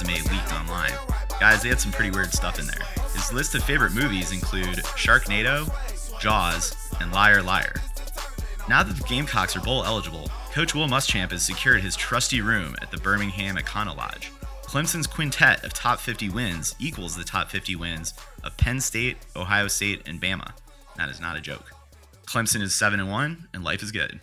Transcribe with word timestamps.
resume 0.00 0.30
leaked 0.30 0.52
online. 0.52 0.92
Guys, 1.38 1.62
they 1.62 1.68
had 1.68 1.80
some 1.80 1.92
pretty 1.92 2.10
weird 2.10 2.32
stuff 2.32 2.58
in 2.58 2.66
there. 2.66 2.86
His 3.12 3.32
list 3.32 3.54
of 3.54 3.62
favorite 3.64 3.92
movies 3.92 4.32
include 4.32 4.76
Sharknado, 4.96 5.68
Jaws, 6.20 6.74
and 7.00 7.12
Liar 7.12 7.42
Liar. 7.42 7.74
Now 8.68 8.82
that 8.82 8.96
the 8.96 9.04
Gamecocks 9.04 9.56
are 9.56 9.60
bowl 9.60 9.84
eligible, 9.84 10.30
Coach 10.52 10.74
Will 10.74 10.86
Muschamp 10.86 11.32
has 11.32 11.42
secured 11.42 11.82
his 11.82 11.96
trusty 11.96 12.40
room 12.40 12.76
at 12.82 12.90
the 12.90 12.98
Birmingham 12.98 13.56
Econo 13.56 13.96
Lodge. 13.96 14.30
Clemson's 14.62 15.06
quintet 15.06 15.64
of 15.64 15.72
top 15.72 15.98
50 15.98 16.30
wins 16.30 16.74
equals 16.78 17.16
the 17.16 17.24
top 17.24 17.50
50 17.50 17.76
wins 17.76 18.14
of 18.44 18.56
Penn 18.56 18.80
State, 18.80 19.16
Ohio 19.34 19.66
State, 19.68 20.02
and 20.06 20.20
Bama. 20.20 20.52
That 20.96 21.08
is 21.08 21.20
not 21.20 21.36
a 21.36 21.40
joke. 21.40 21.72
Clemson 22.26 22.62
is 22.62 22.74
7 22.74 23.00
and 23.00 23.10
1, 23.10 23.48
and 23.52 23.64
life 23.64 23.82
is 23.82 23.90
good. 23.90 24.20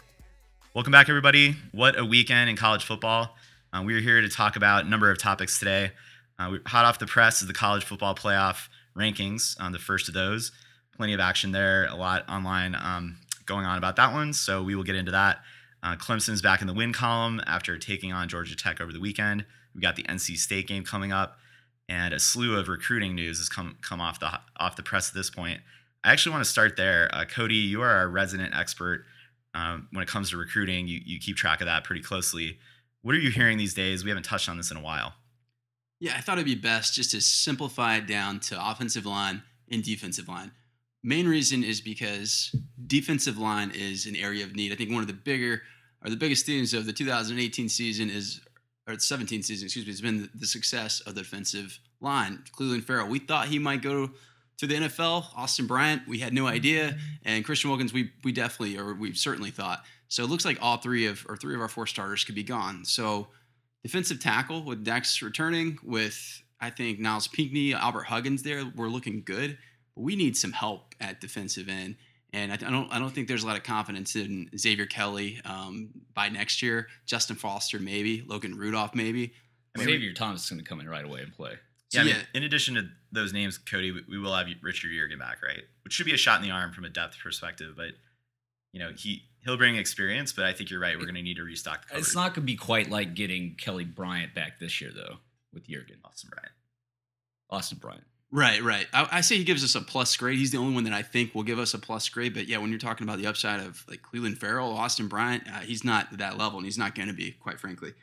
Welcome 0.73 0.91
back, 0.91 1.09
everybody. 1.09 1.55
What 1.71 1.99
a 1.99 2.05
weekend 2.05 2.49
in 2.49 2.55
college 2.55 2.85
football. 2.85 3.35
Uh, 3.73 3.83
we 3.83 3.93
are 3.95 3.99
here 3.99 4.21
to 4.21 4.29
talk 4.29 4.55
about 4.55 4.85
a 4.85 4.89
number 4.89 5.11
of 5.11 5.17
topics 5.17 5.59
today. 5.59 5.91
Uh, 6.39 6.49
we, 6.53 6.59
hot 6.65 6.85
off 6.85 6.99
the 6.99 7.05
press 7.05 7.41
is 7.41 7.47
the 7.47 7.53
college 7.53 7.83
football 7.83 8.15
playoff 8.15 8.69
rankings, 8.97 9.59
um, 9.59 9.73
the 9.73 9.79
first 9.79 10.07
of 10.07 10.13
those. 10.13 10.51
Plenty 10.95 11.13
of 11.13 11.19
action 11.19 11.51
there, 11.51 11.85
a 11.87 11.95
lot 11.95 12.27
online 12.29 12.75
um, 12.75 13.17
going 13.45 13.65
on 13.65 13.77
about 13.77 13.97
that 13.97 14.13
one, 14.13 14.33
so 14.33 14.63
we 14.63 14.73
will 14.73 14.83
get 14.83 14.95
into 14.95 15.11
that. 15.11 15.41
Uh, 15.83 15.95
Clemson's 15.95 16.41
back 16.41 16.61
in 16.61 16.67
the 16.67 16.73
win 16.73 16.93
column 16.93 17.41
after 17.45 17.77
taking 17.77 18.13
on 18.13 18.29
Georgia 18.29 18.55
Tech 18.55 18.79
over 18.79 18.93
the 18.93 18.99
weekend. 18.99 19.45
We 19.75 19.81
got 19.81 19.95
the 19.95 20.03
NC 20.03 20.37
State 20.37 20.67
game 20.67 20.85
coming 20.85 21.11
up, 21.11 21.37
and 21.89 22.13
a 22.13 22.19
slew 22.19 22.57
of 22.57 22.69
recruiting 22.69 23.15
news 23.15 23.37
has 23.37 23.49
come 23.49 23.77
come 23.81 24.01
off 24.01 24.19
the 24.19 24.39
off 24.57 24.75
the 24.75 24.83
press 24.83 25.09
at 25.09 25.13
this 25.13 25.29
point. 25.29 25.59
I 26.03 26.11
actually 26.13 26.31
want 26.31 26.45
to 26.45 26.49
start 26.49 26.77
there. 26.77 27.09
Uh, 27.13 27.25
Cody, 27.25 27.55
you 27.55 27.81
are 27.81 27.91
our 27.91 28.07
resident 28.07 28.55
expert 28.55 29.05
um, 29.53 29.87
when 29.91 30.01
it 30.01 30.07
comes 30.07 30.31
to 30.31 30.37
recruiting. 30.37 30.87
You, 30.87 31.01
you 31.05 31.19
keep 31.19 31.35
track 31.35 31.61
of 31.61 31.65
that 31.65 31.83
pretty 31.83 32.01
closely. 32.01 32.57
What 33.07 33.15
are 33.15 33.19
you 33.19 33.31
hearing 33.31 33.57
these 33.57 33.73
days? 33.73 34.03
We 34.03 34.09
haven't 34.09 34.25
touched 34.25 34.49
on 34.49 34.57
this 34.57 34.69
in 34.69 34.75
a 34.75 34.81
while. 34.81 35.13
Yeah, 36.01 36.15
I 36.17 36.19
thought 36.19 36.39
it'd 36.39 36.45
be 36.45 36.55
best 36.55 36.93
just 36.93 37.11
to 37.11 37.21
simplify 37.21 37.95
it 37.95 38.05
down 38.05 38.41
to 38.41 38.69
offensive 38.69 39.05
line 39.05 39.43
and 39.71 39.81
defensive 39.81 40.27
line. 40.27 40.51
Main 41.03 41.25
reason 41.25 41.63
is 41.63 41.79
because 41.79 42.53
defensive 42.85 43.37
line 43.37 43.71
is 43.73 44.07
an 44.07 44.17
area 44.17 44.43
of 44.43 44.57
need. 44.57 44.73
I 44.73 44.75
think 44.75 44.91
one 44.91 44.99
of 44.99 45.07
the 45.07 45.13
bigger 45.13 45.61
or 46.03 46.09
the 46.09 46.17
biggest 46.17 46.45
themes 46.45 46.73
of 46.73 46.85
the 46.85 46.91
2018 46.91 47.69
season 47.69 48.09
is 48.09 48.41
or 48.89 48.95
the 48.95 48.99
17 48.99 49.41
season, 49.41 49.67
excuse 49.67 49.85
me, 49.85 49.91
has 49.93 50.01
been 50.01 50.23
the, 50.23 50.29
the 50.39 50.45
success 50.45 50.99
of 50.99 51.15
the 51.15 51.21
defensive 51.21 51.79
line. 52.01 52.43
Cleveland 52.51 52.85
Ferrell, 52.85 53.07
we 53.07 53.19
thought 53.19 53.47
he 53.47 53.57
might 53.57 53.81
go 53.81 54.11
to 54.57 54.67
the 54.67 54.75
NFL. 54.75 55.27
Austin 55.33 55.65
Bryant, 55.65 56.01
we 56.09 56.19
had 56.19 56.33
no 56.33 56.45
idea, 56.45 56.97
and 57.23 57.45
Christian 57.45 57.69
Wilkins, 57.69 57.93
we 57.93 58.11
we 58.25 58.33
definitely 58.33 58.77
or 58.77 58.93
we 58.93 59.13
certainly 59.13 59.51
thought. 59.51 59.85
So 60.07 60.23
it 60.23 60.29
looks 60.29 60.45
like 60.45 60.57
all 60.61 60.77
three 60.77 61.05
of 61.05 61.25
or 61.27 61.37
three 61.37 61.55
of 61.55 61.61
our 61.61 61.67
four 61.67 61.87
starters 61.87 62.23
could 62.23 62.35
be 62.35 62.43
gone. 62.43 62.85
So 62.85 63.27
defensive 63.83 64.19
tackle 64.19 64.63
with 64.63 64.83
Dex 64.83 65.21
returning, 65.21 65.79
with 65.83 66.41
I 66.59 66.69
think 66.69 66.99
Nyles 66.99 67.31
Pinckney, 67.31 67.73
Albert 67.73 68.03
Huggins 68.03 68.43
there, 68.43 68.65
we're 68.75 68.87
looking 68.87 69.23
good. 69.23 69.57
But 69.95 70.01
we 70.01 70.15
need 70.15 70.37
some 70.37 70.51
help 70.51 70.95
at 70.99 71.21
defensive 71.21 71.69
end, 71.69 71.95
and 72.31 72.51
I, 72.51 72.55
I 72.55 72.71
don't 72.71 72.91
I 72.93 72.99
don't 72.99 73.11
think 73.11 73.27
there's 73.27 73.43
a 73.43 73.47
lot 73.47 73.57
of 73.57 73.63
confidence 73.63 74.15
in 74.15 74.49
Xavier 74.57 74.85
Kelly 74.85 75.41
um, 75.43 75.89
by 76.13 76.29
next 76.29 76.61
year. 76.61 76.87
Justin 77.05 77.35
Foster 77.35 77.79
maybe, 77.79 78.23
Logan 78.25 78.55
Rudolph 78.57 78.95
maybe. 78.95 79.33
I 79.75 79.79
mean, 79.79 79.87
Xavier 79.89 80.13
Thomas 80.13 80.43
is 80.43 80.49
going 80.49 80.59
to 80.59 80.67
come 80.67 80.79
in 80.79 80.89
right 80.89 81.05
away 81.05 81.21
and 81.21 81.33
play. 81.33 81.53
Yeah, 81.91 82.01
I 82.01 82.03
mean, 82.03 82.15
yeah. 82.15 82.21
in 82.33 82.43
addition 82.43 82.75
to 82.75 82.89
those 83.11 83.31
names, 83.31 83.57
Cody, 83.57 83.91
we- 83.91 84.03
we 84.09 84.17
will 84.17 84.35
have 84.35 84.47
Richard 84.61 84.91
Yeargin 84.91 85.19
back, 85.19 85.41
right? 85.41 85.61
Which 85.83 85.93
should 85.93 86.05
be 86.05 86.13
a 86.13 86.17
shot 86.17 86.41
in 86.41 86.47
the 86.47 86.53
arm 86.53 86.73
from 86.73 86.83
a 86.83 86.89
depth 86.89 87.17
perspective, 87.23 87.75
but 87.77 87.91
you 88.73 88.79
know 88.79 88.91
he 88.95 89.23
he'll 89.47 89.57
bring 89.57 89.75
experience. 89.75 90.31
But 90.31 90.45
I 90.45 90.53
think 90.53 90.69
you're 90.69 90.79
right. 90.79 90.95
We're 90.97 91.05
going 91.05 91.15
to 91.15 91.21
need 91.21 91.37
to 91.37 91.43
restock 91.43 91.81
the 91.81 91.87
cupboard. 91.89 91.99
It's 92.01 92.15
not 92.15 92.35
going 92.35 92.45
to 92.45 92.51
be 92.51 92.55
quite 92.55 92.89
like 92.89 93.15
getting 93.15 93.55
Kelly 93.55 93.85
Bryant 93.85 94.35
back 94.35 94.59
this 94.59 94.81
year, 94.81 94.91
though, 94.93 95.17
with 95.53 95.67
Yeargin. 95.67 95.97
Austin 96.03 96.29
Bryant. 96.31 96.51
Austin 97.49 97.77
Bryant. 97.79 98.03
Right, 98.29 98.61
right. 98.61 98.87
I, 98.93 99.07
I 99.13 99.21
say 99.21 99.37
he 99.37 99.45
gives 99.45 99.63
us 99.63 99.75
a 99.75 99.81
plus 99.81 100.15
grade. 100.17 100.37
He's 100.37 100.51
the 100.51 100.57
only 100.57 100.75
one 100.75 100.83
that 100.83 100.93
I 100.93 101.01
think 101.01 101.33
will 101.33 101.43
give 101.43 101.59
us 101.59 101.73
a 101.73 101.79
plus 101.79 102.09
grade. 102.09 102.33
But 102.33 102.47
yeah, 102.47 102.57
when 102.57 102.69
you're 102.69 102.79
talking 102.79 103.07
about 103.07 103.19
the 103.19 103.27
upside 103.27 103.61
of 103.61 103.85
like 103.89 104.01
Cleveland 104.01 104.37
Ferrell, 104.37 104.73
Austin 104.73 105.07
Bryant, 105.07 105.47
uh, 105.47 105.59
he's 105.59 105.85
not 105.85 106.11
at 106.11 106.19
that 106.19 106.37
level, 106.37 106.57
and 106.59 106.65
he's 106.65 106.77
not 106.77 106.93
going 106.93 107.07
to 107.07 107.13
be, 107.13 107.31
quite 107.31 107.59
frankly. 107.59 107.93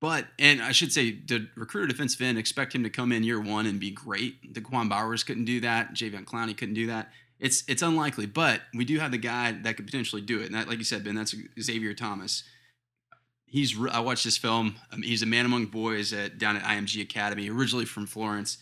But 0.00 0.26
and 0.38 0.62
I 0.62 0.72
should 0.72 0.92
say, 0.92 1.12
the 1.12 1.48
recruiter 1.56 1.86
defensive 1.86 2.20
end 2.20 2.38
expect 2.38 2.74
him 2.74 2.84
to 2.84 2.90
come 2.90 3.12
in 3.12 3.24
year 3.24 3.40
one 3.40 3.66
and 3.66 3.78
be 3.78 3.90
great. 3.90 4.52
Da'Quan 4.52 4.88
Bowers 4.88 5.24
couldn't 5.24 5.44
do 5.44 5.60
that. 5.60 5.94
Jadeveon 5.94 6.24
Clowney 6.24 6.56
couldn't 6.56 6.74
do 6.74 6.88
that. 6.88 7.10
It's 7.42 7.64
it's 7.66 7.82
unlikely, 7.82 8.26
but 8.26 8.60
we 8.72 8.84
do 8.84 9.00
have 9.00 9.10
the 9.10 9.18
guy 9.18 9.50
that 9.50 9.76
could 9.76 9.84
potentially 9.84 10.22
do 10.22 10.40
it. 10.40 10.46
And 10.46 10.54
that, 10.54 10.68
like 10.68 10.78
you 10.78 10.84
said, 10.84 11.02
Ben, 11.02 11.16
that's 11.16 11.34
Xavier 11.60 11.92
Thomas. 11.92 12.44
He's 13.46 13.76
I 13.90 13.98
watched 13.98 14.22
this 14.22 14.38
film. 14.38 14.76
Um, 14.92 15.02
he's 15.02 15.22
a 15.22 15.26
man 15.26 15.44
among 15.44 15.66
boys 15.66 16.12
at 16.12 16.38
down 16.38 16.56
at 16.56 16.62
IMG 16.62 17.02
Academy, 17.02 17.50
originally 17.50 17.84
from 17.84 18.06
Florence 18.06 18.58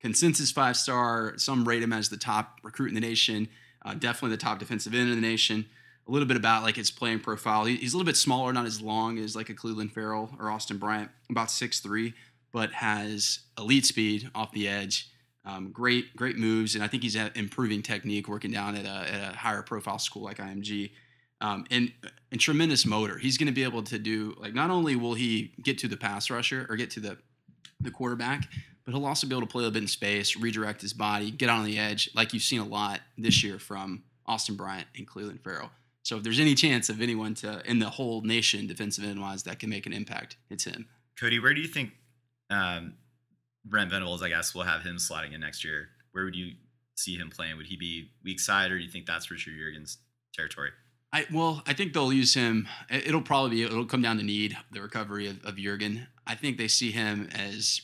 consensus 0.00 0.50
five 0.50 0.76
star. 0.76 1.34
Some 1.38 1.64
rate 1.64 1.84
him 1.84 1.92
as 1.92 2.08
the 2.08 2.16
top 2.16 2.58
recruit 2.64 2.88
in 2.88 2.94
the 2.94 3.00
nation. 3.00 3.48
Uh, 3.84 3.94
definitely 3.94 4.30
the 4.30 4.42
top 4.42 4.58
defensive 4.58 4.92
end 4.92 5.08
in 5.08 5.14
the 5.14 5.26
nation. 5.26 5.66
A 6.08 6.10
little 6.10 6.26
bit 6.26 6.36
about 6.36 6.64
like 6.64 6.74
his 6.74 6.90
playing 6.90 7.20
profile. 7.20 7.64
He- 7.64 7.76
he's 7.76 7.94
a 7.94 7.96
little 7.96 8.06
bit 8.10 8.16
smaller, 8.16 8.52
not 8.52 8.66
as 8.66 8.80
long 8.80 9.18
as 9.20 9.36
like 9.36 9.48
a 9.50 9.54
Cleveland 9.54 9.92
Ferrell 9.92 10.34
or 10.40 10.50
Austin 10.50 10.78
Bryant, 10.78 11.10
about 11.30 11.48
6'3", 11.48 12.12
but 12.52 12.72
has 12.72 13.38
elite 13.56 13.86
speed 13.86 14.30
off 14.34 14.50
the 14.50 14.66
edge. 14.66 15.10
Um, 15.44 15.70
great, 15.72 16.14
great 16.16 16.36
moves, 16.36 16.74
and 16.74 16.84
I 16.84 16.86
think 16.86 17.02
he's 17.02 17.16
at 17.16 17.36
improving 17.36 17.82
technique, 17.82 18.28
working 18.28 18.50
down 18.50 18.76
at 18.76 18.84
a, 18.84 19.14
at 19.14 19.32
a 19.32 19.36
higher 19.36 19.62
profile 19.62 19.98
school 19.98 20.22
like 20.22 20.36
IMG. 20.38 20.90
Um, 21.42 21.64
and 21.70 21.90
and 22.30 22.38
tremendous 22.38 22.84
motor. 22.84 23.16
He's 23.16 23.38
going 23.38 23.46
to 23.46 23.52
be 23.52 23.64
able 23.64 23.82
to 23.84 23.98
do 23.98 24.36
like 24.38 24.52
not 24.52 24.70
only 24.70 24.94
will 24.94 25.14
he 25.14 25.54
get 25.62 25.78
to 25.78 25.88
the 25.88 25.96
pass 25.96 26.28
rusher 26.28 26.66
or 26.68 26.76
get 26.76 26.90
to 26.90 27.00
the 27.00 27.16
the 27.80 27.90
quarterback, 27.90 28.46
but 28.84 28.92
he'll 28.92 29.06
also 29.06 29.26
be 29.26 29.34
able 29.34 29.46
to 29.46 29.50
play 29.50 29.64
a 29.64 29.70
bit 29.70 29.82
in 29.82 29.88
space, 29.88 30.36
redirect 30.36 30.82
his 30.82 30.92
body, 30.92 31.30
get 31.30 31.48
on 31.48 31.64
the 31.64 31.78
edge, 31.78 32.10
like 32.14 32.34
you've 32.34 32.42
seen 32.42 32.60
a 32.60 32.66
lot 32.66 33.00
this 33.16 33.42
year 33.42 33.58
from 33.58 34.02
Austin 34.26 34.54
Bryant 34.54 34.86
and 34.96 35.06
Cleveland 35.06 35.40
Ferrell. 35.42 35.70
So 36.02 36.16
if 36.16 36.22
there's 36.22 36.40
any 36.40 36.54
chance 36.54 36.88
of 36.88 37.00
anyone 37.00 37.34
to 37.36 37.62
in 37.70 37.78
the 37.78 37.88
whole 37.88 38.22
nation 38.22 38.66
defensive 38.66 39.04
end 39.04 39.20
wise 39.20 39.42
that 39.44 39.58
can 39.58 39.70
make 39.70 39.86
an 39.86 39.92
impact, 39.92 40.36
it's 40.50 40.64
him. 40.64 40.86
Cody, 41.18 41.38
where 41.38 41.54
do 41.54 41.60
you 41.60 41.68
think 41.68 41.92
um, 42.48 42.94
Brent 43.70 43.90
Venables, 43.90 44.22
I 44.22 44.28
guess, 44.28 44.54
we'll 44.54 44.64
have 44.64 44.82
him 44.82 44.96
slotting 44.96 45.32
in 45.32 45.40
next 45.40 45.64
year? 45.64 45.88
Where 46.12 46.24
would 46.24 46.34
you 46.36 46.52
see 46.96 47.16
him 47.16 47.30
playing? 47.30 47.56
Would 47.56 47.66
he 47.66 47.76
be 47.76 48.10
weak 48.24 48.40
side, 48.40 48.70
or 48.72 48.78
do 48.78 48.84
you 48.84 48.90
think 48.90 49.06
that's 49.06 49.30
Richard 49.30 49.54
Yeargin's 49.54 49.98
territory? 50.34 50.70
I 51.12 51.26
well, 51.32 51.62
I 51.66 51.72
think 51.72 51.92
they'll 51.92 52.12
use 52.12 52.34
him. 52.34 52.68
it- 52.88 53.06
It'll 53.08 53.22
probably 53.22 53.50
be 53.50 53.62
it'll 53.64 53.84
come 53.86 54.02
down 54.02 54.16
to 54.18 54.22
need 54.22 54.56
the 54.72 54.80
recovery 54.80 55.26
of, 55.28 55.44
of 55.44 55.56
Yeargin. 55.56 56.06
I 56.26 56.34
think 56.34 56.56
they 56.58 56.68
see 56.68 56.90
him 56.92 57.28
as 57.34 57.80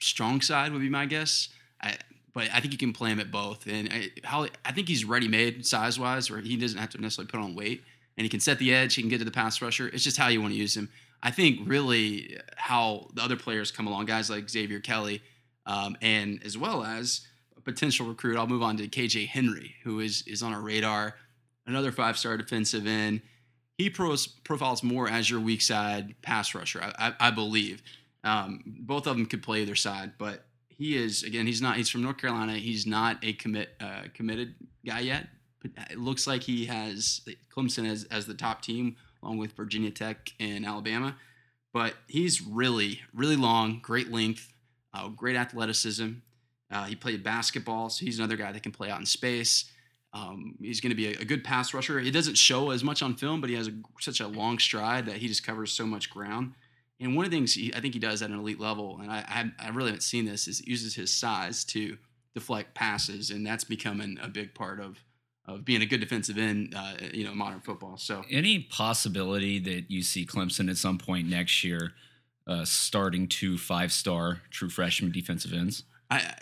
strong 0.00 0.40
side 0.40 0.72
would 0.72 0.80
be 0.80 0.88
my 0.88 1.06
guess. 1.06 1.48
I, 1.82 1.96
but 2.32 2.48
I 2.52 2.60
think 2.60 2.72
you 2.72 2.78
can 2.78 2.92
play 2.92 3.10
him 3.10 3.20
at 3.20 3.30
both. 3.30 3.66
And 3.66 3.88
I, 3.92 4.10
how 4.24 4.46
I 4.64 4.72
think 4.72 4.88
he's 4.88 5.04
ready 5.04 5.28
made 5.28 5.66
size 5.66 5.98
wise, 5.98 6.30
where 6.30 6.40
he 6.40 6.56
doesn't 6.56 6.78
have 6.78 6.90
to 6.90 7.00
necessarily 7.00 7.30
put 7.30 7.40
on 7.40 7.54
weight, 7.54 7.82
and 8.16 8.24
he 8.24 8.28
can 8.28 8.40
set 8.40 8.58
the 8.58 8.72
edge. 8.74 8.94
He 8.94 9.02
can 9.02 9.08
get 9.10 9.18
to 9.18 9.24
the 9.24 9.30
pass 9.30 9.60
rusher. 9.60 9.88
It's 9.88 10.02
just 10.04 10.16
how 10.16 10.28
you 10.28 10.40
want 10.40 10.52
to 10.54 10.58
use 10.58 10.76
him. 10.76 10.88
I 11.24 11.30
think 11.30 11.60
really 11.64 12.38
how 12.56 13.08
the 13.14 13.22
other 13.22 13.36
players 13.36 13.72
come 13.72 13.86
along, 13.86 14.04
guys 14.04 14.30
like 14.30 14.48
Xavier 14.48 14.78
Kelly, 14.78 15.22
um, 15.66 15.96
and 16.02 16.40
as 16.44 16.56
well 16.56 16.84
as 16.84 17.26
a 17.56 17.60
potential 17.60 18.06
recruit. 18.06 18.36
I'll 18.36 18.46
move 18.46 18.62
on 18.62 18.76
to 18.76 18.86
KJ 18.86 19.26
Henry, 19.28 19.74
who 19.82 19.98
is 19.98 20.22
is 20.26 20.42
on 20.42 20.52
our 20.52 20.60
radar 20.60 21.14
another 21.66 21.92
five 21.92 22.18
star 22.18 22.36
defensive 22.36 22.86
end. 22.86 23.22
He 23.78 23.90
pros, 23.90 24.26
profiles 24.26 24.82
more 24.82 25.08
as 25.08 25.28
your 25.28 25.40
weak 25.40 25.60
side 25.60 26.14
pass 26.22 26.54
rusher, 26.54 26.80
I, 26.80 27.08
I, 27.08 27.28
I 27.28 27.30
believe. 27.30 27.82
Um, 28.22 28.62
both 28.64 29.06
of 29.06 29.16
them 29.16 29.26
could 29.26 29.42
play 29.42 29.62
either 29.62 29.74
side, 29.74 30.12
but 30.16 30.44
he 30.68 30.96
is 30.96 31.22
again. 31.22 31.46
He's 31.46 31.60
not. 31.60 31.76
He's 31.76 31.88
from 31.88 32.02
North 32.02 32.18
Carolina. 32.18 32.54
He's 32.54 32.86
not 32.86 33.18
a 33.22 33.32
commit 33.32 33.70
uh, 33.80 34.04
committed 34.14 34.54
guy 34.84 35.00
yet. 35.00 35.28
But 35.60 35.72
it 35.90 35.98
looks 35.98 36.26
like 36.26 36.42
he 36.42 36.66
has 36.66 37.20
Clemson 37.54 37.88
as 37.90 38.04
as 38.04 38.26
the 38.26 38.34
top 38.34 38.62
team, 38.62 38.96
along 39.24 39.38
with 39.38 39.52
Virginia 39.52 39.90
Tech 39.90 40.32
and 40.38 40.66
Alabama. 40.66 41.16
But 41.72 41.94
he's 42.06 42.42
really 42.42 43.00
really 43.12 43.36
long, 43.36 43.80
great 43.82 44.12
length, 44.12 44.52
uh, 44.92 45.08
great 45.08 45.36
athleticism. 45.36 46.10
Uh, 46.70 46.84
he 46.84 46.96
played 46.96 47.22
basketball, 47.22 47.88
so 47.90 48.04
he's 48.04 48.18
another 48.18 48.36
guy 48.36 48.52
that 48.52 48.62
can 48.62 48.72
play 48.72 48.90
out 48.90 49.00
in 49.00 49.06
space. 49.06 49.70
Um, 50.12 50.54
he's 50.60 50.80
going 50.80 50.90
to 50.90 50.96
be 50.96 51.08
a, 51.08 51.20
a 51.20 51.24
good 51.24 51.42
pass 51.42 51.74
rusher. 51.74 51.98
He 51.98 52.10
doesn't 52.10 52.38
show 52.38 52.70
as 52.70 52.84
much 52.84 53.02
on 53.02 53.16
film, 53.16 53.40
but 53.40 53.50
he 53.50 53.56
has 53.56 53.68
a, 53.68 53.72
such 54.00 54.20
a 54.20 54.28
long 54.28 54.58
stride 54.60 55.06
that 55.06 55.16
he 55.16 55.26
just 55.26 55.44
covers 55.44 55.72
so 55.72 55.86
much 55.86 56.08
ground. 56.08 56.54
And 57.00 57.16
one 57.16 57.24
of 57.24 57.30
the 57.30 57.36
things 57.36 57.54
he, 57.54 57.74
I 57.74 57.80
think 57.80 57.94
he 57.94 58.00
does 58.00 58.22
at 58.22 58.30
an 58.30 58.38
elite 58.38 58.60
level, 58.60 58.98
and 59.02 59.10
I, 59.10 59.24
I, 59.60 59.66
I 59.66 59.68
really 59.70 59.88
haven't 59.88 60.02
seen 60.02 60.24
this, 60.24 60.46
is 60.46 60.64
uses 60.66 60.94
his 60.94 61.12
size 61.12 61.64
to 61.66 61.96
deflect 62.34 62.74
passes, 62.74 63.30
and 63.30 63.44
that's 63.44 63.64
becoming 63.64 64.18
a 64.22 64.28
big 64.28 64.54
part 64.54 64.80
of 64.80 65.02
of 65.46 65.64
being 65.64 65.82
a 65.82 65.86
good 65.86 66.00
defensive 66.00 66.38
end, 66.38 66.74
uh, 66.76 66.94
you 67.12 67.24
know, 67.24 67.34
modern 67.34 67.60
football. 67.60 67.96
So 67.96 68.24
Any 68.30 68.60
possibility 68.60 69.58
that 69.58 69.90
you 69.90 70.02
see 70.02 70.24
Clemson 70.24 70.70
at 70.70 70.76
some 70.76 70.98
point 70.98 71.28
next 71.28 71.62
year 71.62 71.92
uh, 72.46 72.64
starting 72.64 73.28
two 73.28 73.58
five 73.58 73.92
star 73.92 74.40
true 74.50 74.70
freshman 74.70 75.12
defensive 75.12 75.52
ends? 75.52 75.84
I, 76.10 76.34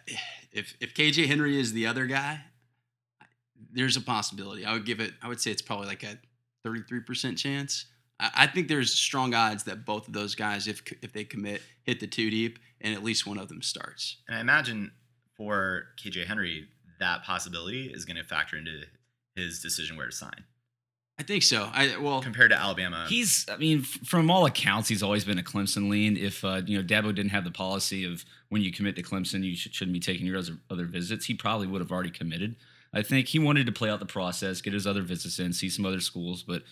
if 0.52 0.76
if 0.81 0.94
KJ 0.94 1.26
Henry 1.26 1.58
is 1.58 1.72
the 1.72 1.87
other 1.87 2.06
guy, 2.06 2.40
there's 3.72 3.96
a 3.96 4.00
possibility. 4.00 4.64
I 4.64 4.72
would 4.72 4.84
give 4.84 5.00
it. 5.00 5.12
I 5.22 5.28
would 5.28 5.40
say 5.40 5.50
it's 5.50 5.62
probably 5.62 5.87
like 5.87 6.02
a 6.02 6.19
33% 6.66 7.37
chance. 7.37 7.87
I, 8.20 8.31
I 8.34 8.46
think 8.46 8.69
there's 8.69 8.93
strong 8.93 9.34
odds 9.34 9.64
that 9.64 9.84
both 9.84 10.06
of 10.06 10.14
those 10.14 10.34
guys, 10.34 10.69
if 10.69 10.82
if 11.02 11.12
they 11.12 11.25
commit, 11.25 11.62
hit 11.84 12.00
the 12.00 12.06
two 12.06 12.31
deep, 12.31 12.58
and 12.81 12.94
at 12.94 13.02
least 13.02 13.26
one 13.26 13.38
of 13.38 13.48
them 13.48 13.62
starts. 13.62 14.19
And 14.28 14.37
I 14.37 14.40
imagine 14.40 14.93
for 15.37 15.87
KJ 16.02 16.26
Henry, 16.26 16.69
that 17.02 17.25
possibility 17.25 17.87
is 17.87 18.04
going 18.04 18.16
to 18.16 18.25
factor 18.25 18.56
into 18.56 18.84
his 19.37 19.60
decision 19.60 19.96
where 19.96 20.06
to 20.06 20.12
sign 20.12 20.44
I 21.19 21.25
think 21.25 21.43
so. 21.43 21.69
I 21.72 21.96
well, 21.99 22.22
compared 22.22 22.50
to 22.50 22.56
Alabama. 22.56 23.06
He's, 23.08 23.46
I 23.49 23.56
mean, 23.56 23.82
from 23.82 24.31
all 24.31 24.46
accounts, 24.46 24.88
he's 24.88 25.02
always 25.02 25.25
been 25.25 25.38
a 25.38 25.43
Clemson 25.43 25.88
lean. 25.88 26.16
If 26.16 26.44
uh, 26.44 26.62
you 26.66 26.76
know 26.76 26.82
Dabo 26.82 27.14
didn't 27.14 27.31
have 27.31 27.44
the 27.44 27.50
policy 27.50 28.04
of 28.04 28.25
when 28.49 28.62
you 28.62 28.72
commit 28.72 28.96
to 28.96 29.02
Clemson, 29.02 29.44
you 29.44 29.54
should, 29.54 29.75
shouldn't 29.75 29.93
be 29.93 30.00
taking 30.00 30.26
your 30.26 30.38
other, 30.38 30.54
other 30.70 30.87
visits. 30.87 31.26
He 31.26 31.34
probably 31.34 31.66
would 31.66 31.81
have 31.81 31.93
already 31.93 32.10
committed. 32.10 32.56
I 32.94 33.02
think 33.02 33.28
he 33.28 33.38
wanted 33.38 33.66
to 33.66 33.72
play 33.72 33.88
out 33.88 34.00
the 34.00 34.06
process, 34.06 34.60
get 34.60 34.72
his 34.72 34.87
other 34.87 35.02
visits 35.02 35.38
in, 35.38 35.52
see 35.52 35.69
some 35.69 35.87
other 35.87 36.00
schools. 36.00 36.43
But 36.43 36.62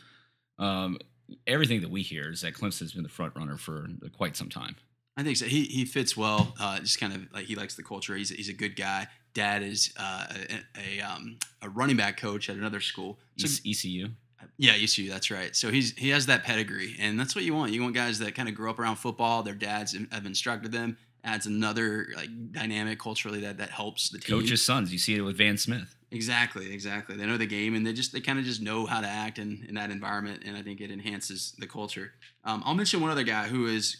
um, 0.58 0.98
everything 1.46 1.80
that 1.82 1.90
we 1.90 2.02
hear 2.02 2.30
is 2.30 2.40
that 2.40 2.54
Clemson's 2.54 2.92
been 2.92 3.02
the 3.02 3.08
front 3.08 3.36
runner 3.36 3.56
for 3.56 3.86
quite 4.16 4.36
some 4.36 4.48
time. 4.48 4.74
I 5.16 5.22
think 5.22 5.36
so. 5.36 5.44
He 5.44 5.64
he 5.64 5.84
fits 5.84 6.16
well. 6.16 6.54
Uh, 6.58 6.80
just 6.80 6.98
kind 6.98 7.12
of 7.12 7.32
like 7.32 7.44
he 7.44 7.54
likes 7.54 7.74
the 7.74 7.82
culture. 7.82 8.16
He's 8.16 8.30
he's 8.30 8.48
a 8.48 8.54
good 8.54 8.74
guy. 8.74 9.06
Dad 9.34 9.62
is 9.62 9.92
uh, 9.98 10.26
a 10.76 10.98
a, 10.98 11.00
um, 11.00 11.38
a 11.62 11.68
running 11.68 11.96
back 11.96 12.16
coach 12.16 12.50
at 12.50 12.56
another 12.56 12.80
school. 12.80 13.18
So 13.36 13.48
ECU. 13.66 14.08
Yeah, 14.56 14.72
ECU. 14.72 15.08
That's 15.08 15.30
right. 15.30 15.54
So 15.54 15.70
he's 15.70 15.96
he 15.96 16.10
has 16.10 16.26
that 16.26 16.44
pedigree, 16.44 16.96
and 16.98 17.18
that's 17.18 17.34
what 17.34 17.44
you 17.44 17.54
want. 17.54 17.72
You 17.72 17.82
want 17.82 17.94
guys 17.94 18.18
that 18.18 18.34
kind 18.34 18.48
of 18.48 18.54
grew 18.54 18.70
up 18.70 18.78
around 18.78 18.96
football. 18.96 19.42
Their 19.42 19.54
dads 19.54 19.96
have 20.12 20.26
instructed 20.26 20.72
them. 20.72 20.96
Adds 21.22 21.46
another 21.46 22.08
like 22.16 22.28
dynamic 22.52 22.98
culturally 22.98 23.40
that 23.40 23.58
that 23.58 23.70
helps 23.70 24.10
the 24.10 24.18
team. 24.18 24.40
Coach's 24.40 24.64
sons. 24.64 24.92
You 24.92 24.98
see 24.98 25.16
it 25.16 25.22
with 25.22 25.36
Van 25.36 25.56
Smith. 25.56 25.94
Exactly, 26.12 26.72
exactly. 26.72 27.16
They 27.16 27.24
know 27.24 27.36
the 27.36 27.46
game, 27.46 27.74
and 27.74 27.86
they 27.86 27.92
just 27.92 28.12
they 28.12 28.20
kind 28.20 28.38
of 28.38 28.44
just 28.44 28.60
know 28.60 28.84
how 28.86 29.00
to 29.00 29.06
act 29.06 29.38
in 29.38 29.64
in 29.68 29.74
that 29.76 29.90
environment, 29.90 30.42
and 30.44 30.56
I 30.56 30.62
think 30.62 30.80
it 30.80 30.90
enhances 30.90 31.54
the 31.58 31.66
culture. 31.66 32.12
Um, 32.44 32.62
I'll 32.64 32.74
mention 32.74 33.00
one 33.00 33.10
other 33.10 33.22
guy 33.22 33.48
who 33.48 33.66
is, 33.66 33.98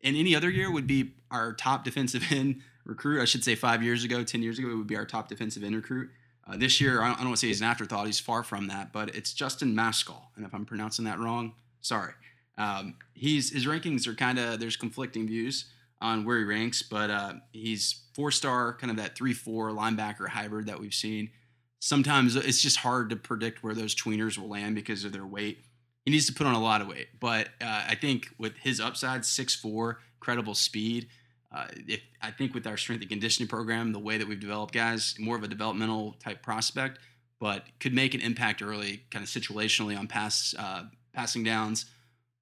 in 0.00 0.16
any 0.16 0.34
other 0.34 0.48
year, 0.48 0.70
would 0.72 0.86
be 0.86 1.12
our 1.30 1.52
top 1.52 1.84
defensive 1.84 2.24
end 2.30 2.62
recruit. 2.84 3.20
I 3.20 3.24
should 3.24 3.44
say 3.44 3.54
five 3.54 3.82
years 3.82 4.04
ago, 4.04 4.22
ten 4.24 4.42
years 4.42 4.58
ago, 4.58 4.70
it 4.70 4.76
would 4.76 4.86
be 4.86 4.96
our 4.96 5.06
top 5.06 5.28
defensive 5.28 5.62
end 5.62 5.74
recruit. 5.74 6.10
Uh, 6.46 6.56
this 6.56 6.80
year, 6.80 7.02
I 7.02 7.06
don't, 7.06 7.14
I 7.14 7.18
don't 7.18 7.28
want 7.28 7.36
to 7.36 7.40
say 7.40 7.46
he's 7.48 7.60
an 7.60 7.66
afterthought. 7.66 8.06
He's 8.06 8.20
far 8.20 8.42
from 8.42 8.68
that, 8.68 8.92
but 8.92 9.14
it's 9.14 9.32
Justin 9.32 9.74
Mascoll, 9.74 10.22
and 10.36 10.44
if 10.44 10.54
I'm 10.54 10.66
pronouncing 10.66 11.06
that 11.06 11.18
wrong, 11.18 11.54
sorry. 11.80 12.12
Um, 12.58 12.96
he's 13.14 13.52
his 13.52 13.66
rankings 13.66 14.06
are 14.06 14.14
kind 14.14 14.38
of 14.38 14.60
there's 14.60 14.76
conflicting 14.76 15.26
views 15.26 15.66
on 16.00 16.24
where 16.24 16.38
he 16.38 16.44
ranks, 16.44 16.82
but 16.82 17.10
uh, 17.10 17.34
he's 17.52 18.02
four 18.14 18.30
star, 18.30 18.74
kind 18.74 18.90
of 18.90 18.96
that 18.98 19.16
three 19.16 19.32
four 19.32 19.70
linebacker 19.70 20.28
hybrid 20.28 20.66
that 20.66 20.78
we've 20.78 20.94
seen. 20.94 21.30
Sometimes 21.80 22.36
it's 22.36 22.62
just 22.62 22.78
hard 22.78 23.10
to 23.10 23.16
predict 23.16 23.62
where 23.62 23.74
those 23.74 23.94
tweeners 23.94 24.38
will 24.38 24.48
land 24.48 24.74
because 24.74 25.04
of 25.04 25.12
their 25.12 25.26
weight. 25.26 25.64
He 26.04 26.10
needs 26.10 26.26
to 26.26 26.34
put 26.34 26.46
on 26.46 26.54
a 26.54 26.60
lot 26.62 26.80
of 26.82 26.88
weight, 26.88 27.08
but 27.18 27.48
uh, 27.60 27.84
I 27.88 27.94
think 27.94 28.28
with 28.38 28.56
his 28.58 28.80
upside, 28.80 29.24
six 29.24 29.54
four, 29.54 30.00
credible 30.20 30.54
speed. 30.54 31.08
Uh, 31.54 31.66
if 31.86 32.00
I 32.20 32.32
think 32.32 32.52
with 32.52 32.66
our 32.66 32.76
strength 32.76 33.02
and 33.02 33.10
conditioning 33.10 33.48
program, 33.48 33.92
the 33.92 33.98
way 34.00 34.18
that 34.18 34.26
we've 34.26 34.40
developed 34.40 34.74
guys, 34.74 35.14
more 35.20 35.36
of 35.36 35.44
a 35.44 35.48
developmental 35.48 36.14
type 36.14 36.42
prospect, 36.42 36.98
but 37.38 37.62
could 37.78 37.94
make 37.94 38.14
an 38.14 38.20
impact 38.20 38.60
early, 38.60 39.04
kind 39.10 39.22
of 39.22 39.28
situationally 39.28 39.96
on 39.96 40.08
pass 40.08 40.54
uh, 40.58 40.84
passing 41.12 41.44
downs. 41.44 41.86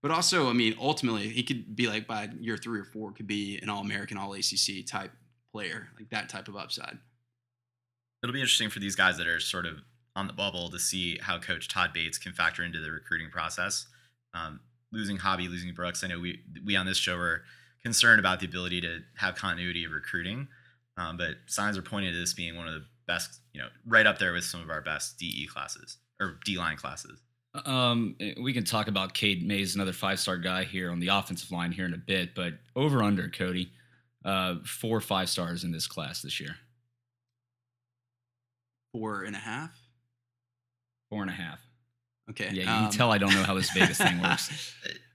But 0.00 0.12
also, 0.12 0.48
I 0.48 0.54
mean, 0.54 0.74
ultimately, 0.80 1.28
he 1.28 1.42
could 1.42 1.76
be 1.76 1.88
like 1.88 2.06
by 2.06 2.30
year 2.40 2.56
three 2.56 2.80
or 2.80 2.84
four, 2.84 3.12
could 3.12 3.26
be 3.26 3.58
an 3.62 3.68
All 3.68 3.82
American, 3.82 4.16
All 4.16 4.32
ACC 4.32 4.86
type 4.86 5.12
player, 5.52 5.88
like 5.98 6.08
that 6.10 6.30
type 6.30 6.48
of 6.48 6.56
upside. 6.56 6.96
It'll 8.22 8.32
be 8.32 8.40
interesting 8.40 8.70
for 8.70 8.80
these 8.80 8.96
guys 8.96 9.18
that 9.18 9.26
are 9.26 9.40
sort 9.40 9.66
of 9.66 9.82
on 10.16 10.26
the 10.26 10.32
bubble 10.32 10.70
to 10.70 10.78
see 10.78 11.18
how 11.20 11.38
Coach 11.38 11.68
Todd 11.68 11.92
Bates 11.92 12.16
can 12.16 12.32
factor 12.32 12.62
into 12.62 12.80
the 12.80 12.90
recruiting 12.90 13.30
process. 13.30 13.86
Um, 14.32 14.60
losing 14.90 15.18
Hobby, 15.18 15.48
losing 15.48 15.74
Brooks, 15.74 16.02
I 16.02 16.06
know 16.06 16.18
we 16.18 16.40
we 16.64 16.76
on 16.76 16.86
this 16.86 16.96
show 16.96 17.16
were 17.18 17.42
concerned 17.84 18.20
about 18.20 18.40
the 18.40 18.46
ability 18.46 18.80
to 18.82 19.00
have 19.16 19.34
continuity 19.34 19.84
of 19.84 19.92
recruiting, 19.92 20.48
um, 20.96 21.16
but 21.16 21.30
signs 21.46 21.76
are 21.76 21.82
pointing 21.82 22.12
to 22.12 22.18
this 22.18 22.34
being 22.34 22.56
one 22.56 22.68
of 22.68 22.74
the 22.74 22.84
best, 23.06 23.40
you 23.52 23.60
know, 23.60 23.68
right 23.86 24.06
up 24.06 24.18
there 24.18 24.32
with 24.32 24.44
some 24.44 24.60
of 24.62 24.70
our 24.70 24.80
best 24.80 25.18
DE 25.18 25.46
classes 25.52 25.98
or 26.20 26.38
D 26.44 26.58
line 26.58 26.76
classes. 26.76 27.20
Um, 27.66 28.16
we 28.40 28.52
can 28.54 28.64
talk 28.64 28.88
about 28.88 29.12
Cade 29.12 29.46
Mays, 29.46 29.74
another 29.74 29.92
five 29.92 30.18
star 30.18 30.38
guy 30.38 30.64
here 30.64 30.90
on 30.90 31.00
the 31.00 31.08
offensive 31.08 31.50
line 31.50 31.72
here 31.72 31.84
in 31.84 31.92
a 31.92 31.98
bit, 31.98 32.34
but 32.34 32.54
over 32.76 33.02
under 33.02 33.28
Cody, 33.28 33.72
uh, 34.24 34.56
four 34.64 35.00
five 35.00 35.28
stars 35.28 35.64
in 35.64 35.72
this 35.72 35.86
class 35.86 36.22
this 36.22 36.40
year, 36.40 36.56
Four 38.92 39.22
and 39.24 39.34
a 39.34 39.38
half. 39.38 39.70
four 41.10 41.22
and 41.22 41.30
a 41.30 41.34
half. 41.34 41.58
Okay. 42.30 42.50
Yeah, 42.52 42.62
you 42.62 42.70
um, 42.70 42.82
can 42.84 42.92
tell 42.92 43.10
I 43.10 43.18
don't 43.18 43.34
know 43.34 43.42
how 43.42 43.54
this 43.54 43.70
Vegas 43.70 43.98
thing 43.98 44.20
works. 44.22 44.74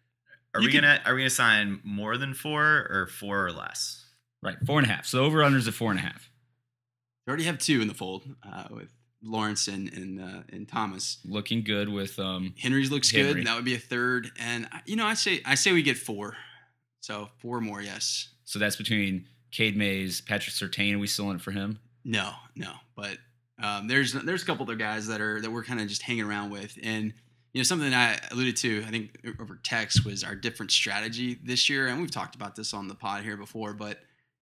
Are 0.57 0.61
You 0.61 0.67
we 0.67 0.71
could- 0.73 0.81
gonna 0.81 1.01
are 1.05 1.13
we 1.15 1.21
gonna 1.21 1.29
sign 1.29 1.79
more 1.83 2.17
than 2.17 2.33
four 2.33 2.63
or 2.89 3.07
four 3.07 3.45
or 3.45 3.51
less? 3.51 4.05
Right, 4.41 4.57
four 4.65 4.79
and 4.79 4.87
a 4.89 4.93
half. 4.93 5.05
So 5.05 5.23
over 5.23 5.39
unders 5.39 5.67
at 5.67 5.73
four 5.73 5.91
and 5.91 5.99
a 5.99 6.03
half. 6.03 6.29
We 7.25 7.31
already 7.31 7.43
have 7.45 7.57
two 7.59 7.81
in 7.81 7.87
the 7.87 7.93
fold 7.93 8.23
uh, 8.43 8.65
with 8.71 8.89
Lawrence 9.23 9.67
and 9.67 9.91
and, 9.93 10.21
uh, 10.21 10.43
and 10.51 10.67
Thomas. 10.67 11.17
Looking 11.25 11.63
good 11.63 11.89
with 11.89 12.17
um, 12.19 12.53
Henry's 12.59 12.91
looks 12.91 13.09
Henry. 13.09 13.33
good. 13.33 13.47
That 13.47 13.55
would 13.55 13.65
be 13.65 13.75
a 13.75 13.79
third, 13.79 14.29
and 14.39 14.67
you 14.85 14.95
know, 14.95 15.05
I 15.05 15.13
say 15.15 15.41
I 15.45 15.55
say 15.55 15.73
we 15.73 15.81
get 15.81 15.97
four, 15.97 16.37
so 17.01 17.29
four 17.39 17.59
more. 17.61 17.81
Yes. 17.81 18.29
so 18.45 18.59
that's 18.59 18.75
between 18.75 19.27
Cade 19.51 19.75
Mays, 19.75 20.21
Patrick 20.21 20.53
Surtain. 20.55 20.95
Are 20.95 20.99
we 20.99 21.07
still 21.07 21.29
in 21.31 21.37
it 21.37 21.41
for 21.41 21.51
him? 21.51 21.79
No, 22.05 22.31
no, 22.55 22.71
but 22.95 23.17
um, 23.61 23.87
there's 23.87 24.13
there's 24.13 24.43
a 24.43 24.45
couple 24.45 24.63
other 24.63 24.75
guys 24.75 25.07
that 25.07 25.19
are 25.19 25.41
that 25.41 25.51
we're 25.51 25.63
kind 25.65 25.81
of 25.81 25.87
just 25.87 26.03
hanging 26.03 26.23
around 26.23 26.51
with, 26.51 26.77
and 26.81 27.13
you 27.54 27.60
know 27.60 27.63
something 27.63 27.94
I 27.94 28.20
alluded 28.32 28.58
to 28.58 28.84
I 28.88 28.92
think 28.92 29.18
over 29.39 29.60
text 29.63 30.06
was 30.06 30.24
our 30.24 30.36
different 30.36 30.72
strategy 30.72 31.39
this 31.44 31.70
year, 31.70 31.88
and 31.88 32.01
we've 32.01 32.12
talked 32.12 32.36
about 32.36 32.56
this 32.56 32.74
on 32.74 32.88
the 32.88 32.96
pod 32.96 33.24
here 33.24 33.38
before, 33.38 33.74
but 33.74 34.00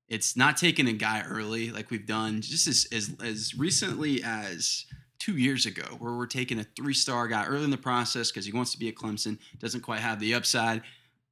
it's 0.08 0.36
not 0.38 0.58
taking 0.58 0.88
a 0.88 0.94
guy 0.94 1.24
early 1.28 1.72
like 1.72 1.90
we've 1.90 2.06
done 2.06 2.42
just 2.42 2.68
as 2.68 2.88
as, 2.92 3.16
as 3.24 3.56
recently 3.56 4.24
as 4.24 4.86
two 5.20 5.38
years 5.38 5.66
ago, 5.66 5.84
where 6.00 6.14
we're 6.14 6.28
taking 6.28 6.60
a 6.60 6.64
three 6.76 6.94
star 6.94 7.28
guy 7.28 7.46
early 7.46 7.64
in 7.64 7.72
the 7.72 7.78
process 7.78 8.32
because 8.32 8.46
he 8.46 8.52
wants 8.52 8.72
to 8.72 8.80
be 8.80 8.90
at 8.90 8.96
Clemson, 8.96 9.40
doesn't 9.60 9.82
quite 9.82 10.00
have 10.00 10.20
the 10.20 10.34
upside. 10.34 10.82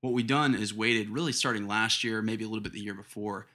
What 0.02 0.14
we've 0.14 0.28
done 0.28 0.56
is 0.56 0.74
waited 0.74 1.10
really 1.10 1.32
starting 1.32 1.68
last 1.68 2.04
year, 2.04 2.22
maybe 2.22 2.44
a 2.44 2.48
little 2.48 2.64
bit 2.64 2.74
the 2.74 2.80
year 2.80 2.94
before, 2.94 3.48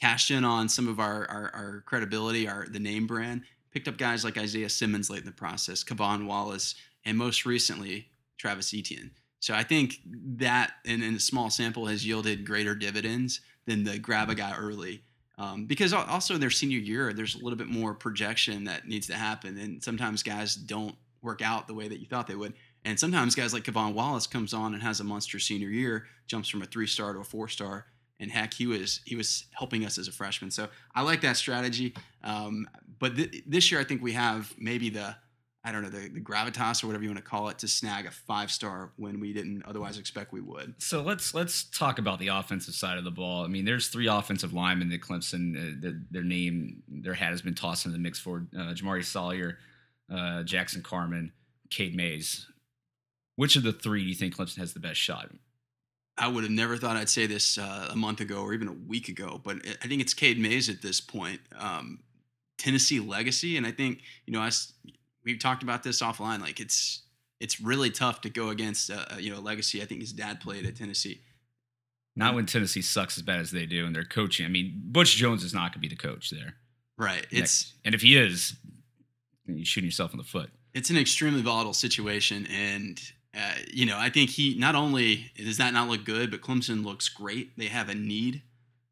cashed 0.00 0.30
in 0.30 0.44
on 0.44 0.68
some 0.68 0.88
of 0.88 1.00
our, 1.00 1.26
our, 1.30 1.50
our 1.54 1.82
credibility, 1.86 2.48
our 2.48 2.66
the 2.68 2.78
name 2.78 3.06
brand, 3.06 3.42
picked 3.72 3.88
up 3.88 3.96
guys 3.96 4.24
like 4.24 4.38
Isaiah 4.38 4.68
Simmons 4.68 5.10
late 5.10 5.20
in 5.20 5.26
the 5.26 5.32
process, 5.32 5.82
K'Von 5.82 6.26
Wallace, 6.26 6.74
and 7.04 7.16
most 7.18 7.46
recently 7.46 8.08
Travis 8.38 8.74
Etienne. 8.74 9.12
So 9.40 9.54
I 9.54 9.64
think 9.64 10.00
that 10.36 10.74
in, 10.84 11.02
in 11.02 11.16
a 11.16 11.20
small 11.20 11.50
sample 11.50 11.86
has 11.86 12.06
yielded 12.06 12.46
greater 12.46 12.74
dividends 12.74 13.40
than 13.66 13.84
the 13.84 13.98
grab 13.98 14.30
a 14.30 14.34
guy 14.34 14.54
early. 14.56 15.02
Um, 15.38 15.66
because 15.66 15.92
also 15.92 16.34
in 16.34 16.40
their 16.40 16.50
senior 16.50 16.78
year, 16.78 17.12
there's 17.12 17.34
a 17.34 17.42
little 17.42 17.56
bit 17.56 17.66
more 17.66 17.94
projection 17.94 18.64
that 18.64 18.86
needs 18.86 19.06
to 19.08 19.14
happen, 19.14 19.58
and 19.58 19.82
sometimes 19.82 20.22
guys 20.22 20.54
don't 20.54 20.94
work 21.22 21.42
out 21.42 21.66
the 21.66 21.74
way 21.74 21.88
that 21.88 22.00
you 22.00 22.06
thought 22.06 22.26
they 22.26 22.36
would. 22.36 22.54
And 22.84 22.98
sometimes 22.98 23.34
guys 23.34 23.54
like 23.54 23.64
K'Von 23.64 23.94
Wallace 23.94 24.26
comes 24.26 24.52
on 24.52 24.74
and 24.74 24.82
has 24.82 25.00
a 25.00 25.04
monster 25.04 25.38
senior 25.38 25.68
year, 25.68 26.06
jumps 26.26 26.48
from 26.48 26.62
a 26.62 26.66
three 26.66 26.86
star 26.86 27.12
to 27.12 27.20
a 27.20 27.24
four 27.24 27.48
star, 27.48 27.86
and 28.20 28.30
heck, 28.30 28.54
he 28.54 28.66
was 28.66 29.00
he 29.04 29.16
was 29.16 29.46
helping 29.52 29.84
us 29.84 29.98
as 29.98 30.06
a 30.06 30.12
freshman. 30.12 30.50
So 30.50 30.68
I 30.94 31.02
like 31.02 31.20
that 31.22 31.36
strategy. 31.36 31.94
Um, 32.22 32.68
but 32.98 33.16
th- 33.16 33.42
this 33.46 33.70
year, 33.72 33.80
I 33.80 33.84
think 33.84 34.02
we 34.02 34.12
have 34.12 34.52
maybe 34.58 34.90
the 34.90 35.16
I 35.64 35.70
don't 35.70 35.82
know 35.82 35.90
the, 35.90 36.08
the 36.08 36.20
gravitas 36.20 36.82
or 36.82 36.88
whatever 36.88 37.04
you 37.04 37.10
want 37.10 37.24
to 37.24 37.30
call 37.30 37.48
it 37.48 37.58
to 37.58 37.68
snag 37.68 38.06
a 38.06 38.10
five 38.10 38.50
star 38.50 38.90
when 38.96 39.20
we 39.20 39.32
didn't 39.32 39.64
otherwise 39.64 39.96
expect 39.96 40.32
we 40.32 40.40
would. 40.40 40.74
So 40.78 41.02
let's 41.02 41.34
let's 41.34 41.64
talk 41.64 41.98
about 41.98 42.18
the 42.18 42.28
offensive 42.28 42.74
side 42.74 42.98
of 42.98 43.04
the 43.04 43.12
ball. 43.12 43.44
I 43.44 43.46
mean, 43.46 43.64
there's 43.64 43.88
three 43.88 44.08
offensive 44.08 44.52
linemen 44.52 44.88
that 44.90 45.02
Clemson, 45.02 45.56
uh, 45.56 45.76
the, 45.80 46.02
their 46.10 46.24
name, 46.24 46.82
their 46.88 47.14
hat 47.14 47.30
has 47.30 47.42
been 47.42 47.54
tossed 47.54 47.86
in 47.86 47.92
the 47.92 47.98
mix 47.98 48.18
for 48.18 48.46
uh, 48.56 48.74
Jamaree 48.74 49.04
Salyer, 49.04 49.58
uh, 50.12 50.42
Jackson 50.42 50.82
Carman, 50.82 51.32
Cade 51.70 51.94
Mays. 51.94 52.46
Which 53.36 53.54
of 53.54 53.62
the 53.62 53.72
three 53.72 54.02
do 54.02 54.08
you 54.08 54.14
think 54.14 54.36
Clemson 54.36 54.58
has 54.58 54.74
the 54.74 54.80
best 54.80 54.98
shot? 54.98 55.30
I 56.18 56.28
would 56.28 56.44
have 56.44 56.52
never 56.52 56.76
thought 56.76 56.96
I'd 56.96 57.08
say 57.08 57.26
this 57.26 57.56
uh, 57.56 57.88
a 57.90 57.96
month 57.96 58.20
ago 58.20 58.42
or 58.42 58.52
even 58.52 58.68
a 58.68 58.72
week 58.72 59.08
ago, 59.08 59.40
but 59.42 59.56
I 59.82 59.86
think 59.86 60.02
it's 60.02 60.12
Cade 60.12 60.38
Mays 60.38 60.68
at 60.68 60.82
this 60.82 61.00
point. 61.00 61.40
Um, 61.58 62.00
Tennessee 62.58 63.00
legacy, 63.00 63.56
and 63.56 63.66
I 63.66 63.72
think 63.72 64.00
you 64.26 64.32
know, 64.32 64.42
us 64.42 64.72
we've 65.24 65.38
talked 65.38 65.62
about 65.62 65.82
this 65.82 66.02
offline. 66.02 66.40
Like 66.40 66.60
it's 66.60 67.02
it's 67.40 67.60
really 67.60 67.90
tough 67.90 68.20
to 68.22 68.30
go 68.30 68.50
against 68.50 68.90
a, 68.90 69.16
you 69.18 69.32
know 69.32 69.40
legacy. 69.40 69.82
I 69.82 69.84
think 69.84 70.00
his 70.00 70.12
dad 70.12 70.40
played 70.40 70.66
at 70.66 70.76
Tennessee. 70.76 71.20
Not 72.14 72.34
when 72.34 72.46
Tennessee 72.46 72.82
sucks 72.82 73.16
as 73.16 73.22
bad 73.22 73.40
as 73.40 73.50
they 73.50 73.64
do 73.64 73.86
and 73.86 73.96
they're 73.96 74.04
coaching. 74.04 74.44
I 74.44 74.50
mean, 74.50 74.82
Butch 74.84 75.16
Jones 75.16 75.42
is 75.42 75.54
not 75.54 75.72
going 75.72 75.72
to 75.72 75.78
be 75.78 75.88
the 75.88 75.96
coach 75.96 76.28
there. 76.28 76.56
Right. 76.98 77.26
It's 77.30 77.72
and 77.84 77.94
if 77.94 78.02
he 78.02 78.16
is, 78.16 78.54
you're 79.46 79.64
shooting 79.64 79.88
yourself 79.88 80.12
in 80.12 80.18
the 80.18 80.24
foot. 80.24 80.50
it's 80.74 80.90
an 80.90 80.96
extremely 80.96 81.42
volatile 81.42 81.72
situation, 81.72 82.46
and 82.46 83.00
uh, 83.34 83.54
you 83.72 83.86
know 83.86 83.98
I 83.98 84.10
think 84.10 84.30
he 84.30 84.56
not 84.58 84.74
only 84.74 85.30
does 85.36 85.56
that 85.58 85.72
not 85.72 85.88
look 85.88 86.04
good, 86.04 86.30
but 86.30 86.42
Clemson 86.42 86.84
looks 86.84 87.08
great. 87.08 87.56
They 87.58 87.66
have 87.66 87.88
a 87.88 87.94
need 87.94 88.42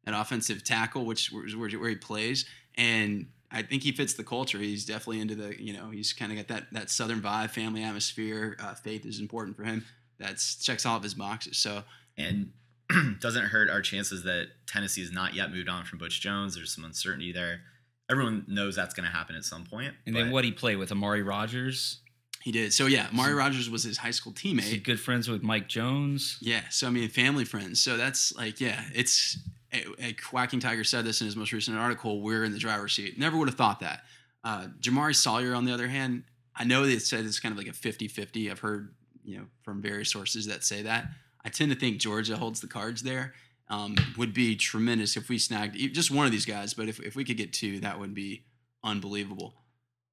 at 0.05 0.13
offensive 0.19 0.63
tackle, 0.63 1.05
which 1.05 1.31
is 1.45 1.55
where 1.55 1.69
he 1.69 1.95
plays, 1.95 2.45
and 2.75 3.27
I 3.51 3.61
think 3.61 3.83
he 3.83 3.91
fits 3.91 4.13
the 4.13 4.23
culture. 4.23 4.57
He's 4.57 4.85
definitely 4.85 5.21
into 5.21 5.35
the 5.35 5.61
you 5.61 5.73
know 5.73 5.89
he's 5.89 6.13
kind 6.13 6.31
of 6.31 6.37
got 6.37 6.47
that 6.47 6.73
that 6.73 6.89
Southern 6.89 7.21
vibe, 7.21 7.51
family 7.51 7.83
atmosphere. 7.83 8.57
Uh, 8.59 8.73
faith 8.73 9.05
is 9.05 9.19
important 9.19 9.55
for 9.55 9.63
him. 9.63 9.85
That's 10.19 10.55
checks 10.55 10.85
all 10.85 10.97
of 10.97 11.03
his 11.03 11.13
boxes. 11.13 11.57
So 11.57 11.83
and 12.17 12.51
doesn't 13.19 13.45
hurt 13.45 13.69
our 13.69 13.81
chances 13.81 14.23
that 14.23 14.47
Tennessee 14.67 15.01
has 15.01 15.11
not 15.11 15.33
yet 15.33 15.51
moved 15.51 15.69
on 15.69 15.85
from 15.85 15.99
Butch 15.99 16.21
Jones. 16.21 16.55
There's 16.55 16.73
some 16.73 16.83
uncertainty 16.83 17.31
there. 17.31 17.61
Everyone 18.09 18.43
knows 18.47 18.75
that's 18.75 18.93
going 18.93 19.05
to 19.05 19.11
happen 19.11 19.37
at 19.37 19.45
some 19.45 19.63
point. 19.63 19.93
And 20.05 20.13
then 20.13 20.31
what 20.31 20.43
he 20.43 20.51
play 20.51 20.75
with 20.75 20.91
Amari 20.91 21.23
Rodgers? 21.23 22.01
he 22.41 22.51
did. 22.51 22.73
So 22.73 22.87
yeah, 22.87 23.07
Mari 23.11 23.33
Rodgers 23.33 23.69
was 23.69 23.83
his 23.83 23.97
high 23.97 24.11
school 24.11 24.33
teammate. 24.33 24.83
good 24.83 24.99
friends 24.99 25.29
with 25.29 25.43
Mike 25.43 25.67
Jones? 25.67 26.37
Yeah, 26.41 26.61
so 26.69 26.87
I 26.87 26.89
mean, 26.89 27.07
family 27.09 27.45
friends. 27.45 27.81
So 27.81 27.97
that's 27.97 28.35
like, 28.35 28.59
yeah, 28.59 28.83
it's 28.93 29.37
a, 29.73 30.13
Quacking 30.13 30.59
Tiger 30.59 30.83
said 30.83 31.05
this 31.05 31.21
in 31.21 31.25
his 31.25 31.35
most 31.35 31.51
recent 31.51 31.77
article. 31.77 32.21
We're 32.21 32.43
in 32.43 32.51
the 32.51 32.59
driver's 32.59 32.93
seat. 32.93 33.17
Never 33.17 33.37
would 33.37 33.47
have 33.47 33.57
thought 33.57 33.79
that. 33.79 34.03
Uh, 34.43 34.67
Jamaree 34.79 35.15
Salyer, 35.15 35.53
on 35.53 35.65
the 35.65 35.73
other 35.73 35.87
hand, 35.87 36.23
I 36.55 36.63
know 36.63 36.85
they 36.85 36.99
said 36.99 37.25
it's 37.25 37.39
kind 37.39 37.53
of 37.53 37.57
like 37.57 37.67
a 37.67 37.73
50 37.73 38.07
50. 38.07 38.51
I've 38.51 38.59
heard, 38.59 38.93
you 39.23 39.37
know, 39.37 39.45
from 39.63 39.81
various 39.81 40.11
sources 40.11 40.47
that 40.47 40.63
say 40.63 40.81
that. 40.83 41.07
I 41.43 41.49
tend 41.49 41.71
to 41.71 41.77
think 41.77 41.99
Georgia 41.99 42.37
holds 42.37 42.59
the 42.61 42.67
cards 42.67 43.01
there. 43.03 43.33
Um, 43.69 43.95
would 44.17 44.33
be 44.33 44.57
tremendous 44.57 45.15
if 45.15 45.29
we 45.29 45.37
snagged 45.37 45.77
just 45.93 46.11
one 46.11 46.25
of 46.25 46.33
these 46.33 46.45
guys, 46.45 46.73
but 46.73 46.89
if, 46.89 46.99
if 46.99 47.15
we 47.15 47.23
could 47.23 47.37
get 47.37 47.53
two, 47.53 47.79
that 47.79 47.97
would 47.97 48.13
be 48.13 48.43
unbelievable. 48.83 49.53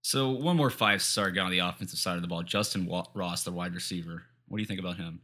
So 0.02 0.30
one 0.30 0.56
more 0.56 0.70
five 0.70 1.02
star 1.02 1.32
guy 1.32 1.42
on 1.42 1.50
the 1.50 1.58
offensive 1.58 1.98
side 1.98 2.14
of 2.14 2.22
the 2.22 2.28
ball, 2.28 2.44
Justin 2.44 2.88
Ross, 3.14 3.42
the 3.42 3.50
wide 3.50 3.74
receiver. 3.74 4.22
What 4.46 4.58
do 4.58 4.62
you 4.62 4.66
think 4.66 4.78
about 4.78 4.96
him? 4.96 5.22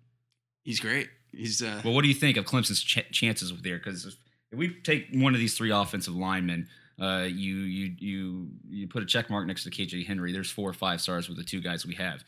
He's 0.65 0.81
great. 0.81 1.11
He's 1.37 1.63
uh, 1.63 1.81
Well, 1.85 1.95
what 1.95 2.03
do 2.03 2.09
you 2.09 2.15
think 2.15 2.37
of 2.37 2.45
Clemson's 2.45 2.83
ch- 2.83 3.11
chances 3.11 3.53
with 3.53 3.63
there? 3.63 3.79
Because 3.79 4.07
if, 4.07 4.17
if 4.53 4.59
we 4.59 4.75
take 4.83 5.09
one 5.13 5.35
of 5.35 5.41
these 5.41 5.57
three 5.57 5.71
offensive 5.71 6.15
linemen, 6.15 6.69
uh, 7.01 7.27
you 7.29 7.57
you 7.57 7.95
you 7.99 8.49
you 8.69 8.89
put 8.89 9.03
a 9.03 9.07
check 9.07 9.29
mark 9.31 9.47
next 9.47 9.65
to 9.65 9.71
KJ 9.71 10.07
Henry. 10.07 10.33
There's 10.33 10.51
four 10.51 10.69
or 10.69 10.75
five 10.75 11.01
stars 11.01 11.29
with 11.29 11.37
the 11.37 11.45
two 11.45 11.61
guys 11.61 11.85
we 11.85 11.95
have. 11.95 12.25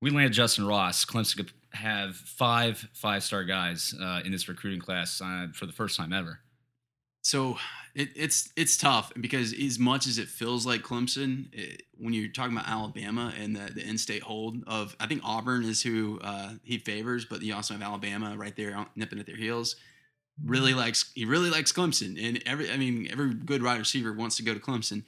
We 0.00 0.10
land 0.10 0.32
Justin 0.32 0.66
Ross. 0.66 1.04
Clemson 1.04 1.38
could 1.38 1.52
have 1.72 2.16
five 2.16 2.88
five 2.92 3.22
star 3.24 3.44
guys 3.44 3.94
uh, 4.00 4.20
in 4.24 4.32
this 4.32 4.48
recruiting 4.48 4.80
class 4.80 5.20
uh, 5.20 5.48
for 5.52 5.66
the 5.66 5.72
first 5.72 5.96
time 5.96 6.12
ever. 6.12 6.40
So 7.26 7.58
it, 7.96 8.10
it's 8.14 8.52
it's 8.54 8.76
tough 8.76 9.10
because 9.20 9.52
as 9.52 9.80
much 9.80 10.06
as 10.06 10.18
it 10.18 10.28
feels 10.28 10.64
like 10.64 10.82
Clemson, 10.82 11.52
it, 11.52 11.82
when 11.98 12.14
you're 12.14 12.28
talking 12.28 12.56
about 12.56 12.68
Alabama 12.68 13.32
and 13.36 13.56
the, 13.56 13.72
the 13.74 13.84
in-state 13.84 14.22
hold 14.22 14.62
of, 14.68 14.94
I 15.00 15.08
think 15.08 15.22
Auburn 15.24 15.64
is 15.64 15.82
who 15.82 16.20
uh, 16.22 16.52
he 16.62 16.78
favors, 16.78 17.24
but 17.24 17.42
you 17.42 17.52
also 17.52 17.74
have 17.74 17.82
Alabama 17.82 18.36
right 18.36 18.54
there 18.54 18.86
nipping 18.94 19.18
at 19.18 19.26
their 19.26 19.34
heels. 19.34 19.74
Really 20.44 20.72
likes 20.72 21.10
he 21.16 21.24
really 21.24 21.50
likes 21.50 21.72
Clemson, 21.72 22.16
and 22.24 22.40
every 22.46 22.70
I 22.70 22.76
mean 22.76 23.08
every 23.10 23.34
good 23.34 23.60
wide 23.60 23.80
receiver 23.80 24.12
wants 24.12 24.36
to 24.36 24.44
go 24.44 24.54
to 24.54 24.60
Clemson, 24.60 25.02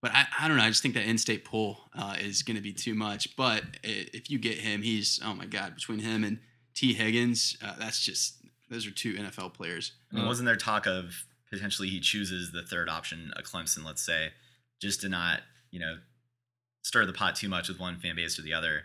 but 0.00 0.12
I, 0.12 0.26
I 0.38 0.46
don't 0.46 0.58
know. 0.58 0.62
I 0.62 0.68
just 0.68 0.82
think 0.82 0.94
that 0.94 1.06
in-state 1.06 1.44
pull 1.44 1.80
uh, 1.92 2.14
is 2.20 2.44
going 2.44 2.56
to 2.56 2.62
be 2.62 2.72
too 2.72 2.94
much. 2.94 3.34
But 3.36 3.64
if 3.82 4.30
you 4.30 4.38
get 4.38 4.58
him, 4.58 4.82
he's 4.82 5.18
oh 5.24 5.34
my 5.34 5.46
god 5.46 5.74
between 5.74 5.98
him 5.98 6.22
and 6.22 6.38
Tee 6.74 6.94
Higgins, 6.94 7.58
uh, 7.64 7.74
that's 7.80 8.04
just 8.04 8.36
those 8.70 8.86
are 8.86 8.92
two 8.92 9.14
NFL 9.14 9.54
players. 9.54 9.94
And 10.12 10.24
wasn't 10.24 10.46
there 10.46 10.54
talk 10.54 10.86
of 10.86 11.24
potentially 11.50 11.88
he 11.88 12.00
chooses 12.00 12.52
the 12.52 12.62
third 12.62 12.88
option, 12.88 13.32
a 13.36 13.42
Clemson, 13.42 13.84
let's 13.84 14.02
say, 14.04 14.30
just 14.80 15.00
to 15.02 15.08
not, 15.08 15.40
you 15.70 15.80
know, 15.80 15.96
stir 16.82 17.04
the 17.06 17.12
pot 17.12 17.36
too 17.36 17.48
much 17.48 17.68
with 17.68 17.78
one 17.80 17.98
fan 17.98 18.16
base 18.16 18.38
or 18.38 18.42
the 18.42 18.54
other. 18.54 18.82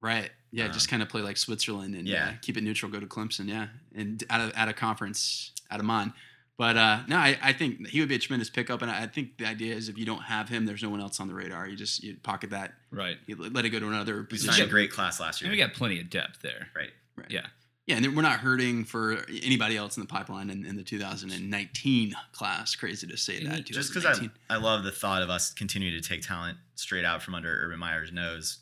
Right. 0.00 0.30
Yeah. 0.52 0.68
just 0.68 0.86
Um, 0.88 0.90
kind 0.90 1.02
of 1.02 1.08
play 1.08 1.22
like 1.22 1.36
Switzerland 1.36 1.94
and 1.94 2.06
yeah, 2.06 2.30
yeah. 2.30 2.36
keep 2.42 2.56
it 2.56 2.62
neutral. 2.62 2.90
Go 2.90 3.00
to 3.00 3.06
Clemson. 3.06 3.48
Yeah, 3.48 3.68
and 3.94 4.22
out 4.30 4.40
of 4.40 4.52
out 4.56 4.68
of 4.68 4.76
conference, 4.76 5.52
out 5.70 5.80
of 5.80 5.86
mind. 5.86 6.12
But 6.58 6.76
uh, 6.78 7.00
no, 7.08 7.16
I, 7.18 7.36
I 7.42 7.52
think 7.52 7.86
he 7.88 8.00
would 8.00 8.08
be 8.08 8.14
a 8.14 8.18
tremendous 8.18 8.48
pickup, 8.48 8.80
and 8.80 8.90
I 8.90 9.02
I 9.02 9.06
think 9.06 9.36
the 9.38 9.46
idea 9.46 9.74
is 9.74 9.88
if 9.90 9.98
you 9.98 10.06
don't 10.06 10.22
have 10.22 10.48
him, 10.48 10.64
there's 10.64 10.82
no 10.82 10.88
one 10.88 11.00
else 11.00 11.20
on 11.20 11.28
the 11.28 11.34
radar. 11.34 11.68
You 11.68 11.76
just 11.76 12.02
you 12.02 12.16
pocket 12.22 12.50
that, 12.50 12.72
Right. 12.90 13.18
you 13.26 13.36
let 13.36 13.64
it 13.66 13.70
go 13.70 13.78
to 13.80 13.88
another 13.88 14.20
We 14.22 14.26
position. 14.26 14.54
signed 14.54 14.66
a 14.66 14.70
great 14.70 14.90
class 14.90 15.20
last 15.20 15.40
year. 15.42 15.50
And 15.50 15.58
we 15.58 15.62
got 15.62 15.74
plenty 15.74 16.00
of 16.00 16.08
depth 16.08 16.40
there. 16.42 16.68
right. 16.74 16.90
Right. 17.16 17.30
Yeah. 17.30 17.46
Yeah, 17.86 17.98
and 17.98 18.16
we're 18.16 18.22
not 18.22 18.40
hurting 18.40 18.84
for 18.84 19.24
anybody 19.42 19.76
else 19.76 19.96
in 19.96 20.00
the 20.00 20.08
pipeline 20.08 20.50
in, 20.50 20.66
in 20.66 20.74
the 20.74 20.82
2019 20.82 22.14
class. 22.32 22.74
Crazy 22.74 23.06
to 23.06 23.16
say 23.16 23.44
that. 23.44 23.64
Just 23.64 23.94
because 23.94 24.20
I, 24.20 24.28
I 24.50 24.58
love 24.58 24.82
the 24.82 24.90
thought 24.90 25.22
of 25.22 25.30
us 25.30 25.52
continuing 25.52 25.94
to 26.00 26.06
take 26.06 26.22
talent 26.22 26.58
straight 26.74 27.04
out 27.04 27.22
from 27.22 27.36
under 27.36 27.48
Urban 27.48 27.78
Meyer's 27.78 28.10
nose. 28.10 28.58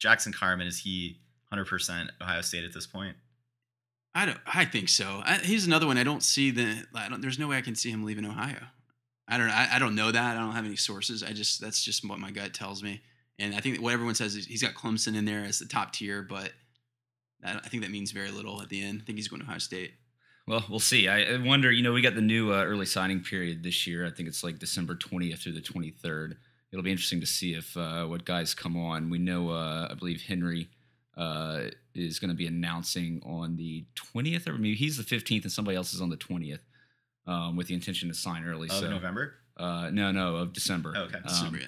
Jackson 0.00 0.32
Carman, 0.32 0.66
is 0.66 0.80
he 0.80 1.20
100% 1.52 2.08
Ohio 2.20 2.40
State 2.40 2.64
at 2.64 2.74
this 2.74 2.88
point? 2.88 3.16
I 4.16 4.26
don't. 4.26 4.38
I 4.46 4.64
think 4.64 4.88
so. 4.88 5.22
I, 5.24 5.36
he's 5.36 5.66
another 5.66 5.86
one. 5.86 5.98
I 5.98 6.02
don't 6.02 6.22
see 6.22 6.50
the. 6.50 6.84
I 6.94 7.08
don't, 7.08 7.20
there's 7.20 7.38
no 7.38 7.48
way 7.48 7.58
I 7.58 7.60
can 7.60 7.74
see 7.74 7.90
him 7.90 8.02
leaving 8.02 8.24
Ohio. 8.24 8.62
I 9.28 9.36
don't. 9.36 9.50
I, 9.50 9.68
I 9.74 9.78
don't 9.78 9.94
know 9.94 10.10
that. 10.10 10.36
I 10.36 10.40
don't 10.40 10.54
have 10.54 10.64
any 10.64 10.76
sources. 10.76 11.22
I 11.22 11.32
just 11.32 11.60
that's 11.60 11.84
just 11.84 12.02
what 12.08 12.18
my 12.18 12.30
gut 12.30 12.54
tells 12.54 12.82
me. 12.82 13.02
And 13.38 13.54
I 13.54 13.60
think 13.60 13.80
what 13.80 13.92
everyone 13.92 14.14
says 14.14 14.34
is 14.34 14.46
he's 14.46 14.62
got 14.62 14.72
Clemson 14.74 15.14
in 15.16 15.26
there 15.26 15.44
as 15.44 15.58
the 15.58 15.66
top 15.66 15.92
tier, 15.92 16.22
but 16.22 16.50
I, 17.44 17.56
I 17.56 17.68
think 17.68 17.82
that 17.82 17.90
means 17.90 18.12
very 18.12 18.30
little 18.30 18.60
at 18.62 18.68
the 18.68 18.82
end. 18.82 19.00
I 19.02 19.04
think 19.04 19.18
he's 19.18 19.28
going 19.28 19.40
to 19.40 19.46
Ohio 19.46 19.58
State. 19.58 19.94
Well, 20.46 20.64
we'll 20.70 20.78
see. 20.78 21.08
I 21.08 21.34
I 21.34 21.36
wonder, 21.38 21.72
you 21.72 21.82
know, 21.82 21.92
we 21.92 22.02
got 22.02 22.14
the 22.14 22.20
new 22.20 22.52
uh, 22.52 22.64
early 22.64 22.86
signing 22.86 23.20
period 23.20 23.62
this 23.62 23.86
year. 23.86 24.06
I 24.06 24.10
think 24.10 24.28
it's 24.28 24.44
like 24.44 24.58
December 24.58 24.94
20th 24.94 25.40
through 25.40 25.52
the 25.52 25.60
23rd. 25.60 26.36
It'll 26.72 26.84
be 26.84 26.90
interesting 26.90 27.20
to 27.20 27.26
see 27.26 27.54
if 27.54 27.76
uh, 27.76 28.04
what 28.04 28.24
guys 28.24 28.54
come 28.54 28.76
on. 28.76 29.10
We 29.10 29.18
know, 29.18 29.50
uh, 29.50 29.88
I 29.90 29.94
believe 29.94 30.22
Henry 30.22 30.68
uh, 31.16 31.62
is 31.94 32.18
going 32.18 32.28
to 32.28 32.36
be 32.36 32.46
announcing 32.46 33.22
on 33.24 33.56
the 33.56 33.86
20th, 34.14 34.46
or 34.46 34.52
maybe 34.52 34.74
he's 34.74 34.96
the 34.96 35.02
15th 35.02 35.42
and 35.42 35.52
somebody 35.52 35.76
else 35.76 35.94
is 35.94 36.00
on 36.00 36.10
the 36.10 36.16
20th 36.16 36.60
um, 37.26 37.56
with 37.56 37.68
the 37.68 37.74
intention 37.74 38.08
to 38.08 38.14
sign 38.14 38.44
early. 38.44 38.68
Of 38.68 38.74
so, 38.76 38.90
November? 38.90 39.34
Uh, 39.56 39.90
no, 39.92 40.12
no, 40.12 40.36
of 40.36 40.52
December. 40.52 40.92
Oh, 40.96 41.02
okay. 41.04 41.18
Um, 41.24 41.28
Super, 41.28 41.56
yeah. 41.58 41.66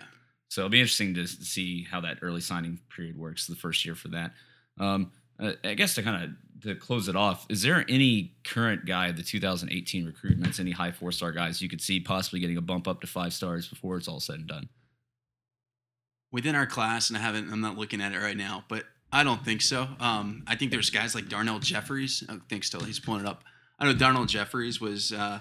so 0.48 0.62
it'll 0.62 0.70
be 0.70 0.80
interesting 0.80 1.14
to 1.14 1.26
see 1.26 1.84
how 1.84 2.00
that 2.02 2.18
early 2.22 2.40
signing 2.40 2.78
period 2.94 3.16
works. 3.16 3.46
The 3.46 3.56
first 3.56 3.84
year 3.84 3.94
for 3.94 4.08
that. 4.08 4.32
Um, 4.78 5.12
uh, 5.40 5.52
I 5.64 5.74
guess 5.74 5.94
to 5.94 6.02
kind 6.02 6.24
of 6.24 6.62
to 6.62 6.74
close 6.74 7.08
it 7.08 7.14
off, 7.16 7.46
is 7.48 7.62
there 7.62 7.84
any 7.88 8.34
current 8.44 8.84
guy 8.84 9.12
the 9.12 9.22
2018 9.22 10.12
recruitments, 10.12 10.58
any 10.58 10.72
high 10.72 10.90
four 10.90 11.12
star 11.12 11.32
guys 11.32 11.62
you 11.62 11.68
could 11.68 11.80
see 11.80 12.00
possibly 12.00 12.40
getting 12.40 12.56
a 12.56 12.62
bump 12.62 12.88
up 12.88 13.00
to 13.02 13.06
five 13.06 13.32
stars 13.32 13.68
before 13.68 13.96
it's 13.96 14.08
all 14.08 14.20
said 14.20 14.36
and 14.36 14.48
done? 14.48 14.68
within 16.30 16.54
our 16.54 16.66
class, 16.66 17.08
and 17.08 17.16
I 17.16 17.20
haven't, 17.20 17.50
I'm 17.52 17.60
not 17.60 17.76
looking 17.76 18.00
at 18.00 18.12
it 18.12 18.18
right 18.18 18.36
now, 18.36 18.64
but 18.68 18.84
I 19.12 19.24
don't 19.24 19.44
think 19.44 19.62
so. 19.62 19.88
Um, 20.00 20.44
I 20.46 20.56
think 20.56 20.70
there's 20.70 20.90
guys 20.90 21.14
like 21.14 21.28
Darnell 21.28 21.58
Jefferies. 21.58 22.22
I 22.28 22.36
think 22.48 22.64
still 22.64 22.80
he's 22.80 23.00
pulling 23.00 23.22
it 23.22 23.26
up. 23.26 23.44
I 23.78 23.84
know 23.84 23.94
Darnell 23.94 24.26
Jefferies 24.26 24.80
was 24.80 25.12
uh, 25.12 25.40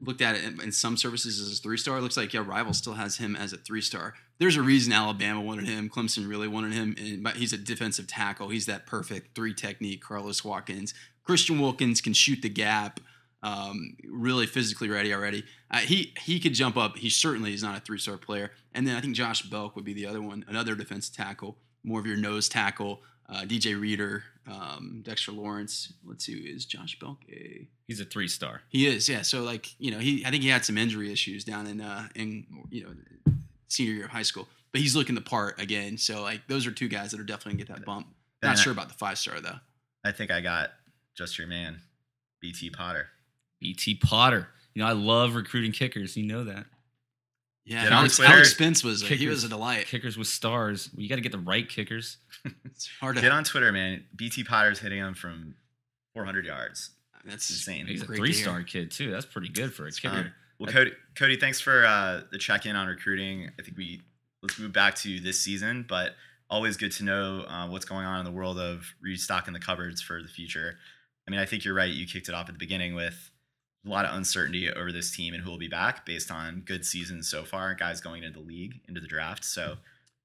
looked 0.00 0.22
at 0.22 0.36
it 0.36 0.44
in, 0.44 0.72
some 0.72 0.96
services 0.96 1.40
as 1.40 1.58
a 1.58 1.62
three 1.62 1.76
star. 1.76 1.98
It 1.98 2.02
looks 2.02 2.16
like 2.16 2.32
yeah, 2.32 2.44
Rival 2.46 2.72
still 2.72 2.94
has 2.94 3.16
him 3.16 3.34
as 3.34 3.52
a 3.52 3.56
three 3.56 3.80
star. 3.80 4.14
There's 4.38 4.56
a 4.56 4.62
reason 4.62 4.92
Alabama 4.92 5.40
wanted 5.40 5.66
him. 5.66 5.88
Clemson 5.88 6.28
really 6.28 6.48
wanted 6.48 6.72
him, 6.72 6.94
and, 6.98 7.22
but 7.22 7.36
he's 7.36 7.52
a 7.52 7.58
defensive 7.58 8.06
tackle. 8.06 8.48
He's 8.48 8.66
that 8.66 8.86
perfect 8.86 9.34
three 9.34 9.54
technique. 9.54 10.02
Carlos 10.02 10.44
Watkins, 10.44 10.94
Christian 11.24 11.60
Wilkins 11.60 12.00
can 12.00 12.12
shoot 12.12 12.42
the 12.42 12.48
gap. 12.48 13.00
Um, 13.40 13.96
really 14.04 14.46
physically 14.46 14.88
ready 14.88 15.14
already. 15.14 15.44
Uh, 15.70 15.78
he 15.78 16.12
he 16.20 16.40
could 16.40 16.54
jump 16.54 16.76
up. 16.76 16.96
He 16.96 17.08
certainly 17.08 17.54
is 17.54 17.62
not 17.62 17.76
a 17.76 17.80
three 17.80 17.98
star 17.98 18.16
player. 18.16 18.50
And 18.74 18.86
then 18.86 18.96
I 18.96 19.00
think 19.00 19.14
Josh 19.14 19.42
Belk 19.42 19.76
would 19.76 19.84
be 19.84 19.94
the 19.94 20.06
other 20.06 20.20
one, 20.20 20.44
another 20.48 20.74
defensive 20.74 21.14
tackle, 21.14 21.56
more 21.84 22.00
of 22.00 22.06
your 22.06 22.16
nose 22.16 22.48
tackle. 22.48 23.02
Uh, 23.28 23.42
DJ 23.42 23.78
Reader, 23.78 24.24
um, 24.50 25.02
Dexter 25.04 25.32
Lawrence. 25.32 25.92
Let's 26.04 26.24
see, 26.24 26.32
is 26.32 26.64
Josh 26.64 26.98
Belk 26.98 27.18
a? 27.30 27.68
He's 27.88 28.00
a 28.00 28.04
three 28.04 28.28
star. 28.28 28.60
He 28.68 28.86
is, 28.86 29.08
yeah. 29.08 29.22
So 29.22 29.42
like 29.42 29.74
you 29.80 29.90
know, 29.90 29.98
he 29.98 30.24
I 30.24 30.30
think 30.30 30.42
he 30.44 30.48
had 30.50 30.64
some 30.64 30.78
injury 30.78 31.10
issues 31.10 31.42
down 31.44 31.66
in 31.66 31.80
uh 31.80 32.06
in 32.14 32.46
you 32.70 32.84
know 32.84 32.90
senior 33.68 33.94
year 33.94 34.04
of 34.04 34.10
high 34.12 34.22
school, 34.22 34.46
but 34.72 34.80
he's 34.80 34.94
looking 34.94 35.14
the 35.16 35.20
part 35.20 35.60
again. 35.60 35.98
So 35.98 36.22
like 36.22 36.42
those 36.48 36.66
are 36.66 36.70
two 36.70 36.88
guys 36.88 37.10
that 37.10 37.18
are 37.20 37.24
definitely 37.24 37.54
gonna 37.54 37.64
get 37.64 37.74
that 37.80 37.86
bump. 37.86 38.06
Not 38.42 38.50
And 38.50 38.58
I- 38.58 38.62
sure 38.62 38.72
about 38.72 38.88
the 38.88 38.94
five 38.94 39.18
star 39.18 39.40
though. 39.40 39.56
I 40.04 40.12
think 40.12 40.30
I 40.30 40.40
got 40.40 40.70
just 41.16 41.38
your 41.38 41.48
man, 41.48 41.80
BT 42.40 42.70
Potter. 42.70 43.08
BT 43.60 43.96
Potter. 43.96 44.48
You 44.74 44.82
know, 44.82 44.88
I 44.88 44.92
love 44.92 45.34
recruiting 45.34 45.72
kickers. 45.72 46.16
You 46.16 46.24
know 46.26 46.44
that. 46.44 46.66
Yeah, 47.64 47.82
Get 47.82 47.92
on 47.92 47.98
Alex, 47.98 48.16
Twitter. 48.16 48.32
Alex 48.32 48.50
Spence 48.52 48.84
was 48.84 49.02
a, 49.02 49.06
he 49.06 49.16
Kickers. 49.18 49.28
was 49.34 49.44
a 49.44 49.48
delight. 49.48 49.86
Kickers 49.86 50.16
with 50.16 50.28
stars. 50.28 50.88
Well, 50.94 51.02
you 51.02 51.08
got 51.08 51.16
to 51.16 51.20
get 51.20 51.32
the 51.32 51.38
right 51.38 51.68
kickers. 51.68 52.16
It's 52.64 52.88
hard 53.00 53.16
to 53.16 53.22
Get 53.22 53.32
on 53.32 53.42
Twitter, 53.44 53.72
man. 53.72 54.04
BT 54.14 54.44
Potter's 54.44 54.78
hitting 54.78 54.98
him 55.00 55.12
from 55.14 55.56
400 56.14 56.46
yards. 56.46 56.90
That's 57.24 57.50
Insane. 57.50 57.86
He's 57.86 58.02
a 58.02 58.06
Great 58.06 58.16
to 58.16 58.22
hear. 58.22 58.32
three 58.32 58.42
star 58.42 58.62
kid 58.62 58.90
too. 58.90 59.10
That's 59.10 59.26
pretty 59.26 59.48
good 59.48 59.72
for 59.72 59.86
a 59.86 59.92
kicker. 59.92 60.14
Um, 60.14 60.32
well, 60.58 60.72
Cody, 60.72 60.92
Cody, 61.14 61.36
thanks 61.36 61.60
for 61.60 61.86
uh, 61.86 62.22
the 62.32 62.38
check 62.38 62.66
in 62.66 62.74
on 62.74 62.88
recruiting. 62.88 63.50
I 63.58 63.62
think 63.62 63.76
we 63.76 64.02
let's 64.42 64.58
move 64.58 64.72
back 64.72 64.94
to 64.96 65.20
this 65.20 65.40
season, 65.40 65.84
but 65.88 66.14
always 66.50 66.76
good 66.76 66.92
to 66.92 67.04
know 67.04 67.44
uh, 67.48 67.68
what's 67.68 67.84
going 67.84 68.06
on 68.06 68.18
in 68.18 68.24
the 68.24 68.32
world 68.32 68.58
of 68.58 68.84
restocking 69.02 69.52
the 69.52 69.60
cupboards 69.60 70.00
for 70.00 70.22
the 70.22 70.28
future. 70.28 70.76
I 71.26 71.30
mean, 71.30 71.40
I 71.40 71.46
think 71.46 71.64
you're 71.64 71.74
right. 71.74 71.90
You 71.90 72.06
kicked 72.06 72.28
it 72.28 72.34
off 72.34 72.48
at 72.48 72.54
the 72.54 72.58
beginning 72.58 72.94
with 72.94 73.30
a 73.86 73.88
lot 73.88 74.04
of 74.04 74.16
uncertainty 74.16 74.70
over 74.72 74.90
this 74.90 75.14
team 75.14 75.34
and 75.34 75.42
who 75.42 75.50
will 75.50 75.58
be 75.58 75.68
back 75.68 76.04
based 76.06 76.30
on 76.30 76.62
good 76.64 76.84
seasons 76.84 77.28
so 77.28 77.44
far, 77.44 77.74
guys 77.74 78.00
going 78.00 78.22
into 78.22 78.40
the 78.40 78.44
league, 78.44 78.80
into 78.88 79.00
the 79.00 79.06
draft. 79.06 79.44
So, 79.44 79.76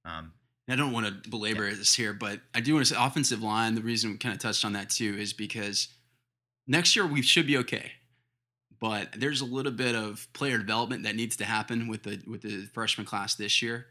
um, 0.06 0.32
I 0.70 0.78
don't 0.78 0.94
want 0.94 1.24
to 1.24 1.30
belabor 1.30 1.70
this 1.72 1.94
here, 1.94 2.14
but 2.14 2.40
I 2.56 2.62
do 2.62 2.74
want 2.74 2.86
to 2.86 2.94
say 2.94 3.00
offensive 3.00 3.44
line. 3.44 3.76
The 3.76 3.82
reason 3.82 4.12
we 4.12 4.18
kind 4.18 4.34
of 4.34 4.40
touched 4.40 4.64
on 4.64 4.74
that 4.74 4.90
too 4.90 5.16
is 5.20 5.34
because 5.34 5.90
next 6.68 6.96
year 6.96 7.06
we 7.06 7.22
should 7.22 7.48
be 7.48 7.58
okay, 7.58 7.94
but 8.80 9.10
there's 9.18 9.42
a 9.42 9.46
little 9.46 9.72
bit 9.72 9.96
of 9.96 10.28
player 10.34 10.58
development 10.58 11.04
that 11.04 11.16
needs 11.16 11.36
to 11.38 11.46
happen 11.46 11.88
with 11.88 12.04
the 12.04 12.22
with 12.28 12.42
the 12.42 12.68
freshman 12.74 13.06
class 13.06 13.36
this 13.36 13.62
year, 13.62 13.88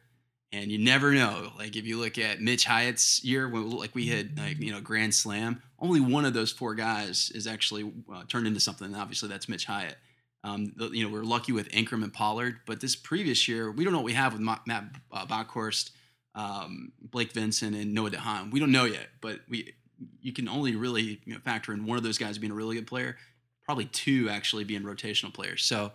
and 0.53 0.71
you 0.71 0.79
never 0.79 1.13
know. 1.13 1.53
Like 1.59 1.77
if 1.77 1.87
you 1.87 1.99
look 1.99 2.19
at 2.19 2.41
Mitch 2.41 2.65
Hyatt's 2.65 3.25
year, 3.25 3.49
when 3.49 3.71
like 3.71 3.95
we 3.95 4.07
had 4.09 4.39
like 4.39 4.59
you 4.59 4.73
know 4.73 4.81
grand 4.81 5.15
slam, 5.15 5.63
only 5.79 6.01
one 6.01 6.25
of 6.25 6.35
those 6.35 6.53
four 6.53 6.75
guys 6.75 7.31
is 7.35 7.47
actually 7.47 7.91
uh, 8.13 8.25
turned 8.29 8.47
into 8.47 8.61
something. 8.61 8.95
Obviously, 8.95 9.29
that's 9.29 9.49
Mitch 9.49 9.65
Hyatt. 9.65 9.97
Um, 10.45 10.73
you 10.93 11.05
know, 11.05 11.13
we're 11.13 11.23
lucky 11.23 11.53
with 11.53 11.69
Anchrum 11.71 12.03
and 12.03 12.13
Pollard, 12.13 12.61
but 12.67 12.81
this 12.81 12.97
previous 12.97 13.47
year, 13.47 13.71
we 13.71 13.85
don't 13.85 13.93
know 13.93 14.01
what 14.01 14.05
we 14.05 14.15
have 14.15 14.33
with 14.33 14.43
Ma- 14.43 14.59
Matt 14.67 14.85
uh, 15.13 15.25
Bockhorst, 15.25 15.93
um, 16.35 16.93
Blake 17.01 17.33
Vincent, 17.33 17.77
and 17.77 17.95
Noah 17.95 18.11
DeHaan. 18.11 18.51
We 18.51 18.59
don't 18.59 18.73
know 18.73 18.85
yet, 18.85 19.09
but 19.21 19.41
we 19.49 19.73
you 20.21 20.33
can 20.33 20.49
only 20.49 20.77
really 20.77 21.21
you 21.25 21.35
know, 21.35 21.41
factor 21.41 21.73
in 21.73 21.87
one 21.87 21.97
of 21.97 22.05
those 22.05 22.19
guys 22.19 22.39
being 22.39 22.53
a 22.53 22.55
really 22.55 22.77
good 22.77 22.87
player, 22.87 23.17
probably 23.65 23.87
two 23.87 24.29
actually 24.31 24.65
being 24.65 24.83
rotational 24.83 25.33
players. 25.33 25.65
So 25.65 25.93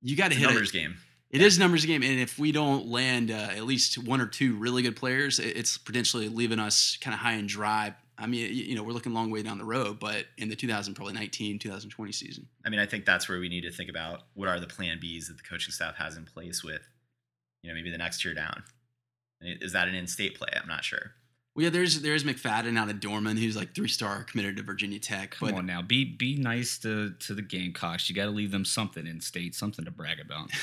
you 0.00 0.16
got 0.16 0.30
to 0.30 0.36
hit 0.36 0.46
numbers 0.46 0.70
it. 0.70 0.78
game. 0.78 0.96
It 1.30 1.42
is 1.42 1.58
a 1.58 1.60
numbers 1.60 1.84
game, 1.84 2.02
and 2.02 2.18
if 2.18 2.38
we 2.38 2.52
don't 2.52 2.86
land 2.86 3.30
uh, 3.30 3.48
at 3.54 3.64
least 3.64 3.98
one 3.98 4.20
or 4.20 4.26
two 4.26 4.56
really 4.56 4.82
good 4.82 4.96
players, 4.96 5.38
it's 5.38 5.76
potentially 5.76 6.28
leaving 6.30 6.58
us 6.58 6.96
kind 7.02 7.12
of 7.12 7.20
high 7.20 7.34
and 7.34 7.46
dry. 7.46 7.94
I 8.16 8.26
mean, 8.26 8.50
you 8.52 8.74
know, 8.74 8.82
we're 8.82 8.92
looking 8.92 9.12
a 9.12 9.14
long 9.14 9.30
way 9.30 9.42
down 9.42 9.58
the 9.58 9.64
road, 9.64 10.00
but 10.00 10.24
in 10.38 10.48
the 10.48 10.56
2000 10.56 10.94
probably 10.94 11.12
19, 11.14 11.58
2020 11.58 12.12
season. 12.12 12.48
I 12.64 12.70
mean, 12.70 12.80
I 12.80 12.86
think 12.86 13.04
that's 13.04 13.28
where 13.28 13.38
we 13.38 13.48
need 13.48 13.60
to 13.60 13.70
think 13.70 13.90
about 13.90 14.22
what 14.34 14.48
are 14.48 14.58
the 14.58 14.66
plan 14.66 14.98
Bs 14.98 15.28
that 15.28 15.36
the 15.36 15.42
coaching 15.42 15.70
staff 15.70 15.96
has 15.96 16.16
in 16.16 16.24
place 16.24 16.64
with, 16.64 16.82
you 17.62 17.70
know, 17.70 17.74
maybe 17.74 17.90
the 17.90 17.98
next 17.98 18.24
year 18.24 18.34
down. 18.34 18.64
Is 19.40 19.72
that 19.72 19.86
an 19.86 19.94
in-state 19.94 20.36
play? 20.36 20.48
I'm 20.60 20.66
not 20.66 20.82
sure. 20.82 21.12
Well, 21.58 21.64
yeah, 21.64 21.70
there's 21.70 22.02
there's 22.02 22.22
McFadden 22.22 22.78
out 22.78 22.88
of 22.88 23.00
Dorman, 23.00 23.36
who's 23.36 23.56
like 23.56 23.74
three 23.74 23.88
star 23.88 24.22
committed 24.22 24.58
to 24.58 24.62
Virginia 24.62 25.00
Tech. 25.00 25.32
Come 25.32 25.48
but 25.48 25.58
on 25.58 25.66
now, 25.66 25.82
be 25.82 26.04
be 26.04 26.36
nice 26.36 26.78
to 26.78 27.10
to 27.10 27.34
the 27.34 27.42
Gamecocks. 27.42 28.08
You 28.08 28.14
got 28.14 28.26
to 28.26 28.30
leave 28.30 28.52
them 28.52 28.64
something 28.64 29.08
in 29.08 29.20
state, 29.20 29.56
something 29.56 29.84
to 29.84 29.90
brag 29.90 30.20
about. 30.20 30.50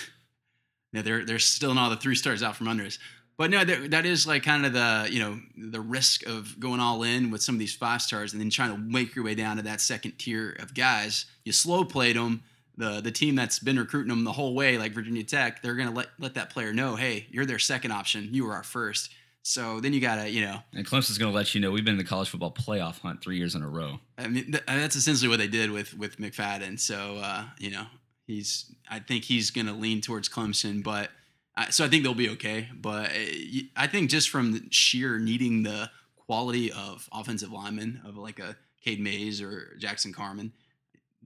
Yeah, 0.93 1.01
they're 1.01 1.25
they're 1.25 1.39
still 1.39 1.73
not 1.73 1.83
all 1.83 1.89
the 1.89 1.97
three 1.97 2.15
stars 2.15 2.41
out 2.41 2.55
from 2.55 2.70
under 2.70 2.85
us. 2.85 3.00
But 3.35 3.51
no, 3.51 3.65
that, 3.65 3.91
that 3.91 4.05
is 4.05 4.25
like 4.25 4.43
kind 4.43 4.65
of 4.65 4.72
the 4.72 5.09
you 5.11 5.20
know 5.20 5.41
the 5.57 5.81
risk 5.81 6.25
of 6.25 6.57
going 6.57 6.79
all 6.79 7.03
in 7.03 7.31
with 7.31 7.43
some 7.43 7.55
of 7.55 7.59
these 7.59 7.75
five 7.75 8.01
stars 8.01 8.31
and 8.31 8.41
then 8.41 8.50
trying 8.50 8.72
to 8.72 8.77
make 8.77 9.13
your 9.13 9.25
way 9.25 9.35
down 9.35 9.57
to 9.57 9.63
that 9.63 9.81
second 9.81 10.13
tier 10.17 10.55
of 10.59 10.74
guys. 10.74 11.25
You 11.43 11.51
slow 11.51 11.83
played 11.83 12.15
them. 12.15 12.43
The 12.77 13.01
the 13.01 13.11
team 13.11 13.35
that's 13.35 13.59
been 13.59 13.77
recruiting 13.77 14.07
them 14.07 14.24
the 14.24 14.31
whole 14.31 14.55
way, 14.55 14.77
like 14.77 14.93
Virginia 14.93 15.25
Tech, 15.25 15.61
they're 15.61 15.75
gonna 15.75 15.91
let 15.91 16.07
let 16.17 16.35
that 16.35 16.50
player 16.50 16.72
know, 16.72 16.96
hey, 16.96 17.27
you're 17.29 17.46
their 17.46 17.59
second 17.59 17.91
option. 17.91 18.29
You 18.31 18.46
were 18.46 18.53
our 18.53 18.63
first. 18.63 19.11
So 19.48 19.79
then 19.79 19.94
you 19.94 20.01
gotta 20.01 20.27
you 20.27 20.42
know 20.42 20.58
And 20.74 20.84
Clemson's 20.84 21.20
going 21.20 21.31
to 21.31 21.36
let 21.36 21.53
you 21.53 21.62
know 21.62 21.70
we've 21.70 21.86
been 21.86 21.94
in 21.94 22.00
the 22.00 22.03
college 22.03 22.29
football 22.29 22.51
playoff 22.51 23.00
hunt 23.01 23.22
three 23.22 23.38
years 23.38 23.53
in 23.53 23.62
a 23.62 23.70
row. 23.70 24.00
I 24.18 24.27
mean, 24.27 24.51
th- 24.51 24.64
that's 24.66 24.96
essentially 24.96 25.29
what 25.29 25.38
they 25.38 25.48
did 25.48 25.70
with 25.70 25.96
with 25.96 26.18
McFadden. 26.18 26.79
So 26.79 27.20
uh, 27.22 27.44
you 27.60 27.70
know, 27.70 27.86
he's 28.25 28.74
I 28.90 28.98
think 28.98 29.24
he's 29.24 29.51
going 29.51 29.68
to 29.68 29.74
lean 29.74 30.01
towards 30.01 30.29
Clemson, 30.29 30.84
but 30.84 31.12
uh, 31.55 31.70
so 31.70 31.86
I 31.86 31.90
think 31.90 32.01
they'll 32.01 32.16
be 32.16 32.31
okay. 32.31 32.70
But 32.74 33.12
uh, 33.12 33.60
I 33.77 33.86
think 33.86 34.10
just 34.10 34.29
from 34.29 34.51
the 34.51 34.64
sheer 34.72 35.20
needing 35.20 35.62
the 35.62 35.92
quality 36.25 36.72
of 36.72 37.08
offensive 37.14 37.51
linemen 37.51 38.01
of 38.03 38.18
like 38.18 38.40
a 38.40 38.58
Cade 38.84 39.00
Mays 39.00 39.44
or 39.44 39.75
Jackson 39.77 40.12
Carman, 40.12 40.53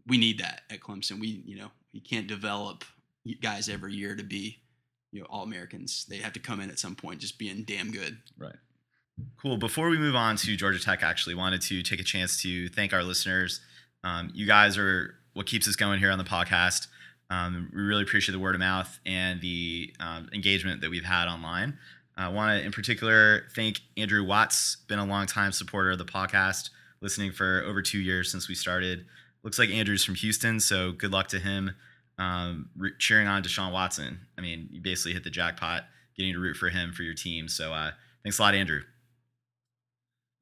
we 0.08 0.18
need 0.18 0.40
that 0.40 0.64
at 0.70 0.82
Clemson. 0.82 1.22
We 1.22 1.42
you 1.46 1.56
know 1.56 1.72
we 1.94 2.02
can't 2.02 2.28
develop 2.28 2.84
guys 3.42 3.70
every 3.70 3.94
year 3.94 4.18
to 4.18 4.24
be 4.24 4.58
you 5.12 5.22
know 5.22 5.28
all 5.30 5.44
Americans. 5.44 6.06
They 6.10 6.18
have 6.18 6.34
to 6.34 6.40
come 6.40 6.60
in 6.60 6.70
at 6.70 6.80
some 6.80 6.96
point 6.96 7.20
just 7.20 7.38
being 7.38 7.64
damn 7.64 7.92
good. 7.92 8.18
Right. 8.38 8.56
Cool. 9.42 9.58
Before 9.58 9.90
we 9.90 9.98
move 9.98 10.16
on 10.16 10.38
to 10.38 10.56
Georgia 10.56 10.80
Tech, 10.80 11.04
actually 11.04 11.36
wanted 11.36 11.62
to 11.64 11.82
take 11.82 12.00
a 12.00 12.04
chance 12.04 12.42
to 12.44 12.70
thank 12.70 12.94
our 12.94 13.04
listeners. 13.04 13.62
Um, 14.04 14.32
you 14.34 14.48
guys 14.48 14.78
are 14.78 15.16
what 15.34 15.46
keeps 15.46 15.68
us 15.68 15.76
going 15.76 16.00
here 16.00 16.12
on 16.12 16.18
the 16.18 16.24
podcast. 16.24 16.88
Um, 17.30 17.70
we 17.74 17.82
really 17.82 18.04
appreciate 18.04 18.34
the 18.34 18.40
word 18.40 18.56
of 18.56 18.60
mouth 18.60 19.00
and 19.06 19.40
the 19.42 19.94
um, 20.00 20.30
engagement 20.34 20.82
that 20.82 20.90
we've 20.90 21.04
had 21.04 21.28
online. 21.28 21.78
I 22.18 22.28
want 22.28 22.60
to, 22.60 22.66
in 22.66 22.72
particular, 22.72 23.46
thank 23.56 23.80
Andrew 23.96 24.26
Watts. 24.26 24.78
Been 24.88 25.00
a 25.00 25.06
long 25.06 25.26
time 25.26 25.52
supporter 25.54 25.92
of 25.92 26.00
the 26.00 26.06
podcast, 26.06 26.70
listening 27.02 27.32
for 27.32 27.64
over 27.66 27.82
two 27.82 28.00
years 28.00 28.30
since 28.30 28.50
we 28.50 28.56
started. 28.56 29.06
Looks 29.44 29.58
like 29.58 29.70
Andrew's 29.70 30.04
from 30.04 30.16
Houston, 30.16 30.60
so 30.60 30.92
good 30.92 31.12
luck 31.14 31.28
to 31.30 31.40
him. 31.40 31.76
Um, 32.20 32.70
re- 32.78 32.92
cheering 33.00 33.28
on 33.28 33.42
Deshaun 33.42 33.72
Watson. 33.72 34.20
I 34.38 34.42
mean, 34.42 34.70
you 34.72 34.82
basically 34.82 35.14
hit 35.14 35.24
the 35.24 35.30
jackpot 35.30 35.86
getting 36.16 36.34
to 36.34 36.40
root 36.40 36.58
for 36.58 36.70
him 36.70 36.92
for 36.92 37.04
your 37.04 37.14
team. 37.14 37.48
So 37.48 37.74
uh, 37.74 37.92
thanks 38.24 38.38
a 38.38 38.42
lot, 38.42 38.54
Andrew. 38.54 38.82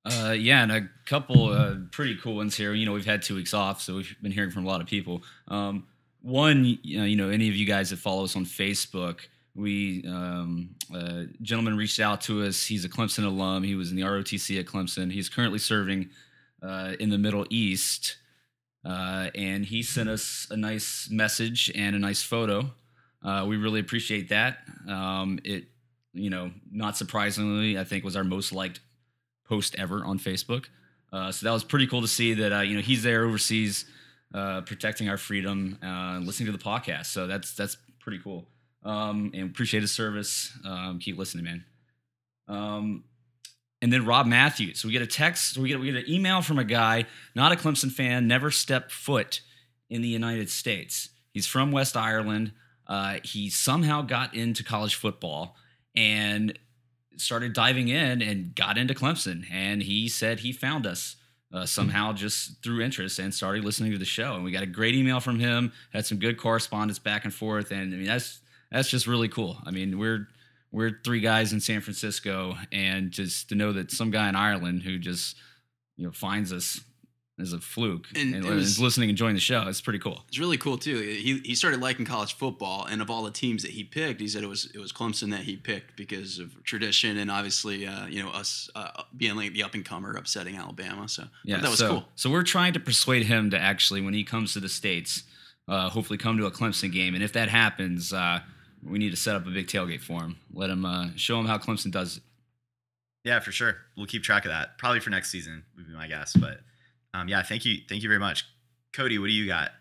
Uh, 0.05 0.31
yeah, 0.31 0.63
and 0.63 0.71
a 0.71 0.89
couple 1.05 1.49
uh, 1.49 1.75
pretty 1.91 2.17
cool 2.17 2.35
ones 2.35 2.55
here. 2.55 2.73
You 2.73 2.85
know, 2.85 2.93
we've 2.93 3.05
had 3.05 3.21
two 3.21 3.35
weeks 3.35 3.53
off, 3.53 3.81
so 3.81 3.95
we've 3.95 4.15
been 4.21 4.31
hearing 4.31 4.51
from 4.51 4.65
a 4.65 4.67
lot 4.67 4.81
of 4.81 4.87
people. 4.87 5.21
Um, 5.49 5.85
one, 6.21 6.79
you 6.81 6.97
know, 6.97 7.05
you 7.05 7.15
know, 7.15 7.29
any 7.29 7.49
of 7.49 7.55
you 7.55 7.65
guys 7.65 7.89
that 7.91 7.99
follow 7.99 8.23
us 8.23 8.35
on 8.35 8.45
Facebook, 8.45 9.19
we 9.53 10.03
um, 10.07 10.69
a 10.93 11.25
gentleman 11.41 11.75
reached 11.75 11.99
out 11.99 12.21
to 12.21 12.43
us. 12.43 12.65
He's 12.65 12.85
a 12.85 12.89
Clemson 12.89 13.25
alum. 13.25 13.63
He 13.63 13.75
was 13.75 13.91
in 13.91 13.97
the 13.97 14.03
ROTC 14.03 14.59
at 14.59 14.65
Clemson. 14.65 15.11
He's 15.11 15.29
currently 15.29 15.59
serving 15.59 16.09
uh, 16.63 16.93
in 16.99 17.09
the 17.09 17.17
Middle 17.17 17.45
East, 17.49 18.17
uh, 18.87 19.29
and 19.35 19.65
he 19.65 19.83
sent 19.83 20.07
us 20.07 20.47
a 20.49 20.55
nice 20.55 21.09
message 21.11 21.69
and 21.75 21.95
a 21.95 21.99
nice 21.99 22.23
photo. 22.23 22.71
Uh, 23.21 23.45
we 23.47 23.57
really 23.57 23.81
appreciate 23.81 24.29
that. 24.29 24.59
Um, 24.87 25.39
it, 25.43 25.65
you 26.13 26.29
know, 26.29 26.51
not 26.71 26.95
surprisingly, 26.95 27.77
I 27.77 27.83
think 27.83 28.05
was 28.05 28.15
our 28.15 28.23
most 28.23 28.53
liked 28.53 28.79
post 29.45 29.75
ever 29.77 30.05
on 30.05 30.19
Facebook. 30.19 30.67
Uh, 31.11 31.31
so 31.31 31.45
that 31.45 31.51
was 31.51 31.65
pretty 31.65 31.87
cool 31.87 32.01
to 32.01 32.07
see 32.07 32.33
that 32.35 32.53
uh, 32.53 32.61
you 32.61 32.75
know 32.75 32.81
he's 32.81 33.03
there 33.03 33.25
overseas, 33.25 33.85
uh, 34.33 34.61
protecting 34.61 35.09
our 35.09 35.17
freedom, 35.17 35.77
listening 36.25 36.47
to 36.47 36.57
the 36.57 36.63
podcast. 36.63 37.07
So 37.07 37.27
that's 37.27 37.53
that's 37.53 37.75
pretty 37.99 38.19
cool. 38.19 38.47
Um, 38.83 39.31
and 39.33 39.49
appreciate 39.49 39.81
his 39.81 39.91
service. 39.91 40.51
Um, 40.65 40.99
keep 40.99 41.17
listening, 41.17 41.43
man. 42.47 42.97
And 43.81 43.93
then 43.93 44.05
Rob 44.05 44.25
Matthews. 44.25 44.83
We 44.83 44.91
get 44.91 45.01
a 45.01 45.07
text. 45.07 45.57
We 45.57 45.69
get 45.69 45.79
we 45.79 45.91
get 45.91 46.03
an 46.03 46.09
email 46.11 46.41
from 46.41 46.57
a 46.57 46.63
guy, 46.63 47.05
not 47.35 47.51
a 47.51 47.55
Clemson 47.55 47.91
fan, 47.91 48.27
never 48.27 48.49
stepped 48.49 48.91
foot 48.91 49.41
in 49.89 50.01
the 50.01 50.07
United 50.07 50.49
States. 50.49 51.09
He's 51.31 51.45
from 51.45 51.71
West 51.71 51.95
Ireland. 51.95 52.53
Uh, 52.87 53.17
he 53.23 53.49
somehow 53.49 54.01
got 54.01 54.33
into 54.33 54.63
college 54.63 54.95
football 54.95 55.55
and 55.95 56.57
started 57.17 57.53
diving 57.53 57.89
in 57.89 58.21
and 58.21 58.55
got 58.55 58.77
into 58.77 58.93
Clemson. 58.93 59.45
And 59.51 59.83
he 59.83 60.07
said 60.07 60.39
he 60.39 60.51
found 60.51 60.87
us 60.87 61.15
uh, 61.53 61.65
somehow 61.65 62.13
just 62.13 62.63
through 62.63 62.81
interest 62.81 63.19
and 63.19 63.33
started 63.33 63.63
listening 63.63 63.91
to 63.91 63.97
the 63.97 64.05
show. 64.05 64.35
And 64.35 64.43
we 64.43 64.51
got 64.51 64.63
a 64.63 64.67
great 64.67 64.95
email 64.95 65.19
from 65.19 65.39
him. 65.39 65.71
Had 65.91 66.05
some 66.05 66.19
good 66.19 66.37
correspondence 66.37 66.99
back 66.99 67.25
and 67.25 67.33
forth. 67.33 67.71
And 67.71 67.93
I 67.93 67.97
mean 67.97 68.07
that's 68.07 68.39
that's 68.71 68.89
just 68.89 69.07
really 69.07 69.29
cool. 69.29 69.57
I 69.65 69.71
mean 69.71 69.97
we're 69.97 70.27
we're 70.77 70.99
three 71.03 71.19
guys 71.19 71.51
in 71.53 71.59
San 71.59 71.81
Francisco, 71.81 72.55
and 72.71 73.11
just 73.11 73.49
to 73.49 73.55
know 73.55 73.73
that 73.73 73.91
some 73.91 74.11
guy 74.11 74.29
in 74.29 74.35
Ireland 74.35 74.83
who 74.83 74.97
just 74.99 75.35
you 75.97 76.05
know 76.05 76.11
finds 76.11 76.53
us 76.53 76.79
as 77.39 77.53
a 77.53 77.59
fluke 77.59 78.07
And 78.15 78.33
and, 78.33 78.45
was- 78.45 78.65
is 78.65 78.79
listening, 78.79 79.09
enjoying 79.11 79.35
the 79.35 79.39
show. 79.39 79.67
It's 79.67 79.79
pretty 79.81 79.99
cool. 79.99 80.23
It's 80.27 80.39
really 80.39 80.57
cool 80.57 80.77
too. 80.77 80.97
He 80.99 81.39
he 81.43 81.55
started 81.55 81.79
liking 81.81 82.05
college 82.05 82.33
football, 82.35 82.85
and 82.85 83.01
of 83.01 83.09
all 83.11 83.23
the 83.23 83.31
teams 83.31 83.61
that 83.63 83.71
he 83.71 83.83
picked, 83.83 84.21
he 84.21 84.27
said 84.27 84.43
it 84.43 84.47
was 84.47 84.65
it 84.73 84.79
was 84.79 84.91
Clemson 84.91 85.29
that 85.31 85.41
he 85.41 85.55
picked 85.57 85.95
because 85.97 86.39
of 86.39 86.63
tradition 86.63 87.17
and 87.17 87.29
obviously 87.29 87.85
uh, 87.87 88.05
you 88.07 88.23
know 88.23 88.29
us 88.29 88.69
uh, 88.75 89.03
being 89.15 89.35
like 89.35 89.53
the 89.53 89.63
up 89.63 89.73
and 89.75 89.83
comer, 89.85 90.13
upsetting 90.15 90.57
Alabama. 90.57 91.07
So 91.09 91.23
Yeah, 91.43 91.57
that 91.61 91.69
was 91.69 91.79
so, 91.79 91.89
cool. 91.89 92.05
So 92.15 92.29
we're 92.29 92.43
trying 92.43 92.73
to 92.73 92.79
persuade 92.79 93.25
him 93.25 93.49
to 93.51 93.59
actually, 93.59 94.01
when 94.01 94.13
he 94.13 94.23
comes 94.23 94.53
to 94.53 94.59
the 94.59 94.69
states, 94.69 95.23
uh, 95.67 95.89
hopefully 95.89 96.17
come 96.17 96.37
to 96.37 96.45
a 96.45 96.51
Clemson 96.51 96.91
game. 96.91 97.13
And 97.15 97.23
if 97.23 97.33
that 97.33 97.49
happens, 97.49 98.13
uh, 98.13 98.39
we 98.89 98.99
need 98.99 99.11
to 99.11 99.17
set 99.17 99.35
up 99.35 99.45
a 99.45 99.49
big 99.49 99.67
tailgate 99.67 100.01
for 100.01 100.21
him. 100.21 100.37
Let 100.53 100.69
him 100.69 100.85
uh, 100.85 101.09
show 101.15 101.39
him 101.39 101.45
how 101.45 101.57
Clemson 101.57 101.91
does 101.91 102.17
it. 102.17 102.23
Yeah, 103.23 103.39
for 103.39 103.51
sure. 103.51 103.77
We'll 103.95 104.05
keep 104.05 104.23
track 104.23 104.45
of 104.45 104.51
that. 104.51 104.77
Probably 104.77 104.99
for 104.99 105.09
next 105.09 105.31
season 105.31 105.63
would 105.75 105.87
be 105.87 105.93
my 105.93 106.07
guess. 106.07 106.33
But 106.33 106.61
um, 107.13 107.27
yeah, 107.27 107.43
thank 107.43 107.65
you, 107.65 107.79
thank 107.89 108.03
you 108.03 108.09
very 108.09 108.19
much, 108.19 108.45
Cody. 108.93 109.19
What 109.19 109.27
do 109.27 109.33
you 109.33 109.47
got? 109.47 109.71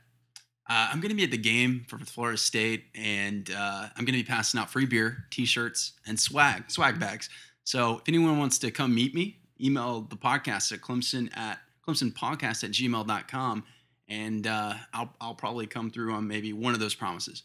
Uh, 0.68 0.88
I'm 0.90 1.00
going 1.00 1.10
to 1.10 1.16
be 1.16 1.22
at 1.22 1.30
the 1.30 1.38
game 1.38 1.84
for 1.86 1.96
Florida 1.98 2.36
State, 2.36 2.86
and 2.94 3.48
uh, 3.50 3.88
I'm 3.96 4.04
going 4.04 4.06
to 4.06 4.12
be 4.12 4.24
passing 4.24 4.58
out 4.58 4.68
free 4.68 4.86
beer, 4.86 5.26
T-shirts, 5.30 5.92
and 6.06 6.18
swag, 6.18 6.68
swag 6.72 6.98
bags. 6.98 7.28
So 7.62 7.98
if 7.98 8.08
anyone 8.08 8.38
wants 8.38 8.58
to 8.58 8.72
come 8.72 8.92
meet 8.92 9.14
me, 9.14 9.38
email 9.60 10.00
the 10.02 10.16
podcast 10.16 10.72
at 10.72 10.80
Clemson 10.80 11.34
at 11.36 11.60
Clemson 11.86 12.12
podcast 12.12 12.64
at 12.64 12.70
gmail.com. 12.72 13.64
And 14.08 14.46
uh, 14.46 14.74
I'll, 14.92 15.12
I'll 15.20 15.34
probably 15.34 15.66
come 15.66 15.90
through 15.90 16.12
on 16.12 16.26
maybe 16.28 16.52
one 16.52 16.74
of 16.74 16.80
those 16.80 16.94
promises. 16.94 17.42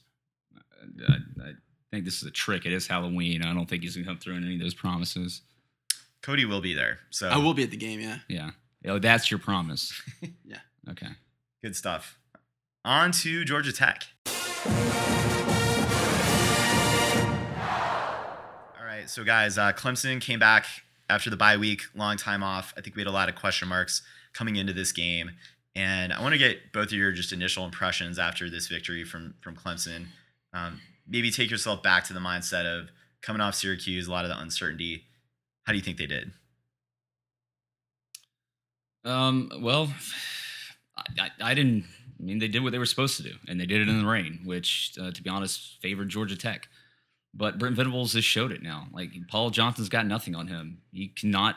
I, 1.10 1.13
I 1.50 1.54
think 1.91 2.06
this 2.06 2.22
is 2.22 2.24
a 2.24 2.32
trick. 2.32 2.65
It 2.65 2.74
is 2.74 2.88
Halloween. 2.88 3.44
I 3.44 3.54
don't 3.54 3.67
think 3.70 3.84
he's 3.84 3.96
gonna 3.96 4.08
come 4.08 4.17
through 4.17 4.36
in 4.36 4.44
any 4.46 4.56
of 4.56 4.62
those 4.62 4.74
promises. 4.74 5.41
Cody 6.22 6.46
will 6.46 6.62
be 6.62 6.74
there. 6.74 7.00
So 7.10 7.28
I 7.30 7.38
will 7.38 7.54
be 7.54 7.63
at 7.63 7.72
the 7.72 7.78
game, 7.78 8.00
yeah. 8.00 8.20
Yeah. 8.28 8.52
Oh, 8.86 9.00
that's 9.00 9.30
your 9.32 9.39
promise. 9.39 9.94
Yeah. 10.46 10.58
Okay. 10.89 11.08
good 11.63 11.76
stuff. 11.76 12.17
On 12.84 13.12
to 13.12 13.46
Georgia 13.46 13.72
Tech. 13.72 14.06
All 18.80 18.86
right, 18.86 19.10
so 19.10 19.24
guys, 19.24 19.58
uh, 19.58 19.72
Clemson 19.74 20.20
came 20.22 20.39
back 20.39 20.65
after 21.10 21.30
the 21.30 21.38
bye 21.38 21.58
week, 21.58 21.84
long 21.96 22.17
time 22.17 22.44
off. 22.44 22.74
I 22.78 22.82
think 22.82 22.96
we 22.96 23.02
had 23.02 23.08
a 23.08 23.12
lot 23.12 23.30
of 23.30 23.36
question 23.36 23.67
marks 23.67 24.02
coming 24.34 24.56
into 24.56 24.74
this 24.74 24.91
game, 24.91 25.32
and 25.76 26.12
I 26.13 26.22
want 26.22 26.34
to 26.34 26.39
get 26.39 26.72
both 26.74 26.88
of 26.88 26.94
your 26.94 27.12
just 27.12 27.32
initial 27.32 27.65
impressions 27.65 28.17
after 28.20 28.50
this 28.50 28.67
victory 28.67 29.04
from 29.04 29.36
from 29.41 29.56
Clemson. 29.56 30.08
Um, 30.54 30.82
maybe 31.08 31.32
take 31.32 31.50
yourself 31.50 31.82
back 31.82 32.04
to 32.06 32.14
the 32.14 32.20
mindset 32.20 32.66
of 32.66 32.90
coming 33.22 33.42
off 33.42 33.56
Syracuse, 33.56 34.08
a 34.08 34.12
lot 34.12 34.26
of 34.26 34.30
the 34.30 34.40
uncertainty. 34.40 35.04
How 35.64 35.74
do 35.74 35.78
you 35.78 35.84
think 35.84 35.98
they 35.98 36.08
did? 36.08 36.32
Um, 39.04 39.52
well, 39.62 39.94
I, 40.98 41.04
I, 41.20 41.52
I 41.52 41.54
didn't. 41.54 41.86
I 42.20 42.24
mean, 42.24 42.40
they 42.40 42.48
did 42.48 42.62
what 42.62 42.72
they 42.72 42.78
were 42.78 42.86
supposed 42.86 43.18
to 43.18 43.24
do, 43.24 43.34
and 43.48 43.60
they 43.60 43.66
did 43.66 43.82
it 43.82 43.90
in 43.90 44.00
the 44.00 44.08
rain, 44.08 44.42
which, 44.46 44.94
uh, 45.02 45.12
to 45.12 45.24
be 45.24 45.30
honest, 45.30 45.82
favored 45.82 46.10
Georgia 46.10 46.36
Tech. 46.38 46.68
But 47.34 47.58
Brent 47.58 47.76
Venables 47.76 48.14
has 48.14 48.26
showed 48.26 48.52
it 48.52 48.62
now. 48.62 48.88
Like 48.92 49.10
Paul 49.28 49.50
Johnson's 49.50 49.90
got 49.90 50.06
nothing 50.06 50.36
on 50.36 50.48
him. 50.48 50.82
He 50.92 51.08
cannot. 51.08 51.56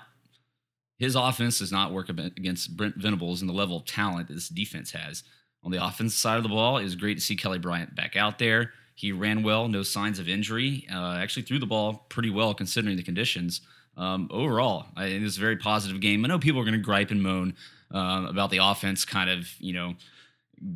His 0.99 1.17
offense 1.17 1.59
does 1.59 1.73
not 1.73 1.93
work 1.93 2.09
against 2.09 2.77
Brent 2.77 2.97
Venables 2.97 3.41
and 3.41 3.51
the 3.51 3.55
level 3.55 3.77
of 3.77 3.85
talent 3.85 4.29
that 4.29 4.35
this 4.35 4.49
defense 4.49 4.93
has. 4.93 5.25
On 5.65 5.71
the 5.71 5.85
offensive 5.85 6.19
side 6.19 6.37
of 6.37 6.45
the 6.45 6.49
ball, 6.49 6.79
it 6.79 6.85
was 6.85 6.95
great 6.95 7.15
to 7.15 7.21
see 7.21 7.37
Kelly 7.37 7.59
Bryant 7.59 7.97
back 7.97 8.17
out 8.17 8.39
there. 8.39 8.73
He 8.95 9.13
ran 9.13 9.43
well, 9.43 9.69
no 9.69 9.83
signs 9.83 10.19
of 10.19 10.29
injury. 10.29 10.87
Uh, 10.93 11.17
actually 11.19 11.43
threw 11.43 11.59
the 11.59 11.67
ball 11.67 12.07
pretty 12.09 12.31
well 12.31 12.55
considering 12.55 12.97
the 12.97 13.03
conditions. 13.03 13.61
Um, 13.97 14.29
overall, 14.31 14.87
I, 14.97 15.07
it 15.07 15.23
was 15.23 15.37
a 15.37 15.41
very 15.41 15.57
positive 15.57 16.01
game. 16.01 16.25
I 16.25 16.29
know 16.29 16.39
people 16.39 16.61
are 16.61 16.65
going 16.65 16.75
to 16.75 16.81
gripe 16.81 17.11
and 17.11 17.23
moan 17.23 17.55
um, 17.91 18.27
about 18.27 18.51
the 18.51 18.59
offense 18.59 19.05
kind 19.05 19.31
of, 19.31 19.49
you 19.59 19.73
know, 19.73 19.95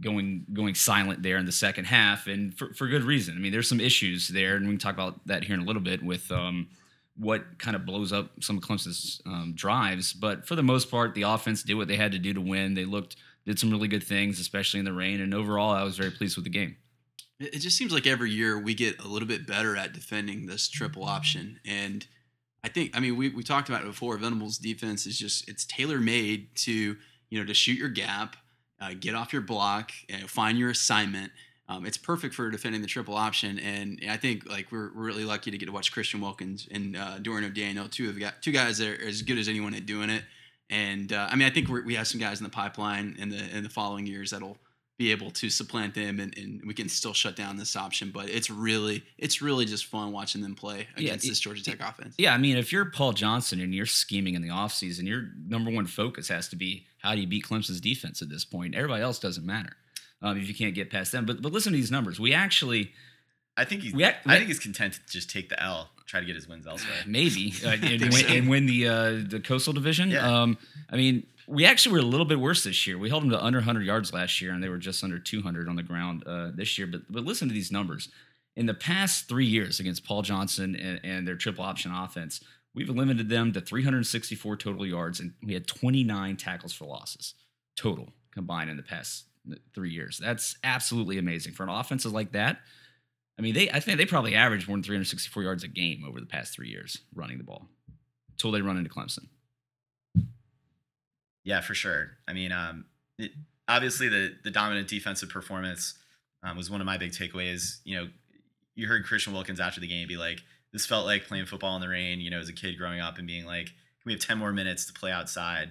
going 0.00 0.44
going 0.52 0.74
silent 0.74 1.22
there 1.22 1.36
in 1.38 1.46
the 1.46 1.52
second 1.52 1.86
half, 1.86 2.26
and 2.26 2.56
for, 2.56 2.72
for 2.74 2.86
good 2.86 3.02
reason. 3.02 3.36
I 3.36 3.38
mean, 3.38 3.52
there's 3.52 3.68
some 3.68 3.80
issues 3.80 4.28
there, 4.28 4.56
and 4.56 4.66
we 4.66 4.72
can 4.72 4.78
talk 4.78 4.94
about 4.94 5.26
that 5.26 5.44
here 5.44 5.54
in 5.54 5.60
a 5.60 5.64
little 5.64 5.82
bit 5.82 6.02
with 6.02 6.30
um, 6.30 6.68
what 7.16 7.58
kind 7.58 7.74
of 7.74 7.86
blows 7.86 8.12
up 8.12 8.42
some 8.42 8.58
of 8.58 8.62
Clemson's 8.62 9.20
um, 9.26 9.52
drives. 9.54 10.12
But 10.12 10.46
for 10.46 10.54
the 10.54 10.62
most 10.62 10.90
part, 10.90 11.14
the 11.14 11.22
offense 11.22 11.62
did 11.62 11.74
what 11.74 11.88
they 11.88 11.96
had 11.96 12.12
to 12.12 12.18
do 12.18 12.34
to 12.34 12.40
win. 12.40 12.74
They 12.74 12.84
looked 12.84 13.16
did 13.46 13.58
some 13.58 13.70
really 13.70 13.88
good 13.88 14.04
things, 14.04 14.38
especially 14.40 14.78
in 14.78 14.84
the 14.84 14.92
rain, 14.92 15.20
and 15.20 15.32
overall, 15.32 15.70
I 15.70 15.82
was 15.82 15.96
very 15.96 16.10
pleased 16.10 16.36
with 16.36 16.44
the 16.44 16.50
game. 16.50 16.76
It 17.40 17.60
just 17.60 17.76
seems 17.76 17.92
like 17.92 18.06
every 18.06 18.30
year 18.30 18.58
we 18.58 18.74
get 18.74 19.00
a 19.00 19.06
little 19.06 19.28
bit 19.28 19.46
better 19.46 19.76
at 19.76 19.92
defending 19.92 20.46
this 20.46 20.68
triple 20.68 21.04
option. 21.04 21.60
And 21.64 22.06
I 22.64 22.68
think, 22.68 22.96
I 22.96 23.00
mean, 23.00 23.16
we, 23.16 23.28
we 23.28 23.44
talked 23.44 23.68
about 23.68 23.82
it 23.82 23.86
before. 23.86 24.16
Venables 24.18 24.58
defense 24.58 25.06
is 25.06 25.16
just, 25.16 25.48
it's 25.48 25.64
tailor 25.64 26.00
made 26.00 26.54
to, 26.56 26.96
you 27.30 27.38
know, 27.38 27.46
to 27.46 27.54
shoot 27.54 27.78
your 27.78 27.90
gap, 27.90 28.36
uh, 28.80 28.90
get 28.98 29.14
off 29.14 29.32
your 29.32 29.42
block, 29.42 29.92
find 30.26 30.58
your 30.58 30.70
assignment. 30.70 31.30
Um, 31.68 31.84
it's 31.86 31.98
perfect 31.98 32.34
for 32.34 32.50
defending 32.50 32.80
the 32.80 32.88
triple 32.88 33.14
option. 33.14 33.58
And 33.58 34.00
I 34.08 34.16
think 34.16 34.48
like 34.48 34.72
we're, 34.72 34.88
really 34.88 35.24
lucky 35.24 35.50
to 35.50 35.58
get 35.58 35.66
to 35.66 35.72
watch 35.72 35.92
Christian 35.92 36.20
Wilkins 36.20 36.66
and 36.70 36.96
uh, 36.96 37.18
Dorian 37.18 37.48
O'Daniel, 37.48 37.88
two 37.88 38.08
of 38.08 38.18
guys, 38.18 38.32
two 38.40 38.52
guys 38.52 38.78
that 38.78 38.88
are 38.88 39.06
as 39.06 39.22
good 39.22 39.38
as 39.38 39.48
anyone 39.48 39.74
at 39.74 39.86
doing 39.86 40.10
it. 40.10 40.24
And 40.70 41.12
uh, 41.12 41.28
I 41.30 41.36
mean, 41.36 41.46
I 41.46 41.50
think 41.50 41.68
we 41.68 41.94
have 41.94 42.08
some 42.08 42.20
guys 42.20 42.40
in 42.40 42.44
the 42.44 42.50
pipeline 42.50 43.16
in 43.18 43.28
the 43.28 43.56
in 43.56 43.62
the 43.62 43.70
following 43.70 44.06
years 44.06 44.32
that'll 44.32 44.58
be 44.98 45.12
able 45.12 45.30
to 45.30 45.48
supplant 45.48 45.94
them, 45.94 46.18
and, 46.18 46.36
and 46.36 46.60
we 46.66 46.74
can 46.74 46.88
still 46.88 47.14
shut 47.14 47.36
down 47.36 47.56
this 47.56 47.76
option. 47.76 48.10
But 48.12 48.28
it's 48.28 48.50
really 48.50 49.04
it's 49.16 49.40
really 49.40 49.64
just 49.64 49.86
fun 49.86 50.10
watching 50.12 50.42
them 50.42 50.54
play 50.56 50.88
Yeah, 50.96 51.04
against 51.04 51.24
it- 51.24 51.28
this 51.28 51.40
Georgia 51.40 51.62
Tech 51.64 51.80
offense. 51.80 52.14
Yeah, 52.18 52.34
I 52.34 52.38
mean, 52.38 52.56
if 52.56 52.72
you're 52.72 52.86
Paul 52.86 53.12
Johnson 53.12 53.60
and 53.60 53.72
you're 53.74 53.86
scheming 53.86 54.34
in 54.34 54.42
the 54.42 54.48
offseason, 54.48 55.06
your 55.06 55.28
number 55.46 55.70
one 55.70 55.86
focus 55.86 56.28
has 56.28 56.48
to 56.48 56.56
be 56.56 56.86
how 56.98 57.14
do 57.14 57.20
you 57.20 57.26
beat 57.28 57.44
Clemson's 57.44 57.80
defense 57.80 58.20
at 58.22 58.28
this 58.28 58.44
point? 58.44 58.74
Everybody 58.74 59.02
else 59.02 59.20
doesn't 59.20 59.46
matter 59.46 59.76
um, 60.20 60.36
if 60.36 60.48
you 60.48 60.54
can't 60.54 60.74
get 60.74 60.90
past 60.90 61.12
them. 61.12 61.24
But 61.26 61.40
but 61.42 61.52
listen 61.52 61.72
to 61.72 61.78
these 61.78 61.92
numbers. 61.92 62.18
We 62.18 62.34
actually 62.34 62.92
I 63.56 63.64
think 63.64 63.82
he's. 63.82 63.92
We 63.92 64.04
act- 64.04 64.26
I 64.26 64.36
think 64.36 64.48
he's 64.48 64.58
content 64.60 64.94
to 64.94 65.12
just 65.12 65.30
take 65.30 65.48
the 65.48 65.60
L, 65.62 65.90
try 66.06 66.20
to 66.20 66.26
get 66.26 66.34
his 66.36 66.48
wins 66.48 66.66
elsewhere. 66.66 66.94
maybe 67.06 67.52
uh, 67.64 67.68
and, 67.82 68.00
win, 68.00 68.12
so. 68.12 68.26
and 68.28 68.48
win 68.48 68.66
the 68.66 68.88
uh, 68.88 69.12
the 69.28 69.40
coastal 69.44 69.72
division. 69.72 70.10
Yeah. 70.10 70.42
Um, 70.42 70.58
I 70.90 70.96
mean, 70.96 71.24
we 71.48 71.64
actually 71.64 71.92
were 71.92 71.98
a 71.98 72.02
little 72.02 72.26
bit 72.26 72.38
worse 72.38 72.62
this 72.62 72.86
year. 72.86 72.98
We 72.98 73.08
held 73.08 73.22
them 73.22 73.30
to 73.30 73.42
under 73.42 73.58
100 73.58 73.84
yards 73.84 74.12
last 74.12 74.40
year, 74.40 74.52
and 74.52 74.62
they 74.62 74.68
were 74.68 74.76
just 74.76 75.02
under 75.02 75.18
200 75.18 75.68
on 75.68 75.76
the 75.76 75.82
ground 75.82 76.22
uh, 76.26 76.50
this 76.54 76.76
year. 76.76 76.86
But 76.86 77.10
but 77.10 77.24
listen 77.24 77.48
to 77.48 77.54
these 77.54 77.72
numbers. 77.72 78.10
In 78.54 78.66
the 78.66 78.74
past 78.74 79.28
three 79.28 79.46
years 79.46 79.80
against 79.80 80.04
Paul 80.04 80.22
Johnson 80.22 80.74
and, 80.76 81.00
and 81.04 81.26
their 81.26 81.36
triple 81.36 81.64
option 81.64 81.92
offense, 81.92 82.40
we've 82.74 82.88
limited 82.88 83.28
them 83.28 83.52
to 83.52 83.60
364 83.60 84.56
total 84.56 84.84
yards, 84.84 85.20
and 85.20 85.32
we 85.42 85.54
had 85.54 85.66
29 85.66 86.36
tackles 86.36 86.72
for 86.72 86.84
losses 86.84 87.34
total 87.76 88.12
combined 88.32 88.68
in 88.68 88.76
the 88.76 88.82
past 88.82 89.24
three 89.74 89.90
years. 89.90 90.18
That's 90.18 90.56
absolutely 90.64 91.18
amazing 91.18 91.54
for 91.54 91.62
an 91.62 91.70
offense 91.70 92.04
like 92.04 92.32
that. 92.32 92.58
I 93.38 93.42
mean, 93.42 93.54
they 93.54 93.70
I 93.70 93.80
think 93.80 93.96
they 93.96 94.06
probably 94.06 94.34
averaged 94.34 94.68
more 94.68 94.76
than 94.76 94.82
364 94.82 95.42
yards 95.44 95.64
a 95.64 95.68
game 95.68 96.04
over 96.06 96.20
the 96.20 96.26
past 96.26 96.52
three 96.52 96.68
years 96.68 96.98
running 97.14 97.38
the 97.38 97.44
ball 97.44 97.68
until 98.32 98.50
they 98.50 98.60
run 98.60 98.76
into 98.76 98.90
Clemson. 98.90 99.28
Yeah, 101.48 101.62
for 101.62 101.74
sure. 101.74 102.10
I 102.28 102.34
mean, 102.34 102.52
um, 102.52 102.84
it, 103.18 103.30
obviously 103.66 104.10
the 104.10 104.34
the 104.44 104.50
dominant 104.50 104.86
defensive 104.86 105.30
performance 105.30 105.94
um, 106.42 106.58
was 106.58 106.70
one 106.70 106.82
of 106.82 106.86
my 106.86 106.98
big 106.98 107.12
takeaways. 107.12 107.78
You 107.84 107.96
know, 107.96 108.08
you 108.74 108.86
heard 108.86 109.06
Christian 109.06 109.32
Wilkins 109.32 109.58
after 109.58 109.80
the 109.80 109.86
game 109.86 110.06
be 110.06 110.18
like, 110.18 110.40
"This 110.74 110.84
felt 110.84 111.06
like 111.06 111.26
playing 111.26 111.46
football 111.46 111.74
in 111.76 111.80
the 111.80 111.88
rain." 111.88 112.20
You 112.20 112.28
know, 112.28 112.38
as 112.38 112.50
a 112.50 112.52
kid 112.52 112.76
growing 112.76 113.00
up 113.00 113.16
and 113.16 113.26
being 113.26 113.46
like, 113.46 113.64
"Can 113.64 114.04
we 114.04 114.12
have 114.12 114.20
ten 114.20 114.36
more 114.36 114.52
minutes 114.52 114.84
to 114.88 114.92
play 114.92 115.10
outside?" 115.10 115.70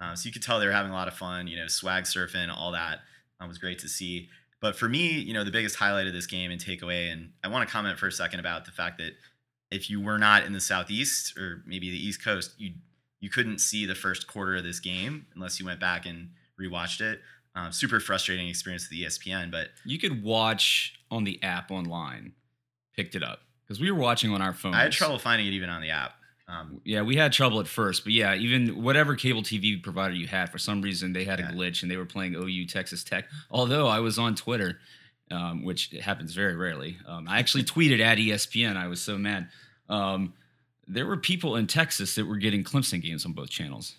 Um, 0.00 0.16
so 0.16 0.28
you 0.28 0.32
could 0.32 0.42
tell 0.42 0.58
they 0.60 0.66
were 0.66 0.72
having 0.72 0.92
a 0.92 0.94
lot 0.94 1.08
of 1.08 1.14
fun. 1.14 1.46
You 1.46 1.58
know, 1.58 1.66
swag 1.66 2.04
surfing, 2.04 2.48
all 2.50 2.72
that 2.72 3.00
um, 3.38 3.48
was 3.48 3.58
great 3.58 3.80
to 3.80 3.88
see. 3.88 4.30
But 4.62 4.76
for 4.76 4.88
me, 4.88 5.08
you 5.18 5.34
know, 5.34 5.44
the 5.44 5.50
biggest 5.50 5.76
highlight 5.76 6.06
of 6.06 6.14
this 6.14 6.26
game 6.26 6.50
and 6.50 6.58
takeaway, 6.58 7.12
and 7.12 7.32
I 7.44 7.48
want 7.48 7.68
to 7.68 7.70
comment 7.70 7.98
for 7.98 8.06
a 8.06 8.12
second 8.12 8.40
about 8.40 8.64
the 8.64 8.72
fact 8.72 8.96
that 8.96 9.12
if 9.70 9.90
you 9.90 10.00
were 10.00 10.16
not 10.16 10.46
in 10.46 10.54
the 10.54 10.60
southeast 10.60 11.36
or 11.36 11.62
maybe 11.66 11.90
the 11.90 12.02
east 12.02 12.24
coast, 12.24 12.54
you 12.56 12.72
you 13.20 13.30
couldn't 13.30 13.58
see 13.58 13.84
the 13.86 13.94
first 13.94 14.26
quarter 14.26 14.56
of 14.56 14.64
this 14.64 14.80
game 14.80 15.26
unless 15.34 15.58
you 15.58 15.66
went 15.66 15.80
back 15.80 16.06
and 16.06 16.30
rewatched 16.60 17.00
it. 17.00 17.20
Um, 17.54 17.72
super 17.72 17.98
frustrating 17.98 18.48
experience 18.48 18.88
with 18.88 18.98
ESPN, 18.98 19.50
but 19.50 19.68
You 19.84 19.98
could 19.98 20.22
watch 20.22 20.94
on 21.10 21.24
the 21.24 21.42
app 21.42 21.70
online, 21.72 22.32
picked 22.94 23.14
it 23.16 23.22
up 23.24 23.40
because 23.66 23.80
we 23.80 23.90
were 23.90 23.98
watching 23.98 24.30
on 24.32 24.40
our 24.40 24.52
phones. 24.52 24.76
I 24.76 24.82
had 24.82 24.92
trouble 24.92 25.18
finding 25.18 25.46
it 25.48 25.50
even 25.54 25.68
on 25.68 25.80
the 25.82 25.90
app. 25.90 26.12
Um, 26.46 26.80
Yeah, 26.84 27.02
we 27.02 27.16
had 27.16 27.32
trouble 27.32 27.58
at 27.60 27.66
first, 27.66 28.04
but 28.04 28.12
yeah, 28.12 28.34
even 28.34 28.82
whatever 28.82 29.16
cable 29.16 29.42
TV 29.42 29.82
provider 29.82 30.14
you 30.14 30.26
had, 30.28 30.50
for 30.50 30.58
some 30.58 30.80
reason 30.82 31.12
they 31.12 31.24
had 31.24 31.40
Yeah. 31.40 31.50
a 31.50 31.52
glitch 31.52 31.82
and 31.82 31.90
they 31.90 31.96
were 31.96 32.06
playing 32.06 32.34
OU 32.36 32.66
Texas 32.66 33.02
Tech. 33.02 33.24
Although 33.50 33.88
I 33.88 33.98
was 34.00 34.18
on 34.18 34.34
Twitter, 34.36 34.78
um, 35.30 35.64
which 35.64 35.90
happens 36.00 36.32
very 36.34 36.54
rarely. 36.54 36.96
Um, 37.06 37.26
I 37.28 37.38
actually 37.40 37.64
tweeted 37.74 38.00
at 38.00 38.18
ESPN. 38.18 38.76
I 38.76 38.86
was 38.86 39.00
so 39.02 39.18
mad. 39.18 39.48
There 40.88 41.06
were 41.06 41.16
people 41.18 41.56
in 41.56 41.66
Texas 41.66 42.14
that 42.14 42.24
were 42.26 42.38
getting 42.38 42.64
Clemson 42.64 43.02
games 43.02 43.24
on 43.26 43.32
both 43.32 43.50
channels. 43.50 43.94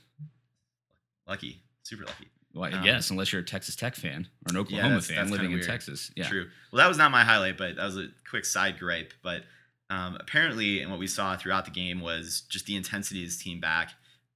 lucky, 1.27 1.61
super 1.83 2.03
lucky. 2.05 2.27
Well, 2.53 2.63
I 2.73 2.75
Um, 2.77 2.83
guess 2.83 3.11
unless 3.11 3.31
you're 3.31 3.41
a 3.43 3.45
Texas 3.45 3.75
Tech 3.75 3.95
fan 3.95 4.27
or 4.47 4.49
an 4.49 4.57
Oklahoma 4.57 4.89
that's- 4.95 5.07
fan 5.07 5.17
that's 5.17 5.29
living 5.29 5.51
in. 5.51 5.61
Texas. 5.61 6.11
Yeah. 6.15 6.27
True. 6.27 6.49
Well, 6.71 6.77
that 6.79 6.87
was 6.87 6.97
not 6.97 7.11
my 7.11 7.23
highlight, 7.23 7.57
but 7.57 7.75
that 7.75 7.85
was 7.85 7.97
a 7.97 8.07
quick 8.27 8.43
side 8.45 8.79
gripe. 8.79 9.13
But 9.21 9.45
um, 9.91 10.17
apparently, 10.19 10.81
and 10.81 10.89
what 10.89 10.99
we 10.99 11.05
saw 11.07 11.35
throughout 11.37 11.65
the 11.65 11.71
game 11.71 11.99
was 12.01 12.41
just 12.49 12.65
the 12.65 12.75
intensity 12.75 13.21
of 13.23 13.27
this 13.29 13.37
team 13.37 13.59
back. 13.59 13.91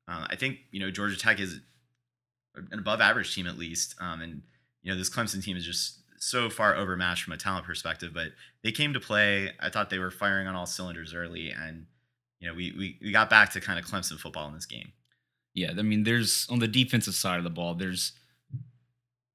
Uh, 0.08 0.28
I 0.30 0.36
think 0.36 0.60
you 0.72 0.80
know 0.80 0.92
Georgia 0.92 1.18
Tech 1.18 1.40
is 1.40 1.60
an 2.56 2.78
above 2.80 3.02
average 3.02 3.34
team 3.34 3.48
at 3.48 3.58
least, 3.58 3.96
um, 4.00 4.22
and 4.22 4.44
you 4.84 4.92
know 4.92 4.98
this 4.98 5.10
Clemson 5.10 5.44
team 5.44 5.58
is 5.58 5.66
just 5.66 6.02
so 6.22 6.50
far 6.52 6.76
overmatched 6.76 7.24
from 7.24 7.34
a 7.34 7.38
talent 7.38 7.66
perspective. 7.66 8.14
But 8.14 8.34
they 8.62 8.72
came 8.72 8.94
to 8.94 9.00
play. 9.00 9.54
I 9.60 9.70
thought 9.70 9.90
they 9.90 9.98
were 10.00 10.12
firing 10.12 10.46
on 10.48 10.54
all 10.54 10.68
cylinders 10.68 11.14
early, 11.16 11.50
and 11.50 11.88
you 12.44 12.50
know 12.50 12.56
we 12.56 12.74
we, 12.78 13.00
we 13.02 13.12
got 13.12 13.30
back 13.30 13.52
to 13.54 13.62
kind 13.62 13.80
of 13.80 13.86
Clemson 13.86 14.20
football 14.20 14.48
in 14.50 14.54
this 14.54 14.66
game. 14.66 14.92
Yeah, 15.54 15.72
I 15.78 15.82
mean, 15.82 16.04
there's 16.04 16.46
on 16.50 16.60
the 16.60 16.68
defensive 16.68 17.14
side 17.14 17.38
of 17.38 17.44
the 17.44 17.50
ball, 17.50 17.76
there's, 17.76 18.12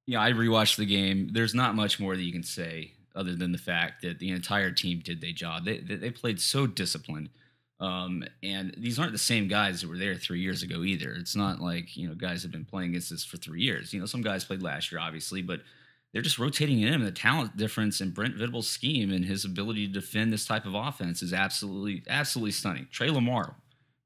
yeah, 0.07 0.21
I 0.21 0.33
rewatched 0.33 0.77
the 0.77 0.85
game. 0.85 1.31
There's 1.33 1.55
not 1.55 1.77
much 1.77 2.01
more 2.01 2.16
that 2.16 2.23
you 2.23 2.33
can 2.33 2.42
say 2.42 2.92
other 3.14 3.35
than 3.35 3.53
the 3.53 3.59
fact 3.59 4.03
that 4.03 4.18
the 4.18 4.31
entire 4.31 4.73
team 4.73 5.01
did 5.03 5.21
their 5.21 5.33
job. 5.33 5.64
They 5.64 5.79
they, 5.79 5.97
they 5.97 6.11
played 6.11 6.38
so 6.38 6.66
disciplined, 6.66 7.31
um, 7.81 8.25
and 8.42 8.75
these 8.77 8.99
aren't 8.99 9.12
the 9.12 9.18
same 9.18 9.49
guys 9.49 9.81
that 9.81 9.88
were 9.88 9.97
there 9.97 10.16
three 10.16 10.40
years 10.40 10.62
ago 10.62 10.83
either. 10.83 11.12
It's 11.12 11.37
not 11.37 11.62
like 11.62 11.97
you 11.97 12.09
know 12.09 12.14
guys 12.14 12.42
have 12.42 12.53
been 12.53 12.66
playing 12.66 12.90
against 12.90 13.09
this 13.09 13.25
for 13.25 13.38
three 13.38 13.62
years. 13.62 13.94
You 13.94 14.01
know, 14.01 14.07
some 14.07 14.23
guys 14.23 14.44
played 14.44 14.62
last 14.62 14.92
year, 14.92 15.01
obviously, 15.01 15.40
but 15.40 15.61
they're 16.12 16.23
just 16.23 16.38
rotating 16.38 16.81
in. 16.81 17.05
The 17.05 17.11
talent 17.11 17.57
difference 17.57 18.01
in 18.01 18.11
Brent 18.11 18.37
Venables' 18.37 18.68
scheme 18.68 19.12
and 19.12 19.25
his 19.25 19.44
ability 19.44 19.87
to 19.87 19.92
defend 19.92 20.33
this 20.33 20.47
type 20.47 20.66
of 20.66 20.75
offense 20.75 21.23
is 21.23 21.33
absolutely 21.33 22.03
absolutely 22.09 22.53
stunning. 22.53 22.88
Tre 22.90 23.11
Lamar 23.11 23.57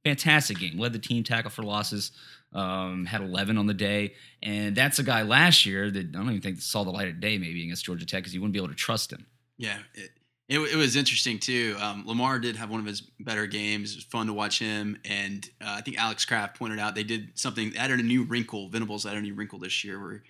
fantastic 0.05 0.59
game. 0.59 0.79
Led 0.79 0.93
the 0.93 0.99
team 0.99 1.25
tackle 1.25 1.51
for 1.51 1.63
losses. 1.63 2.13
Um, 2.53 3.07
had 3.07 3.23
11 3.23 3.57
on 3.57 3.67
the 3.67 3.73
day, 3.73 4.13
and 4.43 4.77
that's 4.77 4.99
a 4.99 5.03
guy 5.03 5.23
last 5.23 5.65
year 5.65 5.91
that 5.91 5.99
I 6.01 6.11
don't 6.11 6.29
even 6.29 6.43
think 6.43 6.61
saw 6.61 6.85
the 6.85 6.91
light 6.91 7.09
of 7.09 7.19
day 7.19 7.39
maybe 7.39 7.65
against 7.65 7.83
Georgia 7.83 8.05
Tech 8.05 8.21
because 8.21 8.35
you 8.35 8.43
wouldn't 8.43 8.53
be 8.53 8.59
able 8.59 8.69
to 8.69 8.75
trust 8.75 9.11
him. 9.11 9.25
Yeah, 9.57 9.79
it, 9.95 10.11
it, 10.51 10.59
it 10.59 10.77
was 10.77 10.95
interesting 10.95 11.39
too. 11.39 11.77
Um, 11.81 12.05
Lamar 12.07 12.39
did 12.39 12.57
have 12.57 12.69
one 12.69 12.79
of 12.79 12.85
his 12.85 13.01
better 13.01 13.47
games. 13.47 13.93
It 13.93 13.97
was 13.97 14.05
fun 14.05 14.27
to 14.27 14.35
watch 14.35 14.59
him, 14.59 14.99
and 15.07 15.49
uh, 15.63 15.77
I 15.79 15.81
think 15.81 15.99
Alex 15.99 16.27
Kraft 16.27 16.59
pointed 16.59 16.79
out 16.79 16.95
they 16.95 17.05
did 17.05 17.39
something 17.39 17.75
added 17.79 18.01
a 18.01 18.03
new 18.03 18.25
wrinkle. 18.25 18.69
Venables 18.69 19.07
added 19.07 19.21
a 19.21 19.23
new 19.23 19.35
wrinkle 19.35 19.59
this 19.59 19.83
year 19.83 19.99
where 19.99 20.23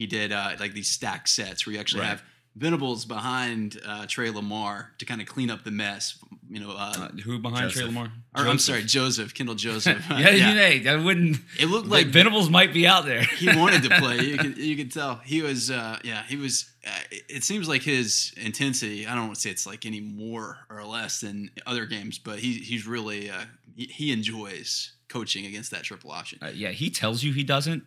he 0.00 0.06
did 0.06 0.32
uh, 0.32 0.52
like 0.58 0.72
these 0.72 0.88
stack 0.88 1.28
sets 1.28 1.66
where 1.66 1.74
you 1.74 1.80
actually 1.80 2.00
Right. 2.00 2.08
have 2.08 2.22
Venables 2.56 3.04
behind 3.04 3.80
uh, 3.86 4.06
Tre 4.08 4.28
Lamar 4.30 4.90
to 4.98 5.04
kind 5.04 5.20
of 5.20 5.26
clean 5.28 5.50
up 5.50 5.62
the 5.62 5.70
mess. 5.70 6.18
You 6.48 6.58
know, 6.58 6.72
uh, 6.72 6.92
Uh, 6.96 7.08
who 7.24 7.38
behind 7.38 7.70
Tre 7.70 7.84
Lamar? 7.84 8.10
or 8.36 8.48
I'm 8.48 8.58
sorry, 8.58 8.82
Joseph 8.82 9.34
Kendall 9.34 9.54
Joseph. 9.54 10.04
yeah, 10.10 10.30
you 10.30 10.54
know, 10.84 10.92
I 10.92 10.96
wouldn't. 10.96 11.36
It 11.60 11.66
looked 11.66 11.86
Like 11.88 12.06
like 12.06 12.12
Venables 12.12 12.50
might 12.50 12.72
be 12.74 12.88
out 12.88 13.04
there. 13.04 13.22
he 13.22 13.46
wanted 13.56 13.82
to 13.84 13.90
play. 14.02 14.16
You 14.30 14.36
could 14.36 14.56
you 14.58 14.74
could 14.76 14.90
tell 14.90 15.20
he 15.24 15.42
was. 15.42 15.70
Uh, 15.70 15.98
yeah, 16.02 16.24
he 16.28 16.36
was. 16.36 16.54
Uh, 16.84 16.90
it- 17.12 17.24
it 17.36 17.44
seems 17.44 17.68
like 17.68 17.82
his 17.82 18.32
intensity. 18.36 19.06
I 19.06 19.14
don't 19.14 19.26
want 19.28 19.34
to 19.36 19.40
say 19.42 19.50
it's 19.50 19.66
like 19.66 19.86
any 19.86 20.00
more 20.00 20.58
or 20.68 20.82
less 20.84 21.20
than 21.20 21.50
other 21.66 21.86
games, 21.86 22.18
but 22.18 22.40
he 22.40 22.54
he's 22.54 22.84
really 22.86 23.30
uh, 23.30 23.44
he, 23.76 23.84
he 23.86 24.12
enjoys 24.12 24.92
coaching 25.08 25.46
against 25.46 25.70
that 25.70 25.84
triple 25.84 26.10
option. 26.10 26.38
Uh, 26.42 26.50
yeah, 26.52 26.70
he 26.70 26.90
tells 26.90 27.22
you 27.22 27.32
he 27.32 27.44
doesn't, 27.44 27.84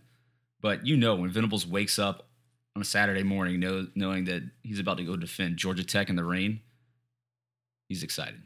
but 0.63 0.88
you 0.88 0.97
know 0.97 1.15
when 1.15 1.30
Venables 1.30 1.67
wakes 1.67 1.99
up 1.99 2.30
on 2.76 2.82
a 2.82 2.86
Saturday 2.86 3.21
morning, 3.21 3.60
know, 3.60 3.86
knowing 3.93 4.23
that 4.26 4.41
he's 4.63 4.80
about 4.80 4.97
to 4.97 5.04
go 5.04 5.15
defend 5.15 5.58
Georgia 5.58 5.84
Tech 5.84 6.10
in 6.10 6.15
the 6.15 6.23
rain, 6.23 6.62
he's 7.89 8.02
excited. 8.02 8.41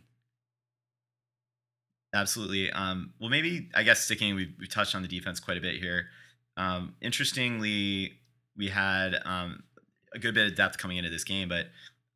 Absolutely. 2.14 2.72
Um, 2.72 3.14
well, 3.22 3.30
maybe 3.30 3.70
I 3.76 3.84
guess 3.84 4.02
sticking, 4.02 4.36
we 4.36 4.54
we 4.60 4.68
touched 4.68 4.96
on 4.96 5.04
the 5.04 5.08
defense 5.08 5.40
quite 5.40 5.58
a 5.58 5.62
bit 5.62 5.76
here. 5.80 6.08
Um, 6.58 6.96
interestingly, 7.02 8.14
we 8.58 8.70
had 8.70 9.16
um, 9.24 9.64
a 10.14 10.20
good 10.20 10.34
bit 10.34 10.48
of 10.48 10.58
depth 10.58 10.80
coming 10.80 10.98
into 10.98 11.12
this 11.12 11.24
game, 11.24 11.48
but 11.48 11.68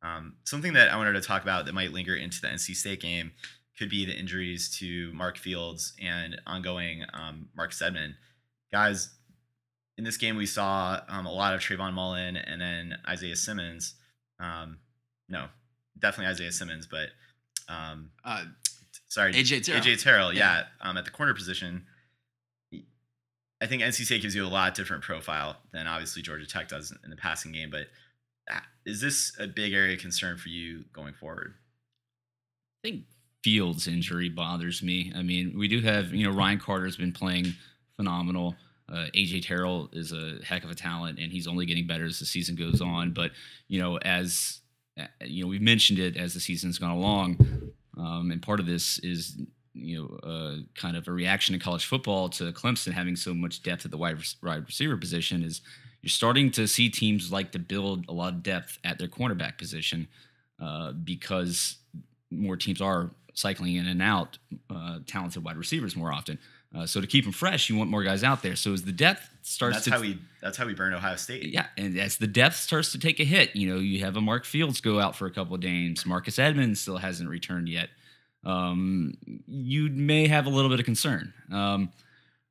um, 0.02 0.34
something 0.44 0.72
that 0.72 0.92
I 0.92 0.96
wanted 0.96 1.12
to 1.12 1.20
talk 1.20 1.42
about 1.42 1.66
that 1.66 1.74
might 1.74 1.92
linger 1.92 2.16
into 2.16 2.40
the 2.40 2.48
NC 2.48 2.74
State 2.74 3.00
game 3.00 3.30
could 3.78 3.88
be 3.88 4.04
the 4.04 4.18
injuries 4.18 4.76
to 4.78 5.12
Mark 5.12 5.38
Fields 5.38 5.94
and 6.02 6.40
ongoing 6.44 7.04
um, 7.12 7.48
Marcus 7.56 7.80
Edmond. 7.80 8.14
Guys, 8.72 9.10
in 9.98 10.04
this 10.04 10.16
game 10.16 10.36
we 10.36 10.46
saw 10.46 11.00
um, 11.08 11.26
a 11.26 11.32
lot 11.32 11.54
of 11.54 11.60
Trayvon 11.60 11.92
Mullen 11.94 12.36
and 12.36 12.60
then 12.60 12.98
Isaiah 13.08 13.36
Simmons. 13.36 13.94
Um, 14.40 14.78
no, 15.28 15.46
definitely 15.98 16.30
Isaiah 16.30 16.52
Simmons, 16.52 16.86
but 16.86 17.08
um, 17.68 18.10
Uh, 18.24 18.44
sorry, 19.08 19.32
AJ 19.32 19.64
Terrell. 19.64 19.80
AJ 19.82 20.02
Terrell, 20.02 20.32
Yeah. 20.32 20.64
yeah, 20.80 20.88
um, 20.88 20.96
at 20.96 21.04
the 21.04 21.10
corner 21.10 21.34
position. 21.34 21.86
I 23.60 23.66
think 23.68 23.80
NC 23.82 24.04
State 24.06 24.22
gives 24.22 24.34
you 24.34 24.44
a 24.44 24.48
lot 24.48 24.74
different 24.74 25.04
profile 25.04 25.56
than 25.72 25.86
obviously 25.86 26.20
Georgia 26.20 26.46
Tech 26.46 26.68
does 26.68 26.92
in 27.04 27.10
the 27.10 27.16
passing 27.16 27.52
game. 27.52 27.70
But 27.70 27.86
uh, 28.52 28.58
is 28.84 29.00
this 29.00 29.32
a 29.38 29.46
big 29.46 29.72
area 29.72 29.94
of 29.94 30.00
concern 30.00 30.36
for 30.36 30.48
you 30.48 30.84
going 30.92 31.14
forward? 31.14 31.54
I 32.84 32.88
think 32.88 33.04
Fields' 33.44 33.86
injury 33.86 34.28
bothers 34.28 34.82
me. 34.82 35.12
I 35.14 35.22
mean, 35.22 35.56
we 35.56 35.68
do 35.68 35.80
have, 35.80 36.12
you 36.12 36.28
know, 36.28 36.36
Ryan 36.36 36.58
Carter's 36.58 36.96
been 36.96 37.12
playing 37.12 37.54
phenomenal. 37.94 38.56
Uh, 38.92 39.06
AJ 39.14 39.46
Terrell 39.46 39.88
is 39.92 40.12
a 40.12 40.38
heck 40.44 40.64
of 40.64 40.70
a 40.70 40.74
talent, 40.74 41.18
and 41.18 41.32
he's 41.32 41.46
only 41.46 41.64
getting 41.66 41.86
better 41.86 42.04
as 42.04 42.18
the 42.18 42.26
season 42.26 42.54
goes 42.54 42.80
on. 42.80 43.12
But 43.12 43.30
you 43.68 43.80
know, 43.80 43.96
as 43.98 44.60
uh, 45.00 45.06
you 45.24 45.42
know, 45.42 45.48
we've 45.48 45.62
mentioned 45.62 45.98
it 45.98 46.16
as 46.16 46.34
the 46.34 46.40
season's 46.40 46.78
gone 46.78 46.90
along, 46.90 47.72
um, 47.96 48.30
and 48.30 48.42
part 48.42 48.60
of 48.60 48.66
this 48.66 48.98
is 48.98 49.38
you 49.74 49.98
know, 50.22 50.28
uh, 50.28 50.56
kind 50.74 50.96
of 50.96 51.08
a 51.08 51.12
reaction 51.12 51.54
in 51.54 51.60
college 51.60 51.86
football 51.86 52.28
to 52.28 52.52
Clemson 52.52 52.92
having 52.92 53.16
so 53.16 53.32
much 53.32 53.62
depth 53.62 53.84
at 53.84 53.90
the 53.90 53.96
wide, 53.96 54.18
wide 54.42 54.66
receiver 54.66 54.96
position 54.96 55.42
is 55.42 55.62
you're 56.02 56.10
starting 56.10 56.50
to 56.50 56.66
see 56.66 56.90
teams 56.90 57.32
like 57.32 57.52
to 57.52 57.58
build 57.58 58.04
a 58.08 58.12
lot 58.12 58.34
of 58.34 58.42
depth 58.42 58.78
at 58.84 58.98
their 58.98 59.08
cornerback 59.08 59.56
position 59.56 60.08
uh, 60.60 60.92
because 60.92 61.76
more 62.30 62.56
teams 62.56 62.80
are 62.80 63.10
cycling 63.34 63.76
in 63.76 63.86
and 63.86 64.02
out 64.02 64.38
uh, 64.68 64.98
talented 65.06 65.44
wide 65.44 65.56
receivers 65.56 65.96
more 65.96 66.12
often. 66.12 66.38
Uh, 66.74 66.86
so 66.86 67.00
to 67.00 67.06
keep 67.06 67.24
them 67.24 67.32
fresh, 67.32 67.68
you 67.68 67.76
want 67.76 67.90
more 67.90 68.02
guys 68.02 68.24
out 68.24 68.42
there. 68.42 68.56
So 68.56 68.72
as 68.72 68.82
the 68.82 68.92
depth 68.92 69.28
starts 69.42 69.76
That's 69.76 69.84
to 69.84 69.90
how 69.90 70.00
we 70.00 70.18
that's 70.40 70.56
how 70.56 70.66
we 70.66 70.74
burned 70.74 70.94
Ohio 70.94 71.16
State. 71.16 71.52
yeah, 71.52 71.66
and 71.76 71.98
as 71.98 72.16
the 72.16 72.26
depth 72.26 72.56
starts 72.56 72.92
to 72.92 72.98
take 72.98 73.20
a 73.20 73.24
hit, 73.24 73.54
you 73.54 73.72
know, 73.72 73.78
you 73.78 74.00
have 74.00 74.16
a 74.16 74.20
Mark 74.20 74.44
Fields 74.44 74.80
go 74.80 74.98
out 74.98 75.14
for 75.14 75.26
a 75.26 75.30
couple 75.30 75.54
of 75.54 75.60
games. 75.60 76.06
Marcus 76.06 76.38
Edmonds 76.38 76.80
still 76.80 76.96
hasn't 76.96 77.28
returned 77.28 77.68
yet. 77.68 77.90
Um, 78.44 79.14
you 79.46 79.88
may 79.90 80.26
have 80.28 80.46
a 80.46 80.50
little 80.50 80.70
bit 80.70 80.80
of 80.80 80.86
concern. 80.86 81.32
Um, 81.52 81.92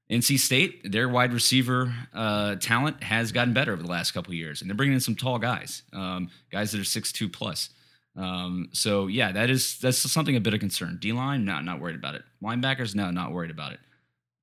NC 0.10 0.40
State, 0.40 0.92
their 0.92 1.08
wide 1.10 1.34
receiver 1.34 1.94
uh, 2.14 2.56
talent 2.56 3.02
has 3.02 3.32
gotten 3.32 3.54
better 3.54 3.74
over 3.74 3.82
the 3.82 3.90
last 3.90 4.12
couple 4.12 4.32
of 4.32 4.36
years, 4.36 4.62
and 4.62 4.70
they're 4.70 4.76
bringing 4.76 4.94
in 4.94 5.00
some 5.00 5.16
tall 5.16 5.40
guys, 5.40 5.84
um, 5.94 6.30
guys 6.52 6.72
that 6.72 6.82
are 6.82 6.86
six 6.86 7.12
two 7.12 7.28
plus. 7.28 7.70
Um, 8.16 8.70
so 8.74 9.08
yeah, 9.08 9.32
that 9.32 9.50
is 9.50 9.80
that's 9.80 9.98
something 9.98 10.36
a 10.36 10.42
bit 10.42 10.54
of 10.54 10.60
concern. 10.60 10.98
D 11.02 11.14
line, 11.14 11.46
not 11.46 11.64
not 11.64 11.80
worried 11.80 11.96
about 11.96 12.16
it. 12.16 12.24
Linebackers, 12.44 12.94
no, 12.94 13.10
not 13.10 13.32
worried 13.32 13.52
about 13.52 13.72
it. 13.72 13.80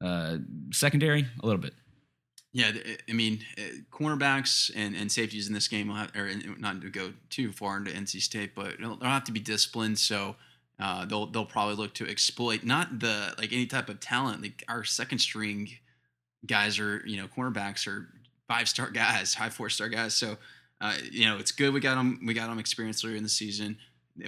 Uh, 0.01 0.39
secondary, 0.71 1.27
a 1.43 1.47
little 1.47 1.61
bit. 1.61 1.75
Yeah, 2.53 2.73
I 3.09 3.13
mean, 3.13 3.41
uh, 3.59 3.63
cornerbacks 3.93 4.71
and, 4.75 4.97
and 4.97 5.13
safeties 5.13 5.49
in 5.49 5.55
this 5.55 5.69
game 5.69 5.89
will 5.89 5.97
have, 5.97 6.17
or 6.17 6.31
not 6.59 6.81
to 6.81 6.89
go 6.89 7.13
too 7.31 7.53
far 7.53 7.77
into 7.77 7.91
NC 7.91 8.23
State, 8.23 8.55
but 8.55 8.79
they'll, 8.81 8.97
have 9.01 9.25
to 9.25 9.33
be 9.33 9.41
disciplined. 9.41 9.99
So 9.99 10.37
uh, 10.81 11.05
they'll 11.05 11.27
they'll 11.27 11.45
probably 11.45 11.75
look 11.75 11.95
to 11.95 12.09
exploit 12.09 12.65
not 12.65 13.01
the 13.01 13.35
like 13.39 13.53
any 13.53 13.67
type 13.67 13.89
of 13.89 14.01
talent. 14.01 14.43
Like 14.43 14.65
our 14.69 14.83
second 14.83 15.19
string 15.19 15.69
guys 16.47 16.79
are 16.79 17.03
you 17.05 17.17
know 17.17 17.27
cornerbacks 17.27 17.87
are 17.87 18.09
five 18.49 18.69
star 18.69 18.91
guys, 18.91 19.35
high 19.35 19.51
four 19.51 19.69
star 19.69 19.89
guys. 19.89 20.15
So 20.15 20.39
uh, 20.81 20.95
you 21.11 21.27
know 21.27 21.37
it's 21.39 21.53
good 21.53 21.75
we 21.75 21.81
got 21.81 21.97
them 21.97 22.21
we 22.27 22.33
got 22.33 22.49
them 22.49 22.59
experienced 22.59 23.05
earlier 23.05 23.17
in 23.17 23.25
the 23.25 23.29
season. 23.29 23.77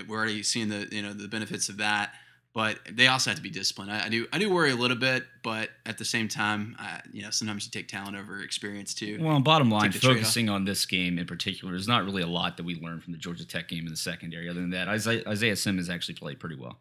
We're 0.07 0.19
already 0.19 0.43
seeing 0.43 0.69
the 0.69 0.89
you 0.93 1.03
know 1.03 1.15
the 1.15 1.29
benefits 1.29 1.69
of 1.69 1.79
that. 1.79 2.13
But 2.53 2.81
they 2.91 3.07
also 3.07 3.31
have 3.31 3.37
to 3.37 3.43
be 3.43 3.51
disciplined. 3.51 3.93
I, 3.93 4.07
I 4.07 4.09
do 4.09 4.27
I 4.33 4.39
do 4.39 4.53
worry 4.53 4.73
a 4.73 4.77
little 4.77 4.97
bit, 4.97 5.25
but 5.45 5.71
at 5.87 5.99
the 5.99 6.05
same 6.05 6.27
time, 6.27 6.75
uh, 6.81 6.99
you 7.13 7.23
know 7.23 7.31
sometimes 7.31 7.65
you 7.65 7.71
take 7.71 7.87
talent 7.87 8.17
over 8.17 8.41
experience 8.41 8.93
too. 8.93 9.19
Well, 9.21 9.37
on 9.37 9.45
bottom 9.45 9.71
line, 9.71 9.85
Take 9.85 9.93
the 9.93 9.99
trade-off. 10.01 10.17
focusing 10.23 10.49
on 10.49 10.65
this 10.65 10.85
game 10.85 11.19
in 11.19 11.27
particular, 11.27 11.73
there's 11.73 11.87
not 11.87 12.05
really 12.05 12.23
a 12.23 12.27
lot 12.27 12.57
that 12.57 12.65
we 12.65 12.75
learned 12.75 13.05
from 13.05 13.13
the 13.13 13.19
Georgia 13.19 13.47
Tech 13.47 13.69
game 13.69 13.85
in 13.85 13.91
the 13.91 13.97
secondary. 13.97 14.49
Other 14.49 14.61
than 14.61 14.71
that, 14.71 14.89
Isaiah, 14.89 15.23
Isaiah 15.29 15.55
Simmons 15.55 15.89
actually 15.89 16.15
played 16.15 16.41
pretty 16.41 16.57
well. 16.57 16.81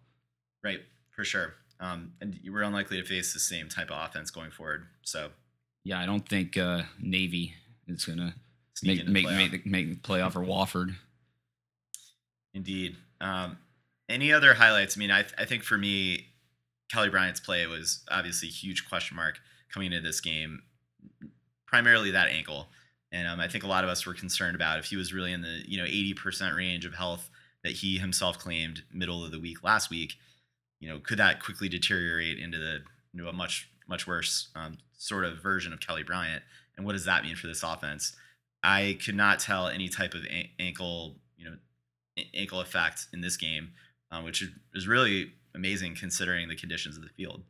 Right, 0.64 0.80
for 1.16 1.24
sure. 1.24 1.54
Um, 1.80 2.14
and 2.20 2.38
you 2.42 2.52
were 2.52 2.64
unlikely 2.64 3.00
to 3.00 3.08
face 3.08 3.32
the 3.32 3.40
same 3.40 3.70
type 3.70 3.92
of 3.92 4.10
offense 4.10 4.32
going 4.32 4.50
forward. 4.52 4.88
So 5.04 5.30
Yeah, 5.84 6.00
I 6.00 6.08
don't 6.08 6.28
think 6.28 6.58
uh, 6.58 6.82
Navy 7.00 7.54
is 7.88 8.06
gonna 8.06 8.34
sneak 8.74 8.90
make 8.90 9.00
into 9.02 9.06
the 9.06 9.14
make 9.14 9.52
make, 9.52 9.64
the, 9.64 9.70
make 9.70 9.90
the 9.90 9.96
playoff 10.10 10.36
or 10.36 10.40
Wofford. 10.40 10.96
Indeed. 12.54 12.98
Um, 13.22 13.58
any 14.10 14.34
other 14.34 14.54
highlights? 14.54 14.98
I 14.98 15.00
mean, 15.00 15.12
I, 15.12 15.26
I 15.38 15.46
think 15.46 15.64
for 15.64 15.78
me, 15.78 16.28
Kelly 16.92 17.10
Bryant's 17.10 17.40
play 17.40 17.66
was 17.68 18.04
obviously 18.10 18.50
a 18.50 18.52
huge 18.52 18.88
question 18.90 19.16
mark 19.16 19.40
coming 19.72 19.94
into 19.94 20.06
this 20.06 20.20
game, 20.20 20.64
primarily 21.68 22.12
that 22.12 22.30
ankle. 22.30 22.68
And 23.12 23.28
um, 23.28 23.40
I 23.40 23.48
think 23.48 23.64
a 23.64 23.68
lot 23.68 23.84
of 23.84 23.90
us 23.90 24.06
were 24.06 24.14
concerned 24.14 24.56
about 24.56 24.80
if 24.80 24.86
he 24.86 24.96
was 24.96 25.14
really 25.14 25.32
in 25.32 25.42
the 25.42 25.64
you 25.66 25.78
know 25.78 25.86
80% 25.86 26.56
range 26.56 26.86
of 26.86 26.94
health 26.94 27.30
that 27.64 27.74
he 27.74 27.98
himself 27.98 28.38
claimed 28.38 28.84
middle 28.94 29.24
of 29.24 29.32
the 29.32 29.40
week 29.40 29.64
last 29.64 29.90
week. 29.90 30.16
You 30.80 30.90
know, 30.90 31.00
could 31.00 31.18
that 31.20 31.44
quickly 31.44 31.70
deteriorate 31.70 32.40
into 32.40 32.58
the 32.58 32.80
into 33.14 33.28
a 33.28 33.34
much 33.34 33.70
much 33.88 34.08
worse 34.08 34.50
um, 34.56 34.78
sort 34.98 35.26
of 35.26 35.42
version 35.42 35.74
of 35.74 35.80
Kelly 35.80 36.04
Bryant? 36.04 36.44
And 36.78 36.86
what 36.86 36.94
does 36.94 37.06
that 37.06 37.24
mean 37.24 37.36
for 37.36 37.48
this 37.48 37.64
offense? 37.64 38.16
I 38.64 38.98
could 39.04 39.16
not 39.16 39.40
tell 39.40 39.68
any 39.68 39.90
type 39.90 40.14
of 40.14 40.24
an- 40.26 40.50
ankle 40.60 41.16
you 41.38 41.46
know 41.46 41.56
ankle 42.34 42.62
effect 42.62 43.08
in 43.14 43.22
this 43.22 43.38
game, 43.38 43.72
um, 44.12 44.24
which 44.24 44.42
is- 44.74 44.88
really 44.88 45.32
amazing 45.56 45.96
considering 45.96 46.48
the 46.48 46.56
conditions 46.56 46.96
of 46.96 47.04
the 47.04 47.10
field. 47.10 47.44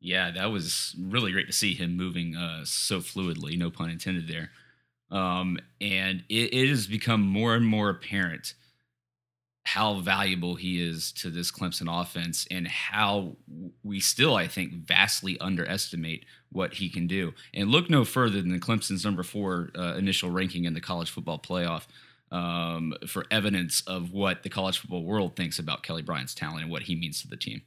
Yeah, 0.00 0.30
that 0.30 0.46
was 0.46 0.94
really 0.98 1.32
great 1.32 1.46
to 1.46 1.52
see 1.52 1.74
him 1.74 1.96
moving 1.96 2.36
uh, 2.36 2.64
so 2.64 3.00
fluidly. 3.00 3.58
No 3.58 3.70
pun 3.70 3.90
intended 3.90 4.28
there. 4.28 4.50
Um, 5.10 5.58
and 5.80 6.22
it, 6.28 6.52
it 6.52 6.68
has 6.68 6.86
become 6.86 7.22
more 7.22 7.54
and 7.54 7.66
more 7.66 7.90
apparent 7.90 8.54
how 9.64 10.00
valuable 10.00 10.54
he 10.54 10.82
is 10.82 11.12
to 11.12 11.28
this 11.28 11.50
Clemson 11.50 11.88
offense 11.90 12.46
and 12.50 12.66
how 12.66 13.36
we 13.82 14.00
still, 14.00 14.34
I 14.34 14.46
think, 14.46 14.72
vastly 14.72 15.38
underestimate 15.40 16.24
what 16.50 16.74
he 16.74 16.88
can 16.88 17.06
do. 17.06 17.34
And 17.52 17.70
look 17.70 17.90
no 17.90 18.04
further 18.04 18.40
than 18.40 18.58
Clemson's 18.60 19.04
number 19.04 19.22
four 19.22 19.70
uh, 19.76 19.94
initial 19.96 20.30
ranking 20.30 20.64
in 20.64 20.72
the 20.72 20.80
college 20.80 21.10
football 21.10 21.38
playoff 21.38 21.86
um, 22.30 22.94
for 23.06 23.24
evidence 23.30 23.82
of 23.86 24.12
what 24.12 24.42
the 24.42 24.48
college 24.48 24.78
football 24.78 25.04
world 25.04 25.36
thinks 25.36 25.58
about 25.58 25.82
Kelly 25.82 26.02
Bryant's 26.02 26.34
talent 26.34 26.62
and 26.62 26.70
what 26.70 26.82
he 26.82 26.94
means 26.94 27.22
to 27.22 27.28
the 27.28 27.36
team. 27.36 27.62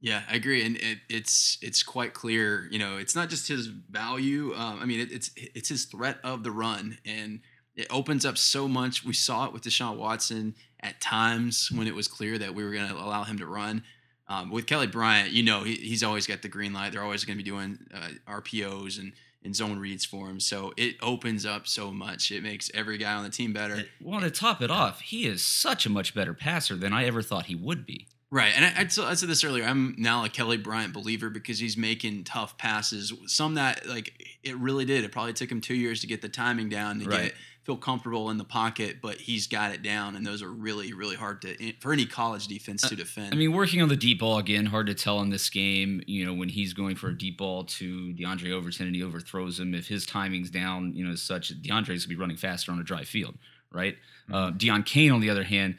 Yeah, 0.00 0.22
I 0.30 0.36
agree, 0.36 0.64
and 0.64 0.76
it, 0.76 0.98
it's 1.08 1.58
it's 1.62 1.82
quite 1.82 2.12
clear. 2.12 2.68
You 2.70 2.78
know, 2.78 2.98
it's 2.98 3.16
not 3.16 3.30
just 3.30 3.48
his 3.48 3.66
value. 3.66 4.54
Um, 4.54 4.78
I 4.80 4.84
mean, 4.84 5.00
it, 5.00 5.10
it's 5.10 5.30
it's 5.36 5.68
his 5.68 5.86
threat 5.86 6.18
of 6.22 6.42
the 6.42 6.50
run, 6.50 6.98
and 7.06 7.40
it 7.74 7.86
opens 7.90 8.26
up 8.26 8.36
so 8.36 8.68
much. 8.68 9.04
We 9.04 9.14
saw 9.14 9.46
it 9.46 9.52
with 9.52 9.62
Deshaun 9.62 9.96
Watson 9.96 10.54
at 10.80 11.00
times 11.00 11.70
when 11.72 11.86
it 11.86 11.94
was 11.94 12.08
clear 12.08 12.36
that 12.38 12.54
we 12.54 12.62
were 12.62 12.72
going 12.72 12.88
to 12.88 12.94
allow 12.94 13.24
him 13.24 13.38
to 13.38 13.46
run. 13.46 13.84
Um, 14.28 14.50
with 14.50 14.66
Kelly 14.66 14.86
Bryant, 14.86 15.30
you 15.30 15.42
know 15.42 15.62
he, 15.62 15.76
he's 15.76 16.02
always 16.02 16.26
got 16.26 16.42
the 16.42 16.48
green 16.48 16.72
light. 16.72 16.92
They're 16.92 17.02
always 17.02 17.24
going 17.24 17.38
to 17.38 17.42
be 17.42 17.48
doing 17.48 17.78
uh, 17.94 18.08
RPOs 18.28 18.98
and, 18.98 19.12
and 19.44 19.54
zone 19.54 19.78
reads 19.78 20.04
for 20.04 20.28
him. 20.28 20.40
So 20.40 20.72
it 20.76 20.96
opens 21.00 21.46
up 21.46 21.66
so 21.68 21.90
much. 21.92 22.30
It 22.32 22.42
makes 22.42 22.70
every 22.74 22.98
guy 22.98 23.14
on 23.14 23.24
the 23.24 23.30
team 23.30 23.52
better. 23.52 23.84
Well, 24.00 24.20
to 24.20 24.30
top 24.30 24.60
it 24.60 24.70
off, 24.70 25.00
he 25.00 25.26
is 25.26 25.44
such 25.44 25.86
a 25.86 25.90
much 25.90 26.14
better 26.14 26.34
passer 26.34 26.76
than 26.76 26.92
I 26.92 27.04
ever 27.06 27.22
thought 27.22 27.46
he 27.46 27.54
would 27.54 27.86
be. 27.86 28.06
Right, 28.28 28.52
and 28.56 28.64
I, 28.64 28.80
I, 28.80 29.10
I 29.10 29.14
said 29.14 29.28
this 29.28 29.44
earlier. 29.44 29.62
I'm 29.64 29.94
now 29.98 30.24
a 30.24 30.28
Kelly 30.28 30.56
Bryant 30.56 30.92
believer 30.92 31.30
because 31.30 31.60
he's 31.60 31.76
making 31.76 32.24
tough 32.24 32.58
passes. 32.58 33.12
Some 33.26 33.54
that 33.54 33.86
like 33.86 34.36
it 34.42 34.56
really 34.56 34.84
did. 34.84 35.04
It 35.04 35.12
probably 35.12 35.32
took 35.32 35.50
him 35.50 35.60
two 35.60 35.76
years 35.76 36.00
to 36.00 36.08
get 36.08 36.22
the 36.22 36.28
timing 36.28 36.68
down 36.68 36.98
to 37.00 37.06
Right. 37.08 37.22
get 37.26 37.34
feel 37.66 37.76
comfortable 37.76 38.30
in 38.30 38.38
the 38.38 38.44
pocket, 38.44 38.98
but 39.02 39.16
he's 39.16 39.48
got 39.48 39.72
it 39.72 39.82
down, 39.82 40.14
and 40.14 40.24
those 40.24 40.40
are 40.40 40.50
really 40.50 40.92
really 40.92 41.16
hard 41.16 41.42
to 41.42 41.72
for 41.80 41.92
any 41.92 42.06
college 42.06 42.46
defense 42.46 42.88
to 42.88 42.94
defend. 42.94 43.34
I 43.34 43.36
mean, 43.36 43.52
working 43.52 43.82
on 43.82 43.88
the 43.88 43.96
deep 43.96 44.20
ball 44.20 44.38
again, 44.38 44.66
hard 44.66 44.86
to 44.86 44.94
tell 44.94 45.20
in 45.20 45.30
this 45.30 45.50
game. 45.50 46.00
You 46.06 46.24
know, 46.24 46.32
when 46.32 46.48
he's 46.48 46.72
going 46.72 46.94
for 46.94 47.08
a 47.08 47.18
deep 47.18 47.38
ball 47.38 47.64
to 47.64 48.14
Diondre 48.14 48.52
Overton 48.52 48.86
and 48.86 48.94
he 48.94 49.02
overthrows 49.02 49.58
him, 49.58 49.74
if 49.74 49.88
his 49.88 50.06
timing's 50.06 50.48
down, 50.48 50.94
you 50.94 51.04
know, 51.04 51.12
as 51.12 51.22
such, 51.22 51.52
Diondre's 51.60 52.06
gonna 52.06 52.16
be 52.16 52.20
running 52.20 52.36
faster 52.36 52.70
on 52.70 52.78
a 52.78 52.84
dry 52.84 53.02
field, 53.02 53.36
right? 53.72 53.96
Uh, 54.32 54.52
Deon 54.52 54.86
Cain, 54.86 55.10
on 55.10 55.20
the 55.20 55.28
other 55.30 55.44
hand, 55.44 55.76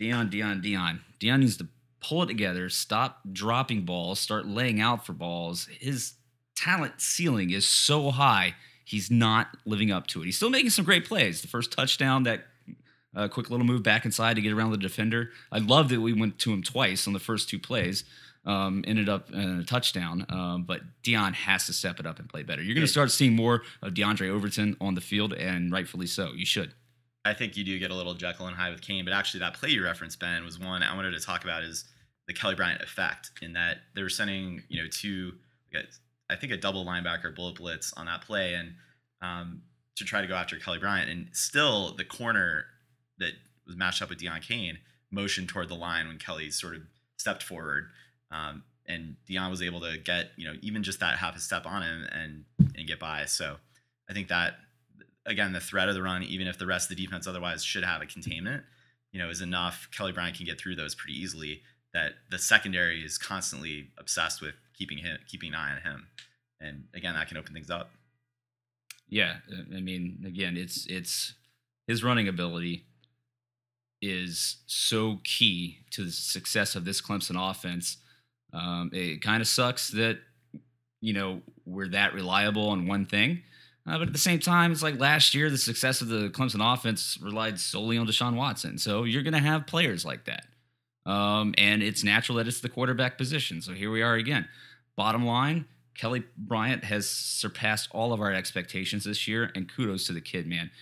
Deon, 0.00 0.30
Deon, 0.30 0.62
Deon, 0.64 1.00
Deon 1.20 1.40
needs 1.40 1.56
to 1.56 1.66
pull 2.00 2.22
it 2.22 2.26
together, 2.26 2.68
stop 2.68 3.20
dropping 3.32 3.84
balls, 3.84 4.20
start 4.20 4.46
laying 4.46 4.80
out 4.80 5.04
for 5.04 5.12
balls. 5.12 5.68
His 5.80 6.14
talent 6.56 7.00
ceiling 7.00 7.50
is 7.50 7.66
so 7.66 8.10
high, 8.10 8.54
he's 8.88 9.10
not 9.10 9.48
living 9.66 9.90
up 9.90 10.06
to 10.06 10.22
it. 10.22 10.24
He's 10.24 10.36
still 10.36 10.48
making 10.48 10.70
some 10.70 10.84
great 10.84 11.04
plays. 11.04 11.42
The 11.42 11.48
first 11.48 11.70
touchdown, 11.70 12.22
that 12.22 12.46
uh, 13.14 13.28
quick 13.28 13.50
little 13.50 13.66
move 13.66 13.82
back 13.82 14.06
inside 14.06 14.34
to 14.36 14.40
get 14.40 14.52
around 14.52 14.70
the 14.70 14.78
defender. 14.78 15.30
I 15.52 15.58
love 15.58 15.90
that 15.90 16.00
we 16.00 16.14
went 16.14 16.38
to 16.40 16.52
him 16.52 16.62
twice 16.62 17.06
on 17.06 17.12
the 17.12 17.20
first 17.20 17.50
two 17.50 17.58
plays. 17.58 18.04
Um, 18.46 18.82
ended 18.86 19.10
up 19.10 19.30
in 19.30 19.60
a 19.60 19.64
touchdown, 19.64 20.24
um, 20.30 20.62
but 20.62 20.80
Deon 21.02 21.34
has 21.34 21.66
to 21.66 21.74
step 21.74 22.00
it 22.00 22.06
up 22.06 22.18
and 22.18 22.30
play 22.30 22.42
better. 22.42 22.62
You're 22.62 22.74
going 22.74 22.86
to 22.86 22.90
start 22.90 23.10
seeing 23.10 23.36
more 23.36 23.62
of 23.82 23.92
Diondre 23.92 24.30
Overton 24.30 24.74
on 24.80 24.94
the 24.94 25.02
field, 25.02 25.34
and 25.34 25.70
rightfully 25.70 26.06
so. 26.06 26.32
You 26.32 26.46
should. 26.46 26.72
I 27.26 27.34
think 27.34 27.58
you 27.58 27.64
do 27.64 27.78
get 27.78 27.90
a 27.90 27.94
little 27.94 28.14
Jekyll 28.14 28.46
and 28.46 28.56
Hyde 28.56 28.72
with 28.72 28.80
Cain, 28.80 29.04
but 29.04 29.12
actually 29.12 29.40
that 29.40 29.52
play 29.52 29.68
you 29.68 29.84
referenced, 29.84 30.18
Ben, 30.18 30.42
was 30.44 30.58
one 30.58 30.82
I 30.82 30.96
wanted 30.96 31.10
to 31.10 31.20
talk 31.20 31.44
about 31.44 31.62
is 31.62 31.84
the 32.26 32.32
Kelly 32.32 32.54
Bryant 32.54 32.80
effect 32.80 33.32
in 33.42 33.52
that 33.52 33.78
they 33.94 34.02
were 34.02 34.08
sending, 34.08 34.62
you 34.68 34.82
know, 34.82 34.88
two, 34.90 35.32
I 36.30 36.36
think 36.36 36.52
a 36.52 36.56
double 36.56 36.84
linebacker 36.84 37.34
bullet 37.34 37.56
blitz 37.56 37.92
on 37.94 38.06
that 38.06 38.22
play 38.22 38.54
and 38.54 38.74
um, 39.22 39.62
to 39.96 40.04
try 40.04 40.20
to 40.20 40.26
go 40.26 40.34
after 40.34 40.56
Kelly 40.56 40.78
Bryant. 40.78 41.10
And 41.10 41.28
still 41.32 41.94
the 41.94 42.04
corner 42.04 42.66
that 43.18 43.32
was 43.66 43.76
matched 43.76 44.02
up 44.02 44.10
with 44.10 44.18
Deon 44.18 44.42
Cain 44.42 44.78
motioned 45.10 45.48
toward 45.48 45.68
the 45.68 45.74
line 45.74 46.06
when 46.06 46.18
Kelly 46.18 46.50
sort 46.50 46.76
of 46.76 46.82
stepped 47.16 47.42
forward. 47.42 47.88
Um, 48.30 48.64
and 48.86 49.16
Deon 49.28 49.50
was 49.50 49.62
able 49.62 49.80
to 49.80 49.98
get, 49.98 50.30
you 50.36 50.46
know, 50.46 50.54
even 50.62 50.82
just 50.82 51.00
that 51.00 51.18
half 51.18 51.36
a 51.36 51.40
step 51.40 51.66
on 51.66 51.82
him 51.82 52.06
and 52.12 52.44
and 52.74 52.86
get 52.86 52.98
by. 52.98 53.24
So 53.26 53.56
I 54.08 54.14
think 54.14 54.28
that 54.28 54.54
again, 55.26 55.52
the 55.52 55.60
threat 55.60 55.88
of 55.88 55.94
the 55.94 56.02
run, 56.02 56.22
even 56.22 56.46
if 56.46 56.58
the 56.58 56.66
rest 56.66 56.90
of 56.90 56.96
the 56.96 57.04
defense 57.04 57.26
otherwise 57.26 57.62
should 57.62 57.84
have 57.84 58.00
a 58.00 58.06
containment, 58.06 58.64
you 59.12 59.18
know, 59.18 59.28
is 59.28 59.42
enough. 59.42 59.88
Kelly 59.92 60.12
Bryant 60.12 60.36
can 60.36 60.46
get 60.46 60.58
through 60.58 60.76
those 60.76 60.94
pretty 60.94 61.18
easily. 61.18 61.62
That 61.94 62.12
the 62.30 62.38
secondary 62.38 63.02
is 63.02 63.16
constantly 63.16 63.90
obsessed 63.98 64.42
with 64.42 64.54
keeping 64.78 64.98
him, 64.98 65.18
keeping 65.26 65.50
an 65.50 65.56
eye 65.56 65.72
on 65.72 65.82
him, 65.82 66.06
and 66.60 66.84
again, 66.94 67.14
that 67.14 67.28
can 67.28 67.36
open 67.36 67.52
things 67.52 67.70
up. 67.70 67.90
Yeah, 69.08 69.36
uh, 69.52 69.76
I 69.76 69.80
mean, 69.80 70.24
again, 70.26 70.56
it's 70.56 70.86
it's 70.86 71.34
his 71.86 72.04
running 72.04 72.28
ability 72.28 72.84
is 74.00 74.58
so 74.66 75.18
key 75.24 75.78
to 75.90 76.04
the 76.04 76.12
success 76.12 76.76
of 76.76 76.84
this 76.84 77.00
Clemson 77.00 77.50
offense. 77.50 77.96
Um, 78.52 78.90
it 78.92 79.22
kind 79.22 79.40
of 79.40 79.48
sucks 79.48 79.88
that 79.90 80.18
you 81.00 81.12
know 81.12 81.42
we're 81.64 81.88
that 81.88 82.14
reliable 82.14 82.68
on 82.68 82.86
one 82.86 83.06
thing, 83.06 83.42
uh, 83.86 83.98
but 83.98 84.08
at 84.08 84.12
the 84.12 84.18
same 84.18 84.38
time, 84.38 84.72
it's 84.72 84.82
like 84.82 84.98
last 84.98 85.34
year 85.34 85.50
the 85.50 85.58
success 85.58 86.00
of 86.00 86.08
the 86.08 86.28
Clemson 86.30 86.60
offense 86.72 87.18
relied 87.22 87.58
solely 87.58 87.96
on 87.98 88.06
Deshaun 88.06 88.36
Watson. 88.36 88.78
So 88.78 89.04
you're 89.04 89.22
going 89.22 89.32
to 89.32 89.38
have 89.38 89.66
players 89.66 90.04
like 90.04 90.26
that, 90.26 90.44
um, 91.10 91.54
and 91.56 91.82
it's 91.82 92.04
natural 92.04 92.36
that 92.38 92.46
it's 92.46 92.60
the 92.60 92.68
quarterback 92.68 93.16
position. 93.16 93.62
So 93.62 93.72
here 93.72 93.90
we 93.90 94.02
are 94.02 94.14
again. 94.14 94.48
Bottom 94.98 95.24
line, 95.24 95.66
Kelly 95.96 96.24
Bryant 96.36 96.82
has 96.82 97.08
surpassed 97.08 97.88
all 97.92 98.12
of 98.12 98.20
our 98.20 98.32
expectations 98.32 99.04
this 99.04 99.28
year, 99.28 99.52
and 99.54 99.72
kudos 99.72 100.08
to 100.08 100.12
the 100.12 100.20
kid, 100.20 100.44
man. 100.44 100.72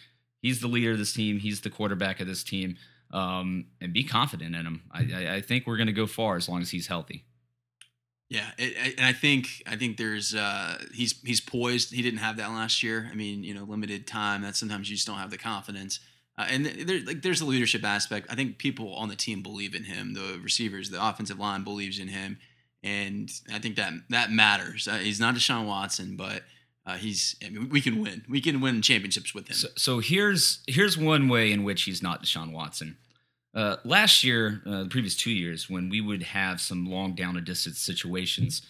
He's 0.41 0.63
the 0.63 0.69
leader 0.69 0.93
of 0.93 0.99
this 0.99 1.13
team. 1.13 1.39
He's 1.39 1.61
the 1.61 1.69
quarterback 1.69 2.19
of 2.21 2.27
this 2.27 2.43
team, 2.43 2.79
um, 3.13 3.67
and 3.79 3.93
be 3.93 4.05
confident 4.05 4.57
in 4.57 4.65
him. 4.65 4.85
I, 4.91 5.01
I, 5.15 5.35
I 5.35 5.41
think 5.43 5.67
we're 5.67 5.77
going 5.77 5.89
to 5.89 5.93
go 5.93 6.07
far 6.07 6.37
as 6.37 6.49
long 6.49 6.63
as 6.63 6.71
he's 6.71 6.87
healthy. 6.87 7.27
Yeah, 8.31 8.47
it, 8.57 8.95
and 8.97 9.05
I 9.05 9.13
think 9.13 9.63
I 9.67 9.77
think 9.77 9.99
there's 9.99 10.35
uh, 10.35 10.79
he's 10.95 11.21
he's 11.21 11.43
poised. 11.43 11.93
He 11.93 12.01
didn't 12.01 12.21
have 12.21 12.39
that 12.39 12.49
last 12.49 12.83
year. 12.83 13.11
I 13.13 13.15
mean, 13.15 13.45
you 13.45 13.53
know, 13.53 13.65
limited 13.65 14.07
time. 14.07 14.41
That 14.41 14.57
sometimes 14.57 14.89
you 14.89 14.97
just 14.97 15.07
don't 15.07 15.19
have 15.19 15.31
the 15.31 15.37
confidence. 15.37 16.01
Uh, 16.39 16.47
and 16.49 16.65
there, 16.65 17.01
like, 17.05 17.21
there's 17.21 17.43
a 17.43 17.47
leadership 17.47 17.85
aspect. 17.85 18.29
I 18.31 18.35
think 18.35 18.57
people 18.57 18.95
on 18.95 19.11
the 19.11 19.15
team 19.15 19.43
believe 19.43 19.75
in 19.75 19.85
him. 19.85 20.15
The 20.15 20.41
receivers, 20.43 20.89
the 20.89 21.07
offensive 21.07 21.39
line 21.39 21.65
believes 21.65 21.99
in 21.99 22.09
him, 22.09 22.39
and 22.87 23.33
I 23.53 23.59
think 23.59 23.77
that 23.77 23.93
that 24.11 24.31
matters. 24.31 24.87
Uh, 24.87 24.99
he's 24.99 25.19
not 25.19 25.35
Deshaun 25.35 25.67
Watson, 25.67 26.17
but 26.17 26.43
uh, 26.87 26.95
he's. 26.95 27.35
I 27.45 27.51
mean, 27.51 27.69
we 27.69 27.81
can 27.81 28.01
win. 28.01 28.25
We 28.29 28.41
can 28.41 28.61
win 28.61 28.81
championships 28.81 29.35
with 29.35 29.49
him. 29.49 29.57
So, 29.57 29.69
so 29.77 29.99
here's 29.99 30.63
here's 30.69 30.97
one 30.97 31.29
way 31.29 31.51
in 31.51 31.65
which 31.65 31.83
he's 31.83 32.03
not 32.03 32.23
Deshaun 32.23 32.53
Watson. 32.53 32.97
Uh, 33.55 33.77
last 33.85 34.23
year, 34.23 34.63
uh, 34.67 34.85
the 34.85 34.89
previous 34.89 35.17
two 35.17 35.33
years, 35.33 35.69
when 35.69 35.89
we 35.89 36.01
would 36.01 36.23
have 36.23 36.61
some 36.61 36.87
long 36.87 37.15
down 37.15 37.37
and 37.37 37.45
distance 37.45 37.81
situations, 37.81 38.63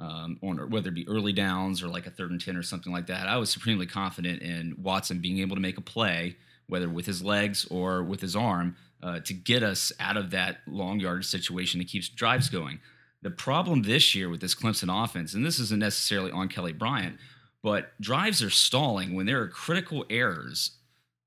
um, 0.00 0.38
on 0.42 0.56
whether 0.70 0.88
it 0.88 0.94
be 0.94 1.06
early 1.06 1.32
downs 1.32 1.82
or 1.82 1.88
like 1.88 2.06
a 2.06 2.10
third 2.10 2.32
and 2.32 2.40
ten 2.40 2.56
or 2.56 2.62
something 2.62 2.92
like 2.92 3.06
that, 3.06 3.28
I 3.28 3.36
was 3.36 3.50
supremely 3.50 3.86
confident 3.86 4.42
in 4.42 4.74
Watson 4.82 5.20
being 5.20 5.38
able 5.38 5.54
to 5.54 5.62
make 5.62 5.78
a 5.78 5.82
play, 5.82 6.36
whether 6.66 6.88
with 6.88 7.06
his 7.06 7.22
legs 7.22 7.66
or 7.70 8.02
with 8.02 8.20
his 8.20 8.34
arm, 8.34 8.76
uh, 9.02 9.20
to 9.20 9.34
get 9.34 9.62
us 9.62 9.92
out 10.00 10.16
of 10.16 10.30
that 10.30 10.58
long 10.66 10.98
yardage 10.98 11.26
situation 11.26 11.78
that 11.78 11.88
keeps 11.88 12.08
drives 12.08 12.48
going. 12.48 12.80
The 13.22 13.30
problem 13.30 13.82
this 13.82 14.14
year 14.14 14.28
with 14.30 14.40
this 14.40 14.54
Clemson 14.54 15.04
offense, 15.04 15.34
and 15.34 15.44
this 15.44 15.58
isn't 15.58 15.80
necessarily 15.80 16.30
on 16.30 16.48
Kelly 16.48 16.72
Bryant, 16.72 17.18
but 17.62 17.92
drives 18.00 18.42
are 18.42 18.50
stalling 18.50 19.14
when 19.14 19.26
there 19.26 19.42
are 19.42 19.48
critical 19.48 20.06
errors 20.08 20.72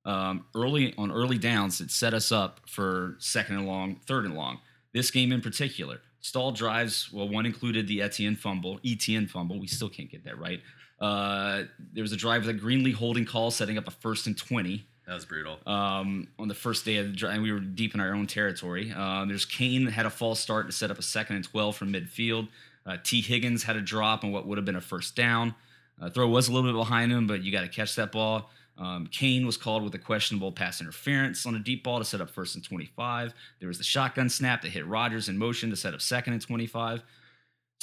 um, 0.06 0.46
early 0.56 0.94
on 0.98 1.12
early 1.12 1.38
downs 1.38 1.78
that 1.78 1.92
set 1.92 2.14
us 2.14 2.32
up 2.32 2.62
for 2.68 3.16
second 3.20 3.58
and 3.58 3.68
long, 3.68 4.00
third 4.08 4.26
and 4.26 4.36
long. 4.36 4.60
This 4.94 5.12
game 5.12 5.32
in 5.32 5.42
particular, 5.42 6.02
stall 6.20 6.52
drives. 6.52 7.12
Well, 7.14 7.30
one 7.30 7.46
included 7.46 7.88
the 7.88 8.02
Etienne 8.02 8.36
fumble, 8.36 8.80
ETN 8.80 9.30
fumble. 9.30 9.60
We 9.60 9.68
still 9.68 9.90
can't 9.90 10.10
get 10.10 10.24
that 10.26 10.40
right. 10.40 10.62
Uh, 11.00 11.64
there 11.94 12.02
was 12.02 12.12
a 12.12 12.18
drive 12.18 12.46
with 12.46 12.56
a 12.56 12.60
Greenlee 12.60 12.94
holding 12.94 13.26
call, 13.26 13.52
setting 13.52 13.78
up 13.78 13.88
a 13.88 13.92
first 13.92 14.28
and 14.28 14.38
twenty 14.38 14.88
That 15.08 15.16
was 15.16 15.26
brutal. 15.26 15.60
um, 15.68 16.28
on 16.40 16.48
the 16.48 16.54
first 16.56 16.86
day 16.86 16.96
of 16.98 17.08
the 17.08 17.14
drive. 17.14 17.42
We 17.42 17.52
were 17.52 17.60
deep 17.60 17.94
in 17.94 18.00
our 18.00 18.14
own 18.14 18.26
territory. 18.26 18.92
Um, 18.92 19.28
there's 19.28 19.46
Cain 19.46 19.86
that 19.86 19.92
had 19.92 20.06
a 20.06 20.10
false 20.10 20.40
start 20.40 20.66
to 20.68 20.72
set 20.72 20.92
up 20.92 20.98
a 20.98 21.04
second 21.04 21.36
and 21.36 21.46
12 21.46 21.76
from 21.76 21.92
midfield. 21.92 22.48
Uh, 22.86 22.98
T. 23.04 23.22
Higgins 23.22 23.64
had 23.64 23.76
a 23.76 23.82
drop 23.82 24.24
on 24.24 24.32
what 24.32 24.46
would 24.48 24.58
have 24.58 24.66
been 24.66 24.76
a 24.76 24.82
first 24.82 25.16
down. 25.16 25.56
Uh, 26.02 26.10
throw 26.10 26.28
was 26.28 26.48
a 26.48 26.54
little 26.54 26.70
bit 26.72 26.78
behind 26.78 27.12
him, 27.12 27.28
but 27.28 27.44
you 27.44 27.52
got 27.52 27.62
to 27.62 27.68
catch 27.68 27.96
that 27.96 28.12
ball. 28.12 28.50
Um, 28.78 29.08
Cain 29.08 29.46
was 29.46 29.56
called 29.56 29.84
with 29.84 29.94
a 29.94 30.00
questionable 30.00 30.52
pass 30.52 30.82
interference 30.82 31.46
on 31.46 31.56
a 31.56 31.60
deep 31.60 31.84
ball 31.84 32.00
to 32.00 32.06
set 32.06 32.22
up 32.22 32.30
first 32.30 32.56
and 32.56 32.64
25. 32.64 33.34
There 33.60 33.68
was 33.68 33.78
the 33.78 33.84
shotgun 33.84 34.30
snap 34.30 34.64
that 34.64 34.72
hit 34.72 34.86
Rodgers 34.88 35.30
in 35.30 35.38
motion 35.38 35.70
to 35.70 35.76
set 35.76 35.94
up 35.94 36.02
second 36.02 36.34
and 36.34 36.42
25. 36.42 37.04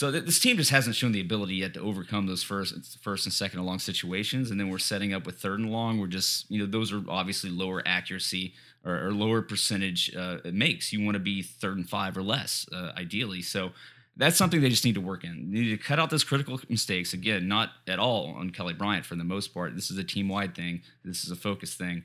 So 0.01 0.11
th- 0.11 0.25
this 0.25 0.39
team 0.39 0.57
just 0.57 0.71
hasn't 0.71 0.97
shown 0.97 1.13
the 1.13 1.21
ability 1.21 1.57
yet 1.57 1.75
to 1.75 1.81
overcome 1.81 2.27
those 2.27 2.43
first, 2.43 2.97
first 3.03 3.27
and 3.27 3.33
second 3.35 3.59
and 3.59 3.67
long 3.67 3.79
situations, 3.79 4.51
and 4.51 4.59
then 4.59 4.71
we're 4.71 4.79
setting 4.79 5.13
up 5.13 5.27
with 5.27 5.39
third 5.39 5.61
and 5.61 5.71
long. 5.71 6.01
We're 6.01 6.07
just, 6.07 6.51
you 6.51 6.59
know, 6.59 6.65
those 6.65 6.91
are 6.91 7.03
obviously 7.07 7.51
lower 7.51 7.83
accuracy 7.85 8.55
or, 8.83 9.09
or 9.09 9.13
lower 9.13 9.43
percentage 9.43 10.17
uh, 10.17 10.39
makes. 10.45 10.91
You 10.91 11.05
want 11.05 11.17
to 11.17 11.21
be 11.21 11.43
third 11.43 11.77
and 11.77 11.87
five 11.87 12.17
or 12.17 12.23
less, 12.23 12.65
uh, 12.73 12.93
ideally. 12.97 13.43
So 13.43 13.73
that's 14.17 14.39
something 14.39 14.63
they 14.63 14.71
just 14.71 14.87
need 14.87 14.95
to 14.95 15.03
work 15.03 15.23
in. 15.23 15.51
They 15.53 15.61
need 15.61 15.79
to 15.79 15.85
cut 15.85 15.99
out 15.99 16.09
those 16.09 16.25
critical 16.25 16.59
mistakes. 16.71 17.13
Again, 17.13 17.47
not 17.47 17.69
at 17.87 17.99
all 17.99 18.29
on 18.29 18.49
Kelly 18.53 18.73
Bryant 18.73 19.05
for 19.05 19.17
the 19.17 19.25
most 19.25 19.53
part. 19.53 19.75
This 19.75 19.91
is 19.91 19.99
a 19.99 20.05
team 20.05 20.31
wide 20.31 20.55
thing. 20.55 20.81
This 21.05 21.25
is 21.25 21.31
a 21.31 21.37
focus 21.37 21.75
thing. 21.75 22.05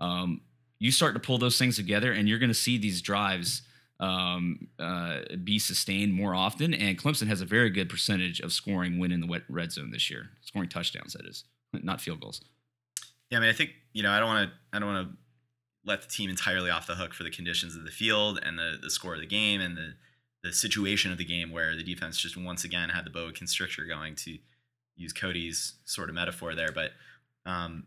Um, 0.00 0.40
you 0.80 0.90
start 0.90 1.14
to 1.14 1.20
pull 1.20 1.38
those 1.38 1.56
things 1.56 1.76
together, 1.76 2.10
and 2.10 2.28
you're 2.28 2.40
going 2.40 2.50
to 2.50 2.54
see 2.54 2.76
these 2.76 3.00
drives 3.00 3.62
um, 4.00 4.68
uh, 4.78 5.20
be 5.42 5.58
sustained 5.58 6.12
more 6.12 6.34
often. 6.34 6.74
And 6.74 6.98
Clemson 6.98 7.28
has 7.28 7.40
a 7.40 7.46
very 7.46 7.70
good 7.70 7.88
percentage 7.88 8.40
of 8.40 8.52
scoring 8.52 8.98
when 8.98 9.12
in 9.12 9.20
the 9.20 9.26
wet 9.26 9.42
red 9.48 9.72
zone 9.72 9.90
this 9.90 10.10
year, 10.10 10.30
scoring 10.42 10.68
touchdowns. 10.68 11.14
That 11.14 11.26
is 11.26 11.44
not 11.72 12.00
field 12.00 12.20
goals. 12.20 12.40
Yeah, 13.30 13.38
I 13.38 13.40
mean, 13.40 13.50
I 13.50 13.54
think 13.54 13.70
you 13.92 14.02
know, 14.02 14.10
I 14.10 14.18
don't 14.18 14.28
want 14.28 14.50
to, 14.50 14.56
I 14.72 14.78
don't 14.78 14.94
want 14.94 15.08
to 15.08 15.16
let 15.84 16.02
the 16.02 16.08
team 16.08 16.28
entirely 16.28 16.70
off 16.70 16.86
the 16.86 16.96
hook 16.96 17.14
for 17.14 17.22
the 17.22 17.30
conditions 17.30 17.76
of 17.76 17.84
the 17.84 17.90
field 17.90 18.40
and 18.42 18.58
the 18.58 18.78
the 18.80 18.90
score 18.90 19.14
of 19.14 19.20
the 19.20 19.26
game 19.26 19.60
and 19.60 19.76
the 19.76 19.94
the 20.42 20.52
situation 20.52 21.10
of 21.10 21.18
the 21.18 21.24
game 21.24 21.50
where 21.50 21.74
the 21.74 21.82
defense 21.82 22.18
just 22.18 22.36
once 22.36 22.62
again 22.64 22.90
had 22.90 23.04
the 23.04 23.10
boa 23.10 23.32
constrictor 23.32 23.84
going 23.84 24.14
to 24.14 24.38
use 24.96 25.12
Cody's 25.12 25.74
sort 25.84 26.08
of 26.08 26.14
metaphor 26.14 26.54
there, 26.54 26.72
but 26.72 26.92
um, 27.44 27.84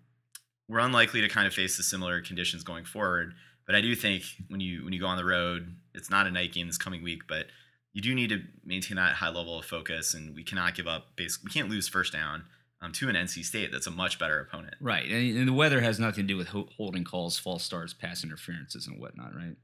we're 0.67 0.79
unlikely 0.79 1.21
to 1.21 1.29
kind 1.29 1.47
of 1.47 1.53
face 1.53 1.77
the 1.77 1.83
similar 1.83 2.21
conditions 2.21 2.63
going 2.63 2.85
forward. 2.85 3.33
But 3.65 3.75
I 3.75 3.81
do 3.81 3.95
think 3.95 4.23
when 4.47 4.59
you 4.59 4.83
when 4.83 4.93
you 4.93 4.99
go 4.99 5.07
on 5.07 5.17
the 5.17 5.25
road, 5.25 5.75
it's 5.99 6.09
not 6.09 6.25
a 6.25 6.31
night 6.31 6.53
game 6.53 6.67
this 6.67 6.77
coming 6.77 7.03
week, 7.03 7.23
but 7.27 7.47
you 7.93 8.01
do 8.01 8.15
need 8.15 8.29
to 8.29 8.41
maintain 8.63 8.97
that 8.97 9.15
high 9.15 9.29
level 9.29 9.59
of 9.59 9.65
focus, 9.65 10.13
and 10.13 10.35
we 10.35 10.43
cannot 10.43 10.75
give 10.75 10.87
up. 10.87 11.15
Basically, 11.15 11.47
we 11.47 11.53
can't 11.53 11.69
lose 11.69 11.87
first 11.87 12.13
down 12.13 12.45
um, 12.81 12.91
to 12.93 13.09
an 13.09 13.15
NC 13.15 13.43
State 13.43 13.71
that's 13.71 13.87
a 13.87 13.91
much 13.91 14.17
better 14.19 14.39
opponent. 14.39 14.75
Right, 14.79 15.05
and, 15.05 15.37
and 15.37 15.47
the 15.47 15.53
weather 15.53 15.81
has 15.81 15.99
nothing 15.99 16.23
to 16.23 16.33
do 16.33 16.37
with 16.37 16.47
ho- 16.47 16.69
holding 16.77 17.03
calls, 17.03 17.37
false 17.37 17.63
starts, 17.63 17.93
pass 17.93 18.23
interferences, 18.23 18.87
and 18.87 18.99
whatnot. 18.99 19.35
Right. 19.35 19.55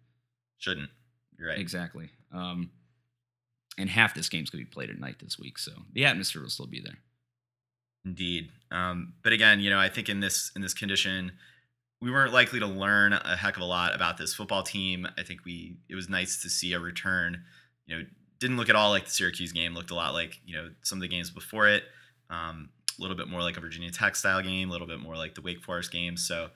Shouldn't. 0.58 0.90
You're 1.38 1.50
right. 1.50 1.60
Exactly. 1.60 2.10
Um, 2.34 2.72
and 3.78 3.90
half 3.90 4.14
this 4.14 4.30
game's 4.30 4.50
going 4.50 4.64
to 4.64 4.70
be 4.70 4.74
played 4.74 4.90
at 4.90 5.00
night 5.00 5.18
this 5.22 5.40
week, 5.40 5.58
so 5.58 5.72
the 5.94 6.06
atmosphere 6.06 6.42
will 6.42 6.50
still 6.50 6.68
be 6.68 6.82
there. 6.82 6.98
Indeed. 8.06 8.50
Um, 8.72 9.14
but 9.24 9.34
again, 9.34 9.60
you 9.60 9.70
know, 9.70 9.80
I 9.80 9.90
think 9.90 10.10
in 10.10 10.20
this 10.20 10.52
in 10.56 10.62
this 10.62 10.74
condition, 10.74 11.34
we 12.06 12.12
weren't 12.12 12.32
likely 12.32 12.60
to 12.60 12.68
learn 12.68 13.14
a 13.14 13.36
heck 13.36 13.56
of 13.56 13.64
a 13.64 13.66
lot 13.66 13.96
about 13.96 14.16
this 14.16 14.32
football 14.32 14.62
team. 14.62 15.08
I 15.18 15.24
think 15.24 15.44
we 15.44 15.78
it 15.90 15.96
was 15.96 16.08
nice 16.08 16.44
to 16.44 16.50
see 16.52 16.74
a 16.74 16.80
return. 16.80 17.42
You 17.88 17.98
know, 17.98 18.06
didn't 18.40 18.58
look 18.58 18.70
at 18.70 18.76
all 18.76 18.92
like 18.92 19.06
the 19.06 19.10
Syracuse 19.10 19.52
game. 19.52 19.74
Looked 19.74 19.90
a 19.90 19.96
lot 19.96 20.14
like 20.14 20.40
you 20.46 20.56
know 20.56 20.70
some 20.84 21.00
of 21.00 21.02
the 21.02 21.08
games 21.08 21.32
before 21.32 21.68
it. 21.68 21.82
Um, 22.30 22.70
a 23.00 23.02
little 23.02 23.18
bit 23.18 23.28
more 23.28 23.42
like 23.42 23.58
a 23.58 23.60
Virginia 23.60 23.90
Tech 23.90 24.16
style 24.16 24.44
game. 24.44 24.70
A 24.70 24.72
little 24.72 24.86
bit 24.86 25.00
more 25.00 25.16
like 25.16 25.34
the 25.34 25.42
Wake 25.42 25.64
Forest 25.64 25.92
game. 25.92 26.16
So 26.16 26.50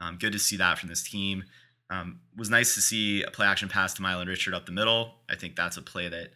um, 0.00 0.18
good 0.18 0.32
to 0.32 0.40
see 0.40 0.56
that 0.56 0.76
from 0.76 0.88
this 0.88 1.08
team. 1.08 1.44
Um, 1.88 2.18
was 2.36 2.50
nice 2.50 2.74
to 2.74 2.80
see 2.80 3.22
a 3.22 3.30
play 3.30 3.46
action 3.46 3.68
pass 3.68 3.94
to 3.94 4.02
Milan 4.02 4.26
Richard 4.26 4.54
up 4.54 4.66
the 4.66 4.72
middle. 4.72 5.14
I 5.30 5.36
think 5.36 5.54
that's 5.54 5.76
a 5.76 5.82
play 5.82 6.08
that 6.08 6.30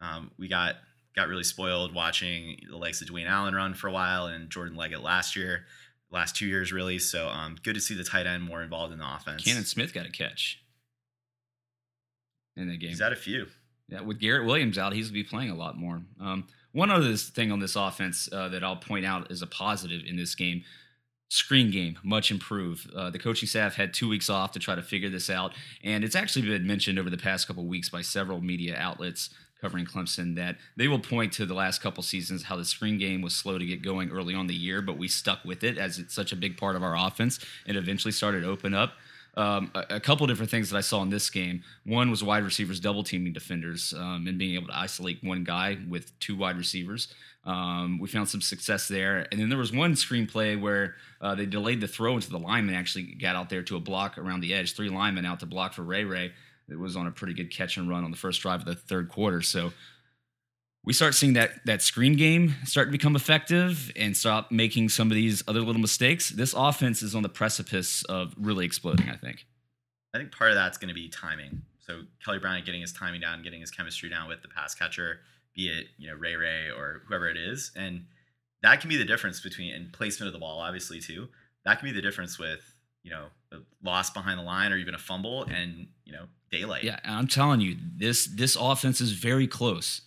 um, 0.00 0.30
we 0.38 0.48
got 0.48 0.76
got 1.14 1.28
really 1.28 1.44
spoiled 1.44 1.94
watching 1.94 2.58
the 2.70 2.78
likes 2.78 3.02
of 3.02 3.08
Dwayne 3.08 3.28
Allen 3.28 3.54
run 3.54 3.74
for 3.74 3.88
a 3.88 3.92
while 3.92 4.26
and 4.26 4.48
Jordan 4.48 4.76
Leggett 4.76 5.02
last 5.02 5.36
year, 5.36 5.66
last 6.14 6.36
two 6.36 6.46
years 6.46 6.72
really. 6.72 6.98
So 6.98 7.28
um, 7.28 7.56
good 7.62 7.74
to 7.74 7.80
see 7.80 7.94
the 7.94 8.04
tight 8.04 8.26
end 8.26 8.42
more 8.42 8.62
involved 8.62 8.92
in 8.92 8.98
the 8.98 9.14
offense. 9.14 9.44
Cannon 9.44 9.64
Smith 9.64 9.92
got 9.92 10.06
a 10.06 10.10
catch 10.10 10.62
in 12.56 12.68
the 12.68 12.76
game. 12.76 12.90
He's 12.90 13.00
had 13.00 13.12
a 13.12 13.16
few. 13.16 13.46
Yeah, 13.88 14.00
with 14.00 14.18
Garrett 14.18 14.46
Williams 14.46 14.78
out, 14.78 14.94
he's 14.94 15.10
going 15.10 15.22
to 15.22 15.24
be 15.24 15.28
playing 15.28 15.50
a 15.50 15.54
lot 15.54 15.76
more. 15.76 16.02
Um, 16.18 16.46
one 16.72 16.90
other 16.90 17.14
thing 17.16 17.52
on 17.52 17.60
this 17.60 17.76
offense 17.76 18.28
uh, 18.32 18.48
that 18.48 18.64
I'll 18.64 18.76
point 18.76 19.04
out 19.04 19.30
as 19.30 19.42
a 19.42 19.46
positive 19.46 20.02
in 20.06 20.16
this 20.16 20.34
game 20.34 20.64
screen 21.34 21.70
game 21.70 21.98
much 22.02 22.30
improved 22.30 22.92
uh, 22.94 23.10
the 23.10 23.18
coaching 23.18 23.48
staff 23.48 23.74
had 23.74 23.92
two 23.92 24.08
weeks 24.08 24.30
off 24.30 24.52
to 24.52 24.58
try 24.58 24.74
to 24.74 24.82
figure 24.82 25.10
this 25.10 25.28
out 25.28 25.52
and 25.82 26.04
it's 26.04 26.14
actually 26.14 26.42
been 26.42 26.66
mentioned 26.66 26.98
over 26.98 27.10
the 27.10 27.18
past 27.18 27.48
couple 27.48 27.64
weeks 27.66 27.88
by 27.88 28.00
several 28.00 28.40
media 28.40 28.76
outlets 28.78 29.30
covering 29.60 29.84
clemson 29.84 30.36
that 30.36 30.56
they 30.76 30.86
will 30.86 30.98
point 30.98 31.32
to 31.32 31.44
the 31.44 31.54
last 31.54 31.82
couple 31.82 32.02
seasons 32.02 32.44
how 32.44 32.56
the 32.56 32.64
screen 32.64 32.98
game 32.98 33.20
was 33.20 33.34
slow 33.34 33.58
to 33.58 33.66
get 33.66 33.82
going 33.82 34.10
early 34.10 34.34
on 34.34 34.46
the 34.46 34.54
year 34.54 34.80
but 34.80 34.96
we 34.96 35.08
stuck 35.08 35.44
with 35.44 35.64
it 35.64 35.76
as 35.76 35.98
it's 35.98 36.14
such 36.14 36.30
a 36.30 36.36
big 36.36 36.56
part 36.56 36.76
of 36.76 36.82
our 36.82 36.96
offense 36.96 37.40
and 37.66 37.76
eventually 37.76 38.12
started 38.12 38.42
to 38.42 38.48
open 38.48 38.72
up 38.72 38.92
um, 39.36 39.70
a, 39.74 39.96
a, 39.96 40.00
couple 40.00 40.26
different 40.26 40.50
things 40.50 40.70
that 40.70 40.76
I 40.76 40.80
saw 40.80 41.02
in 41.02 41.10
this 41.10 41.28
game. 41.28 41.62
One 41.84 42.10
was 42.10 42.22
wide 42.22 42.44
receivers 42.44 42.78
double 42.78 43.02
teaming 43.02 43.32
defenders 43.32 43.92
um, 43.96 44.26
and 44.28 44.38
being 44.38 44.54
able 44.54 44.68
to 44.68 44.78
isolate 44.78 45.22
one 45.24 45.44
guy 45.44 45.78
with 45.88 46.16
two 46.20 46.36
wide 46.36 46.56
receivers. 46.56 47.08
Um, 47.44 47.98
we 47.98 48.08
found 48.08 48.28
some 48.28 48.40
success 48.40 48.88
there. 48.88 49.26
And 49.30 49.40
then 49.40 49.48
there 49.48 49.58
was 49.58 49.72
one 49.72 49.94
screenplay 49.94 50.58
where 50.58 50.94
uh, 51.20 51.34
they 51.34 51.46
delayed 51.46 51.80
the 51.80 51.88
throw 51.88 52.14
into 52.14 52.30
the 52.30 52.38
lineman, 52.38 52.74
actually 52.74 53.14
got 53.14 53.36
out 53.36 53.50
there 53.50 53.62
to 53.64 53.76
a 53.76 53.80
block 53.80 54.16
around 54.16 54.40
the 54.40 54.54
edge, 54.54 54.74
three 54.74 54.88
linemen 54.88 55.26
out 55.26 55.40
to 55.40 55.46
block 55.46 55.74
for 55.74 55.82
Ray 55.82 56.04
Ray. 56.04 56.32
It 56.68 56.78
was 56.78 56.96
on 56.96 57.06
a 57.06 57.10
pretty 57.10 57.34
good 57.34 57.50
catch 57.50 57.76
and 57.76 57.88
run 57.88 58.04
on 58.04 58.10
the 58.10 58.16
first 58.16 58.40
drive 58.40 58.60
of 58.60 58.66
the 58.66 58.74
third 58.74 59.10
quarter. 59.10 59.42
So 59.42 59.72
we 60.84 60.92
start 60.92 61.14
seeing 61.14 61.34
that 61.34 61.64
that 61.66 61.82
screen 61.82 62.16
game 62.16 62.54
start 62.64 62.88
to 62.88 62.92
become 62.92 63.16
effective 63.16 63.92
and 63.96 64.16
stop 64.16 64.50
making 64.50 64.90
some 64.90 65.10
of 65.10 65.14
these 65.14 65.42
other 65.48 65.60
little 65.60 65.80
mistakes. 65.80 66.30
This 66.30 66.54
offense 66.54 67.02
is 67.02 67.14
on 67.14 67.22
the 67.22 67.28
precipice 67.28 68.02
of 68.04 68.34
really 68.38 68.64
exploding, 68.64 69.08
I 69.08 69.16
think. 69.16 69.46
I 70.14 70.18
think 70.18 70.32
part 70.32 70.50
of 70.50 70.56
that's 70.56 70.78
going 70.78 70.88
to 70.88 70.94
be 70.94 71.08
timing. 71.08 71.62
So 71.80 72.02
Kelly 72.24 72.38
Bryant 72.38 72.64
getting 72.64 72.80
his 72.80 72.92
timing 72.92 73.20
down, 73.20 73.42
getting 73.42 73.60
his 73.60 73.70
chemistry 73.70 74.08
down 74.08 74.28
with 74.28 74.42
the 74.42 74.48
pass 74.48 74.74
catcher, 74.74 75.20
be 75.54 75.68
it 75.68 75.86
you 75.98 76.08
know 76.08 76.16
Ray 76.16 76.36
Ray 76.36 76.70
or 76.70 77.02
whoever 77.06 77.28
it 77.28 77.36
is, 77.36 77.70
and 77.76 78.06
that 78.62 78.80
can 78.80 78.88
be 78.88 78.96
the 78.96 79.04
difference 79.04 79.40
between 79.40 79.74
and 79.74 79.92
placement 79.92 80.28
of 80.28 80.32
the 80.32 80.38
ball, 80.38 80.60
obviously 80.60 81.00
too. 81.00 81.28
That 81.64 81.78
can 81.78 81.88
be 81.88 81.92
the 81.92 82.02
difference 82.02 82.38
with 82.38 82.60
you 83.02 83.10
know 83.10 83.26
a 83.52 83.58
loss 83.82 84.10
behind 84.10 84.38
the 84.38 84.44
line 84.44 84.72
or 84.72 84.76
even 84.76 84.94
a 84.94 84.98
fumble 84.98 85.44
and 85.44 85.88
you 86.04 86.12
know 86.12 86.24
daylight. 86.50 86.84
Yeah, 86.84 86.98
I'm 87.04 87.28
telling 87.28 87.60
you, 87.60 87.76
this 87.96 88.26
this 88.26 88.56
offense 88.58 89.00
is 89.00 89.12
very 89.12 89.46
close. 89.46 90.02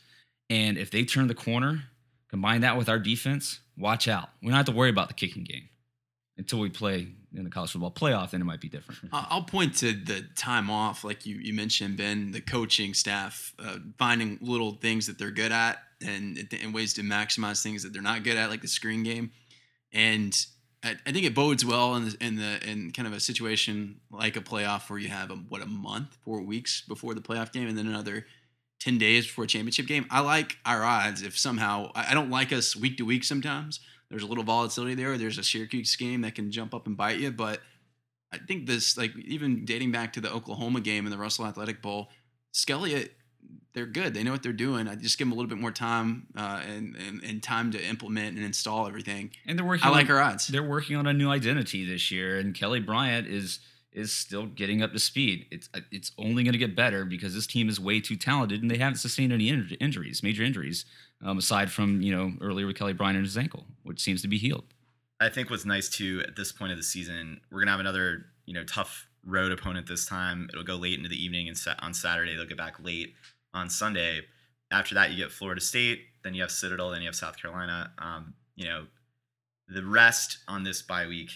And 0.49 0.77
if 0.77 0.91
they 0.91 1.03
turn 1.03 1.27
the 1.27 1.35
corner, 1.35 1.83
combine 2.29 2.61
that 2.61 2.77
with 2.77 2.87
our 2.89 2.99
defense, 2.99 3.59
watch 3.77 4.07
out. 4.07 4.29
We 4.41 4.47
don't 4.47 4.57
have 4.57 4.65
to 4.67 4.71
worry 4.71 4.89
about 4.89 5.09
the 5.09 5.13
kicking 5.13 5.43
game 5.43 5.69
until 6.37 6.59
we 6.59 6.69
play 6.69 7.09
in 7.37 7.43
the 7.43 7.49
college 7.49 7.71
football 7.71 7.91
playoff, 7.91 8.31
then 8.31 8.41
it 8.41 8.45
might 8.45 8.61
be 8.61 8.69
different. 8.69 8.99
I'll 9.11 9.43
point 9.43 9.75
to 9.77 9.93
the 9.93 10.25
time 10.35 10.69
off, 10.69 11.03
like 11.03 11.25
you, 11.25 11.37
you 11.37 11.53
mentioned, 11.53 11.97
Ben, 11.97 12.31
the 12.31 12.41
coaching 12.41 12.93
staff 12.93 13.53
uh, 13.59 13.77
finding 13.97 14.37
little 14.41 14.73
things 14.73 15.07
that 15.07 15.17
they're 15.17 15.31
good 15.31 15.51
at 15.51 15.79
and, 16.05 16.47
and 16.61 16.73
ways 16.73 16.93
to 16.95 17.01
maximize 17.01 17.61
things 17.61 17.83
that 17.83 17.93
they're 17.93 18.01
not 18.01 18.23
good 18.23 18.37
at, 18.37 18.49
like 18.49 18.61
the 18.61 18.67
screen 18.67 19.03
game. 19.03 19.31
And 19.93 20.37
I, 20.83 20.95
I 21.05 21.11
think 21.11 21.25
it 21.25 21.35
bodes 21.35 21.65
well 21.65 21.95
in 21.95 22.05
the, 22.05 22.17
in 22.19 22.35
the 22.35 22.69
in 22.69 22.91
kind 22.91 23.07
of 23.07 23.13
a 23.13 23.19
situation 23.19 23.99
like 24.11 24.35
a 24.35 24.41
playoff 24.41 24.89
where 24.89 24.99
you 24.99 25.09
have 25.09 25.31
a, 25.31 25.35
what 25.35 25.61
a 25.61 25.65
month, 25.65 26.17
four 26.23 26.41
weeks 26.41 26.81
before 26.87 27.13
the 27.13 27.21
playoff 27.21 27.51
game, 27.51 27.67
and 27.67 27.77
then 27.77 27.87
another 27.87 28.25
10 28.79 28.97
days 28.97 29.25
before 29.25 29.45
a 29.45 29.47
championship 29.47 29.87
game. 29.87 30.05
I 30.09 30.19
like 30.19 30.57
our 30.65 30.83
odds 30.83 31.23
if 31.23 31.37
somehow, 31.37 31.91
I 31.95 32.13
don't 32.13 32.29
like 32.29 32.53
us 32.53 32.75
week 32.75 32.97
to 32.97 33.05
week 33.05 33.23
sometimes. 33.23 33.79
There's 34.09 34.23
a 34.23 34.27
little 34.27 34.43
volatility 34.43 34.95
there. 34.95 35.17
There's 35.17 35.37
a 35.37 35.43
Syracuse 35.43 35.95
game 35.95 36.21
that 36.21 36.35
can 36.35 36.51
jump 36.51 36.73
up 36.73 36.87
and 36.87 36.95
bite 36.95 37.19
you. 37.19 37.31
But 37.31 37.61
I 38.31 38.37
think 38.37 38.65
this, 38.65 38.97
like, 38.97 39.15
even 39.17 39.65
dating 39.65 39.91
back 39.91 40.13
to 40.13 40.21
the 40.21 40.31
Oklahoma 40.31 40.81
game 40.81 41.05
and 41.05 41.13
the 41.13 41.17
Russell 41.17 41.45
Athletic 41.45 41.81
Bowl, 41.81 42.09
Skelly, 42.51 43.09
they're 43.73 43.85
good. 43.85 44.13
They 44.13 44.23
know 44.23 44.31
what 44.31 44.43
they're 44.43 44.53
doing. 44.53 44.87
I 44.87 44.95
just 44.95 45.17
give 45.17 45.27
them 45.27 45.33
a 45.33 45.35
little 45.35 45.49
bit 45.49 45.59
more 45.59 45.71
time 45.71 46.27
uh, 46.35 46.61
and, 46.67 46.95
and, 46.95 47.23
and 47.23 47.43
time 47.43 47.71
to 47.71 47.83
implement 47.83 48.35
and 48.35 48.45
install 48.45 48.87
everything. 48.87 49.31
And 49.45 49.57
they're 49.57 49.65
working. 49.65 49.85
I 49.85 49.89
like 49.91 50.09
on, 50.09 50.15
our 50.15 50.21
odds. 50.21 50.47
They're 50.47 50.63
working 50.63 50.95
on 50.95 51.05
a 51.05 51.13
new 51.13 51.29
identity 51.29 51.85
this 51.85 52.09
year, 52.09 52.39
and 52.39 52.55
Kelly 52.55 52.79
Bryant 52.79 53.27
is 53.27 53.59
is 53.93 54.13
still 54.13 54.45
getting 54.45 54.81
up 54.81 54.93
to 54.93 54.99
speed. 54.99 55.45
It's 55.51 55.69
uh, 55.73 55.81
it's 55.91 56.11
only 56.17 56.43
going 56.43 56.53
to 56.53 56.59
get 56.59 56.75
better 56.75 57.05
because 57.05 57.33
this 57.33 57.47
team 57.47 57.69
is 57.69 57.79
way 57.79 57.99
too 57.99 58.15
talented 58.15 58.61
and 58.61 58.69
they 58.69 58.77
haven't 58.77 58.97
sustained 58.97 59.33
any 59.33 59.49
injuries, 59.49 60.23
major 60.23 60.43
injuries, 60.43 60.85
um, 61.23 61.37
aside 61.37 61.71
from 61.71 62.01
you 62.01 62.15
know 62.15 62.33
earlier 62.41 62.67
with 62.67 62.75
Kelly 62.75 62.93
Bryant 62.93 63.17
and 63.17 63.25
his 63.25 63.37
ankle, 63.37 63.65
which 63.83 64.01
seems 64.01 64.21
to 64.21 64.27
be 64.27 64.37
healed. 64.37 64.65
I 65.19 65.29
think 65.29 65.49
what's 65.49 65.65
nice 65.65 65.89
too 65.89 66.23
at 66.27 66.35
this 66.35 66.51
point 66.51 66.71
of 66.71 66.77
the 66.77 66.83
season, 66.83 67.41
we're 67.51 67.59
gonna 67.59 67.71
have 67.71 67.79
another 67.79 68.25
you 68.45 68.53
know 68.53 68.63
tough 68.63 69.07
road 69.25 69.51
opponent 69.51 69.87
this 69.87 70.05
time. 70.05 70.49
It'll 70.51 70.63
go 70.63 70.75
late 70.75 70.97
into 70.97 71.09
the 71.09 71.21
evening 71.21 71.47
and 71.49 71.57
on 71.79 71.93
Saturday 71.93 72.35
they'll 72.35 72.45
get 72.45 72.57
back 72.57 72.75
late 72.83 73.13
on 73.53 73.69
Sunday. 73.69 74.21
After 74.71 74.95
that, 74.95 75.11
you 75.11 75.17
get 75.17 75.31
Florida 75.31 75.61
State, 75.61 76.01
then 76.23 76.33
you 76.33 76.41
have 76.41 76.51
Citadel, 76.51 76.89
then 76.89 77.01
you 77.01 77.07
have 77.07 77.15
South 77.15 77.37
Carolina. 77.41 77.91
Um, 77.99 78.33
you 78.55 78.65
know, 78.65 78.85
the 79.67 79.83
rest 79.83 80.39
on 80.47 80.63
this 80.63 80.81
bye 80.81 81.07
week 81.07 81.31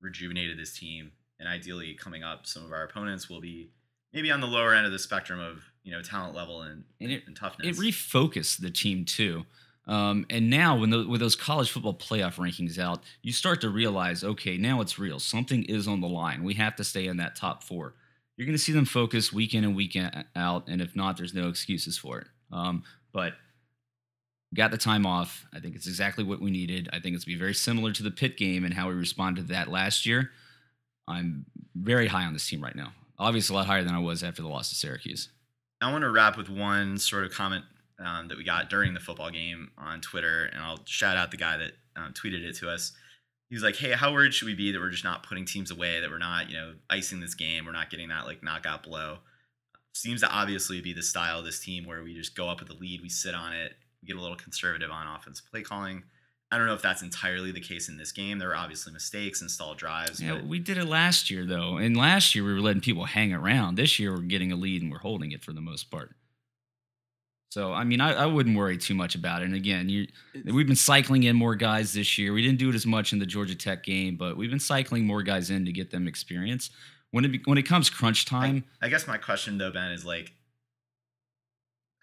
rejuvenated 0.00 0.58
this 0.58 0.78
team 0.78 1.12
and 1.38 1.48
ideally 1.48 1.94
coming 1.94 2.22
up, 2.22 2.46
some 2.46 2.64
of 2.64 2.72
our 2.72 2.84
opponents 2.84 3.28
will 3.28 3.40
be 3.40 3.70
maybe 4.12 4.30
on 4.30 4.40
the 4.40 4.46
lower 4.46 4.74
end 4.74 4.86
of 4.86 4.92
the 4.92 4.98
spectrum 4.98 5.40
of 5.40 5.62
you 5.88 5.94
know 5.94 6.02
talent 6.02 6.34
level 6.34 6.60
and, 6.60 6.84
and, 7.00 7.10
it, 7.10 7.22
and 7.26 7.34
toughness. 7.34 7.66
It 7.66 7.80
refocused 7.80 8.60
the 8.60 8.70
team 8.70 9.06
too. 9.06 9.46
Um, 9.86 10.26
and 10.28 10.50
now, 10.50 10.78
when 10.78 10.90
the, 10.90 11.08
with 11.08 11.22
those 11.22 11.34
college 11.34 11.70
football 11.70 11.94
playoff 11.94 12.36
rankings 12.36 12.78
out, 12.78 13.02
you 13.22 13.32
start 13.32 13.62
to 13.62 13.70
realize, 13.70 14.22
okay, 14.22 14.58
now 14.58 14.82
it's 14.82 14.98
real. 14.98 15.18
Something 15.18 15.62
is 15.64 15.88
on 15.88 16.02
the 16.02 16.06
line. 16.06 16.44
We 16.44 16.52
have 16.54 16.76
to 16.76 16.84
stay 16.84 17.06
in 17.06 17.16
that 17.16 17.36
top 17.36 17.62
four. 17.62 17.94
You're 18.36 18.44
going 18.44 18.56
to 18.56 18.62
see 18.62 18.72
them 18.72 18.84
focus 18.84 19.32
week 19.32 19.54
in 19.54 19.64
and 19.64 19.74
week 19.74 19.96
out, 20.36 20.68
and 20.68 20.82
if 20.82 20.94
not, 20.94 21.16
there's 21.16 21.32
no 21.32 21.48
excuses 21.48 21.96
for 21.96 22.18
it. 22.18 22.26
Um, 22.52 22.82
but 23.14 23.32
got 24.54 24.70
the 24.70 24.76
time 24.76 25.06
off. 25.06 25.46
I 25.54 25.60
think 25.60 25.74
it's 25.74 25.86
exactly 25.86 26.22
what 26.22 26.42
we 26.42 26.50
needed. 26.50 26.90
I 26.92 27.00
think 27.00 27.16
it's 27.16 27.24
be 27.24 27.38
very 27.38 27.54
similar 27.54 27.92
to 27.92 28.02
the 28.02 28.10
Pitt 28.10 28.36
game 28.36 28.66
and 28.66 28.74
how 28.74 28.88
we 28.88 28.94
responded 28.94 29.46
to 29.46 29.52
that 29.54 29.68
last 29.68 30.04
year. 30.04 30.32
I'm 31.08 31.46
very 31.74 32.08
high 32.08 32.26
on 32.26 32.34
this 32.34 32.46
team 32.46 32.62
right 32.62 32.76
now. 32.76 32.92
Obviously, 33.18 33.54
a 33.54 33.56
lot 33.56 33.66
higher 33.66 33.82
than 33.82 33.94
I 33.94 34.00
was 34.00 34.22
after 34.22 34.42
the 34.42 34.48
loss 34.48 34.68
to 34.68 34.74
Syracuse. 34.74 35.30
I 35.80 35.92
want 35.92 36.02
to 36.02 36.10
wrap 36.10 36.36
with 36.36 36.48
one 36.48 36.98
sort 36.98 37.24
of 37.24 37.32
comment 37.32 37.64
um, 38.04 38.28
that 38.28 38.38
we 38.38 38.44
got 38.44 38.70
during 38.70 38.94
the 38.94 39.00
football 39.00 39.30
game 39.30 39.70
on 39.78 40.00
Twitter, 40.00 40.46
and 40.46 40.62
I'll 40.62 40.80
shout 40.84 41.16
out 41.16 41.30
the 41.30 41.36
guy 41.36 41.56
that 41.56 41.72
um, 41.96 42.12
tweeted 42.12 42.44
it 42.44 42.56
to 42.56 42.70
us. 42.70 42.92
He 43.48 43.54
was 43.54 43.62
like, 43.62 43.76
"Hey, 43.76 43.92
how 43.92 44.12
worried 44.12 44.34
should 44.34 44.46
we 44.46 44.54
be 44.54 44.72
that 44.72 44.78
we're 44.78 44.90
just 44.90 45.04
not 45.04 45.22
putting 45.22 45.44
teams 45.44 45.70
away, 45.70 46.00
that 46.00 46.10
we're 46.10 46.18
not, 46.18 46.50
you 46.50 46.56
know, 46.56 46.74
icing 46.90 47.20
this 47.20 47.34
game, 47.34 47.64
we're 47.64 47.72
not 47.72 47.90
getting 47.90 48.08
that 48.08 48.26
like 48.26 48.42
knockout 48.42 48.82
blow." 48.82 49.18
Seems 49.94 50.20
to 50.20 50.28
obviously 50.28 50.80
be 50.80 50.92
the 50.92 51.02
style 51.02 51.40
of 51.40 51.44
this 51.44 51.58
team 51.58 51.86
where 51.86 52.02
we 52.02 52.14
just 52.14 52.36
go 52.36 52.48
up 52.48 52.60
with 52.60 52.68
the 52.68 52.74
lead, 52.74 53.00
we 53.00 53.08
sit 53.08 53.34
on 53.34 53.52
it, 53.52 53.72
we 54.02 54.06
get 54.06 54.16
a 54.16 54.20
little 54.20 54.36
conservative 54.36 54.90
on 54.90 55.06
offensive 55.06 55.46
play 55.50 55.62
calling. 55.62 56.04
I 56.50 56.56
don't 56.56 56.66
know 56.66 56.74
if 56.74 56.82
that's 56.82 57.02
entirely 57.02 57.52
the 57.52 57.60
case 57.60 57.88
in 57.88 57.98
this 57.98 58.10
game. 58.10 58.38
There 58.38 58.48
were 58.48 58.56
obviously 58.56 58.92
mistakes 58.92 59.42
and 59.42 59.50
stalled 59.50 59.76
drives. 59.76 60.20
Yeah, 60.20 60.40
we 60.40 60.58
did 60.58 60.78
it 60.78 60.86
last 60.86 61.30
year 61.30 61.44
though, 61.44 61.76
and 61.76 61.96
last 61.96 62.34
year 62.34 62.44
we 62.44 62.54
were 62.54 62.60
letting 62.60 62.80
people 62.80 63.04
hang 63.04 63.34
around. 63.34 63.76
This 63.76 63.98
year 63.98 64.14
we're 64.14 64.22
getting 64.22 64.50
a 64.50 64.56
lead 64.56 64.80
and 64.80 64.90
we're 64.90 64.98
holding 64.98 65.32
it 65.32 65.44
for 65.44 65.52
the 65.52 65.60
most 65.60 65.90
part. 65.90 66.14
So 67.50 67.72
I 67.72 67.84
mean, 67.84 68.00
I, 68.00 68.12
I 68.14 68.26
wouldn't 68.26 68.56
worry 68.56 68.78
too 68.78 68.94
much 68.94 69.14
about 69.14 69.42
it. 69.42 69.46
And 69.46 69.54
again, 69.54 69.88
you, 69.88 70.06
we've 70.46 70.66
been 70.66 70.76
cycling 70.76 71.24
in 71.24 71.36
more 71.36 71.54
guys 71.54 71.92
this 71.92 72.16
year. 72.16 72.32
We 72.32 72.42
didn't 72.42 72.58
do 72.58 72.70
it 72.70 72.74
as 72.74 72.86
much 72.86 73.12
in 73.12 73.18
the 73.18 73.26
Georgia 73.26 73.54
Tech 73.54 73.84
game, 73.84 74.16
but 74.16 74.36
we've 74.36 74.50
been 74.50 74.60
cycling 74.60 75.06
more 75.06 75.22
guys 75.22 75.50
in 75.50 75.64
to 75.66 75.72
get 75.72 75.90
them 75.90 76.08
experience. 76.08 76.70
When 77.10 77.24
it 77.24 77.40
when 77.46 77.58
it 77.58 77.62
comes 77.62 77.90
crunch 77.90 78.26
time, 78.26 78.64
I, 78.82 78.86
I 78.86 78.88
guess 78.88 79.06
my 79.06 79.16
question 79.18 79.58
though, 79.58 79.70
Ben, 79.70 79.92
is 79.92 80.04
like, 80.04 80.32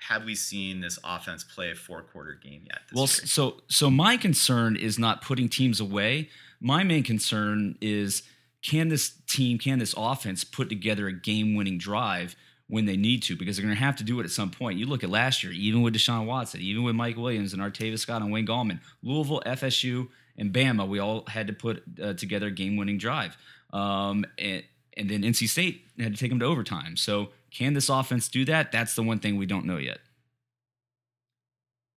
have 0.07 0.25
we 0.25 0.35
seen 0.35 0.81
this 0.81 0.99
offense 1.03 1.43
play 1.43 1.71
a 1.71 1.75
four 1.75 2.01
quarter 2.03 2.33
game 2.33 2.63
yet? 2.65 2.79
Well, 2.93 3.03
year? 3.03 3.07
so 3.07 3.61
so 3.67 3.89
my 3.89 4.17
concern 4.17 4.75
is 4.75 4.99
not 4.99 5.21
putting 5.21 5.49
teams 5.49 5.79
away. 5.79 6.29
My 6.59 6.83
main 6.83 7.03
concern 7.03 7.77
is 7.81 8.23
can 8.65 8.89
this 8.89 9.11
team, 9.27 9.59
can 9.59 9.79
this 9.79 9.93
offense 9.95 10.43
put 10.43 10.69
together 10.69 11.07
a 11.07 11.13
game-winning 11.13 11.77
drive 11.77 12.35
when 12.67 12.85
they 12.85 12.97
need 12.97 13.21
to? 13.23 13.35
Because 13.35 13.57
they're 13.57 13.65
going 13.65 13.75
to 13.75 13.83
have 13.83 13.95
to 13.97 14.03
do 14.03 14.19
it 14.19 14.23
at 14.23 14.31
some 14.31 14.49
point. 14.49 14.79
You 14.79 14.87
look 14.87 15.03
at 15.03 15.09
last 15.09 15.43
year, 15.43 15.53
even 15.53 15.83
with 15.83 15.93
Deshaun 15.93 16.25
Watson, 16.25 16.61
even 16.61 16.83
with 16.83 16.95
Mike 16.95 17.15
Williams 17.15 17.53
and 17.53 17.61
Artavis 17.61 17.99
Scott 17.99 18.23
and 18.23 18.31
Wayne 18.31 18.47
Gallman, 18.47 18.79
Louisville, 19.03 19.43
FSU, 19.45 20.07
and 20.37 20.51
Bama, 20.51 20.87
we 20.87 20.97
all 20.97 21.25
had 21.27 21.45
to 21.47 21.53
put 21.53 21.83
uh, 22.01 22.13
together 22.13 22.47
a 22.47 22.51
game-winning 22.51 22.97
drive. 22.97 23.37
Um, 23.71 24.25
and, 24.39 24.63
and 24.97 25.09
then 25.09 25.21
NC 25.21 25.47
State 25.47 25.85
had 25.99 26.15
to 26.15 26.19
take 26.19 26.31
them 26.31 26.39
to 26.39 26.45
overtime. 26.45 26.97
So 26.97 27.29
can 27.55 27.73
this 27.73 27.87
offense 27.89 28.27
do 28.27 28.43
that? 28.45 28.71
That's 28.71 28.95
the 28.95 29.03
one 29.03 29.19
thing 29.19 29.37
we 29.37 29.45
don't 29.45 29.65
know 29.65 29.77
yet. 29.77 29.99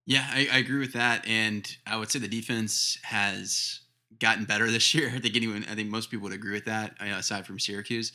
Yeah, 0.07 0.25
I, 0.31 0.49
I 0.53 0.59
agree 0.59 0.79
with 0.79 0.93
that, 0.93 1.27
and 1.27 1.69
I 1.87 1.97
would 1.97 2.11
say 2.11 2.19
the 2.19 2.29
defense 2.29 2.97
has 3.03 3.81
gotten 4.21 4.45
better 4.45 4.71
this 4.71 4.95
year. 4.95 5.11
I 5.15 5.19
think 5.19 5.37
anyone, 5.37 5.67
I 5.69 5.75
think 5.75 5.91
most 5.91 6.11
people 6.11 6.25
would 6.25 6.33
agree 6.33 6.53
with 6.53 6.65
that, 6.67 6.95
uh, 7.01 7.17
aside 7.17 7.45
from 7.45 7.59
Syracuse. 7.59 8.13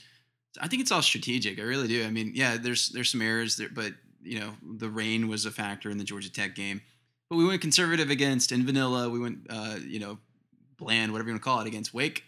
I 0.62 0.68
think 0.68 0.82
it's 0.82 0.91
all 0.91 1.02
strategic. 1.02 1.60
I 1.60 1.64
really 1.64 1.88
do. 1.88 2.06
I 2.06 2.12
mean, 2.12 2.32
yeah, 2.34 2.58
there's 2.58 2.89
there's 2.89 3.12
some 3.12 3.22
errors 3.22 3.58
there, 3.58 3.70
but 3.74 3.91
you 4.22 4.39
know, 4.39 4.54
the 4.78 4.89
rain 4.89 5.28
was 5.28 5.46
a 5.46 5.52
factor 5.52 5.89
in 5.89 5.98
the 5.98 6.04
Georgia 6.04 6.32
Tech 6.32 6.56
game. 6.56 6.82
But 7.30 7.36
we 7.36 7.46
went 7.46 7.62
conservative 7.62 8.10
against 8.10 8.52
in 8.52 8.66
vanilla. 8.66 9.10
We 9.10 9.20
went, 9.20 9.48
uh, 9.50 9.78
you 9.86 10.00
know, 10.00 10.20
bland, 10.78 11.12
whatever 11.12 11.30
you 11.30 11.34
want 11.34 11.44
to 11.44 11.50
call 11.50 11.60
it, 11.60 11.68
against 11.68 11.94
Wake, 11.94 12.24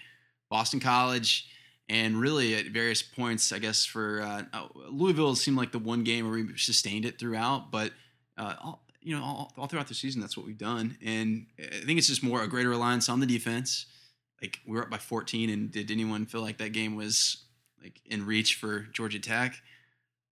Boston 0.49 0.79
College, 0.79 1.47
and 1.87 2.19
really 2.19 2.55
at 2.55 2.67
various 2.67 3.01
points, 3.01 3.51
I 3.51 3.59
guess 3.59 3.85
for 3.85 4.21
uh, 4.21 4.43
uh, 4.53 4.67
Louisville 4.89 5.35
seemed 5.35 5.57
like 5.57 5.71
the 5.71 5.79
one 5.79 6.03
game 6.03 6.29
where 6.29 6.43
we 6.43 6.57
sustained 6.57 7.05
it 7.05 7.19
throughout. 7.19 7.71
But 7.71 7.91
uh, 8.37 8.55
all, 8.63 8.85
you 9.01 9.15
know, 9.15 9.23
all, 9.23 9.53
all 9.57 9.67
throughout 9.67 9.87
the 9.87 9.93
season, 9.93 10.19
that's 10.19 10.35
what 10.35 10.45
we've 10.45 10.57
done. 10.57 10.97
And 11.03 11.45
I 11.59 11.85
think 11.85 11.99
it's 11.99 12.07
just 12.07 12.23
more 12.23 12.41
a 12.41 12.47
greater 12.47 12.69
reliance 12.69 13.07
on 13.07 13.19
the 13.19 13.27
defense. 13.27 13.85
Like 14.41 14.59
we 14.67 14.75
were 14.75 14.83
up 14.83 14.89
by 14.89 14.97
14, 14.97 15.49
and 15.49 15.71
did 15.71 15.91
anyone 15.91 16.25
feel 16.25 16.41
like 16.41 16.57
that 16.57 16.73
game 16.73 16.95
was 16.95 17.45
like 17.81 18.01
in 18.05 18.25
reach 18.25 18.55
for 18.55 18.81
Georgia 18.91 19.19
Tech? 19.19 19.55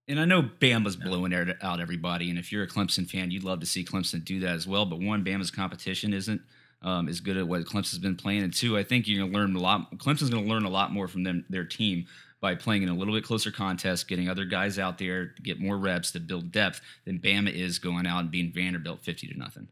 And 0.07 0.19
I 0.19 0.25
know 0.25 0.43
Bama's 0.43 0.97
blowing 0.97 1.31
air- 1.31 1.57
out 1.61 1.79
everybody, 1.79 2.29
and 2.29 2.37
if 2.37 2.51
you're 2.51 2.63
a 2.63 2.67
Clemson 2.67 3.09
fan, 3.09 3.31
you'd 3.31 3.45
love 3.45 3.61
to 3.61 3.65
see 3.65 3.85
Clemson 3.85 4.25
do 4.25 4.41
that 4.41 4.53
as 4.53 4.67
well. 4.67 4.85
But 4.85 4.99
one, 4.99 5.23
Bama's 5.23 5.49
competition 5.49 6.13
isn't 6.13 6.41
um, 6.83 7.07
as 7.07 7.19
good 7.19 7.37
at 7.37 7.47
what 7.47 7.61
Clemson's 7.65 7.99
been 7.99 8.15
playing, 8.15 8.43
and 8.43 8.53
two, 8.53 8.77
I 8.77 8.83
think 8.83 9.07
you're 9.07 9.19
going 9.19 9.31
to 9.31 9.37
learn 9.37 9.55
a 9.55 9.59
lot. 9.59 9.97
Clemson's 9.97 10.29
going 10.29 10.43
to 10.43 10.49
learn 10.49 10.65
a 10.65 10.69
lot 10.69 10.91
more 10.91 11.07
from 11.07 11.23
them, 11.23 11.45
their 11.49 11.65
team, 11.65 12.05
by 12.41 12.55
playing 12.55 12.83
in 12.83 12.89
a 12.89 12.93
little 12.93 13.13
bit 13.13 13.23
closer 13.23 13.51
contest, 13.51 14.07
getting 14.07 14.27
other 14.27 14.45
guys 14.45 14.77
out 14.77 14.97
there 14.97 15.27
to 15.27 15.41
get 15.41 15.61
more 15.61 15.77
reps 15.77 16.11
to 16.11 16.19
build 16.19 16.51
depth 16.51 16.81
than 17.05 17.19
Bama 17.19 17.51
is 17.51 17.79
going 17.79 18.05
out 18.05 18.19
and 18.19 18.31
being 18.31 18.51
Vanderbilt 18.53 18.99
fifty 19.01 19.27
to 19.27 19.37
nothing. 19.37 19.69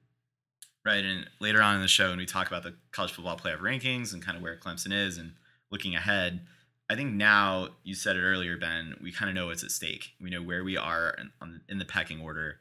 Right. 0.85 1.03
And 1.03 1.29
later 1.39 1.61
on 1.61 1.75
in 1.75 1.81
the 1.81 1.87
show, 1.87 2.09
when 2.09 2.17
we 2.17 2.25
talk 2.25 2.47
about 2.47 2.63
the 2.63 2.75
college 2.91 3.11
football 3.11 3.37
playoff 3.37 3.59
rankings 3.59 4.13
and 4.13 4.25
kind 4.25 4.35
of 4.35 4.41
where 4.41 4.57
Clemson 4.57 4.91
is 4.91 5.17
and 5.17 5.33
looking 5.69 5.95
ahead, 5.95 6.47
I 6.89 6.95
think 6.95 7.13
now 7.13 7.69
you 7.83 7.93
said 7.93 8.15
it 8.15 8.21
earlier, 8.21 8.57
Ben, 8.57 8.95
we 8.99 9.11
kind 9.11 9.29
of 9.29 9.35
know 9.35 9.47
what's 9.47 9.63
at 9.63 9.71
stake. 9.71 10.09
We 10.19 10.31
know 10.31 10.41
where 10.41 10.63
we 10.63 10.77
are 10.77 11.15
in, 11.19 11.29
on, 11.39 11.61
in 11.69 11.77
the 11.77 11.85
pecking 11.85 12.19
order. 12.19 12.55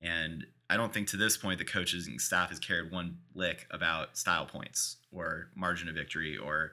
And 0.00 0.46
I 0.68 0.76
don't 0.76 0.92
think 0.92 1.08
to 1.08 1.16
this 1.16 1.36
point 1.36 1.58
the 1.58 1.64
coaches 1.64 2.06
and 2.06 2.20
staff 2.20 2.48
has 2.50 2.58
cared 2.58 2.90
one 2.90 3.18
lick 3.34 3.66
about 3.70 4.16
style 4.16 4.46
points 4.46 4.96
or 5.12 5.48
margin 5.54 5.88
of 5.88 5.94
victory 5.94 6.36
or, 6.36 6.72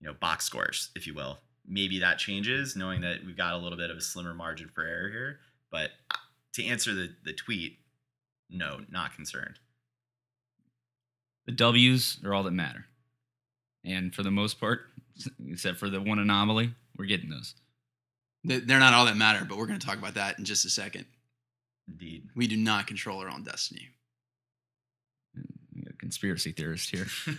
you 0.00 0.06
know, 0.06 0.14
box 0.14 0.44
scores, 0.44 0.90
if 0.96 1.06
you 1.06 1.14
will. 1.14 1.38
Maybe 1.66 2.00
that 2.00 2.18
changes 2.18 2.74
knowing 2.74 3.02
that 3.02 3.24
we've 3.24 3.36
got 3.36 3.54
a 3.54 3.58
little 3.58 3.78
bit 3.78 3.90
of 3.90 3.96
a 3.96 4.00
slimmer 4.00 4.34
margin 4.34 4.70
for 4.74 4.84
error 4.84 5.10
here. 5.10 5.38
But 5.70 5.90
uh, 6.10 6.16
to 6.54 6.64
answer 6.64 6.94
the, 6.94 7.14
the 7.24 7.32
tweet, 7.32 7.78
no, 8.50 8.80
not 8.90 9.14
concerned. 9.14 9.58
The 11.46 11.52
W's 11.52 12.18
are 12.24 12.34
all 12.34 12.42
that 12.42 12.50
matter, 12.50 12.86
and 13.84 14.14
for 14.14 14.22
the 14.22 14.30
most 14.30 14.60
part, 14.60 14.80
except 15.48 15.78
for 15.78 15.88
the 15.88 16.00
one 16.00 16.18
anomaly, 16.18 16.74
we're 16.98 17.06
getting 17.06 17.30
those. 17.30 17.54
They're 18.44 18.78
not 18.78 18.94
all 18.94 19.06
that 19.06 19.16
matter, 19.16 19.46
but 19.46 19.56
we're 19.56 19.66
going 19.66 19.78
to 19.78 19.86
talk 19.86 19.98
about 19.98 20.14
that 20.14 20.38
in 20.38 20.44
just 20.44 20.64
a 20.64 20.70
second. 20.70 21.06
Indeed. 21.88 22.28
We 22.36 22.46
do 22.46 22.56
not 22.56 22.86
control 22.86 23.20
our 23.20 23.28
own 23.28 23.42
destiny. 23.42 23.88
A 25.88 25.92
conspiracy 25.94 26.52
theorist 26.52 26.90
here. 26.90 27.06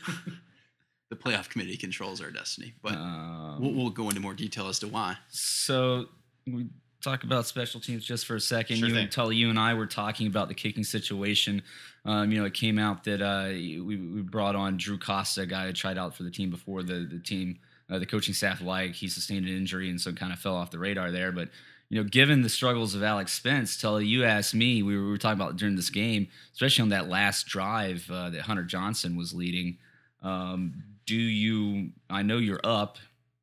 The 1.12 1.16
playoff 1.16 1.50
committee 1.50 1.76
controls 1.76 2.22
our 2.22 2.30
destiny, 2.30 2.76
but 2.84 2.94
Um, 2.94 3.58
we'll, 3.60 3.74
we'll 3.74 3.90
go 3.90 4.10
into 4.10 4.22
more 4.22 4.36
detail 4.36 4.68
as 4.68 4.78
to 4.82 4.88
why. 4.88 5.18
So 5.30 6.06
we 6.46 6.68
talk 7.02 7.24
about 7.24 7.48
special 7.48 7.82
teams 7.82 8.06
just 8.06 8.28
for 8.28 8.36
a 8.36 8.40
second. 8.40 8.78
Sure 8.78 8.88
you 8.90 8.94
thing. 8.94 9.04
and 9.06 9.12
Tully, 9.12 9.36
you 9.36 9.50
and 9.50 9.58
I 9.58 9.74
were 9.74 9.88
talking 9.88 10.28
about 10.28 10.50
the 10.50 10.54
kicking 10.54 10.84
situation. 10.84 11.64
Um, 12.06 12.32
you 12.32 12.40
know, 12.40 12.46
it 12.46 12.54
came 12.54 12.78
out 12.78 13.06
that 13.06 13.24
uh, 13.24 13.48
we, 13.50 13.80
we 13.98 14.22
brought 14.22 14.56
on 14.56 14.78
Drew 14.78 15.00
Costa, 15.00 15.42
a 15.42 15.46
guy 15.48 15.66
who 15.66 15.74
tried 15.74 15.98
out 15.98 16.14
for 16.16 16.22
the 16.22 16.30
team 16.30 16.52
before 16.52 16.84
the 16.84 17.08
the 17.12 17.18
team, 17.20 17.58
uh, 17.90 17.98
the 17.98 18.06
coaching 18.06 18.36
staff 18.36 18.62
like 18.62 18.94
he 18.94 19.08
sustained 19.08 19.48
an 19.48 19.58
injury 19.58 19.90
and 19.90 20.00
so 20.00 20.12
kind 20.12 20.32
of 20.32 20.38
fell 20.38 20.54
off 20.56 20.70
the 20.70 20.78
radar 20.78 21.10
there. 21.10 21.32
But 21.32 21.50
you 21.90 21.98
know, 22.02 22.08
given 22.08 22.42
the 22.42 22.50
struggles 22.50 22.94
of 22.96 23.02
Alex 23.04 23.34
Spence, 23.34 23.76
Tully, 23.78 24.06
you 24.06 24.24
asked 24.24 24.54
me. 24.54 24.84
We 24.84 24.96
were, 24.96 25.04
we 25.04 25.10
were 25.10 25.18
talking 25.18 25.42
about 25.42 25.56
during 25.58 25.76
this 25.76 25.90
game, 25.90 26.28
especially 26.54 26.84
on 26.84 26.90
that 26.90 27.10
last 27.10 27.48
drive 27.48 28.10
uh, 28.12 28.30
that 28.30 28.42
Hunter 28.42 28.64
Johnson 28.64 29.16
was 29.18 29.34
leading. 29.34 29.78
Um, 30.22 30.84
do 31.06 31.16
you? 31.16 31.90
I 32.10 32.22
know 32.22 32.38
you're 32.38 32.60
up. 32.64 32.98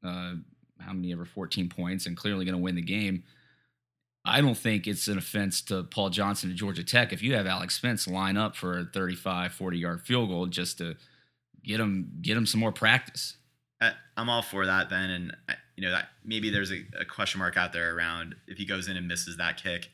Uh, 0.04 0.34
how 0.78 0.92
many 0.92 1.12
ever 1.12 1.24
14 1.24 1.68
points 1.68 2.06
and 2.06 2.16
clearly 2.16 2.44
going 2.44 2.56
to 2.56 2.62
win 2.62 2.76
the 2.76 2.82
game. 2.82 3.24
I 4.24 4.40
don't 4.40 4.56
think 4.56 4.86
it's 4.86 5.08
an 5.08 5.18
offense 5.18 5.62
to 5.62 5.84
Paul 5.84 6.10
Johnson 6.10 6.50
and 6.50 6.58
Georgia 6.58 6.84
Tech 6.84 7.12
if 7.12 7.22
you 7.22 7.34
have 7.34 7.46
Alex 7.46 7.74
Spence 7.76 8.06
line 8.06 8.36
up 8.36 8.54
for 8.56 8.78
a 8.78 8.84
35, 8.84 9.52
40 9.52 9.78
yard 9.78 10.02
field 10.02 10.28
goal 10.28 10.46
just 10.46 10.78
to 10.78 10.96
get 11.64 11.80
him 11.80 12.12
get 12.22 12.36
him 12.36 12.46
some 12.46 12.60
more 12.60 12.72
practice. 12.72 13.36
I- 13.80 13.94
I'm 14.16 14.28
all 14.28 14.42
for 14.42 14.66
that, 14.66 14.88
Ben. 14.90 15.10
And 15.10 15.36
I- 15.48 15.54
you 15.76 15.84
know 15.84 15.90
that 15.90 16.08
maybe 16.24 16.50
there's 16.50 16.72
a, 16.72 16.84
a 17.00 17.04
question 17.04 17.38
mark 17.38 17.56
out 17.56 17.72
there 17.72 17.94
around 17.96 18.34
if 18.48 18.58
he 18.58 18.64
goes 18.66 18.88
in 18.88 18.96
and 18.96 19.06
misses 19.06 19.36
that 19.36 19.62
kick, 19.62 19.90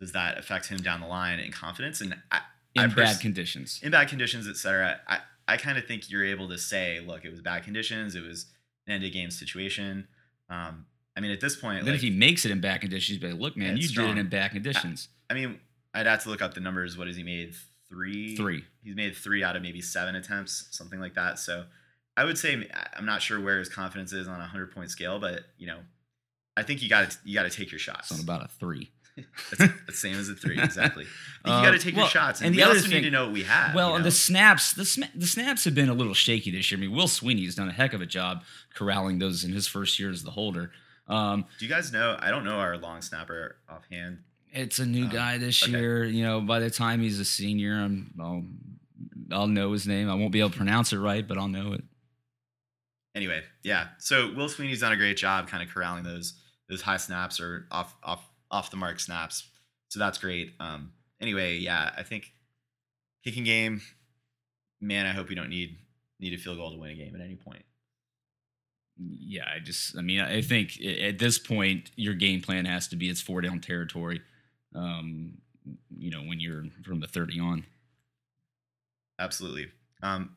does 0.00 0.12
that 0.12 0.38
affect 0.38 0.68
him 0.68 0.78
down 0.78 1.00
the 1.00 1.06
line 1.06 1.38
in 1.40 1.50
confidence? 1.52 2.00
And 2.00 2.14
I, 2.30 2.40
I 2.76 2.84
In 2.84 2.90
pers- 2.90 3.12
bad 3.14 3.20
conditions. 3.20 3.80
in 3.82 3.90
bad 3.90 4.08
conditions, 4.08 4.48
etc. 4.48 5.00
I, 5.08 5.18
I 5.46 5.56
kind 5.56 5.76
of 5.78 5.86
think 5.86 6.10
you're 6.10 6.24
able 6.24 6.48
to 6.48 6.58
say, 6.58 7.00
look, 7.00 7.24
it 7.24 7.30
was 7.30 7.40
bad 7.40 7.64
conditions, 7.64 8.14
it 8.14 8.22
was 8.22 8.46
an 8.86 8.94
end 8.94 9.04
of 9.04 9.12
game 9.12 9.30
situation. 9.30 10.06
Um, 10.48 10.86
I 11.16 11.20
mean, 11.20 11.30
at 11.30 11.40
this 11.40 11.56
point, 11.56 11.78
then 11.84 11.86
like, 11.86 11.94
if 11.96 12.02
he 12.02 12.10
makes 12.10 12.44
it 12.44 12.50
in 12.50 12.60
bad 12.60 12.80
conditions, 12.80 13.20
you'd 13.20 13.30
like, 13.30 13.40
look, 13.40 13.56
man, 13.56 13.76
you 13.76 13.84
it's 13.84 13.92
did 13.92 14.08
it 14.08 14.18
in 14.18 14.28
bad 14.28 14.50
conditions. 14.52 15.08
I 15.30 15.34
mean, 15.34 15.60
I'd 15.94 16.06
have 16.06 16.22
to 16.24 16.28
look 16.28 16.42
up 16.42 16.54
the 16.54 16.60
numbers. 16.60 16.98
What 16.98 17.06
has 17.06 17.16
he 17.16 17.22
made? 17.22 17.54
Three. 17.88 18.34
Three. 18.36 18.64
He's 18.82 18.96
made 18.96 19.14
three 19.16 19.44
out 19.44 19.54
of 19.54 19.62
maybe 19.62 19.80
seven 19.80 20.16
attempts, 20.16 20.66
something 20.72 20.98
like 20.98 21.14
that. 21.14 21.38
So 21.38 21.64
I 22.16 22.24
would 22.24 22.38
say 22.38 22.68
I'm 22.96 23.06
not 23.06 23.22
sure 23.22 23.40
where 23.40 23.58
his 23.58 23.68
confidence 23.68 24.12
is 24.12 24.28
on 24.28 24.40
a 24.40 24.46
hundred 24.46 24.72
point 24.72 24.90
scale, 24.90 25.18
but 25.18 25.40
you 25.58 25.66
know, 25.66 25.78
I 26.56 26.62
think 26.62 26.82
you 26.82 26.88
got 26.88 27.10
to 27.10 27.16
you 27.24 27.34
got 27.34 27.42
to 27.44 27.50
take 27.50 27.70
your 27.72 27.78
shots. 27.80 28.08
So 28.08 28.22
about 28.22 28.44
a 28.44 28.48
three. 28.48 28.90
That's 29.56 29.72
the 29.86 29.92
same 29.92 30.16
as 30.16 30.28
a 30.28 30.34
three, 30.34 30.60
exactly. 30.60 31.06
Uh, 31.46 31.58
you 31.60 31.66
got 31.66 31.72
to 31.72 31.78
take 31.78 31.94
well, 31.94 32.04
your 32.06 32.10
shots, 32.10 32.40
and, 32.40 32.46
and 32.46 32.56
we 32.56 32.62
the 32.62 32.66
other 32.66 32.76
also 32.78 32.88
need 32.88 32.94
thing- 32.94 33.02
to 33.04 33.10
know 33.10 33.24
what 33.24 33.32
we 33.34 33.42
have. 33.42 33.74
Well, 33.74 33.92
you 33.92 33.98
know? 33.98 34.04
the 34.04 34.10
snaps, 34.10 34.72
the 34.72 34.84
sma- 34.86 35.10
the 35.14 35.26
snaps 35.26 35.64
have 35.64 35.74
been 35.74 35.90
a 35.90 35.94
little 35.94 36.14
shaky 36.14 36.50
this 36.50 36.70
year. 36.70 36.78
I 36.78 36.80
mean, 36.80 36.92
Will 36.96 37.06
Sweeney's 37.06 37.54
done 37.54 37.68
a 37.68 37.72
heck 37.72 37.92
of 37.92 38.00
a 38.00 38.06
job 38.06 38.42
corralling 38.74 39.18
those 39.18 39.44
in 39.44 39.52
his 39.52 39.66
first 39.66 39.98
year 40.00 40.08
as 40.10 40.22
the 40.22 40.30
holder. 40.30 40.70
Um, 41.06 41.44
do 41.58 41.66
you 41.66 41.70
guys 41.70 41.92
know? 41.92 42.16
I 42.18 42.30
don't 42.30 42.44
know 42.44 42.56
our 42.56 42.78
long 42.78 43.02
snapper 43.02 43.56
offhand. 43.68 44.20
It's 44.52 44.78
a 44.78 44.86
new 44.86 45.04
Oh, 45.04 45.08
guy 45.08 45.36
this 45.36 45.62
okay. 45.62 45.72
year. 45.72 46.04
You 46.04 46.22
know, 46.24 46.40
by 46.40 46.60
the 46.60 46.70
time 46.70 47.00
he's 47.00 47.20
a 47.20 47.26
senior, 47.26 47.74
I'm, 47.74 48.14
I'll 48.18 48.44
I'll 49.30 49.46
know 49.48 49.70
his 49.72 49.86
name. 49.86 50.08
I 50.08 50.14
won't 50.14 50.32
be 50.32 50.40
able 50.40 50.50
to 50.50 50.56
pronounce 50.56 50.94
it 50.94 50.98
right, 50.98 51.28
but 51.28 51.36
I'll 51.36 51.48
know 51.48 51.74
it. 51.74 51.84
Anyway, 53.14 53.42
yeah. 53.62 53.88
So 53.98 54.32
Will 54.34 54.48
Sweeney's 54.48 54.80
done 54.80 54.92
a 54.92 54.96
great 54.96 55.16
job, 55.16 55.48
kind 55.48 55.62
of 55.62 55.72
corralling 55.72 56.04
those 56.04 56.34
those 56.68 56.82
high 56.82 56.96
snaps 56.96 57.40
or 57.40 57.66
off 57.70 57.94
off 58.02 58.28
off 58.50 58.70
the 58.70 58.76
mark 58.76 59.00
snaps. 59.00 59.48
So 59.88 59.98
that's 59.98 60.18
great. 60.18 60.54
Um. 60.60 60.92
Anyway, 61.20 61.56
yeah. 61.56 61.92
I 61.96 62.02
think 62.02 62.32
kicking 63.24 63.44
game. 63.44 63.80
Man, 64.80 65.06
I 65.06 65.12
hope 65.12 65.28
we 65.28 65.34
don't 65.34 65.50
need 65.50 65.78
need 66.20 66.34
a 66.34 66.38
field 66.38 66.58
goal 66.58 66.72
to 66.72 66.78
win 66.78 66.90
a 66.90 66.94
game 66.94 67.14
at 67.14 67.20
any 67.20 67.36
point. 67.36 67.64
Yeah, 68.96 69.44
I 69.52 69.58
just, 69.58 69.98
I 69.98 70.02
mean, 70.02 70.20
I 70.20 70.40
think 70.40 70.80
at 70.80 71.18
this 71.18 71.36
point, 71.36 71.90
your 71.96 72.14
game 72.14 72.40
plan 72.40 72.64
has 72.64 72.86
to 72.88 72.96
be 72.96 73.08
it's 73.08 73.20
four 73.20 73.40
down 73.40 73.60
territory. 73.60 74.20
Um, 74.74 75.38
you 75.96 76.10
know, 76.10 76.20
when 76.20 76.38
you're 76.38 76.64
from 76.84 77.00
the 77.00 77.08
thirty 77.08 77.40
on. 77.40 77.64
Absolutely. 79.18 79.68
Um, 80.02 80.36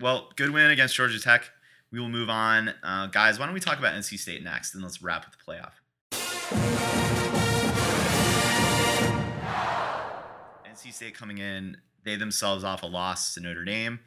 well, 0.00 0.30
good 0.36 0.50
win 0.50 0.70
against 0.70 0.94
Georgia 0.96 1.20
Tech. 1.20 1.50
We 1.92 2.00
will 2.00 2.08
move 2.08 2.30
on, 2.30 2.72
uh, 2.82 3.08
guys. 3.08 3.38
Why 3.38 3.44
don't 3.44 3.52
we 3.52 3.60
talk 3.60 3.78
about 3.78 3.94
NC 3.94 4.18
State 4.18 4.42
next, 4.42 4.72
and 4.74 4.82
let's 4.82 5.02
wrap 5.02 5.26
with 5.26 5.36
the 5.36 5.44
playoff. 5.44 5.72
NC 10.66 10.94
State 10.94 11.14
coming 11.14 11.36
in, 11.36 11.76
they 12.02 12.16
themselves 12.16 12.64
off 12.64 12.82
a 12.82 12.86
loss 12.86 13.34
to 13.34 13.40
Notre 13.40 13.66
Dame. 13.66 14.00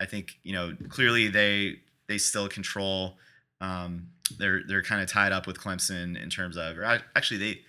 I 0.00 0.06
think 0.06 0.38
you 0.44 0.52
know 0.52 0.76
clearly 0.88 1.26
they 1.26 1.80
they 2.06 2.16
still 2.16 2.46
control. 2.46 3.18
Um, 3.60 4.10
they're 4.38 4.60
they're 4.64 4.84
kind 4.84 5.02
of 5.02 5.10
tied 5.10 5.32
up 5.32 5.48
with 5.48 5.58
Clemson 5.58 6.20
in 6.22 6.30
terms 6.30 6.56
of, 6.56 6.78
or 6.78 6.84
actually 7.16 7.38
they 7.38 7.60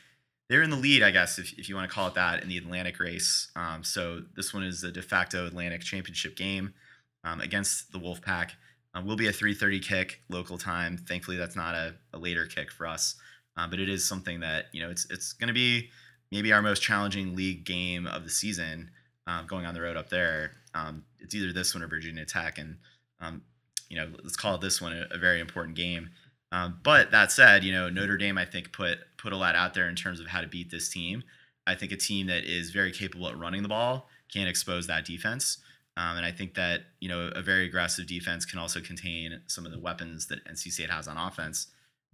they're 0.49 0.61
in 0.61 0.69
the 0.69 0.77
lead, 0.77 1.01
I 1.01 1.09
guess, 1.09 1.39
if, 1.39 1.51
if 1.57 1.67
you 1.67 1.73
want 1.73 1.89
to 1.89 1.95
call 1.95 2.09
it 2.09 2.13
that, 2.13 2.43
in 2.43 2.49
the 2.49 2.59
Atlantic 2.59 2.99
race. 2.99 3.49
Um, 3.55 3.83
so 3.83 4.21
this 4.35 4.53
one 4.53 4.61
is 4.61 4.81
the 4.81 4.91
de 4.91 5.01
facto 5.01 5.47
Atlantic 5.47 5.81
Championship 5.81 6.35
game 6.35 6.75
um, 7.23 7.41
against 7.41 7.91
the 7.91 7.97
Wolfpack. 7.97 8.51
Uh, 8.95 9.01
will 9.01 9.15
be 9.15 9.27
a 9.27 9.31
3:30 9.31 9.83
kick 9.83 10.21
local 10.29 10.57
time. 10.57 10.97
Thankfully, 10.97 11.37
that's 11.37 11.55
not 11.55 11.75
a, 11.75 11.95
a 12.13 12.19
later 12.19 12.45
kick 12.45 12.71
for 12.71 12.85
us, 12.85 13.15
uh, 13.57 13.67
but 13.67 13.79
it 13.79 13.89
is 13.89 14.07
something 14.07 14.39
that 14.41 14.65
you 14.71 14.81
know 14.81 14.89
it's 14.89 15.09
it's 15.09 15.33
going 15.33 15.47
to 15.47 15.53
be 15.53 15.89
maybe 16.31 16.53
our 16.53 16.61
most 16.61 16.81
challenging 16.81 17.35
league 17.35 17.65
game 17.65 18.07
of 18.07 18.23
the 18.23 18.29
season. 18.29 18.91
Um, 19.25 19.47
going 19.47 19.65
on 19.65 19.73
the 19.73 19.81
road 19.81 19.95
up 19.95 20.09
there, 20.09 20.51
um, 20.73 21.05
it's 21.19 21.33
either 21.33 21.53
this 21.53 21.73
one 21.73 21.81
or 21.81 21.87
Virginia 21.87 22.25
Tech, 22.25 22.57
and 22.57 22.77
um, 23.21 23.41
you 23.89 23.97
know 23.97 24.09
let's 24.23 24.35
call 24.35 24.57
this 24.57 24.81
one 24.81 24.93
a, 24.93 25.07
a 25.11 25.17
very 25.17 25.39
important 25.39 25.75
game. 25.75 26.09
Um, 26.51 26.79
but 26.83 27.09
that 27.11 27.31
said, 27.31 27.63
you 27.63 27.71
know 27.71 27.89
Notre 27.89 28.17
Dame 28.17 28.37
I 28.37 28.45
think 28.45 28.73
put 28.73 28.99
put 29.17 29.33
a 29.33 29.37
lot 29.37 29.55
out 29.55 29.73
there 29.73 29.87
in 29.87 29.95
terms 29.95 30.19
of 30.19 30.27
how 30.27 30.41
to 30.41 30.47
beat 30.47 30.69
this 30.69 30.89
team. 30.89 31.23
I 31.65 31.75
think 31.75 31.91
a 31.91 31.97
team 31.97 32.27
that 32.27 32.43
is 32.43 32.71
very 32.71 32.91
capable 32.91 33.27
at 33.27 33.37
running 33.37 33.63
the 33.63 33.69
ball 33.69 34.09
can 34.31 34.47
expose 34.47 34.87
that 34.87 35.05
defense. 35.05 35.59
Um, 35.95 36.17
and 36.17 36.25
I 36.25 36.31
think 36.31 36.55
that 36.55 36.81
you 36.99 37.09
know 37.09 37.31
a 37.35 37.41
very 37.41 37.65
aggressive 37.65 38.07
defense 38.07 38.45
can 38.45 38.59
also 38.59 38.81
contain 38.81 39.41
some 39.47 39.65
of 39.65 39.71
the 39.71 39.79
weapons 39.79 40.27
that 40.27 40.43
NC 40.45 40.71
State 40.71 40.89
has 40.89 41.07
on 41.07 41.17
offense. 41.17 41.67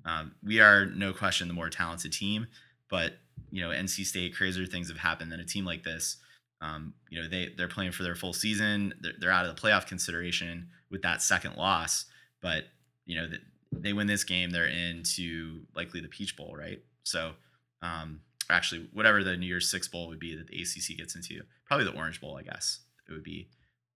Um, 0.06 0.34
we 0.44 0.60
are 0.60 0.86
no 0.86 1.14
question 1.14 1.48
the 1.48 1.54
more 1.54 1.70
talented 1.70 2.12
team, 2.12 2.48
but 2.90 3.14
you 3.52 3.62
know 3.62 3.70
NC 3.70 4.06
State 4.06 4.36
crazier 4.36 4.66
things 4.66 4.90
have 4.90 4.98
happened 4.98 5.32
than 5.32 5.40
a 5.40 5.46
team 5.46 5.66
like 5.66 5.84
this. 5.84 6.18
Um, 6.62 6.94
you 7.10 7.22
know 7.22 7.30
they 7.30 7.54
they're 7.58 7.70
playing 7.70 7.94
for 7.94 8.04
their 8.04 8.16
full 8.16 8.34
season. 8.34 8.94
They're, 9.00 9.14
they're 9.18 9.32
out 9.32 9.46
of 9.46 9.56
the 9.56 9.62
playoff 9.62 9.88
consideration 9.88 10.70
with 10.92 11.02
that 11.04 11.22
second 11.22 11.56
loss, 11.56 12.06
but 12.42 12.66
you 13.06 13.16
know 13.16 13.28
they 13.72 13.94
win 13.94 14.08
this 14.08 14.24
game, 14.24 14.50
they're 14.50 14.66
into 14.66 15.62
likely 15.76 16.02
the 16.02 16.08
Peach 16.08 16.36
Bowl, 16.36 16.56
right? 16.58 16.82
So. 17.04 17.32
Um, 17.82 18.20
actually, 18.50 18.90
whatever 18.92 19.24
the 19.24 19.38
New 19.38 19.46
Year's 19.46 19.70
Six 19.70 19.88
Bowl 19.88 20.08
would 20.10 20.20
be 20.20 20.36
that 20.36 20.48
the 20.48 20.62
ACC 20.62 20.98
gets 20.98 21.16
into, 21.16 21.44
probably 21.66 21.86
the 21.86 21.96
Orange 21.96 22.20
Bowl, 22.20 22.38
I 22.38 22.42
guess 22.44 22.82
it 23.08 23.14
would 23.14 23.24
be. 23.24 23.48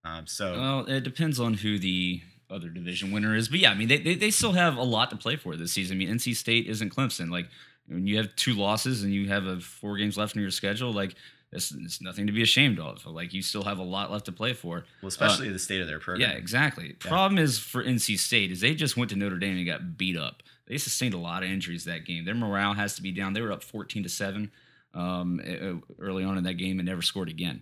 Um, 0.05 0.27
so 0.27 0.53
Well, 0.53 0.85
it 0.87 1.03
depends 1.03 1.39
on 1.39 1.55
who 1.55 1.79
the 1.79 2.21
other 2.49 2.69
division 2.69 3.11
winner 3.11 3.35
is. 3.35 3.47
But 3.49 3.59
yeah, 3.59 3.71
I 3.71 3.75
mean, 3.75 3.87
they, 3.87 3.97
they, 3.97 4.15
they 4.15 4.31
still 4.31 4.51
have 4.53 4.77
a 4.77 4.83
lot 4.83 5.09
to 5.11 5.15
play 5.15 5.35
for 5.35 5.55
this 5.55 5.71
season. 5.71 5.97
I 5.97 5.99
mean, 5.99 6.09
NC 6.09 6.35
State 6.35 6.67
isn't 6.67 6.93
Clemson. 6.93 7.31
Like, 7.31 7.47
when 7.87 8.05
you 8.07 8.17
have 8.17 8.35
two 8.35 8.53
losses 8.53 9.03
and 9.03 9.13
you 9.13 9.27
have 9.29 9.45
a 9.45 9.59
four 9.59 9.97
games 9.97 10.17
left 10.17 10.35
in 10.35 10.41
your 10.41 10.51
schedule, 10.51 10.91
like, 10.93 11.15
it's, 11.51 11.71
it's 11.71 12.01
nothing 12.01 12.25
to 12.27 12.33
be 12.33 12.41
ashamed 12.41 12.79
of. 12.79 13.05
Like, 13.05 13.33
you 13.33 13.41
still 13.41 13.63
have 13.63 13.77
a 13.79 13.83
lot 13.83 14.11
left 14.11 14.25
to 14.25 14.31
play 14.31 14.53
for. 14.53 14.85
well, 15.01 15.07
especially 15.07 15.49
the 15.49 15.59
state 15.59 15.81
of 15.81 15.87
their 15.87 15.99
program. 15.99 16.29
Yeah, 16.29 16.35
exactly. 16.37 16.93
Problem 16.93 17.37
is 17.37 17.59
for 17.59 17.83
NC 17.83 18.17
State 18.19 18.51
is 18.51 18.59
they 18.61 18.73
just 18.73 18.97
went 18.97 19.09
to 19.11 19.15
Notre 19.15 19.37
Dame 19.37 19.57
and 19.57 19.65
got 19.65 19.97
beat 19.97 20.17
up. 20.17 20.41
They 20.65 20.77
sustained 20.77 21.13
a 21.13 21.17
lot 21.17 21.43
of 21.43 21.49
injuries 21.49 21.85
that 21.85 22.05
game. 22.05 22.25
Their 22.25 22.35
morale 22.35 22.73
has 22.73 22.95
to 22.95 23.01
be 23.01 23.11
down. 23.11 23.33
They 23.33 23.41
were 23.41 23.51
up 23.51 23.63
14 23.63 24.03
to 24.03 24.09
7 24.09 24.51
um, 24.93 25.83
early 25.99 26.23
on 26.23 26.37
in 26.37 26.43
that 26.45 26.55
game 26.55 26.79
and 26.79 26.87
never 26.87 27.01
scored 27.01 27.29
again. 27.29 27.61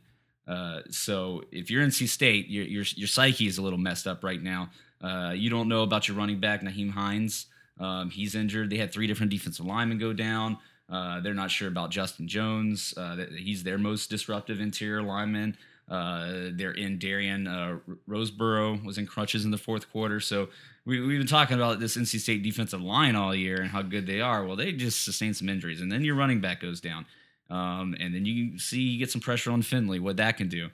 Uh, 0.51 0.81
so 0.89 1.43
if 1.51 1.71
you're 1.71 1.81
NC 1.81 2.09
State, 2.09 2.49
your, 2.49 2.65
your 2.65 2.83
your 2.95 3.07
psyche 3.07 3.47
is 3.47 3.57
a 3.57 3.61
little 3.61 3.79
messed 3.79 4.05
up 4.05 4.21
right 4.21 4.41
now. 4.43 4.69
Uh, 5.01 5.31
you 5.33 5.49
don't 5.49 5.69
know 5.69 5.83
about 5.83 6.07
your 6.07 6.17
running 6.17 6.39
back 6.41 6.61
Nyheim 6.61 6.91
Hines. 6.91 7.45
Um, 7.79 8.09
he's 8.09 8.35
injured. 8.35 8.69
They 8.69 8.77
had 8.77 8.91
three 8.91 9.07
different 9.07 9.31
defensive 9.31 9.65
linemen 9.65 9.97
go 9.97 10.11
down. 10.11 10.57
Uh, 10.89 11.21
they're 11.21 11.33
not 11.33 11.51
sure 11.51 11.69
about 11.69 11.89
Justin 11.89 12.27
Jones. 12.27 12.93
Uh, 12.97 13.25
he's 13.37 13.63
their 13.63 13.77
most 13.77 14.09
disruptive 14.09 14.59
interior 14.59 15.01
lineman. 15.01 15.55
Uh, 15.89 16.49
they're 16.53 16.71
in 16.71 16.99
Darian 16.99 17.81
Roseboro 18.07 18.83
was 18.83 18.97
in 18.97 19.07
crutches 19.07 19.45
in 19.45 19.51
the 19.51 19.57
fourth 19.57 19.89
quarter. 19.91 20.19
So 20.19 20.49
we, 20.85 20.99
we've 20.99 21.17
been 21.17 21.27
talking 21.27 21.55
about 21.55 21.79
this 21.79 21.95
NC 21.95 22.19
State 22.19 22.43
defensive 22.43 22.81
line 22.81 23.15
all 23.15 23.33
year 23.33 23.61
and 23.61 23.71
how 23.71 23.81
good 23.81 24.05
they 24.05 24.19
are. 24.19 24.45
Well, 24.45 24.57
they 24.57 24.73
just 24.73 25.03
sustained 25.03 25.37
some 25.37 25.49
injuries, 25.49 25.81
and 25.81 25.91
then 25.91 26.03
your 26.03 26.15
running 26.15 26.41
back 26.41 26.59
goes 26.61 26.81
down. 26.81 27.05
Um, 27.51 27.95
and 27.99 28.15
then 28.15 28.25
you 28.25 28.57
see 28.57 28.81
you 28.81 28.97
get 28.99 29.11
some 29.11 29.19
pressure 29.21 29.51
on 29.51 29.61
Finley, 29.61 29.99
what 29.99 30.17
that 30.17 30.37
can 30.37 30.47
do. 30.47 30.69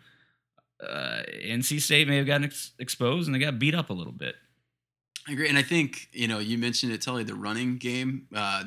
Uh, 0.81 1.23
NC 1.43 1.81
State 1.81 2.07
may 2.07 2.17
have 2.17 2.27
gotten 2.27 2.43
ex- 2.45 2.71
exposed 2.77 3.27
and 3.27 3.33
they 3.33 3.39
got 3.39 3.57
beat 3.57 3.73
up 3.73 3.89
a 3.89 3.93
little 3.93 4.13
bit. 4.13 4.35
I 5.27 5.31
agree, 5.33 5.49
and 5.49 5.57
I 5.57 5.63
think 5.63 6.07
you 6.13 6.27
know 6.27 6.39
you 6.39 6.57
mentioned 6.57 6.91
it, 6.93 7.01
Tully, 7.01 7.23
the 7.23 7.33
running 7.35 7.77
game. 7.77 8.27
Uh, 8.33 8.65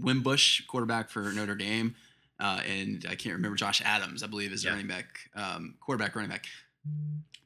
Wimbush, 0.00 0.62
quarterback 0.66 1.10
for 1.10 1.20
Notre 1.32 1.54
Dame, 1.54 1.94
uh, 2.40 2.60
and 2.66 3.04
I 3.08 3.14
can't 3.14 3.34
remember 3.36 3.56
Josh 3.56 3.80
Adams, 3.84 4.22
I 4.22 4.26
believe, 4.26 4.52
is 4.52 4.64
Yeah. 4.64 4.70
running 4.70 4.88
back, 4.88 5.30
um, 5.34 5.74
quarterback, 5.80 6.16
running 6.16 6.30
back. 6.30 6.46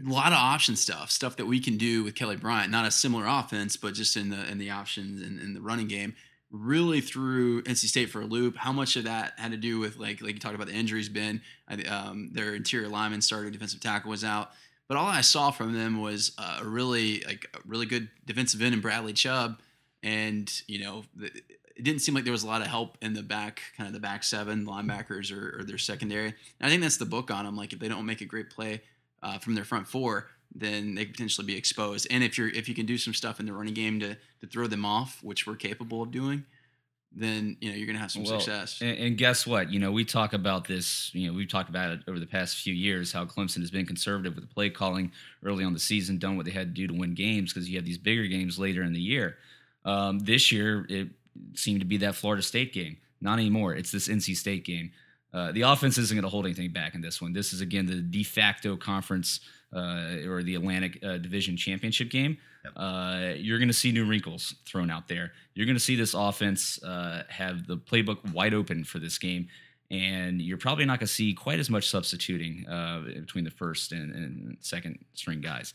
A 0.00 0.08
lot 0.08 0.28
of 0.32 0.38
option 0.38 0.74
stuff, 0.76 1.10
stuff 1.10 1.36
that 1.36 1.46
we 1.46 1.60
can 1.60 1.76
do 1.76 2.02
with 2.04 2.14
Kelly 2.14 2.36
Bryant. 2.36 2.70
Not 2.70 2.86
a 2.86 2.90
similar 2.90 3.26
offense, 3.26 3.76
but 3.76 3.94
just 3.94 4.16
in 4.16 4.30
the 4.30 4.48
in 4.50 4.58
the 4.58 4.70
options 4.70 5.20
and 5.20 5.38
in 5.40 5.52
the 5.54 5.60
running 5.60 5.88
game. 5.88 6.14
Really 6.56 7.00
threw 7.00 7.62
NC 7.62 7.86
State 7.86 8.10
for 8.10 8.20
a 8.20 8.26
loop. 8.26 8.56
How 8.56 8.72
much 8.72 8.94
of 8.94 9.04
that 9.04 9.32
had 9.38 9.50
to 9.50 9.56
do 9.56 9.80
with 9.80 9.96
like 9.96 10.22
like 10.22 10.34
you 10.34 10.40
talked 10.40 10.54
about 10.54 10.68
the 10.68 10.74
injuries? 10.74 11.08
Ben, 11.08 11.42
um, 11.88 12.30
their 12.32 12.54
interior 12.54 12.88
lineman 12.88 13.20
started, 13.22 13.52
defensive 13.52 13.80
tackle 13.80 14.10
was 14.10 14.22
out. 14.22 14.52
But 14.86 14.96
all 14.96 15.06
I 15.06 15.22
saw 15.22 15.50
from 15.50 15.72
them 15.72 16.00
was 16.00 16.32
uh, 16.38 16.60
a 16.62 16.64
really 16.64 17.24
like 17.26 17.50
a 17.54 17.58
really 17.66 17.86
good 17.86 18.08
defensive 18.24 18.62
end 18.62 18.72
in 18.72 18.80
Bradley 18.80 19.14
Chubb, 19.14 19.58
and 20.02 20.50
you 20.68 20.78
know 20.78 21.04
it 21.76 21.82
didn't 21.82 22.02
seem 22.02 22.14
like 22.14 22.24
there 22.24 22.32
was 22.32 22.44
a 22.44 22.46
lot 22.46 22.60
of 22.60 22.68
help 22.68 22.96
in 23.02 23.14
the 23.14 23.22
back, 23.22 23.62
kind 23.76 23.88
of 23.88 23.92
the 23.92 24.00
back 24.00 24.22
seven 24.22 24.64
linebackers 24.64 25.36
or, 25.36 25.58
or 25.58 25.64
their 25.64 25.78
secondary. 25.78 26.28
And 26.28 26.34
I 26.60 26.68
think 26.68 26.82
that's 26.82 26.98
the 26.98 27.04
book 27.04 27.30
on 27.30 27.44
them. 27.44 27.56
Like 27.56 27.72
if 27.72 27.80
they 27.80 27.88
don't 27.88 28.06
make 28.06 28.20
a 28.20 28.26
great 28.26 28.50
play 28.50 28.82
uh, 29.22 29.38
from 29.38 29.54
their 29.54 29.64
front 29.64 29.88
four, 29.88 30.28
then 30.54 30.94
they 30.94 31.04
could 31.04 31.14
potentially 31.14 31.46
be 31.46 31.56
exposed. 31.56 32.06
And 32.10 32.22
if 32.22 32.38
you're 32.38 32.48
if 32.48 32.68
you 32.68 32.74
can 32.74 32.86
do 32.86 32.96
some 32.96 33.14
stuff 33.14 33.40
in 33.40 33.46
the 33.46 33.52
running 33.52 33.74
game 33.74 34.00
to 34.00 34.16
to 34.40 34.46
throw 34.46 34.66
them 34.66 34.84
off, 34.84 35.22
which 35.22 35.46
we're 35.46 35.56
capable 35.56 36.02
of 36.02 36.10
doing, 36.10 36.44
then 37.12 37.56
you 37.60 37.70
know 37.70 37.76
you're 37.76 37.86
gonna 37.86 37.98
have 37.98 38.12
some 38.12 38.24
Well, 38.24 38.40
success. 38.40 38.80
And, 38.80 38.98
and 38.98 39.18
guess 39.18 39.46
what? 39.46 39.70
You 39.70 39.80
know, 39.80 39.92
we 39.92 40.04
talk 40.04 40.32
about 40.32 40.66
this, 40.66 41.10
you 41.14 41.26
know, 41.26 41.32
we've 41.32 41.48
talked 41.48 41.68
about 41.68 41.90
it 41.92 42.00
over 42.08 42.18
the 42.18 42.26
past 42.26 42.56
few 42.56 42.74
years 42.74 43.12
how 43.12 43.24
Clemson 43.24 43.60
has 43.60 43.70
been 43.70 43.86
conservative 43.86 44.34
with 44.34 44.48
the 44.48 44.54
play 44.54 44.70
calling 44.70 45.12
early 45.44 45.64
on 45.64 45.72
the 45.72 45.78
season, 45.78 46.18
done 46.18 46.36
what 46.36 46.46
they 46.46 46.52
had 46.52 46.74
to 46.74 46.80
do 46.80 46.86
to 46.86 46.94
win 46.94 47.14
games 47.14 47.52
because 47.52 47.68
you 47.68 47.76
have 47.76 47.84
these 47.84 47.98
bigger 47.98 48.26
games 48.26 48.58
later 48.58 48.82
in 48.82 48.92
the 48.92 49.00
year. 49.00 49.36
Um, 49.84 50.20
this 50.20 50.50
year, 50.50 50.86
it 50.88 51.08
seemed 51.54 51.80
to 51.80 51.86
be 51.86 51.98
that 51.98 52.14
Florida 52.14 52.42
State 52.42 52.72
game. 52.72 52.96
Not 53.20 53.38
anymore. 53.38 53.74
It's 53.74 53.90
this 53.90 54.08
NC 54.08 54.36
State 54.36 54.64
game. 54.64 54.92
Uh, 55.32 55.50
the 55.50 55.62
offense 55.62 55.98
isn't 55.98 56.14
going 56.14 56.22
to 56.22 56.28
hold 56.28 56.46
anything 56.46 56.70
back 56.70 56.94
in 56.94 57.00
this 57.00 57.20
one. 57.20 57.32
This 57.32 57.52
is, 57.52 57.60
again, 57.60 57.86
the 57.86 57.96
de 57.96 58.22
facto 58.22 58.76
conference 58.76 59.40
uh, 59.74 60.28
or 60.28 60.42
the 60.42 60.54
Atlantic 60.54 60.98
uh, 61.04 61.18
Division 61.18 61.56
Championship 61.56 62.10
game. 62.10 62.38
Uh, 62.76 63.32
you're 63.36 63.58
going 63.58 63.68
to 63.68 63.74
see 63.74 63.92
new 63.92 64.06
wrinkles 64.06 64.54
thrown 64.64 64.90
out 64.90 65.08
there. 65.08 65.32
You're 65.54 65.66
going 65.66 65.76
to 65.76 65.82
see 65.82 65.96
this 65.96 66.14
offense 66.14 66.82
uh, 66.82 67.24
have 67.28 67.66
the 67.66 67.76
playbook 67.76 68.32
wide 68.32 68.54
open 68.54 68.84
for 68.84 68.98
this 68.98 69.18
game, 69.18 69.48
and 69.90 70.40
you're 70.40 70.58
probably 70.58 70.84
not 70.84 71.00
going 71.00 71.06
to 71.06 71.12
see 71.12 71.34
quite 71.34 71.58
as 71.58 71.68
much 71.68 71.88
substituting 71.88 72.66
uh, 72.68 73.00
between 73.00 73.44
the 73.44 73.50
first 73.50 73.92
and, 73.92 74.14
and 74.14 74.56
second 74.60 75.04
string 75.14 75.40
guys. 75.40 75.74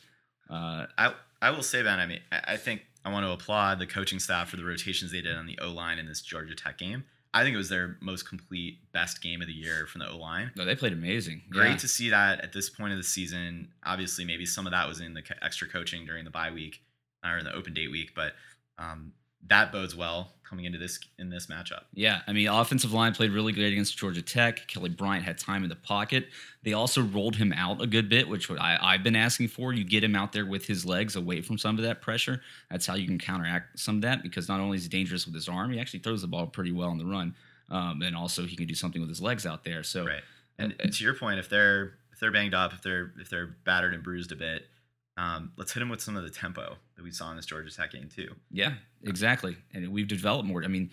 Uh, 0.49 0.87
I 0.97 1.13
I 1.41 1.51
will 1.51 1.63
say, 1.63 1.83
Ben. 1.83 1.99
I 1.99 2.05
mean, 2.05 2.19
I, 2.31 2.53
I 2.53 2.57
think 2.57 2.81
I 3.05 3.11
want 3.11 3.25
to 3.25 3.31
applaud 3.31 3.79
the 3.79 3.87
coaching 3.87 4.19
staff 4.19 4.49
for 4.49 4.57
the 4.57 4.65
rotations 4.65 5.11
they 5.11 5.21
did 5.21 5.35
on 5.35 5.45
the 5.45 5.59
O 5.61 5.69
line 5.69 5.99
in 5.99 6.07
this 6.07 6.21
Georgia 6.21 6.55
Tech 6.55 6.77
game. 6.77 7.03
I 7.33 7.43
think 7.43 7.53
it 7.53 7.57
was 7.57 7.69
their 7.69 7.97
most 8.01 8.27
complete, 8.27 8.91
best 8.91 9.21
game 9.21 9.41
of 9.41 9.47
the 9.47 9.53
year 9.53 9.85
from 9.85 9.99
the 9.99 10.09
O 10.09 10.17
line. 10.17 10.51
no, 10.55 10.65
they 10.65 10.75
played 10.75 10.93
amazing. 10.93 11.43
Great 11.49 11.69
Yeah. 11.71 11.77
to 11.77 11.87
see 11.87 12.09
that 12.09 12.41
at 12.41 12.53
this 12.53 12.69
point 12.69 12.91
of 12.91 12.97
the 12.97 13.03
season. 13.03 13.71
Obviously, 13.85 14.25
maybe 14.25 14.45
some 14.47 14.65
of 14.65 14.71
that 14.71 14.87
was 14.87 14.99
in 14.99 15.13
the 15.13 15.21
extra 15.43 15.67
coaching 15.67 16.05
during 16.05 16.25
the 16.25 16.31
bye 16.31 16.51
week 16.51 16.81
or 17.23 17.37
in 17.37 17.45
the 17.45 17.53
open 17.53 17.73
date 17.73 17.91
week, 17.91 18.13
but 18.15 18.33
um, 18.79 19.13
that 19.47 19.71
bodes 19.71 19.95
well 19.95 20.33
coming 20.43 20.65
into 20.65 20.79
this 20.79 20.99
in 21.19 21.29
this 21.29 21.45
matchup. 21.45 21.83
Yeah, 21.93 22.21
I 22.27 22.33
mean, 22.33 22.47
offensive 22.47 22.91
line 22.91 23.13
played 23.13 23.31
really 23.31 23.53
good 23.53 23.71
against 23.71 23.97
Georgia 23.97 24.21
Tech. 24.21 24.67
Kelly 24.67 24.89
Bryant 24.89 25.23
had 25.23 25.37
time 25.37 25.63
in 25.63 25.69
the 25.69 25.75
pocket. 25.75 26.27
They 26.63 26.73
also 26.73 27.01
rolled 27.03 27.35
him 27.35 27.53
out 27.53 27.81
a 27.81 27.87
good 27.87 28.09
bit, 28.09 28.27
which 28.27 28.49
what 28.49 28.59
I, 28.59 28.77
I've 28.81 29.03
been 29.03 29.15
asking 29.15 29.49
for. 29.49 29.73
You 29.73 29.83
get 29.83 30.03
him 30.03 30.15
out 30.15 30.33
there 30.33 30.45
with 30.45 30.65
his 30.65 30.85
legs 30.85 31.15
away 31.15 31.41
from 31.41 31.57
some 31.57 31.77
of 31.77 31.83
that 31.83 32.01
pressure. 32.01 32.41
That's 32.71 32.87
how 32.87 32.95
you 32.95 33.05
can 33.05 33.19
counteract 33.19 33.79
some 33.79 33.97
of 33.97 34.01
that 34.01 34.23
because 34.23 34.49
not 34.49 34.59
only 34.59 34.77
is 34.77 34.83
he 34.83 34.89
dangerous 34.89 35.25
with 35.25 35.35
his 35.35 35.47
arm, 35.47 35.71
he 35.71 35.79
actually 35.79 35.99
throws 35.99 36.21
the 36.21 36.27
ball 36.27 36.47
pretty 36.47 36.71
well 36.71 36.89
on 36.89 36.97
the 36.97 37.05
run. 37.05 37.35
Um, 37.69 38.01
and 38.01 38.15
also 38.15 38.45
he 38.45 38.55
can 38.55 38.65
do 38.65 38.73
something 38.73 38.99
with 38.99 39.09
his 39.09 39.21
legs 39.21 39.45
out 39.45 39.63
there. 39.63 39.83
So 39.83 40.05
Right. 40.05 40.23
And 40.57 40.75
Uh, 40.83 40.89
to 40.89 41.03
your 41.03 41.13
point, 41.13 41.39
if 41.39 41.47
they're 41.47 41.93
if 42.11 42.19
they're 42.19 42.31
banged 42.31 42.55
up, 42.55 42.73
if 42.73 42.81
they're 42.81 43.13
if 43.19 43.29
they're 43.29 43.55
battered 43.63 43.93
and 43.93 44.03
bruised 44.03 44.31
a 44.31 44.35
bit, 44.35 44.67
um, 45.19 45.51
let's 45.57 45.73
hit 45.73 45.81
them 45.81 45.89
with 45.89 46.01
some 46.01 46.15
of 46.15 46.23
the 46.23 46.29
tempo 46.29 46.77
that 46.95 47.03
we 47.03 47.11
saw 47.11 47.29
in 47.29 47.35
this 47.35 47.45
Georgia 47.45 47.75
Tech 47.75 47.91
game 47.91 48.07
too. 48.13 48.33
Yeah, 48.51 48.73
exactly. 49.03 49.57
And 49.73 49.91
we've 49.91 50.07
developed 50.07 50.47
more. 50.47 50.63
I 50.63 50.67
mean, 50.67 50.91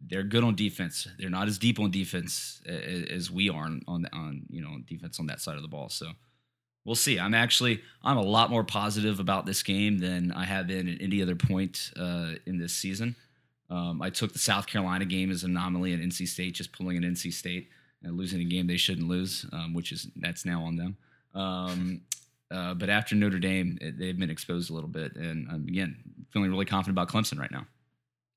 they're 0.00 0.22
good 0.22 0.44
on 0.44 0.54
defense. 0.54 1.06
They're 1.18 1.28
not 1.28 1.46
as 1.46 1.58
deep 1.58 1.78
on 1.78 1.90
defense 1.90 2.62
as 2.66 3.30
we 3.30 3.50
are 3.50 3.64
on 3.64 3.82
on, 3.86 4.06
on 4.12 4.46
you 4.48 4.62
know 4.62 4.78
defense 4.86 5.20
on 5.20 5.26
that 5.26 5.40
side 5.40 5.56
of 5.56 5.62
the 5.62 5.68
ball. 5.68 5.90
So 5.90 6.12
we'll 6.86 6.94
see. 6.94 7.18
I'm 7.18 7.34
actually 7.34 7.82
I'm 8.02 8.16
a 8.16 8.22
lot 8.22 8.50
more 8.50 8.64
positive 8.64 9.20
about 9.20 9.44
this 9.44 9.62
game 9.62 9.98
than 9.98 10.32
I 10.32 10.44
have 10.44 10.66
been 10.66 10.88
at 10.88 11.02
any 11.02 11.20
other 11.20 11.36
point 11.36 11.90
uh, 11.96 12.32
in 12.46 12.58
this 12.58 12.72
season. 12.72 13.14
Um, 13.68 14.00
I 14.00 14.08
took 14.08 14.32
the 14.32 14.38
South 14.38 14.66
Carolina 14.66 15.04
game 15.04 15.30
as 15.30 15.44
an 15.44 15.50
anomaly 15.50 15.92
at 15.92 16.00
NC 16.00 16.28
State, 16.28 16.54
just 16.54 16.72
pulling 16.72 16.96
an 16.96 17.02
NC 17.02 17.30
State 17.34 17.68
and 18.02 18.16
losing 18.16 18.40
a 18.40 18.44
game 18.44 18.66
they 18.66 18.78
shouldn't 18.78 19.08
lose, 19.08 19.44
um, 19.52 19.74
which 19.74 19.92
is 19.92 20.08
that's 20.16 20.46
now 20.46 20.62
on 20.62 20.76
them. 20.76 20.96
Um, 21.34 22.00
uh, 22.50 22.74
but 22.74 22.88
after 22.88 23.14
Notre 23.14 23.38
Dame, 23.38 23.78
it, 23.80 23.98
they've 23.98 24.18
been 24.18 24.30
exposed 24.30 24.70
a 24.70 24.74
little 24.74 24.88
bit, 24.88 25.16
and 25.16 25.48
I'm 25.50 25.66
again 25.68 25.96
feeling 26.30 26.50
really 26.50 26.64
confident 26.64 26.98
about 26.98 27.08
Clemson 27.08 27.38
right 27.38 27.50
now. 27.50 27.66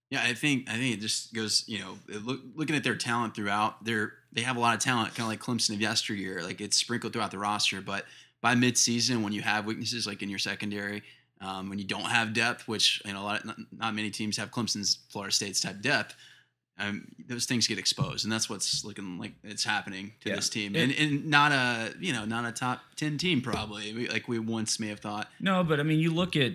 Yeah, 0.09 0.23
I 0.23 0.33
think 0.33 0.69
I 0.69 0.73
think 0.73 0.95
it 0.95 0.99
just 0.99 1.33
goes. 1.33 1.63
You 1.67 1.79
know, 1.79 1.97
look, 2.07 2.41
looking 2.55 2.75
at 2.75 2.83
their 2.83 2.95
talent 2.95 3.35
throughout, 3.35 3.83
they're 3.85 4.13
they 4.33 4.41
have 4.41 4.57
a 4.57 4.59
lot 4.59 4.75
of 4.75 4.81
talent, 4.81 5.15
kind 5.15 5.21
of 5.21 5.27
like 5.27 5.39
Clemson 5.39 5.73
of 5.73 5.81
yesteryear. 5.81 6.43
Like 6.43 6.59
it's 6.59 6.75
sprinkled 6.75 7.13
throughout 7.13 7.31
the 7.31 7.37
roster, 7.37 7.79
but 7.81 8.05
by 8.41 8.55
midseason, 8.55 9.23
when 9.23 9.31
you 9.31 9.41
have 9.41 9.65
weaknesses 9.65 10.05
like 10.05 10.21
in 10.21 10.29
your 10.29 10.39
secondary, 10.39 11.03
um, 11.39 11.69
when 11.69 11.79
you 11.79 11.85
don't 11.85 12.01
have 12.01 12.33
depth, 12.33 12.67
which 12.67 13.01
you 13.05 13.13
know 13.13 13.21
a 13.21 13.23
lot, 13.23 13.45
not, 13.45 13.55
not 13.71 13.95
many 13.95 14.09
teams 14.09 14.35
have 14.35 14.51
Clemson's, 14.51 14.99
Florida 15.09 15.33
State's 15.33 15.61
type 15.61 15.79
depth. 15.81 16.15
Um, 16.79 17.07
those 17.27 17.45
things 17.45 17.67
get 17.67 17.77
exposed, 17.77 18.25
and 18.25 18.31
that's 18.31 18.49
what's 18.49 18.83
looking 18.83 19.19
like 19.19 19.33
it's 19.43 19.63
happening 19.63 20.13
to 20.21 20.29
Yeah. 20.29 20.35
this 20.37 20.49
team, 20.49 20.75
and, 20.75 20.91
and 20.93 21.27
not 21.27 21.51
a 21.51 21.93
you 21.99 22.11
know 22.13 22.25
not 22.25 22.45
a 22.45 22.51
top 22.51 22.81
ten 22.95 23.17
team 23.17 23.41
probably 23.41 23.93
We- 23.93 24.07
like 24.07 24.27
we 24.27 24.39
once 24.39 24.79
may 24.79 24.87
have 24.87 24.99
thought. 24.99 25.29
No, 25.39 25.63
but 25.63 25.79
I 25.79 25.83
mean, 25.83 25.99
you 25.99 26.11
look 26.11 26.35
at, 26.35 26.53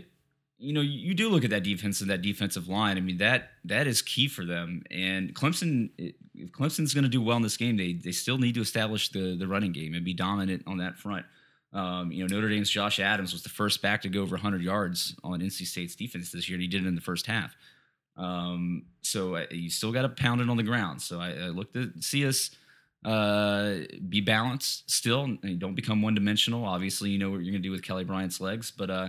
you 0.58 0.72
know, 0.72 0.80
you 0.80 1.14
do 1.14 1.28
look 1.28 1.44
at 1.44 1.50
that 1.50 1.62
defense 1.62 2.00
and 2.00 2.10
that 2.10 2.22
defensive 2.22 2.66
line. 2.66 2.96
I 2.96 3.00
mean, 3.02 3.18
that 3.18 3.50
that 3.66 3.86
is 3.86 4.02
key 4.02 4.26
for 4.26 4.44
them. 4.44 4.82
And 4.90 5.32
Clemson, 5.34 5.90
if 5.98 6.50
Clemson's 6.50 6.92
going 6.92 7.04
to 7.04 7.10
do 7.10 7.20
well 7.22 7.36
in 7.36 7.42
this 7.42 7.56
game, 7.58 7.76
they 7.76 7.92
they 7.92 8.12
still 8.12 8.38
need 8.38 8.54
to 8.54 8.60
establish 8.62 9.10
the 9.10 9.36
the 9.36 9.46
running 9.46 9.70
game 9.72 9.94
and 9.94 10.04
be 10.04 10.14
dominant 10.14 10.64
on 10.66 10.78
that 10.78 10.96
front. 10.98 11.24
Um, 11.72 12.10
you 12.10 12.26
know, 12.26 12.34
Notre 12.34 12.48
Dame's 12.48 12.70
Josh 12.70 12.98
Adams 12.98 13.32
was 13.32 13.42
the 13.42 13.48
first 13.50 13.82
back 13.82 14.00
to 14.02 14.08
go 14.08 14.22
over 14.22 14.34
100 14.36 14.62
yards 14.62 15.14
on 15.22 15.40
NC 15.40 15.66
State's 15.66 15.94
defense 15.94 16.32
this 16.32 16.48
year, 16.48 16.56
and 16.56 16.62
he 16.62 16.68
did 16.68 16.82
it 16.84 16.88
in 16.88 16.94
the 16.94 17.00
first 17.02 17.26
half. 17.26 17.54
Um, 18.16 18.86
so 19.02 19.36
uh, 19.36 19.46
you 19.50 19.70
still 19.70 19.92
got 19.92 20.02
to 20.02 20.08
pound 20.08 20.40
it 20.40 20.48
on 20.48 20.56
the 20.56 20.62
ground. 20.62 21.02
So 21.02 21.20
I, 21.20 21.30
I 21.30 21.46
look 21.48 21.72
to 21.74 21.92
see 22.00 22.26
us 22.26 22.50
uh, 23.04 23.76
be 24.08 24.20
balanced 24.20 24.90
still. 24.90 25.24
And 25.24 25.58
don't 25.58 25.74
become 25.74 26.02
one 26.02 26.14
dimensional. 26.14 26.64
Obviously, 26.64 27.10
you 27.10 27.18
know 27.18 27.30
what 27.30 27.36
you're 27.36 27.52
going 27.52 27.62
to 27.62 27.68
do 27.68 27.70
with 27.70 27.82
Kelly 27.82 28.04
Bryant's 28.04 28.40
legs, 28.40 28.70
but 28.70 28.90
uh, 28.90 29.08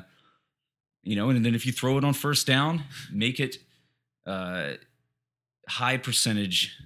you 1.03 1.15
know, 1.15 1.29
and 1.29 1.43
then 1.45 1.55
if 1.55 1.65
you 1.65 1.71
throw 1.71 1.97
it 1.97 2.03
on 2.03 2.13
first 2.13 2.45
down, 2.45 2.83
make 3.11 3.39
it 3.39 3.57
uh, 4.25 4.73
high 5.67 5.97
percentage 5.97 6.77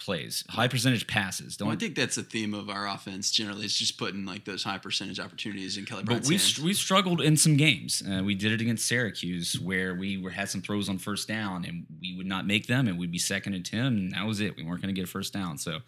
plays, 0.00 0.42
high 0.48 0.66
percentage 0.66 1.06
passes. 1.06 1.56
Don't 1.56 1.68
Well, 1.68 1.76
I 1.76 1.78
think 1.78 1.94
that's 1.94 2.16
a 2.16 2.22
theme 2.22 2.54
of 2.54 2.68
our 2.68 2.88
offense 2.88 3.30
generally. 3.30 3.64
It's 3.64 3.78
just 3.78 3.98
putting 3.98 4.24
like 4.24 4.44
those 4.44 4.64
high 4.64 4.78
percentage 4.78 5.20
opportunities 5.20 5.76
in 5.76 5.84
Kelly 5.84 6.02
But 6.02 6.24
we 6.24 6.36
hands. 6.36 6.58
we 6.58 6.74
struggled 6.74 7.20
in 7.20 7.36
some 7.36 7.56
games. 7.56 8.02
Uh, 8.02 8.22
we 8.24 8.34
did 8.34 8.52
it 8.52 8.60
against 8.60 8.86
Syracuse, 8.86 9.60
where 9.60 9.94
we 9.94 10.16
were 10.16 10.30
had 10.30 10.48
some 10.48 10.62
throws 10.62 10.88
on 10.88 10.98
first 10.98 11.28
down, 11.28 11.64
and 11.64 11.86
we 12.00 12.16
would 12.16 12.26
not 12.26 12.46
make 12.46 12.66
them, 12.66 12.88
and 12.88 12.98
we'd 12.98 13.12
be 13.12 13.18
second 13.18 13.54
and 13.54 13.64
ten, 13.64 13.86
and 13.86 14.12
that 14.12 14.26
was 14.26 14.40
it. 14.40 14.56
We 14.56 14.64
weren't 14.64 14.82
going 14.82 14.94
to 14.94 14.98
get 14.98 15.08
a 15.08 15.10
first 15.12 15.32
down. 15.32 15.58
So 15.58 15.80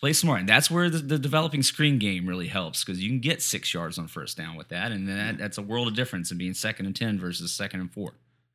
play 0.00 0.12
smart, 0.12 0.40
and 0.40 0.48
that's 0.48 0.70
where 0.70 0.90
the, 0.90 0.98
the 0.98 1.18
developing 1.18 1.62
screen 1.62 1.98
game 1.98 2.28
really 2.28 2.48
helps 2.48 2.84
because 2.84 3.02
you 3.02 3.08
can 3.08 3.20
get 3.20 3.40
six 3.42 3.72
yards 3.72 3.98
on 3.98 4.08
first 4.08 4.36
down 4.36 4.56
with 4.56 4.68
that, 4.68 4.92
and 4.92 5.08
that, 5.08 5.38
that's 5.38 5.56
a 5.56 5.62
world 5.62 5.88
of 5.88 5.94
difference 5.94 6.30
in 6.30 6.38
being 6.38 6.54
second 6.54 6.86
and 6.86 6.94
ten 6.96 7.18
versus 7.18 7.52
second 7.52 7.80
and 7.80 7.92
four. 7.92 8.12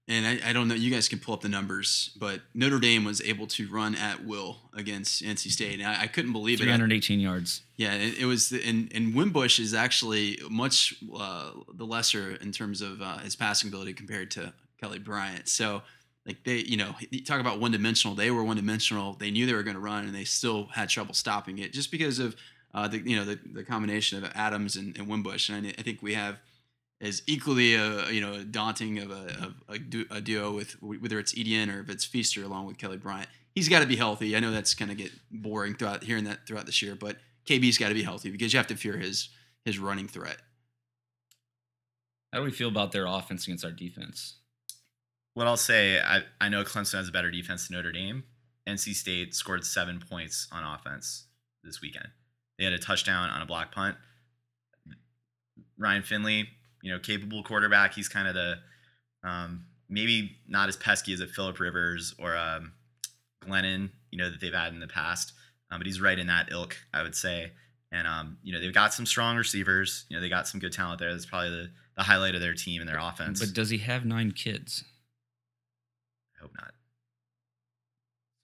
And 0.08 0.26
I, 0.26 0.50
I 0.50 0.54
don't 0.54 0.68
know, 0.68 0.76
you 0.76 0.92
guys 0.92 1.08
can 1.08 1.20
pull 1.20 1.34
up 1.34 1.42
the 1.42 1.50
numbers, 1.50 2.12
but 2.20 2.42
Notre 2.54 2.80
Dame 2.80 3.04
was 3.04 3.22
able 3.22 3.48
to 3.48 3.70
run 3.70 3.96
at 3.96 4.26
will 4.26 4.58
against 4.74 5.24
NC 5.24 5.52
State. 5.52 5.80
And 5.80 5.88
I, 5.88 6.04
I 6.04 6.08
couldn't 6.08 6.34
believe 6.34 6.60
it. 6.60 6.64
Three 6.64 6.72
hundred 6.72 6.92
eighteen 6.92 7.20
yards. 7.20 7.62
Yeah, 7.78 7.94
it, 7.94 8.20
it 8.20 8.26
was, 8.26 8.50
the, 8.50 8.68
and, 8.68 8.92
and 8.94 9.16
Wimbush 9.16 9.60
is 9.60 9.74
actually 9.74 10.40
much 10.50 10.96
uh, 11.16 11.52
the 11.74 11.86
lesser 11.86 12.36
in 12.36 12.52
terms 12.52 12.82
of 12.82 13.02
uh, 13.02 13.20
his 13.20 13.36
passing 13.36 13.70
ability 13.70 13.94
compared 13.94 14.32
to 14.32 14.54
Kelly 14.80 15.00
Bryant. 15.00 15.48
So, 15.48 15.82
like 16.26 16.44
they, 16.44 16.58
you 16.58 16.78
know, 16.78 16.96
you 17.10 17.24
talk 17.24 17.40
about 17.40 17.60
one 17.60 17.72
dimensional. 17.72 18.16
They 18.16 18.32
were 18.32 18.44
one 18.44 18.58
dimensional. 18.58 19.14
They 19.14 19.32
knew 19.32 19.46
they 19.46 19.54
were 19.54 19.64
going 19.64 19.76
to 19.76 19.82
run, 19.82 20.06
and 20.06 20.14
they 20.14 20.24
still 20.24 20.68
had 20.74 20.90
trouble 20.90 21.14
stopping 21.14 21.60
it 21.60 21.74
just 21.74 21.92
because 21.92 22.20
of 22.20 22.36
uh, 22.74 22.88
the, 22.88 23.00
you 23.00 23.16
know, 23.16 23.26
the, 23.26 23.40
the 23.54 23.64
combination 23.64 24.24
of 24.24 24.32
Adams 24.36 24.76
and, 24.76 24.98
and 24.98 25.08
Wimbush. 25.08 25.50
And 25.50 25.68
I, 25.68 25.70
I 25.78 25.82
think 25.82 26.02
we 26.02 26.14
have 26.16 26.38
as 27.02 27.24
equally 27.28 27.74
a 27.74 28.10
you 28.12 28.22
know 28.22 28.44
daunting 28.44 29.00
of 29.00 29.12
a, 29.12 29.26
of 29.44 29.56
a, 29.68 29.80
du- 29.80 30.06
a 30.12 30.22
duo 30.22 30.54
with 30.54 30.82
whether 30.82 31.20
it's 31.20 31.34
Etienne 31.38 31.70
or 31.70 31.82
if 31.82 31.90
it's 31.90 32.06
Feaster 32.06 32.44
along 32.44 32.68
with 32.68 32.78
Kelly 32.78 32.98
Bryant. 32.98 33.30
He's 33.56 33.68
got 33.68 33.82
to 33.82 33.86
be 33.86 33.98
healthy. 33.98 34.36
I 34.36 34.40
know 34.40 34.52
that's 34.52 34.74
going 34.74 34.90
to 34.90 34.96
get 34.96 35.12
boring 35.30 35.76
throughout 35.76 36.04
hearing 36.04 36.24
that 36.26 36.48
throughout 36.48 36.66
this 36.66 36.82
year, 36.82 36.96
but 36.96 37.18
KB's 37.46 37.78
got 37.78 37.90
to 37.90 37.94
be 37.94 38.04
healthy 38.04 38.30
because 38.32 38.54
you 38.54 38.58
have 38.58 38.68
to 38.68 38.76
fear 38.76 38.98
his 38.98 39.30
his 39.66 39.80
running 39.80 40.08
threat. 40.08 40.38
How 42.32 42.40
do 42.40 42.46
we 42.46 42.52
feel 42.52 42.70
about 42.70 42.94
their 42.94 43.06
offense 43.06 43.46
against 43.46 43.66
our 43.66 43.72
defense? 43.72 44.38
What 45.34 45.48
I'll 45.48 45.58
say, 45.58 46.00
I, 46.00 46.22
I 46.40 46.50
know 46.50 46.64
Clemson 46.64 46.96
has 46.96 47.10
a 47.10 47.12
better 47.12 47.32
defense 47.32 47.68
than 47.68 47.78
Notre 47.78 47.92
Dame. 47.92 48.24
NC 48.68 48.94
State 48.94 49.34
scored 49.34 49.66
seven 49.66 50.00
points 50.00 50.48
on 50.52 50.64
offense 50.64 51.26
this 51.64 51.82
weekend. 51.82 52.08
They 52.58 52.66
had 52.66 52.74
a 52.74 52.80
touchdown 52.80 53.30
on 53.30 53.42
a 53.42 53.46
block 53.46 53.74
punt. 53.74 53.98
Ryan 55.78 56.04
Finley, 56.04 56.48
you 56.82 56.92
know, 56.92 57.00
capable 57.00 57.44
quarterback. 57.44 57.94
He's 57.94 58.10
kind 58.10 58.28
of 58.28 58.34
the 58.34 58.56
um, 59.24 59.66
maybe 59.90 60.38
not 60.48 60.70
as 60.70 60.78
pesky 60.78 61.14
as 61.14 61.20
a 61.20 61.28
Philip 61.28 61.60
Rivers 61.60 62.14
or 62.20 62.36
um, 62.36 62.74
Glennon, 63.46 63.90
you 64.12 64.18
know, 64.18 64.30
that 64.30 64.40
they've 64.42 64.54
had 64.54 64.74
in 64.74 64.80
the 64.80 64.88
past. 64.88 65.34
Um, 65.70 65.80
but 65.80 65.88
he's 65.88 66.02
right 66.02 66.18
in 66.20 66.28
that 66.28 66.50
ilk, 66.52 66.76
I 66.94 67.02
would 67.04 67.16
say. 67.16 67.52
And 67.92 68.08
um, 68.08 68.38
you 68.44 68.54
know, 68.54 68.60
they've 68.60 68.74
got 68.74 68.94
some 68.94 69.06
strong 69.06 69.38
receivers. 69.38 70.06
You 70.10 70.18
know, 70.18 70.22
they 70.22 70.30
got 70.30 70.48
some 70.48 70.60
good 70.60 70.72
talent 70.74 71.00
there. 71.00 71.12
That's 71.12 71.26
probably 71.26 71.50
the, 71.50 71.70
the 71.98 72.04
highlight 72.04 72.36
of 72.36 72.42
their 72.42 72.54
team 72.54 72.82
and 72.82 72.90
their 72.90 73.00
offense. 73.00 73.40
But 73.40 73.54
does 73.54 73.70
he 73.70 73.78
have 73.80 74.06
nine 74.06 74.32
kids? 74.32 74.84
I 76.38 76.42
hope 76.42 76.52
not. 76.58 76.72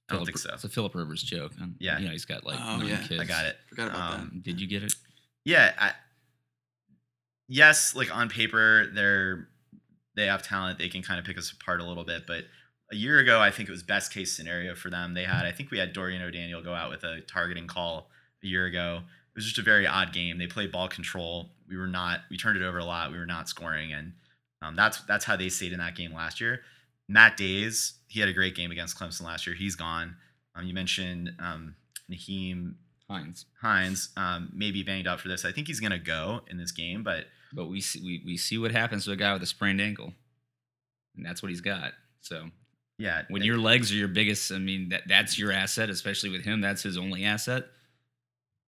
I 0.09 0.13
don't 0.13 0.19
Phillip- 0.19 0.27
think 0.27 0.37
so. 0.37 0.49
It's 0.53 0.63
a 0.63 0.69
Philip 0.69 0.95
Rivers 0.95 1.23
joke. 1.23 1.51
Yeah. 1.79 1.97
you 1.99 2.05
know 2.05 2.11
he's 2.11 2.25
got 2.25 2.45
like 2.45 2.59
Oh, 2.61 2.77
nine 2.77 2.87
yeah. 2.87 2.97
kids. 3.03 3.21
I 3.21 3.25
got 3.25 3.45
it. 3.45 3.57
Forgot 3.69 3.87
about 3.89 4.11
that. 4.11 4.19
Um, 4.19 4.41
Did 4.43 4.59
you 4.61 4.67
get 4.67 4.83
it? 4.83 4.93
Yeah, 5.45 5.73
I, 5.79 5.91
yes, 7.47 7.95
like 7.95 8.15
on 8.15 8.29
paper, 8.29 8.87
they're 8.93 9.47
they 10.15 10.25
have 10.25 10.41
talent. 10.41 10.79
They 10.79 10.89
can 10.89 11.03
kind 11.03 11.19
of 11.19 11.25
pick 11.25 11.37
us 11.37 11.51
apart 11.51 11.79
a 11.79 11.85
little 11.85 12.03
bit. 12.03 12.25
But 12.27 12.45
a 12.91 12.95
year 12.95 13.19
ago, 13.19 13.39
I 13.39 13.51
think 13.51 13.69
it 13.69 13.71
was 13.71 13.83
best 13.83 14.13
case 14.13 14.35
scenario 14.35 14.75
for 14.75 14.89
them. 14.89 15.13
They 15.13 15.23
had, 15.23 15.45
I 15.45 15.51
think 15.51 15.71
we 15.71 15.77
had 15.77 15.93
Dorian 15.93 16.21
O'Daniel 16.21 16.63
go 16.63 16.73
out 16.73 16.89
with 16.89 17.03
a 17.03 17.21
targeting 17.21 17.67
call 17.67 18.09
a 18.43 18.47
year 18.47 18.65
ago. 18.65 19.01
It 19.03 19.37
was 19.37 19.45
just 19.45 19.59
a 19.59 19.63
very 19.63 19.85
odd 19.85 20.13
game. 20.13 20.39
They 20.39 20.47
played 20.47 20.71
ball 20.71 20.87
control. 20.87 21.51
We 21.69 21.77
were 21.77 21.87
not. 21.87 22.21
We 22.31 22.37
turned 22.37 22.57
it 22.57 22.63
over 22.63 22.79
a 22.79 22.85
lot. 22.85 23.11
We 23.11 23.19
were 23.19 23.25
not 23.25 23.47
scoring, 23.47 23.93
and 23.93 24.13
um, 24.61 24.75
that's 24.75 25.01
that's 25.01 25.25
how 25.25 25.35
they 25.35 25.49
stayed 25.49 25.73
in 25.73 25.79
that 25.79 25.95
game 25.95 26.13
last 26.13 26.41
year. 26.41 26.61
Matt 27.07 27.37
Dayes, 27.37 27.93
he 28.07 28.19
had 28.19 28.27
a 28.27 28.33
great 28.33 28.55
game 28.55 28.71
against 28.71 28.97
Clemson 28.97 29.21
last 29.21 29.45
year. 29.45 29.55
He's 29.55 29.75
gone. 29.75 30.15
Um, 30.55 30.65
you 30.65 30.73
mentioned 30.73 31.31
um, 31.39 31.75
Nyheim 32.11 32.75
Hines. 33.09 33.45
Hines 33.61 34.09
um, 34.17 34.49
may 34.53 34.71
be 34.71 34.83
banged 34.83 35.07
up 35.07 35.19
for 35.19 35.27
this. 35.27 35.45
I 35.45 35.51
think 35.51 35.67
he's 35.67 35.79
going 35.79 35.91
to 35.91 35.99
go 35.99 36.41
in 36.49 36.57
this 36.57 36.71
game, 36.71 37.03
but 37.03 37.25
But 37.53 37.67
we 37.67 37.81
see 37.81 38.01
we, 38.01 38.21
we 38.25 38.37
see 38.37 38.57
what 38.57 38.71
happens 38.71 39.05
to 39.05 39.11
a 39.11 39.15
guy 39.15 39.33
with 39.33 39.43
a 39.43 39.47
sprained 39.47 39.81
ankle. 39.81 40.13
And 41.15 41.25
that's 41.25 41.41
what 41.41 41.49
he's 41.49 41.61
got. 41.61 41.93
So 42.21 42.49
yeah, 42.99 43.23
when 43.29 43.43
your 43.43 43.57
legs 43.57 43.91
are 43.91 43.95
your 43.95 44.07
biggest, 44.07 44.51
I 44.51 44.57
mean 44.59 44.89
that 44.89 45.03
that's 45.07 45.37
your 45.39 45.51
asset, 45.51 45.89
especially 45.89 46.29
with 46.29 46.43
him. 46.43 46.61
That's 46.61 46.83
his 46.83 46.97
only 46.97 47.23
asset. 47.25 47.65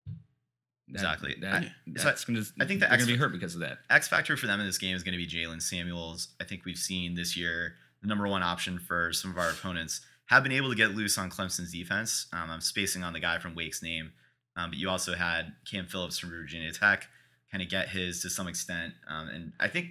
That- 0.07 0.93
Exactly. 0.95 1.35
That, 1.41 1.63
I- 1.63 1.73
so 1.97 2.03
that's 2.05 2.25
gonna. 2.25 2.41
I 2.59 2.65
think 2.65 2.79
the 2.79 2.87
they're 2.87 2.97
gonna 2.97 3.05
be 3.11 3.15
hurt 3.17 3.31
because 3.31 3.53
of 3.53 3.61
that. 3.61 3.79
X 3.89 4.07
factor 4.07 4.35
for 4.37 4.47
them 4.47 4.59
in 4.59 4.65
this 4.65 4.77
game 4.79 4.95
is 4.95 5.03
going 5.03 5.13
to 5.13 5.17
be 5.23 5.27
Jaylen 5.27 5.61
Samuels. 5.61 6.29
I 6.41 6.43
think 6.45 6.65
we've 6.65 6.77
seen 6.77 7.13
this 7.15 7.37
year 7.37 7.75
the 8.01 8.07
number 8.07 8.27
one 8.27 8.41
option 8.43 8.79
for 8.79 9.11
some 9.13 9.29
of 9.31 9.37
our 9.37 9.49
opponents 9.51 10.01
have 10.27 10.41
been 10.43 10.51
able 10.51 10.69
to 10.69 10.75
get 10.75 10.95
loose 10.95 11.17
on 11.17 11.29
Clemson's 11.29 11.71
defense. 11.71 12.27
Um, 12.33 12.49
I'm 12.49 12.61
spacing 12.61 13.03
on 13.03 13.13
the 13.13 13.19
guy 13.19 13.39
from 13.39 13.55
Wake's 13.55 13.83
name, 13.83 14.13
um, 14.55 14.69
but 14.71 14.79
you 14.79 14.89
also 14.89 15.13
had 15.15 15.53
Cam 15.69 15.85
Phillips 15.85 16.17
from 16.17 16.29
Virginia 16.31 16.71
Tech 16.71 17.07
kind 17.51 17.63
of 17.63 17.69
get 17.69 17.89
his 17.89 18.21
to 18.21 18.29
some 18.29 18.47
extent, 18.47 18.93
um, 19.07 19.27
and 19.29 19.53
I 19.59 19.67
think 19.67 19.87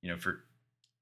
you 0.00 0.10
know 0.10 0.18
for 0.18 0.40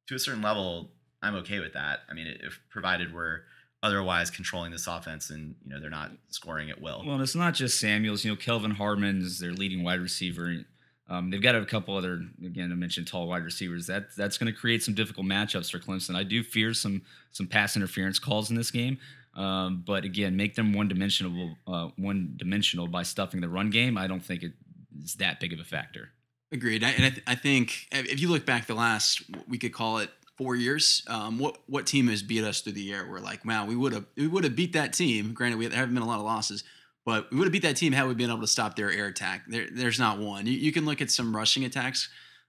to 0.09 0.15
a 0.15 0.19
certain 0.19 0.43
level, 0.43 0.91
I'm 1.23 1.35
okay 1.37 1.61
with 1.61 1.75
that. 1.75 2.01
I 2.11 2.15
mean, 2.15 2.27
if 2.41 2.61
provided 2.71 3.15
we're 3.15 3.43
otherwise 3.83 4.31
controlling 4.31 4.71
this 4.71 4.87
offense 4.87 5.31
and 5.31 5.55
you 5.65 5.71
know 5.71 5.81
they're 5.81 5.91
not 5.91 6.13
scoring 6.29 6.71
at 6.71 6.81
will. 6.81 7.03
Well, 7.07 7.21
it's 7.21 7.35
not 7.35 7.55
just 7.55 7.81
Samuels. 7.81 8.25
You 8.25 8.33
know, 8.33 8.37
Kelvin 8.37 8.73
Harmon 8.73 9.23
is 9.23 9.39
their 9.39 9.53
leading 9.53 9.83
wide 9.83 10.01
receiver. 10.01 10.65
Um, 11.09 11.31
they've 11.31 11.43
got 11.43 11.57
a 11.57 11.65
couple 11.67 11.97
other, 11.97 12.21
again, 12.45 12.71
I 12.71 12.77
mentioned 12.77 13.09
tall 13.09 13.27
wide 13.27 13.43
receivers. 13.43 13.89
That 13.89 14.15
that's 14.17 14.39
going 14.39 14.53
to 14.53 14.59
create 14.59 14.83
some 14.83 14.95
difficult 14.95 15.27
matchups 15.27 15.71
for 15.71 15.79
Clemson. 15.79 16.15
I 16.15 16.23
do 16.23 16.43
fear 16.43 16.73
some 16.73 17.03
some 17.33 17.47
pass 17.47 17.77
interference 17.77 18.19
calls 18.19 18.51
in 18.51 18.57
this 18.57 18.71
game, 18.71 18.99
um, 19.35 19.83
but 19.87 20.05
again, 20.05 20.37
make 20.37 20.55
them 20.55 20.73
one 20.73 20.89
dimensional, 20.89 21.57
uh, 21.67 21.89
one 21.97 22.35
dimensional 22.37 22.87
by 22.87 23.03
stuffing 23.03 23.41
the 23.41 23.49
run 23.49 23.71
game. 23.71 23.99
I 23.99 24.07
don't 24.07 24.25
think 24.25 24.43
it 24.43 24.53
is 25.05 25.15
that 25.17 25.41
big 25.41 25.53
of 25.53 25.61
a 25.61 25.65
factor. 25.65 26.11
Agreed. 26.53 26.83
I, 26.83 26.91
and 26.91 27.05
I, 27.05 27.11
th- 27.11 27.23
I 27.27 27.35
think 27.37 27.87
if 27.93 28.21
you 28.21 28.29
look 28.29 28.45
back 28.45 28.67
the 28.67 28.75
last, 28.75 29.23
we 29.49 29.57
could 29.57 29.73
call 29.73 29.99
it 29.99 30.11
four 30.37 30.57
years. 30.57 31.05
Um, 31.07 31.39
what 31.39 31.59
what 31.67 31.87
team 31.87 32.09
has 32.09 32.23
beat 32.23 32.43
us 32.43 32.61
through 32.61 32.73
the 32.73 32.83
year? 32.83 33.09
We're 33.09 33.21
like, 33.21 33.45
wow, 33.45 33.67
we 33.67 33.77
would 33.77 33.93
have 33.93 34.07
we 34.17 34.27
would 34.27 34.45
have 34.45 34.57
beat 34.57 34.73
that 34.73 34.93
team. 34.93 35.33
Granted, 35.33 35.59
we 35.59 35.67
haven't 35.67 35.95
been 35.95 36.03
a 36.03 36.07
lot 36.07 36.19
of 36.19 36.25
losses, 36.25 36.65
but 37.05 37.31
we 37.31 37.39
would 37.39 37.45
have 37.45 37.53
beat 37.53 37.63
that 37.63 37.77
team 37.77 37.93
had 37.93 38.09
we 38.09 38.15
been 38.15 38.31
able 38.31 38.41
to 38.41 38.47
stop 38.47 38.75
their 38.75 38.91
air 38.91 39.07
attack. 39.07 39.43
There, 39.47 39.69
there's 39.71 39.99
not 39.99 40.19
one. 40.19 40.47
You, 40.47 40.55
you 40.55 40.73
can 40.73 40.87
look 40.87 41.01
at 41.01 41.11
some 41.11 41.37
rushing 41.37 41.65
attacks. 41.65 42.09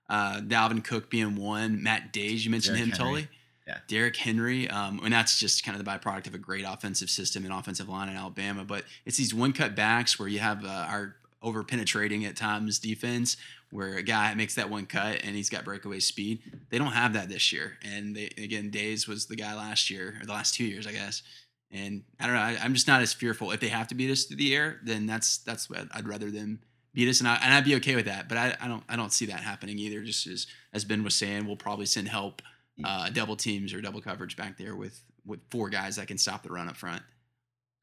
Uh, 0.10 0.42
Dalvin 0.42 0.84
Cook 0.84 1.10
being 1.10 1.36
one. 1.36 1.84
Matt 1.84 2.12
Dayes, 2.12 2.44
you 2.44 2.50
mentioned 2.50 2.78
Derrick 2.78 2.94
him, 2.94 2.98
Henry. 2.98 3.22
Tully. 3.22 3.28
Yeah. 3.68 3.78
Derrick 3.88 4.16
Henry, 4.18 4.68
um, 4.70 5.00
and 5.04 5.14
that's 5.14 5.40
just 5.40 5.64
kind 5.64 5.78
of 5.78 5.86
the 5.86 5.90
byproduct 5.90 6.28
of 6.28 6.34
a 6.34 6.40
great 6.40 6.66
offensive 6.68 7.10
system 7.10 7.46
and 7.46 7.54
offensive 7.54 7.88
line 7.88 8.10
in 8.10 8.16
Alabama. 8.16 8.66
But 8.66 8.86
it's 9.06 9.18
these 9.18 9.36
one 9.36 9.54
cut 9.54 9.76
backs 9.76 10.18
where 10.18 10.28
you 10.28 10.40
have 10.40 10.66
uh, 10.66 10.88
our 10.90 11.16
over 11.42 11.64
penetrating 11.64 12.26
at 12.26 12.36
times 12.36 12.80
defense 12.80 13.38
where 13.72 13.96
a 13.96 14.04
guy 14.04 14.34
makes 14.34 14.56
that 14.56 14.70
one 14.70 14.86
cut 14.86 15.22
and 15.24 15.36
he's 15.36 15.50
got 15.50 15.66
breakaway 15.66 16.00
speed. 16.00 16.42
They 16.70 16.78
don't 16.78 16.92
have 16.92 17.14
that 17.14 17.30
this 17.30 17.52
year. 17.52 17.78
And 17.84 18.16
they, 18.16 18.30
again, 18.38 18.70
Dayes 18.70 19.08
was 19.08 19.26
the 19.26 19.36
guy 19.36 19.56
last 19.56 19.90
year 19.90 20.18
or 20.22 20.26
the 20.26 20.34
last 20.34 20.54
two 20.54 20.66
years, 20.66 20.86
I 20.86 20.92
guess. 20.92 21.24
And 21.72 22.04
I 22.20 22.26
don't 22.28 22.36
know. 22.36 22.42
I, 22.42 22.58
I'm 22.62 22.74
just 22.74 22.88
not 22.88 23.02
as 23.02 23.14
fearful. 23.14 23.52
If 23.52 23.62
they 23.62 23.70
have 23.70 23.88
to 23.88 23.96
beat 23.96 24.12
us 24.12 24.26
through 24.26 24.38
the 24.38 24.54
air, 24.54 24.80
then 24.84 25.06
that's 25.06 25.38
that's 25.40 25.70
what 25.70 25.88
I'd 25.94 26.08
rather 26.08 26.30
them 26.30 26.60
beat 26.94 27.10
us, 27.10 27.20
and, 27.20 27.28
I, 27.28 27.36
and 27.36 27.54
I'd 27.54 27.64
be 27.64 27.76
okay 27.76 27.96
with 27.96 28.06
that. 28.06 28.28
But 28.28 28.38
I, 28.38 28.56
I 28.62 28.68
don't 28.68 28.84
I 28.90 28.96
don't 28.96 29.14
see 29.14 29.26
that 29.28 29.40
happening 29.40 29.78
either. 29.80 30.02
Just 30.02 30.28
as 30.28 30.48
as 30.74 30.86
Ben 30.86 31.04
was 31.04 31.16
saying, 31.16 31.46
we'll 31.46 31.56
probably 31.56 31.86
send 31.86 32.08
help, 32.08 32.42
uh, 32.84 33.10
double 33.10 33.36
teams 33.36 33.74
or 33.74 33.82
double 33.82 34.02
coverage 34.02 34.36
back 34.38 34.58
there 34.58 34.76
with 34.76 35.02
with 35.26 35.40
four 35.50 35.70
guys 35.70 35.96
that 35.96 36.08
can 36.08 36.18
stop 36.18 36.44
the 36.44 36.50
run 36.50 36.68
up 36.68 36.78
front. 36.78 37.02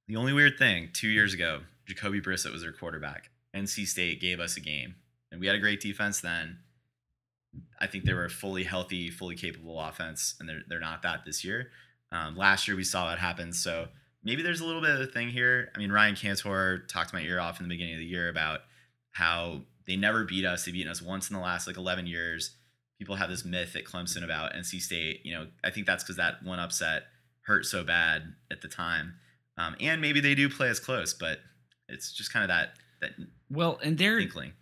The 0.09 0.17
only 0.17 0.33
weird 0.33 0.59
thing, 0.59 0.91
two 0.93 1.09
years 1.09 1.35
ago, 1.35 1.61
Jacoby 1.87 2.21
Brissett 2.21 2.53
was 2.53 2.63
their 2.63 2.73
quarterback. 2.73 3.31
NC 3.55 3.87
State 3.87 4.21
gave 4.21 4.41
us 4.41 4.57
a 4.57 4.61
game, 4.61 4.97
and 5.31 5.41
we 5.41 5.47
had 5.47 5.57
a 5.57 5.61
great 5.61 5.81
defense 5.81 6.21
then. 6.21 6.59
I 7.81 7.87
think 7.87 8.05
they 8.05 8.13
were 8.13 8.27
a 8.27 8.31
fully 8.31 8.65
healthy, 8.65 9.11
fully 9.11 9.35
capable 9.35 9.81
offense, 9.81 10.35
and 10.39 10.49
they're 10.49 10.63
they're 10.69 10.81
not 10.81 11.03
that 11.03 11.25
this 11.25 11.45
year. 11.45 11.71
Um, 12.13 12.37
last 12.37 12.69
year 12.69 12.77
we 12.77 12.85
saw 12.85 13.09
that 13.09 13.19
happen, 13.19 13.53
so 13.53 13.89
maybe 14.23 14.43
there's 14.43 14.61
a 14.61 14.67
little 14.67 14.81
bit 14.81 14.91
of 14.91 15.01
a 15.01 15.07
thing 15.07 15.29
here. 15.29 15.71
I 15.75 15.79
mean, 15.79 15.93
Ryan 15.93 16.15
Cantor 16.15 16.85
talked 16.89 17.13
my 17.13 17.21
ear 17.21 17.41
off 17.41 17.61
in 17.61 17.69
the 17.69 17.75
beginning 17.75 17.95
of 17.95 18.01
the 18.01 18.07
year 18.07 18.29
about 18.29 18.61
how 19.13 19.63
they 19.87 19.97
never 19.97 20.25
beat 20.25 20.45
us. 20.45 20.65
They've 20.65 20.75
beaten 20.75 20.91
us 20.91 21.03
once 21.03 21.31
in 21.31 21.37
the 21.37 21.43
last 21.43 21.67
like 21.67 21.77
11 21.77 22.07
years. 22.07 22.57
People 22.99 23.17
have 23.17 23.31
this 23.31 23.45
myth 23.45 23.75
at 23.75 23.85
Clemson 23.85 24.23
about 24.23 24.53
NC 24.53 24.81
State. 24.81 25.21
You 25.25 25.35
know, 25.35 25.47
I 25.65 25.71
think 25.71 25.87
that's 25.87 26.05
because 26.05 26.17
that 26.17 26.43
one 26.43 26.59
upset 26.59 27.05
hurt 27.43 27.65
so 27.65 27.83
bad 27.85 28.35
at 28.51 28.61
the 28.61 28.69
time. 28.69 29.15
Um, 29.57 29.75
and 29.81 30.01
maybe 30.01 30.21
they 30.21 30.35
do 30.35 30.49
play 30.49 30.69
as 30.69 30.79
close, 30.79 31.15
but 31.15 31.39
it's 31.89 32.13
just 32.13 32.33
kind 32.33 32.45
of 32.45 32.49
that 32.49 32.75
that 33.01 33.11
Well, 33.51 33.79
and 33.83 33.97
they're 33.99 34.19
inkling. 34.19 34.53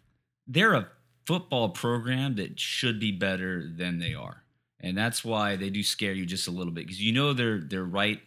they're 0.46 0.74
a 0.74 0.88
football 1.26 1.70
program 1.70 2.36
that 2.36 2.58
should 2.60 3.00
be 3.00 3.10
better 3.12 3.66
than 3.68 3.98
they 3.98 4.14
are, 4.14 4.42
and 4.80 4.96
that's 4.96 5.24
why 5.24 5.56
they 5.56 5.70
do 5.70 5.82
scare 5.82 6.12
you 6.12 6.24
just 6.26 6.46
a 6.48 6.52
little 6.52 6.72
bit 6.72 6.86
because 6.86 7.00
you 7.02 7.12
know 7.12 7.32
they're 7.32 7.60
they're 7.60 7.84
right 7.84 8.20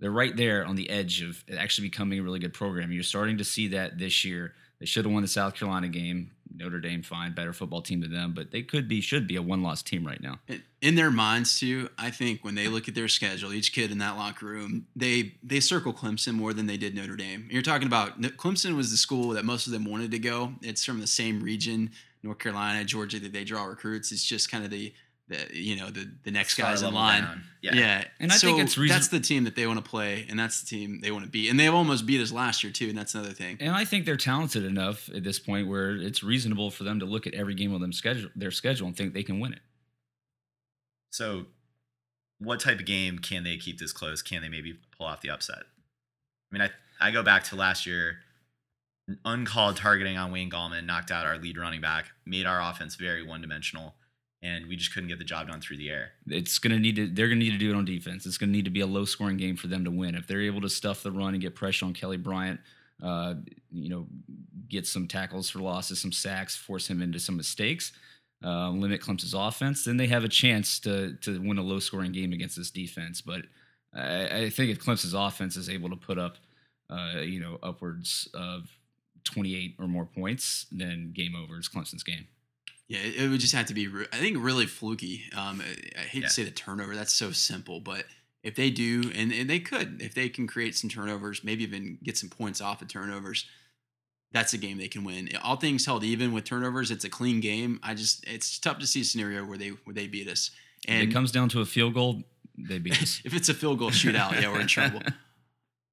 they're 0.00 0.10
right 0.10 0.36
there 0.36 0.64
on 0.64 0.76
the 0.76 0.88
edge 0.90 1.22
of 1.22 1.42
actually 1.56 1.88
becoming 1.88 2.18
a 2.18 2.22
really 2.22 2.38
good 2.38 2.54
program. 2.54 2.92
You're 2.92 3.02
starting 3.02 3.38
to 3.38 3.44
see 3.44 3.68
that 3.68 3.98
this 3.98 4.24
year. 4.24 4.54
They 4.78 4.86
should 4.86 5.06
have 5.06 5.12
won 5.12 5.22
the 5.22 5.28
South 5.28 5.54
Carolina 5.54 5.88
game. 5.88 6.32
Notre 6.56 6.80
Dame, 6.80 7.02
fine, 7.02 7.32
better 7.32 7.52
football 7.52 7.82
team 7.82 8.00
than 8.00 8.12
them, 8.12 8.32
but 8.34 8.50
they 8.50 8.62
could 8.62 8.88
be 8.88 9.00
should 9.00 9.26
be 9.26 9.36
a 9.36 9.42
one 9.42 9.62
loss 9.62 9.82
team 9.82 10.06
right 10.06 10.20
now. 10.20 10.38
In- 10.80 10.94
their 10.96 11.10
minds 11.10 11.58
too, 11.58 11.90
I 11.98 12.10
think 12.10 12.44
when 12.44 12.54
they 12.54 12.68
look 12.68 12.88
at 12.88 12.94
their 12.94 13.08
schedule, 13.08 13.52
each 13.52 13.72
kid 13.72 13.90
in 13.90 13.98
that 13.98 14.16
locker 14.16 14.46
room, 14.46 14.86
they 14.96 15.34
they 15.42 15.60
circle 15.60 15.92
Clemson 15.92 16.34
more 16.34 16.52
than 16.52 16.66
they 16.66 16.76
did 16.76 16.94
Notre 16.94 17.16
Dame. 17.16 17.48
You're 17.50 17.62
talking 17.62 17.86
about 17.86 18.20
Clemson 18.20 18.76
was 18.76 18.90
the 18.90 18.96
school 18.96 19.30
that 19.30 19.44
most 19.44 19.66
of 19.66 19.72
them 19.72 19.84
wanted 19.84 20.10
to 20.12 20.18
go. 20.18 20.54
It's 20.62 20.84
from 20.84 21.00
the 21.00 21.06
same 21.06 21.42
region, 21.42 21.90
North 22.22 22.38
Carolina, 22.38 22.84
Georgia, 22.84 23.20
that 23.20 23.32
they 23.32 23.44
draw 23.44 23.64
recruits. 23.64 24.12
It's 24.12 24.24
just 24.24 24.50
kind 24.50 24.64
of 24.64 24.70
the 24.70 24.94
the 25.28 25.48
you 25.52 25.76
know 25.76 25.90
the 25.90 26.08
the 26.24 26.30
next 26.30 26.54
Star 26.54 26.70
guys 26.70 26.82
in 26.82 26.94
line. 26.94 27.22
down. 27.22 27.42
Yeah. 27.62 27.74
Yeah. 27.74 28.04
And 28.20 28.30
I 28.30 28.36
think 28.36 28.60
it's 28.60 28.78
reason- 28.78 28.94
that's 28.94 29.08
the 29.08 29.18
team 29.20 29.44
that 29.44 29.56
they 29.56 29.66
want 29.66 29.84
to 29.84 29.88
play, 29.88 30.24
and 30.28 30.38
that's 30.38 30.60
the 30.60 30.66
team 30.66 31.00
they 31.00 31.10
want 31.10 31.24
to 31.24 31.30
beat. 31.30 31.50
And 31.50 31.58
they've 31.58 31.74
almost 31.74 32.06
beat 32.06 32.20
us 32.20 32.30
last 32.30 32.62
year 32.62 32.72
too, 32.72 32.88
and 32.88 32.96
that's 32.96 33.14
another 33.14 33.32
thing. 33.32 33.56
And 33.60 33.74
I 33.74 33.84
think 33.84 34.06
they're 34.06 34.16
talented 34.16 34.64
enough 34.64 35.08
at 35.08 35.24
this 35.24 35.38
point 35.40 35.66
where 35.68 35.96
it's 35.96 36.22
reasonable 36.22 36.70
for 36.70 36.84
them 36.84 37.00
to 37.00 37.06
look 37.06 37.26
at 37.26 37.34
every 37.34 37.54
game 37.54 37.72
of 37.74 37.80
them 37.80 37.92
schedule 37.92 38.30
their 38.36 38.52
schedule 38.52 38.86
and 38.86 38.96
think 38.96 39.14
they 39.14 39.24
can 39.24 39.40
win 39.40 39.52
it. 39.52 39.60
So, 41.10 41.46
what 42.38 42.60
type 42.60 42.78
of 42.78 42.86
game 42.86 43.18
can 43.18 43.42
they 43.42 43.56
keep 43.56 43.78
this 43.78 43.92
close? 43.92 44.22
Can 44.22 44.42
they 44.42 44.48
maybe 44.48 44.78
pull 44.96 45.06
off 45.06 45.22
the 45.22 45.30
upset? 45.30 45.58
I 45.58 46.58
mean, 46.58 46.62
I 46.62 46.70
I 47.08 47.10
go 47.10 47.22
back 47.22 47.44
to 47.44 47.56
last 47.56 47.86
year. 47.86 48.18
Uncalled 49.24 49.76
targeting 49.76 50.18
on 50.18 50.32
Wayne 50.32 50.50
Gallman 50.50 50.84
knocked 50.84 51.12
out 51.12 51.24
our 51.26 51.38
lead 51.38 51.56
running 51.58 51.80
back, 51.80 52.06
made 52.24 52.44
our 52.44 52.60
offense 52.60 52.96
very 52.96 53.22
one 53.22 53.40
dimensional, 53.40 53.94
and 54.46 54.66
we 54.66 54.76
just 54.76 54.94
couldn't 54.94 55.08
get 55.08 55.18
the 55.18 55.24
job 55.24 55.48
done 55.48 55.60
through 55.60 55.76
the 55.76 55.90
air. 55.90 56.12
It's 56.28 56.58
gonna 56.58 56.78
need 56.78 56.96
to. 56.96 57.06
They're 57.08 57.28
gonna 57.28 57.40
need 57.40 57.52
to 57.52 57.58
do 57.58 57.70
it 57.70 57.76
on 57.76 57.84
defense. 57.84 58.26
It's 58.26 58.38
gonna 58.38 58.52
need 58.52 58.64
to 58.64 58.70
be 58.70 58.80
a 58.80 58.86
low 58.86 59.04
scoring 59.04 59.36
game 59.36 59.56
for 59.56 59.66
them 59.66 59.84
to 59.84 59.90
win. 59.90 60.14
If 60.14 60.26
they're 60.26 60.42
able 60.42 60.60
to 60.60 60.68
stuff 60.68 61.02
the 61.02 61.10
run 61.10 61.34
and 61.34 61.42
get 61.42 61.54
pressure 61.54 61.86
on 61.86 61.92
Kelly 61.92 62.16
Bryant, 62.16 62.60
uh, 63.02 63.34
you 63.72 63.88
know, 63.88 64.06
get 64.68 64.86
some 64.86 65.08
tackles 65.08 65.50
for 65.50 65.58
losses, 65.58 66.00
some 66.00 66.12
sacks, 66.12 66.56
force 66.56 66.88
him 66.88 67.02
into 67.02 67.18
some 67.18 67.36
mistakes, 67.36 67.92
uh, 68.44 68.70
limit 68.70 69.00
Clemson's 69.00 69.34
offense, 69.34 69.84
then 69.84 69.96
they 69.96 70.06
have 70.06 70.24
a 70.24 70.28
chance 70.28 70.78
to 70.80 71.14
to 71.22 71.40
win 71.40 71.58
a 71.58 71.62
low 71.62 71.80
scoring 71.80 72.12
game 72.12 72.32
against 72.32 72.56
this 72.56 72.70
defense. 72.70 73.20
But 73.20 73.42
I, 73.94 74.44
I 74.44 74.50
think 74.50 74.70
if 74.70 74.78
Clemson's 74.78 75.14
offense 75.14 75.56
is 75.56 75.68
able 75.68 75.90
to 75.90 75.96
put 75.96 76.18
up, 76.18 76.36
uh, 76.88 77.20
you 77.20 77.40
know, 77.40 77.58
upwards 77.62 78.28
of 78.34 78.68
28 79.24 79.76
or 79.78 79.88
more 79.88 80.06
points, 80.06 80.66
then 80.70 81.12
game 81.12 81.34
over. 81.34 81.58
is 81.58 81.68
Clemson's 81.68 82.04
game. 82.04 82.28
Yeah, 82.88 82.98
it, 83.00 83.16
it 83.16 83.28
would 83.28 83.40
just 83.40 83.54
have 83.54 83.66
to 83.66 83.74
be, 83.74 83.88
re- 83.88 84.06
I 84.12 84.16
think, 84.18 84.36
really 84.40 84.66
fluky. 84.66 85.24
Um, 85.36 85.60
I, 85.60 86.00
I 86.00 86.02
hate 86.04 86.22
Yeah. 86.22 86.28
to 86.28 86.32
say 86.32 86.44
the 86.44 86.50
turnover. 86.50 86.94
That's 86.94 87.12
so 87.12 87.32
simple, 87.32 87.80
but 87.80 88.04
if 88.44 88.54
they 88.54 88.70
do, 88.70 89.10
and, 89.14 89.32
and 89.32 89.50
they 89.50 89.58
could, 89.58 90.00
if 90.00 90.14
they 90.14 90.28
can 90.28 90.46
create 90.46 90.76
some 90.76 90.88
turnovers, 90.88 91.42
maybe 91.42 91.64
even 91.64 91.98
get 92.04 92.16
some 92.16 92.28
points 92.30 92.60
off 92.60 92.80
of 92.82 92.88
turnovers, 92.88 93.44
that's 94.32 94.52
a 94.52 94.58
game 94.58 94.78
they 94.78 94.86
can 94.88 95.02
win. 95.02 95.28
All 95.42 95.56
things 95.56 95.84
held 95.86 96.04
even 96.04 96.32
with 96.32 96.44
turnovers, 96.44 96.90
it's 96.92 97.04
a 97.04 97.08
clean 97.08 97.40
game. 97.40 97.80
I 97.82 97.94
just, 97.94 98.24
it's 98.28 98.58
tough 98.58 98.78
to 98.78 98.86
see 98.86 99.00
a 99.00 99.04
scenario 99.04 99.44
where 99.44 99.58
they 99.58 99.70
where 99.70 99.94
they 99.94 100.06
beat 100.06 100.28
us. 100.28 100.50
If 100.86 100.90
And 100.94 101.08
it 101.10 101.12
comes 101.12 101.32
down 101.32 101.48
to 101.50 101.60
a 101.60 101.64
field 101.64 101.94
goal, 101.94 102.22
they 102.56 102.78
beat 102.78 103.00
us. 103.02 103.20
if 103.24 103.34
it's 103.34 103.48
a 103.48 103.54
field 103.54 103.78
goal 103.80 103.90
shootout, 103.90 104.40
yeah, 104.40 104.52
we're 104.52 104.60
in 104.60 104.66
trouble. 104.68 105.00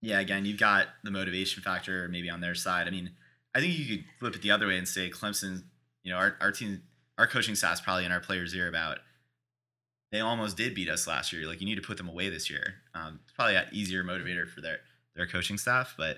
Yeah, 0.05 0.19
again, 0.19 0.43
you've 0.43 0.59
got 0.59 0.87
the 1.05 1.11
motivation 1.11 1.63
factor 1.63 2.09
maybe 2.09 2.29
on 2.29 2.41
their 2.41 2.55
side. 2.55 2.87
I 2.89 2.91
mean, 2.91 3.11
I 3.55 3.61
think 3.61 3.79
you 3.79 3.85
could 3.97 4.05
flip 4.19 4.35
it 4.35 4.41
the 4.41 4.51
other 4.51 4.67
way 4.67 4.77
and 4.77 4.85
say 4.85 5.09
Clemson, 5.09 5.63
you 6.03 6.11
know, 6.11 6.17
our, 6.17 6.35
our 6.41 6.51
team, 6.51 6.83
our 7.17 7.27
coaching 7.27 7.55
staff's 7.55 7.81
probably 7.81 8.05
in 8.05 8.11
our 8.11 8.19
players' 8.19 8.53
ear 8.53 8.67
about 8.67 8.99
they 10.11 10.19
almost 10.19 10.55
did 10.57 10.75
beat 10.75 10.89
us 10.89 11.07
last 11.07 11.33
year. 11.33 11.47
Like 11.47 11.59
you 11.59 11.65
need 11.65 11.75
to 11.75 11.81
put 11.81 11.97
them 11.97 12.07
away 12.07 12.29
this 12.29 12.49
year. 12.49 12.75
Um, 12.93 13.19
it's 13.23 13.33
probably 13.33 13.55
an 13.55 13.65
easier 13.71 14.03
motivator 14.03 14.47
for 14.47 14.61
their 14.61 14.77
their 15.15 15.27
coaching 15.27 15.57
staff. 15.57 15.95
But 15.97 16.17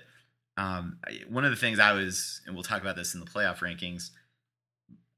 um, 0.58 0.98
one 1.28 1.44
of 1.44 1.50
the 1.50 1.56
things 1.56 1.78
I 1.78 1.92
was, 1.92 2.42
and 2.46 2.54
we'll 2.54 2.62
talk 2.62 2.82
about 2.82 2.96
this 2.96 3.14
in 3.14 3.20
the 3.20 3.26
playoff 3.26 3.58
rankings. 3.58 4.10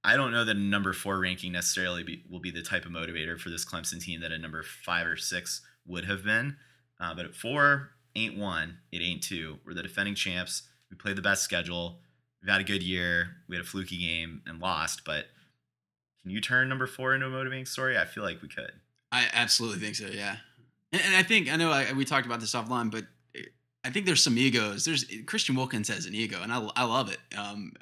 I 0.04 0.16
don't 0.16 0.30
know 0.30 0.44
that 0.44 0.56
a 0.56 0.60
number 0.60 0.92
four 0.92 1.18
ranking 1.18 1.52
necessarily 1.52 2.04
be, 2.04 2.22
will 2.30 2.40
be 2.40 2.52
the 2.52 2.62
type 2.62 2.86
of 2.86 2.92
motivator 2.92 3.38
for 3.38 3.50
this 3.50 3.64
Clemson 3.64 4.00
team 4.00 4.20
that 4.20 4.32
a 4.32 4.38
number 4.38 4.62
five 4.62 5.06
or 5.06 5.16
six 5.16 5.60
would 5.86 6.04
have 6.04 6.24
been. 6.24 6.56
Uh, 7.00 7.14
but 7.14 7.26
at 7.26 7.34
four, 7.34 7.90
ain't 8.14 8.38
one, 8.38 8.78
it 8.92 9.02
ain't 9.02 9.22
two. 9.22 9.58
We're 9.66 9.74
the 9.74 9.82
defending 9.82 10.14
champs. 10.14 10.62
We 10.90 10.96
played 10.96 11.16
the 11.16 11.22
best 11.22 11.42
schedule. 11.42 11.98
We've 12.43 12.51
had 12.51 12.61
a 12.61 12.64
good 12.64 12.82
year. 12.82 13.36
We 13.49 13.57
had 13.57 13.64
a 13.64 13.68
fluky 13.68 13.99
game 13.99 14.43
and 14.47 14.61
lost, 14.61 15.05
but 15.05 15.26
can 16.22 16.30
you 16.30 16.41
turn 16.41 16.68
number 16.68 16.86
four 16.86 17.14
into 17.14 17.26
a 17.26 17.30
motivating 17.30 17.66
story? 17.66 17.99
I 17.99 18.05
feel 18.05 18.22
like 18.22 18.43
we 18.43 18.49
could. 18.49 18.72
I 19.11 19.26
absolutely 19.32 19.80
think 19.80 19.97
so. 19.97 20.07
Yeah, 20.07 20.36
and, 20.93 21.03
and 21.05 21.16
I 21.16 21.22
think 21.22 21.51
I 21.51 21.57
know 21.57 21.70
I, 21.70 21.93
we 21.93 22.05
talked 22.05 22.26
about 22.26 22.41
this 22.41 22.55
offline, 22.55 22.91
but 22.91 23.05
I 23.84 23.91
think 23.91 24.07
there's 24.07 24.22
some 24.22 24.36
egos. 24.36 24.84
There's 24.84 25.05
Christian 25.26 25.57
Wilkins 25.57 25.89
has 25.89 26.07
an 26.07 26.14
ego, 26.14 26.39
and 26.43 26.53
I, 26.53 26.68
I 26.76 26.84
love 26.84 27.11
it. 27.11 27.18
Um, 27.36 27.72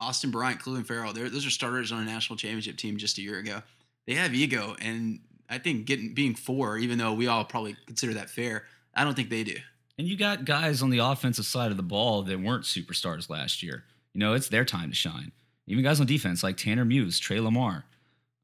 Austin 0.00 0.30
Bryant, 0.30 0.60
Clelin 0.60 0.86
Ferrell, 0.86 1.12
those 1.12 1.46
are 1.46 1.50
starters 1.50 1.90
on 1.90 2.02
a 2.02 2.04
national 2.04 2.36
championship 2.36 2.76
team 2.76 2.96
just 2.96 3.18
a 3.18 3.22
year 3.22 3.38
ago. 3.38 3.62
They 4.06 4.14
have 4.14 4.34
ego, 4.34 4.76
and 4.80 5.20
I 5.48 5.58
think 5.58 5.86
getting 5.86 6.14
being 6.14 6.34
four, 6.34 6.78
even 6.78 6.98
though 6.98 7.12
we 7.12 7.26
all 7.26 7.44
probably 7.44 7.76
consider 7.86 8.14
that 8.14 8.30
fair, 8.30 8.64
I 8.94 9.04
don't 9.04 9.14
think 9.14 9.30
they 9.30 9.44
do. 9.44 9.56
And 9.98 10.06
you 10.06 10.16
got 10.16 10.44
guys 10.44 10.82
on 10.82 10.90
the 10.90 10.98
offensive 10.98 11.46
side 11.46 11.70
of 11.70 11.76
the 11.76 11.82
ball 11.82 12.22
that 12.22 12.38
weren't 12.38 12.64
superstars 12.64 13.30
last 13.30 13.62
year. 13.62 13.84
You 14.16 14.20
know, 14.20 14.32
it's 14.32 14.48
their 14.48 14.64
time 14.64 14.88
to 14.88 14.94
shine. 14.96 15.30
Even 15.66 15.84
guys 15.84 16.00
on 16.00 16.06
defense 16.06 16.42
like 16.42 16.56
Tanner 16.56 16.86
Muse, 16.86 17.18
Tre 17.18 17.38
Lamar, 17.38 17.84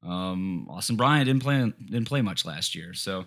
um, 0.02 0.68
Austin 0.68 0.96
Bryant 0.96 1.24
didn't 1.24 1.42
play 1.42 1.72
didn't 1.82 2.04
play 2.06 2.20
much 2.20 2.44
last 2.44 2.74
year. 2.74 2.92
So 2.92 3.24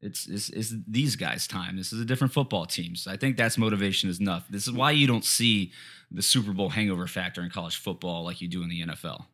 it's, 0.00 0.28
it's 0.28 0.48
it's 0.50 0.72
these 0.86 1.16
guys' 1.16 1.48
time. 1.48 1.76
This 1.76 1.92
is 1.92 2.00
a 2.00 2.04
different 2.04 2.32
football 2.32 2.66
team. 2.66 2.94
So 2.94 3.10
I 3.10 3.16
think 3.16 3.36
that's 3.36 3.58
motivation 3.58 4.08
is 4.08 4.20
enough. 4.20 4.46
This 4.48 4.68
is 4.68 4.72
why 4.72 4.92
you 4.92 5.08
don't 5.08 5.24
see 5.24 5.72
the 6.08 6.22
Super 6.22 6.52
Bowl 6.52 6.68
hangover 6.68 7.08
factor 7.08 7.42
in 7.42 7.50
college 7.50 7.76
football 7.76 8.22
like 8.22 8.40
you 8.40 8.46
do 8.46 8.62
in 8.62 8.68
the 8.68 8.82
NFL 8.82 9.24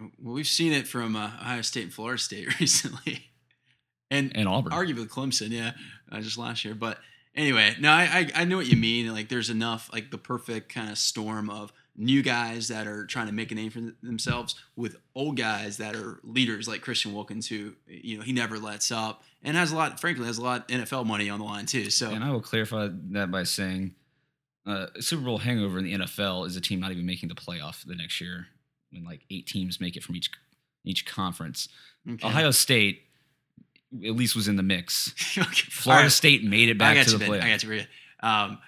Well, 0.00 0.34
we've 0.34 0.48
seen 0.48 0.72
it 0.72 0.88
from 0.88 1.14
uh, 1.14 1.26
Ohio 1.26 1.62
State 1.62 1.84
and 1.84 1.92
Florida 1.94 2.20
State 2.20 2.58
recently, 2.60 3.30
and 4.10 4.36
and 4.36 4.48
Auburn. 4.48 4.72
arguably 4.72 5.06
Clemson, 5.06 5.50
yeah, 5.50 5.74
uh, 6.10 6.20
just 6.20 6.36
last 6.36 6.64
year. 6.64 6.74
But 6.74 6.98
anyway, 7.36 7.76
no, 7.78 7.92
I, 7.92 8.02
I 8.34 8.42
I 8.42 8.44
know 8.44 8.56
what 8.56 8.66
you 8.66 8.76
mean. 8.76 9.12
Like, 9.12 9.28
there's 9.28 9.50
enough, 9.50 9.88
like 9.92 10.10
the 10.10 10.18
perfect 10.18 10.68
kind 10.74 10.90
of 10.90 10.98
storm 10.98 11.48
of 11.48 11.72
new 11.98 12.22
guys 12.22 12.68
that 12.68 12.86
are 12.86 13.04
trying 13.04 13.26
to 13.26 13.32
make 13.32 13.50
a 13.50 13.54
name 13.54 13.70
for 13.70 13.80
themselves 14.02 14.54
with 14.76 14.96
old 15.14 15.36
guys 15.36 15.76
that 15.78 15.96
are 15.96 16.20
leaders 16.22 16.68
like 16.68 16.80
Christian 16.80 17.12
Wilkins, 17.12 17.48
who 17.48 17.74
you 17.86 18.16
know 18.16 18.22
he 18.22 18.32
never 18.32 18.58
lets 18.58 18.90
up 18.90 19.22
and 19.42 19.56
has 19.56 19.72
a 19.72 19.76
lot, 19.76 20.00
frankly, 20.00 20.26
has 20.26 20.38
a 20.38 20.42
lot 20.42 20.70
of 20.70 20.78
NFL 20.78 21.04
money 21.04 21.28
on 21.28 21.40
the 21.40 21.44
line 21.44 21.66
too. 21.66 21.90
So 21.90 22.10
And 22.10 22.24
I 22.24 22.30
will 22.30 22.40
clarify 22.40 22.88
that 23.10 23.30
by 23.30 23.42
saying 23.42 23.94
uh, 24.64 24.86
Super 25.00 25.24
Bowl 25.24 25.38
hangover 25.38 25.78
in 25.78 25.84
the 25.84 25.94
NFL 25.94 26.46
is 26.46 26.56
a 26.56 26.60
team 26.60 26.80
not 26.80 26.92
even 26.92 27.04
making 27.04 27.28
the 27.28 27.34
playoff 27.34 27.84
the 27.84 27.96
next 27.96 28.20
year 28.20 28.46
when 28.92 29.04
like 29.04 29.22
eight 29.30 29.46
teams 29.46 29.80
make 29.80 29.96
it 29.96 30.04
from 30.04 30.16
each 30.16 30.30
each 30.84 31.04
conference. 31.04 31.68
okay. 32.08 32.26
Ohio 32.26 32.52
State 32.52 33.02
at 34.04 34.14
least 34.14 34.36
was 34.36 34.48
in 34.48 34.56
the 34.56 34.62
mix. 34.62 35.14
Okay. 35.38 35.70
Florida 35.70 36.04
right. 36.04 36.12
State 36.12 36.44
made 36.44 36.68
it 36.68 36.78
back 36.78 37.04
to 37.06 37.16
the 37.16 37.24
playoff. 37.24 37.42
I 37.42 37.50
got 37.50 37.62
you. 37.62 37.84
Um, 38.20 38.58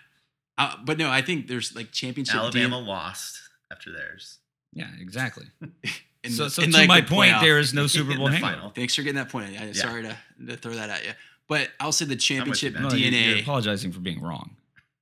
uh, 0.60 0.76
but 0.84 0.98
no, 0.98 1.10
I 1.10 1.22
think 1.22 1.48
there's 1.48 1.74
like 1.74 1.92
championship. 1.92 2.36
Alabama 2.36 2.76
deal- 2.78 2.86
lost 2.86 3.40
after 3.72 3.92
theirs. 3.92 4.38
Yeah, 4.72 4.88
exactly. 5.00 5.46
in 6.24 6.30
So, 6.32 6.44
the, 6.44 6.50
so 6.50 6.62
in 6.62 6.70
to 6.72 6.76
like 6.78 6.88
my 6.88 7.00
the 7.00 7.06
point, 7.08 7.32
playoff. 7.32 7.40
there 7.40 7.58
is 7.58 7.72
no 7.74 7.86
Super 7.96 8.16
Bowl 8.16 8.28
the 8.30 8.38
final. 8.38 8.70
Thanks 8.70 8.94
for 8.94 9.02
getting 9.02 9.16
that 9.16 9.28
point. 9.30 9.60
I, 9.60 9.72
Sorry 9.72 10.02
to, 10.02 10.16
to 10.46 10.56
throw 10.56 10.74
that 10.74 10.90
at 10.90 11.04
you, 11.04 11.12
but 11.48 11.68
I'll 11.80 11.92
say 11.92 12.04
the 12.04 12.16
championship 12.16 12.74
Ben. 12.74 12.82
No, 12.84 12.90
you- 12.92 13.10
DNA. 13.10 13.28
You're 13.30 13.38
apologizing 13.40 13.92
for 13.92 14.00
being 14.00 14.20
wrong. 14.20 14.56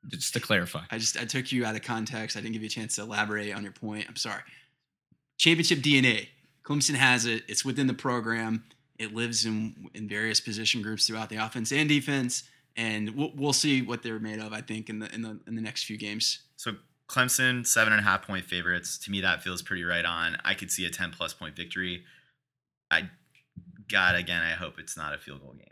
Just 0.07 0.33
to 0.35 0.41
clarify. 0.41 0.85
I 0.91 0.97
just 0.99 1.19
I 1.21 1.25
took 1.27 1.53
you 1.53 1.67
out 1.67 1.75
of 1.75 1.83
context. 1.83 2.37
I 2.37 2.41
didn't 2.41 2.55
give 2.55 2.63
you 2.63 2.67
a 2.67 2.71
chance 2.71 2.95
to 2.97 3.03
elaborate 3.03 3.55
on 3.55 3.63
your 3.63 3.73
point. 3.73 4.07
I'm 4.09 4.17
sorry. 4.17 4.41
Championship 5.37 5.81
DNA. 5.81 6.29
Clemson 6.65 6.95
has 6.95 7.27
it. 7.27 7.43
It's 7.49 7.65
within 7.65 7.87
the 7.87 7.95
program. 7.95 8.65
It 8.99 9.15
lives 9.15 9.45
in 9.45 9.91
in 9.95 10.09
various 10.09 10.41
position 10.41 10.83
groups 10.83 11.07
throughout 11.07 11.29
the 11.29 11.37
offense 11.37 11.73
and 11.73 11.89
defense, 11.89 12.45
and 12.79 13.11
we'll, 13.11 13.33
we'll 13.35 13.53
see 13.53 13.83
what 13.83 14.03
they're 14.03 14.20
made 14.20 14.39
of. 14.39 14.55
I 14.55 14.62
think 14.62 14.89
in 14.89 15.01
the 15.01 15.12
in 15.14 15.20
the 15.20 15.39
in 15.47 15.57
the 15.57 15.61
next 15.61 15.85
few 15.85 15.99
games. 15.99 16.45
So 16.57 16.76
Clemson, 17.09 17.66
seven 17.66 17.93
and 17.93 18.01
a 18.01 18.05
half 18.05 18.26
point 18.26 18.45
favorites. 18.45 18.97
To 18.99 19.11
me, 19.11 19.20
that 19.20 19.43
feels 19.43 19.61
pretty 19.61 19.85
right 19.85 20.05
on. 20.05 20.39
I 20.45 20.55
could 20.55 20.70
see 20.70 20.87
a 20.87 20.91
10 20.91 21.11
plus 21.11 21.35
point 21.35 21.57
victory. 21.57 22.05
I, 22.91 23.11
God, 23.91 24.14
again, 24.14 24.43
I 24.43 24.53
hope 24.53 24.79
it's 24.79 24.97
not 24.97 25.14
a 25.14 25.18
field 25.18 25.41
goal 25.41 25.55
game. 25.55 25.66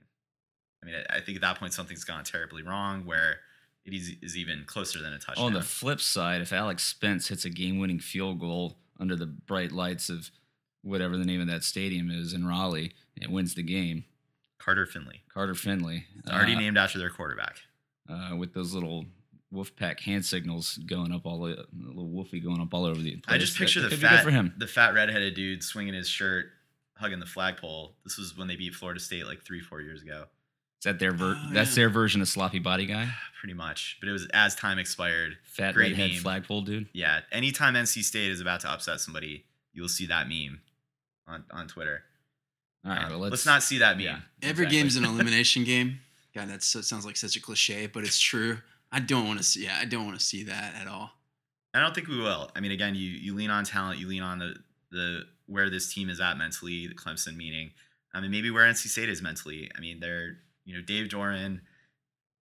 I 0.82 0.86
mean, 0.86 0.94
I, 0.96 1.16
I 1.16 1.20
think 1.20 1.36
at 1.36 1.42
that 1.42 1.58
point 1.58 1.72
something's 1.72 2.04
gone 2.04 2.24
terribly 2.24 2.62
wrong 2.62 3.04
where 3.04 3.40
it 3.84 3.92
is, 3.94 4.12
is 4.22 4.36
even 4.36 4.64
closer 4.66 5.00
than 5.00 5.12
a 5.12 5.18
touchdown. 5.18 5.46
On 5.46 5.52
the 5.52 5.62
flip 5.62 6.00
side, 6.00 6.40
if 6.40 6.52
Alex 6.52 6.84
Spence 6.84 7.28
hits 7.28 7.44
a 7.44 7.50
game-winning 7.50 8.00
field 8.00 8.40
goal 8.40 8.78
under 8.98 9.14
the 9.14 9.26
bright 9.26 9.72
lights 9.72 10.08
of 10.08 10.30
whatever 10.82 11.16
the 11.16 11.24
name 11.24 11.40
of 11.40 11.46
that 11.48 11.64
stadium 11.64 12.10
is 12.10 12.32
in 12.32 12.46
Raleigh, 12.46 12.92
and 13.20 13.32
wins 13.32 13.54
the 13.54 13.62
game, 13.62 14.04
Carter 14.58 14.86
Finley, 14.86 15.22
Carter 15.32 15.54
Finley, 15.54 16.06
It's 16.18 16.30
already 16.30 16.54
uh, 16.54 16.58
named 16.60 16.78
after 16.78 16.98
their 16.98 17.10
quarterback. 17.10 17.56
uh, 18.08 18.34
with 18.36 18.52
those 18.54 18.72
little 18.74 19.06
Wolfpack 19.54 20.00
hand 20.00 20.24
signals 20.24 20.76
going 20.86 21.12
up 21.12 21.24
all 21.24 21.40
the 21.42 21.66
little 21.76 22.08
Wolfie 22.08 22.40
going 22.40 22.60
up 22.60 22.74
all 22.74 22.84
over 22.84 23.00
the 23.00 23.12
place. 23.16 23.22
I 23.28 23.38
just 23.38 23.56
picture 23.56 23.80
that 23.80 23.88
the 23.90 23.96
could 23.96 24.02
be 24.02 24.08
good 24.08 24.16
fat, 24.16 24.24
for 24.24 24.30
him. 24.30 24.54
the 24.58 24.66
fat 24.66 24.92
redheaded 24.94 25.34
dude 25.34 25.62
swinging 25.62 25.94
his 25.94 26.08
shirt, 26.08 26.46
hugging 26.96 27.20
the 27.20 27.26
flagpole. 27.26 27.94
This 28.04 28.18
was 28.18 28.36
when 28.36 28.48
they 28.48 28.56
beat 28.56 28.74
Florida 28.74 28.98
State 29.00 29.26
like 29.26 29.42
three, 29.44 29.60
four 29.60 29.80
years 29.80 30.02
ago. 30.02 30.24
Is 30.80 30.84
that 30.84 30.98
their 30.98 31.12
ver- 31.12 31.36
Oh, 31.38 31.50
that's 31.52 31.70
yeah. 31.70 31.82
their 31.84 31.88
version 31.90 32.20
of 32.20 32.28
sloppy 32.28 32.58
body 32.58 32.86
guy? 32.86 33.08
Pretty 33.40 33.54
much, 33.54 33.98
but 34.00 34.08
it 34.08 34.12
was 34.12 34.26
as 34.34 34.54
time 34.56 34.78
expired. 34.78 35.36
Fat 35.44 35.74
Great 35.74 35.92
redhead 35.92 36.10
meme. 36.12 36.20
flagpole 36.22 36.62
dude. 36.62 36.88
Yeah, 36.92 37.20
anytime 37.30 37.74
NC 37.74 38.02
State 38.02 38.30
is 38.32 38.40
about 38.40 38.60
to 38.60 38.70
upset 38.70 39.00
somebody, 39.00 39.44
you 39.72 39.80
will 39.82 39.88
see 39.88 40.06
that 40.06 40.28
meme 40.28 40.60
on, 41.28 41.44
on 41.52 41.68
Twitter. 41.68 42.02
All 42.86 42.92
right, 42.92 43.10
well, 43.10 43.18
let's, 43.18 43.32
let's, 43.32 43.46
not 43.46 43.62
see 43.62 43.78
that 43.78 43.96
meme. 43.96 44.04
yeah. 44.04 44.18
Every 44.42 44.64
Exactly. 44.64 44.78
game's 44.78 44.96
an 44.96 45.04
elimination 45.04 45.64
game. 45.64 45.98
God, 46.34 46.48
that 46.48 46.62
sounds 46.62 47.04
like 47.04 47.16
such 47.16 47.34
a 47.36 47.40
cliche, 47.40 47.86
but 47.86 48.04
it's 48.04 48.20
true. 48.20 48.58
I 48.92 49.00
don't 49.00 49.26
want 49.26 49.38
to 49.38 49.44
see. 49.44 49.64
Yeah, 49.64 49.76
I 49.80 49.86
don't 49.86 50.06
want 50.06 50.18
to 50.18 50.24
see 50.24 50.44
that 50.44 50.74
at 50.80 50.86
all. 50.86 51.10
I 51.74 51.80
don't 51.80 51.94
think 51.94 52.08
we 52.08 52.18
will. 52.18 52.50
I 52.54 52.60
mean, 52.60 52.70
again, 52.72 52.94
you 52.94 53.10
you 53.10 53.34
lean 53.34 53.50
on 53.50 53.64
talent, 53.64 53.98
you 53.98 54.06
lean 54.06 54.22
on 54.22 54.38
the 54.38 54.54
the 54.90 55.22
where 55.46 55.68
this 55.68 55.92
team 55.92 56.08
is 56.08 56.20
at 56.20 56.38
mentally, 56.38 56.86
the 56.86 56.94
Clemson 56.94 57.36
meaning. 57.36 57.70
I 58.14 58.20
mean, 58.20 58.30
maybe 58.30 58.50
where 58.50 58.64
NC 58.64 58.88
State 58.88 59.08
is 59.08 59.20
mentally. 59.20 59.70
I 59.76 59.80
mean, 59.80 60.00
they're 60.00 60.38
you 60.64 60.74
know 60.74 60.80
Dave 60.80 61.08
Doeren. 61.08 61.60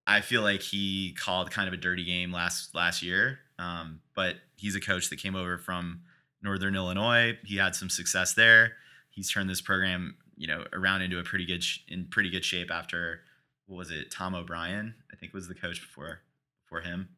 I 0.07 0.20
feel 0.20 0.42
like 0.42 0.61
he 0.61 1.16
called 1.18 1.51
kind 1.51 1.66
of 1.66 1.74
a 1.74 1.78
dirty 1.78 2.05
game 2.05 2.30
last 2.32 2.74
last 2.74 3.03
year, 3.03 3.38
um, 3.59 4.01
but 4.14 4.36
he's 4.57 4.76
a 4.76 4.80
coach 4.80 5.09
that 5.11 5.16
came 5.16 5.34
over 5.34 5.57
from 5.57 6.03
Northern 6.42 6.76
Illinois. 6.76 7.38
He 7.45 7.57
had 7.57 7.74
some 7.74 7.88
success 7.88 8.34
there. 8.34 8.72
He's 9.11 9.30
turned 9.30 9.49
this 9.49 9.61
program, 9.61 10.16
you 10.37 10.47
know, 10.47 10.64
around 10.72 11.03
into 11.03 11.18
a 11.18 11.24
pretty 11.24 11.47
good 11.47 11.62
sh- 11.62 11.80
in 11.89 12.07
pretty 12.11 12.30
good 12.30 12.45
shape 12.45 12.70
after 12.70 13.20
what 13.66 13.76
was 13.76 13.91
it? 13.91 14.11
Tom 14.11 14.35
O'Brien, 14.35 14.95
I 15.12 15.16
think 15.16 15.32
was 15.32 15.49
the 15.49 15.55
coach 15.55 15.80
before 15.80 16.20
before 16.64 16.80
him. 16.80 17.09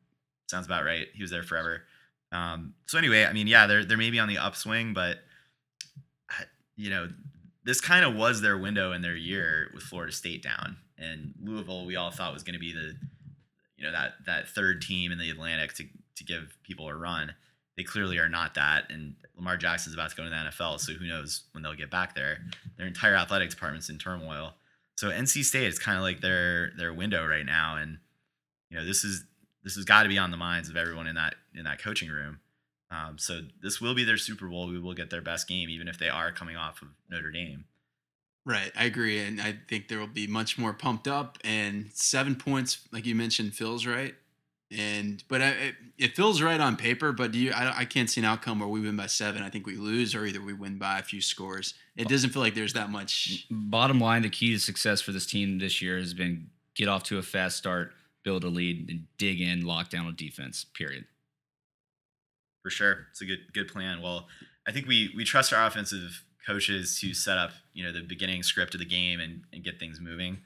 Sounds 0.48 0.66
about 0.66 0.84
right. 0.84 1.06
He 1.14 1.22
was 1.22 1.30
there 1.30 1.42
forever. 1.42 1.82
Um, 2.32 2.74
so 2.86 2.98
anyway, 2.98 3.24
I 3.24 3.32
mean, 3.32 3.46
yeah, 3.46 3.66
they're 3.66 3.84
they're 3.84 3.96
maybe 3.96 4.18
on 4.18 4.28
the 4.28 4.38
upswing, 4.38 4.94
but 4.94 5.18
you 6.76 6.90
know, 6.90 7.08
this 7.64 7.80
kind 7.80 8.04
of 8.04 8.14
was 8.14 8.40
their 8.40 8.58
window 8.58 8.92
in 8.92 9.02
their 9.02 9.16
year 9.16 9.70
with 9.74 9.82
Florida 9.82 10.12
State 10.12 10.42
down, 10.42 10.76
and 10.98 11.34
Louisville. 11.42 11.86
We 11.86 11.96
all 11.96 12.10
thought 12.10 12.32
was 12.32 12.42
going 12.42 12.54
to 12.54 12.60
be 12.60 12.72
the, 12.72 12.94
you 13.76 13.84
know, 13.84 13.92
that 13.92 14.14
that 14.26 14.48
third 14.48 14.82
team 14.82 15.10
in 15.10 15.18
the 15.18 15.30
Atlantic 15.30 15.74
to 15.74 15.84
to 16.16 16.24
give 16.24 16.56
people 16.62 16.88
a 16.88 16.94
run. 16.94 17.34
They 17.76 17.82
clearly 17.82 18.18
are 18.18 18.28
not 18.28 18.54
that, 18.54 18.84
and 18.90 19.16
Lamar 19.36 19.56
Jackson's 19.56 19.94
about 19.94 20.10
to 20.10 20.16
go 20.16 20.24
to 20.24 20.30
the 20.30 20.36
NFL, 20.36 20.80
so 20.80 20.92
who 20.92 21.06
knows 21.06 21.44
when 21.52 21.62
they'll 21.62 21.74
get 21.74 21.90
back 21.90 22.14
there? 22.14 22.38
Their 22.78 22.86
entire 22.86 23.14
athletic 23.14 23.50
department's 23.50 23.90
in 23.90 23.98
turmoil. 23.98 24.54
So 24.96 25.10
NC 25.10 25.44
State 25.44 25.66
is 25.66 25.78
kind 25.78 25.98
of 25.98 26.02
like 26.02 26.20
their 26.20 26.72
their 26.76 26.92
window 26.92 27.26
right 27.26 27.44
now, 27.44 27.76
and 27.76 27.98
you 28.70 28.78
know 28.78 28.84
this 28.84 29.04
is 29.04 29.24
this 29.62 29.74
has 29.76 29.84
got 29.84 30.04
to 30.04 30.08
be 30.08 30.16
on 30.16 30.30
the 30.30 30.36
minds 30.36 30.68
of 30.68 30.76
everyone 30.76 31.06
in 31.06 31.16
that 31.16 31.34
in 31.54 31.64
that 31.64 31.82
coaching 31.82 32.08
room. 32.08 32.40
Um, 32.90 33.18
so 33.18 33.40
this 33.62 33.80
will 33.80 33.94
be 33.94 34.04
their 34.04 34.16
Super 34.16 34.46
Bowl. 34.46 34.68
We 34.68 34.78
will 34.78 34.94
get 34.94 35.10
their 35.10 35.20
best 35.20 35.48
game, 35.48 35.68
even 35.68 35.88
if 35.88 35.98
they 35.98 36.08
are 36.08 36.32
coming 36.32 36.56
off 36.56 36.80
of 36.82 36.88
Notre 37.10 37.32
Dame. 37.32 37.64
Right, 38.44 38.70
I 38.76 38.84
agree, 38.84 39.18
and 39.18 39.40
I 39.40 39.56
think 39.68 39.88
there 39.88 39.98
will 39.98 40.06
be 40.06 40.28
much 40.28 40.56
more 40.56 40.72
pumped 40.72 41.08
up. 41.08 41.36
And 41.42 41.90
seven 41.92 42.36
points, 42.36 42.86
like 42.92 43.04
you 43.04 43.16
mentioned, 43.16 43.54
feels 43.54 43.86
right. 43.86 44.14
And 44.70 45.22
but 45.28 45.42
I, 45.42 45.48
it, 45.50 45.74
it 45.96 46.16
feels 46.16 46.42
right 46.42 46.60
on 46.60 46.76
paper. 46.76 47.12
But 47.12 47.30
do 47.32 47.38
you? 47.38 47.52
I, 47.52 47.80
I 47.80 47.84
can't 47.84 48.10
see 48.10 48.20
an 48.20 48.24
outcome 48.24 48.58
where 48.58 48.68
we 48.68 48.80
win 48.80 48.96
by 48.96 49.06
seven. 49.06 49.42
I 49.42 49.48
think 49.50 49.66
we 49.66 49.76
lose, 49.76 50.14
or 50.14 50.24
either 50.26 50.42
we 50.42 50.54
win 50.54 50.76
by 50.78 50.98
a 50.98 51.02
few 51.02 51.20
scores. 51.20 51.74
It 51.96 52.08
doesn't 52.08 52.30
feel 52.30 52.42
like 52.42 52.54
there's 52.54 52.72
that 52.72 52.90
much. 52.90 53.46
Bottom 53.50 54.00
line, 54.00 54.22
the 54.22 54.28
key 54.30 54.52
to 54.54 54.58
success 54.58 55.00
for 55.00 55.12
this 55.12 55.24
team 55.26 55.58
this 55.58 55.80
year 55.80 55.98
has 55.98 56.14
been 56.14 56.50
get 56.74 56.88
off 56.88 57.04
to 57.04 57.18
a 57.18 57.22
fast 57.22 57.56
start, 57.56 57.92
build 58.24 58.42
a 58.44 58.48
lead, 58.48 58.90
and 58.90 59.06
dig 59.18 59.40
in, 59.40 59.64
lock 59.64 59.88
down 59.88 60.06
on 60.06 60.16
defense. 60.16 60.64
Period. 60.64 61.04
for 62.62 62.70
sure. 62.70 63.06
It's 63.10 63.20
a 63.20 63.24
good 63.24 63.52
good 63.52 63.68
plan. 63.68 64.02
Well, 64.02 64.26
I 64.66 64.72
think 64.72 64.86
we 64.88 65.12
we 65.14 65.24
trust 65.24 65.52
our 65.52 65.64
offensive 65.66 66.24
coaches 66.44 66.98
to 67.00 67.14
set 67.14 67.38
up 67.38 67.52
you 67.72 67.84
know 67.84 67.92
the 67.92 68.02
beginning 68.02 68.42
script 68.42 68.74
of 68.74 68.80
the 68.80 68.86
game 68.86 69.20
and, 69.20 69.42
and 69.52 69.62
get 69.64 69.78
things 69.78 70.00
moving. 70.00 70.38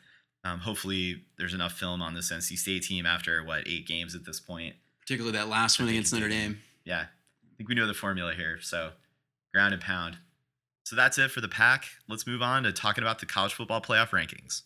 Um, 0.45 0.61
hopefully, 0.61 1.25
there's 1.37 1.55
enough 1.55 1.73
film 1.73 2.01
on 2.01 2.15
this 2.15 2.33
NC 2.33 2.57
State 2.57 2.83
team 2.83 3.05
after 3.05 3.45
what 3.45 3.69
eight 3.69 3.87
games 3.87 4.15
at 4.15 4.25
this 4.25 4.41
point. 4.41 4.75
Particularly 5.01 5.37
that 5.37 5.49
last 5.49 5.79
one 5.79 5.89
against 5.89 6.13
Notre. 6.13 6.29
Dame. 6.29 6.61
Yeah, 6.85 7.01
I 7.03 7.57
think 7.57 7.69
we 7.69 7.75
know 7.75 7.87
the 7.87 7.95
formula 7.95 8.33
here. 8.35 8.59
So 8.61 8.93
ground 9.53 9.75
and 9.75 9.83
pound. 9.83 10.19
So 10.85 10.97
that's 10.97 11.19
it 11.19 11.31
for 11.31 11.41
the 11.41 11.49
pack. 11.49 11.85
Let's 12.09 12.27
move 12.27 12.43
on 12.43 12.63
to 12.63 12.73
talking 12.73 13.05
about 13.05 13.19
the 13.19 13.27
college 13.27 13.55
football 13.55 13.81
playoff 13.81 14.11
rankings. 14.11 14.63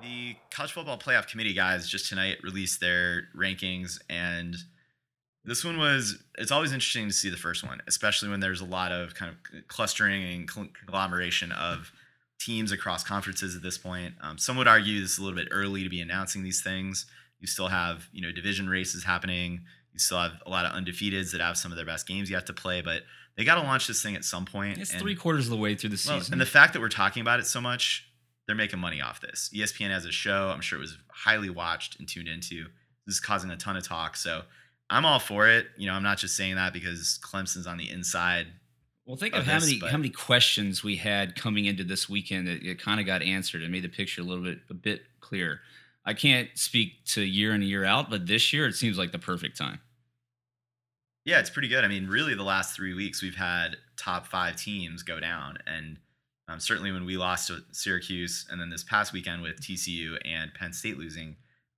The 0.00 0.36
college 0.50 0.72
football 0.72 0.98
playoff 0.98 1.26
committee 1.26 1.52
guys 1.54 1.88
just 1.88 2.08
tonight 2.08 2.38
released 2.42 2.80
their 2.80 3.24
rankings 3.36 3.98
and 4.08 4.56
this 5.46 5.64
one 5.64 5.78
was 5.78 6.22
it's 6.38 6.50
always 6.50 6.72
interesting 6.72 7.06
to 7.08 7.12
see 7.14 7.30
the 7.30 7.36
first 7.36 7.64
one 7.64 7.80
especially 7.86 8.28
when 8.28 8.40
there's 8.40 8.60
a 8.60 8.64
lot 8.64 8.92
of 8.92 9.14
kind 9.14 9.30
of 9.30 9.68
clustering 9.68 10.22
and 10.24 10.48
conglomeration 10.48 11.52
of 11.52 11.92
teams 12.38 12.72
across 12.72 13.02
conferences 13.02 13.56
at 13.56 13.62
this 13.62 13.78
point 13.78 14.14
um, 14.20 14.38
some 14.38 14.56
would 14.56 14.68
argue 14.68 15.00
this 15.00 15.12
is 15.12 15.18
a 15.18 15.22
little 15.22 15.36
bit 15.36 15.48
early 15.50 15.82
to 15.82 15.88
be 15.88 16.00
announcing 16.00 16.42
these 16.42 16.62
things 16.62 17.06
you 17.40 17.46
still 17.46 17.68
have 17.68 18.08
you 18.12 18.20
know 18.20 18.32
division 18.32 18.68
races 18.68 19.04
happening 19.04 19.60
you 19.92 19.98
still 19.98 20.18
have 20.20 20.32
a 20.46 20.50
lot 20.50 20.66
of 20.66 20.72
undefeateds 20.72 21.32
that 21.32 21.40
have 21.40 21.56
some 21.56 21.72
of 21.72 21.76
their 21.76 21.86
best 21.86 22.06
games 22.06 22.30
yet 22.30 22.44
to 22.46 22.52
play 22.52 22.82
but 22.82 23.02
they 23.36 23.44
got 23.44 23.56
to 23.56 23.62
launch 23.62 23.86
this 23.86 24.02
thing 24.02 24.16
at 24.16 24.24
some 24.24 24.44
point 24.46 24.78
It's 24.78 24.92
and- 24.92 25.00
three 25.00 25.14
quarters 25.14 25.46
of 25.46 25.50
the 25.50 25.56
way 25.56 25.74
through 25.74 25.90
the 25.90 26.02
well, 26.08 26.18
season. 26.20 26.34
and 26.34 26.40
the 26.40 26.46
fact 26.46 26.72
that 26.72 26.80
we're 26.80 26.88
talking 26.88 27.20
about 27.20 27.38
it 27.38 27.46
so 27.46 27.60
much, 27.60 28.08
they're 28.46 28.56
making 28.56 28.78
money 28.78 29.02
off 29.02 29.20
this. 29.20 29.50
ESPN 29.54 29.90
has 29.90 30.06
a 30.06 30.10
show. 30.12 30.48
I'm 30.48 30.62
sure 30.62 30.78
it 30.78 30.80
was 30.80 30.96
highly 31.12 31.50
watched 31.50 31.98
and 31.98 32.08
tuned 32.08 32.28
into. 32.28 32.64
This 33.06 33.16
is 33.16 33.20
causing 33.20 33.50
a 33.50 33.56
ton 33.58 33.76
of 33.76 33.86
talk. 33.86 34.16
So 34.16 34.44
I'm 34.88 35.04
all 35.04 35.18
for 35.18 35.48
it. 35.48 35.66
You 35.76 35.86
know, 35.86 35.94
I'm 35.94 36.02
not 36.02 36.18
just 36.18 36.36
saying 36.36 36.56
that 36.56 36.72
because 36.72 37.18
Clemson's 37.22 37.66
on 37.66 37.76
the 37.76 37.90
inside. 37.90 38.46
Well, 39.04 39.16
think 39.16 39.34
of 39.34 39.40
of 39.40 39.46
how 39.46 39.54
this, 39.60 39.66
many 39.68 39.78
but- 39.80 39.90
how 39.90 39.98
many 39.98 40.10
questions 40.10 40.82
we 40.82 40.96
had 40.96 41.36
coming 41.36 41.64
into 41.66 41.84
this 41.84 42.08
weekend 42.08 42.46
that 42.48 42.62
it 42.62 42.80
kind 42.80 43.00
of 43.00 43.06
got 43.06 43.22
answered 43.22 43.62
and 43.62 43.70
made 43.70 43.84
the 43.84 43.88
picture 43.88 44.20
a 44.20 44.24
little 44.24 44.44
bit 44.44 44.58
a 44.70 44.74
bit 44.74 45.02
clearer. 45.20 45.60
I 46.04 46.14
can't 46.14 46.48
speak 46.54 47.04
to 47.06 47.22
year 47.22 47.50
in 47.50 47.62
and 47.62 47.64
year 47.64 47.84
out, 47.84 48.10
but 48.10 48.26
this 48.26 48.52
year 48.52 48.66
it 48.66 48.74
seems 48.74 48.96
like 48.96 49.10
the 49.10 49.18
perfect 49.18 49.56
time. 49.58 49.80
Yeah, 51.24 51.40
it's 51.40 51.50
pretty 51.50 51.66
good. 51.66 51.84
I 51.84 51.88
mean, 51.88 52.06
really, 52.06 52.34
the 52.34 52.44
last 52.44 52.76
three 52.76 52.94
weeks 52.94 53.20
we've 53.20 53.34
had 53.34 53.76
top 53.96 54.28
five 54.28 54.54
teams 54.54 55.02
go 55.02 55.18
down, 55.18 55.58
and 55.66 55.98
um, 56.46 56.60
certainly 56.60 56.92
when 56.92 57.04
we 57.04 57.16
lost 57.16 57.48
to 57.48 57.58
Syracuse, 57.72 58.46
and 58.48 58.60
then 58.60 58.70
this 58.70 58.84
past 58.84 59.12
weekend 59.12 59.42
with 59.42 59.60
TCU 59.60 60.16
and 60.24 60.54
Penn 60.54 60.72
State 60.72 60.96
losing, 60.96 61.34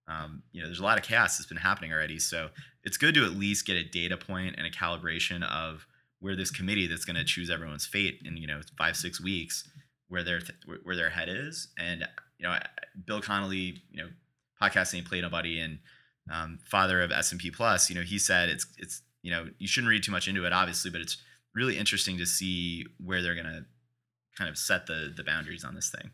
um, 0.07 0.43
you 0.53 0.61
know, 0.61 0.69
there's 0.69 0.81
a 0.81 0.85
lot 0.85 0.99
of 0.99 1.05
chaos 1.05 1.39
that's 1.39 1.49
been 1.49 1.57
happening 1.57 1.93
already. 1.95 2.19
So 2.19 2.49
it's 2.89 2.97
good 2.97 3.15
to 3.15 3.23
at 3.27 3.33
least 3.33 3.67
get 3.67 3.77
a 3.77 3.85
data 3.85 4.17
point 4.17 4.55
and 4.57 4.67
a 4.67 4.71
calibration 4.71 5.43
of 5.43 5.87
where 6.21 6.35
this 6.35 6.51
committee 6.51 6.87
that's 6.87 7.05
going 7.05 7.17
to 7.17 7.25
choose 7.25 7.51
everyone's 7.51 7.85
fate 7.85 8.23
in 8.25 8.39
you 8.39 8.47
know 8.47 8.63
five 8.79 8.97
six 8.97 9.21
weeks, 9.21 9.69
where 10.09 10.25
their 10.25 10.41
th- 10.41 10.59
where 10.85 10.97
their 10.97 11.11
head 11.11 11.29
is. 11.29 11.69
And 11.79 12.09
you 12.39 12.49
know, 12.49 12.59
Bill 13.07 13.21
Connolly, 13.21 13.83
you 13.91 14.03
know, 14.03 14.09
podcasting 14.61 15.05
Play 15.05 15.21
Nobody 15.21 15.61
and 15.61 15.81
um, 16.33 16.61
father 16.65 17.03
of 17.03 17.13
S 17.13 17.31
and 17.31 17.39
P 17.39 17.51
Plus, 17.51 17.91
you 17.91 17.95
know, 17.95 18.01
he 18.01 18.19
said 18.19 18.49
it's 18.49 18.67
it's 18.79 19.03
you 19.21 19.31
know 19.31 19.49
you 19.59 19.69
shouldn't 19.69 19.91
read 19.91 20.03
too 20.03 20.13
much 20.13 20.27
into 20.27 20.47
it, 20.47 20.55
obviously, 20.55 20.91
but 20.91 21.03
it's 21.03 21.19
really 21.55 21.77
interesting 21.77 22.17
to 22.17 22.25
see 22.25 22.87
where 23.05 23.21
they're 23.21 23.35
gonna 23.35 23.67
kind 24.35 24.49
of 24.49 24.57
set 24.57 24.87
the 24.87 25.13
the 25.15 25.25
boundaries 25.25 25.63
on 25.63 25.75
this 25.75 25.91
thing. 25.91 26.11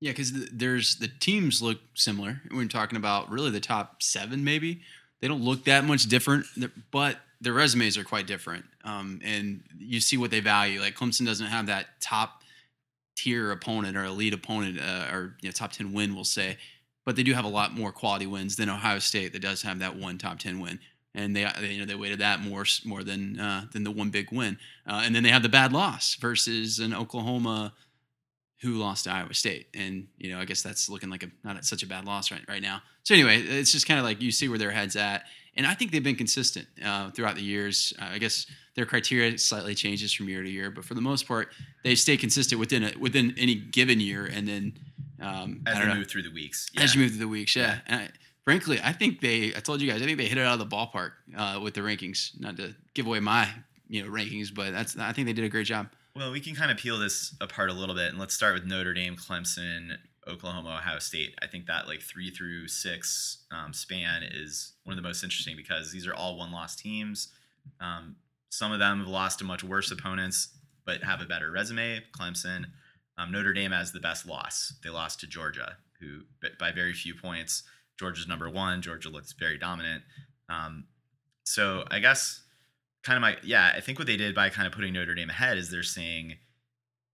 Yeah, 0.00 0.12
because 0.12 0.32
the, 0.32 0.48
there's 0.52 0.96
the 0.96 1.08
teams 1.08 1.60
look 1.60 1.80
similar. 1.94 2.42
We're 2.54 2.68
talking 2.68 2.96
about 2.96 3.28
really 3.28 3.50
the 3.50 3.58
top 3.58 4.04
seven, 4.04 4.44
maybe 4.44 4.82
they 5.20 5.28
don't 5.28 5.42
look 5.42 5.64
that 5.64 5.84
much 5.84 6.04
different, 6.04 6.46
but 6.90 7.18
their 7.40 7.52
resumes 7.52 7.96
are 7.96 8.04
quite 8.04 8.26
different. 8.26 8.64
Um, 8.84 9.20
and 9.24 9.62
you 9.78 10.00
see 10.00 10.16
what 10.16 10.30
they 10.30 10.40
value. 10.40 10.80
Like 10.80 10.96
Clemson 10.96 11.26
doesn't 11.26 11.46
have 11.46 11.66
that 11.66 12.00
top 12.00 12.42
tier 13.16 13.50
opponent 13.50 13.96
or 13.96 14.04
elite 14.04 14.34
opponent 14.34 14.78
uh, 14.80 15.08
or 15.12 15.36
you 15.40 15.48
know, 15.48 15.52
top 15.52 15.72
10 15.72 15.92
win, 15.92 16.14
we'll 16.14 16.24
say, 16.24 16.56
but 17.04 17.16
they 17.16 17.22
do 17.22 17.34
have 17.34 17.44
a 17.44 17.48
lot 17.48 17.74
more 17.74 17.92
quality 17.92 18.26
wins 18.26 18.56
than 18.56 18.68
Ohio 18.68 18.98
State 18.98 19.32
that 19.32 19.42
does 19.42 19.62
have 19.62 19.78
that 19.80 19.96
one 19.96 20.18
top 20.18 20.38
10 20.38 20.60
win. 20.60 20.78
And 21.14 21.34
they, 21.34 21.50
they 21.60 21.72
you 21.72 21.80
know, 21.80 21.86
they 21.86 21.96
weighted 21.96 22.20
that 22.20 22.40
more 22.40 22.64
more 22.84 23.02
than 23.02 23.40
uh, 23.40 23.66
than 23.72 23.82
the 23.82 23.90
one 23.90 24.10
big 24.10 24.30
win. 24.30 24.58
Uh, 24.86 25.02
and 25.04 25.14
then 25.14 25.24
they 25.24 25.30
have 25.30 25.42
the 25.42 25.48
bad 25.48 25.72
loss 25.72 26.14
versus 26.14 26.78
an 26.78 26.94
Oklahoma 26.94 27.72
who 28.60 28.74
lost 28.74 29.04
to 29.04 29.10
Iowa 29.10 29.32
State. 29.32 29.68
And, 29.74 30.06
you 30.18 30.30
know, 30.30 30.38
I 30.38 30.44
guess 30.44 30.62
that's 30.62 30.88
looking 30.88 31.08
like 31.08 31.22
a 31.22 31.30
not 31.44 31.64
such 31.64 31.82
a 31.82 31.86
bad 31.86 32.04
loss 32.04 32.30
right, 32.30 32.42
right 32.48 32.60
now. 32.60 32.82
So 33.04 33.14
anyway, 33.14 33.40
it's 33.40 33.72
just 33.72 33.86
kind 33.86 33.98
of 33.98 34.04
like 34.04 34.20
you 34.20 34.30
see 34.30 34.48
where 34.48 34.58
their 34.58 34.70
head's 34.70 34.96
at. 34.96 35.24
And 35.56 35.66
I 35.66 35.74
think 35.74 35.90
they've 35.90 36.04
been 36.04 36.16
consistent 36.16 36.66
uh, 36.84 37.10
throughout 37.10 37.36
the 37.36 37.42
years. 37.42 37.92
Uh, 38.00 38.08
I 38.12 38.18
guess 38.18 38.46
their 38.76 38.86
criteria 38.86 39.36
slightly 39.38 39.74
changes 39.74 40.12
from 40.12 40.28
year 40.28 40.42
to 40.42 40.48
year, 40.48 40.70
but 40.70 40.84
for 40.84 40.94
the 40.94 41.00
most 41.00 41.26
part, 41.26 41.48
they 41.84 41.94
stay 41.94 42.16
consistent 42.16 42.60
within 42.60 42.82
it 42.82 43.00
within 43.00 43.34
any 43.36 43.54
given 43.54 43.98
year. 43.98 44.26
And 44.26 44.46
then 44.46 44.78
um, 45.20 45.62
As 45.66 45.78
they 45.78 45.86
know 45.86 45.94
move 45.94 46.08
through 46.08 46.22
the 46.22 46.30
weeks. 46.30 46.70
as 46.76 46.94
you 46.94 47.00
move 47.00 47.10
through 47.10 47.20
the 47.20 47.28
weeks, 47.28 47.56
yeah. 47.56 47.78
And 47.86 48.02
I, 48.02 48.08
frankly, 48.44 48.78
I 48.82 48.92
think 48.92 49.20
they. 49.20 49.52
I 49.56 49.60
told 49.60 49.80
you 49.80 49.90
guys, 49.90 50.02
I 50.02 50.04
think 50.04 50.18
they 50.18 50.26
hit 50.26 50.38
it 50.38 50.46
out 50.46 50.60
of 50.60 50.70
the 50.70 50.76
ballpark 50.76 51.12
uh, 51.36 51.60
with 51.60 51.74
the 51.74 51.80
rankings. 51.80 52.38
Not 52.38 52.56
to 52.58 52.74
give 52.94 53.06
away 53.06 53.20
my 53.20 53.48
you 53.88 54.02
know 54.02 54.10
rankings, 54.10 54.54
but 54.54 54.72
that's 54.72 54.96
I 54.98 55.12
think 55.12 55.26
they 55.26 55.32
did 55.32 55.44
a 55.44 55.48
great 55.48 55.66
job. 55.66 55.88
Well, 56.16 56.32
we 56.32 56.40
can 56.40 56.56
kind 56.56 56.70
of 56.72 56.76
peel 56.76 56.98
this 56.98 57.34
apart 57.40 57.70
a 57.70 57.74
little 57.74 57.94
bit, 57.94 58.10
and 58.10 58.18
let's 58.18 58.34
start 58.34 58.54
with 58.54 58.64
Notre 58.64 58.92
Dame, 58.92 59.16
Clemson, 59.16 59.96
Oklahoma, 60.26 60.70
Ohio 60.70 60.98
State. 60.98 61.34
I 61.40 61.46
think 61.46 61.66
that 61.66 61.86
like 61.86 62.02
three 62.02 62.30
through 62.30 62.66
six 62.68 63.44
um, 63.52 63.72
span 63.72 64.24
is 64.24 64.72
one 64.84 64.92
of 64.92 65.02
the 65.02 65.06
most 65.06 65.22
interesting 65.22 65.56
because 65.56 65.92
these 65.92 66.06
are 66.08 66.14
all 66.14 66.36
one-loss 66.36 66.74
teams. 66.74 67.28
Um, 67.80 68.16
some 68.50 68.72
of 68.72 68.80
them 68.80 68.98
have 68.98 69.08
lost 69.08 69.38
to 69.38 69.44
much 69.44 69.62
worse 69.62 69.92
opponents, 69.92 70.48
but 70.84 71.04
have 71.04 71.20
a 71.20 71.26
better 71.26 71.50
resume. 71.50 72.02
Clemson, 72.18 72.64
um, 73.16 73.30
Notre 73.30 73.52
Dame 73.52 73.70
has 73.70 73.92
the 73.92 74.00
best 74.00 74.26
loss. 74.26 74.74
They 74.82 74.90
lost 74.90 75.20
to 75.20 75.28
Georgia, 75.28 75.76
who 76.00 76.22
by 76.58 76.72
very 76.72 76.92
few 76.92 77.14
points. 77.14 77.62
Georgia's 77.98 78.26
number 78.26 78.50
one. 78.50 78.82
Georgia 78.82 79.10
looks 79.10 79.32
very 79.32 79.58
dominant. 79.58 80.02
Um, 80.48 80.86
so 81.44 81.84
I 81.90 82.00
guess 82.00 82.39
kind 83.02 83.16
of 83.16 83.20
my 83.20 83.36
yeah 83.42 83.72
i 83.76 83.80
think 83.80 83.98
what 83.98 84.06
they 84.06 84.16
did 84.16 84.34
by 84.34 84.48
kind 84.48 84.66
of 84.66 84.72
putting 84.72 84.92
notre 84.92 85.14
dame 85.14 85.30
ahead 85.30 85.56
is 85.58 85.70
they're 85.70 85.82
saying 85.82 86.34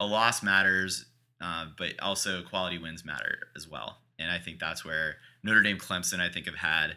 a 0.00 0.06
loss 0.06 0.42
matters 0.42 1.06
uh, 1.40 1.66
but 1.76 1.92
also 2.00 2.42
quality 2.42 2.78
wins 2.78 3.04
matter 3.04 3.38
as 3.56 3.68
well 3.68 3.98
and 4.18 4.30
i 4.30 4.38
think 4.38 4.58
that's 4.58 4.84
where 4.84 5.16
notre 5.42 5.62
dame 5.62 5.78
clemson 5.78 6.20
i 6.20 6.28
think 6.28 6.46
have 6.46 6.54
had 6.54 6.96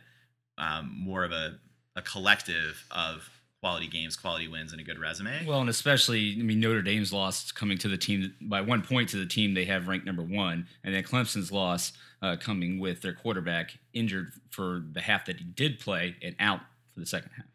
um, 0.57 0.93
more 0.97 1.23
of 1.23 1.31
a, 1.31 1.57
a 1.95 2.01
collective 2.01 2.85
of 2.91 3.29
quality 3.61 3.87
games 3.87 4.15
quality 4.15 4.47
wins 4.47 4.71
and 4.71 4.79
a 4.79 4.83
good 4.83 4.99
resume 4.99 5.45
Well, 5.45 5.59
and 5.59 5.69
especially, 5.69 6.37
I 6.39 6.43
mean, 6.43 6.59
Notre 6.61 6.81
Dame's 6.81 7.11
loss 7.11 7.51
coming 7.51 7.77
to 7.79 7.89
the 7.89 7.97
team 7.97 8.33
by 8.41 8.61
one 8.61 8.81
point 8.81 9.09
to 9.09 9.17
the 9.17 9.25
team 9.25 9.53
they 9.53 9.65
have 9.65 9.87
ranked 9.87 10.05
number 10.05 10.23
one, 10.23 10.67
and 10.83 10.95
then 10.95 11.03
Clemson's 11.03 11.51
loss 11.51 11.91
uh, 12.21 12.37
coming 12.39 12.79
with 12.79 13.01
their 13.01 13.13
quarterback 13.13 13.77
injured 13.93 14.31
for 14.49 14.83
the 14.93 15.01
half 15.01 15.25
that 15.25 15.37
he 15.37 15.43
did 15.43 15.79
play 15.79 16.15
and 16.21 16.35
out 16.39 16.61
for 16.93 17.01
the 17.01 17.05
second 17.05 17.31
half. 17.35 17.45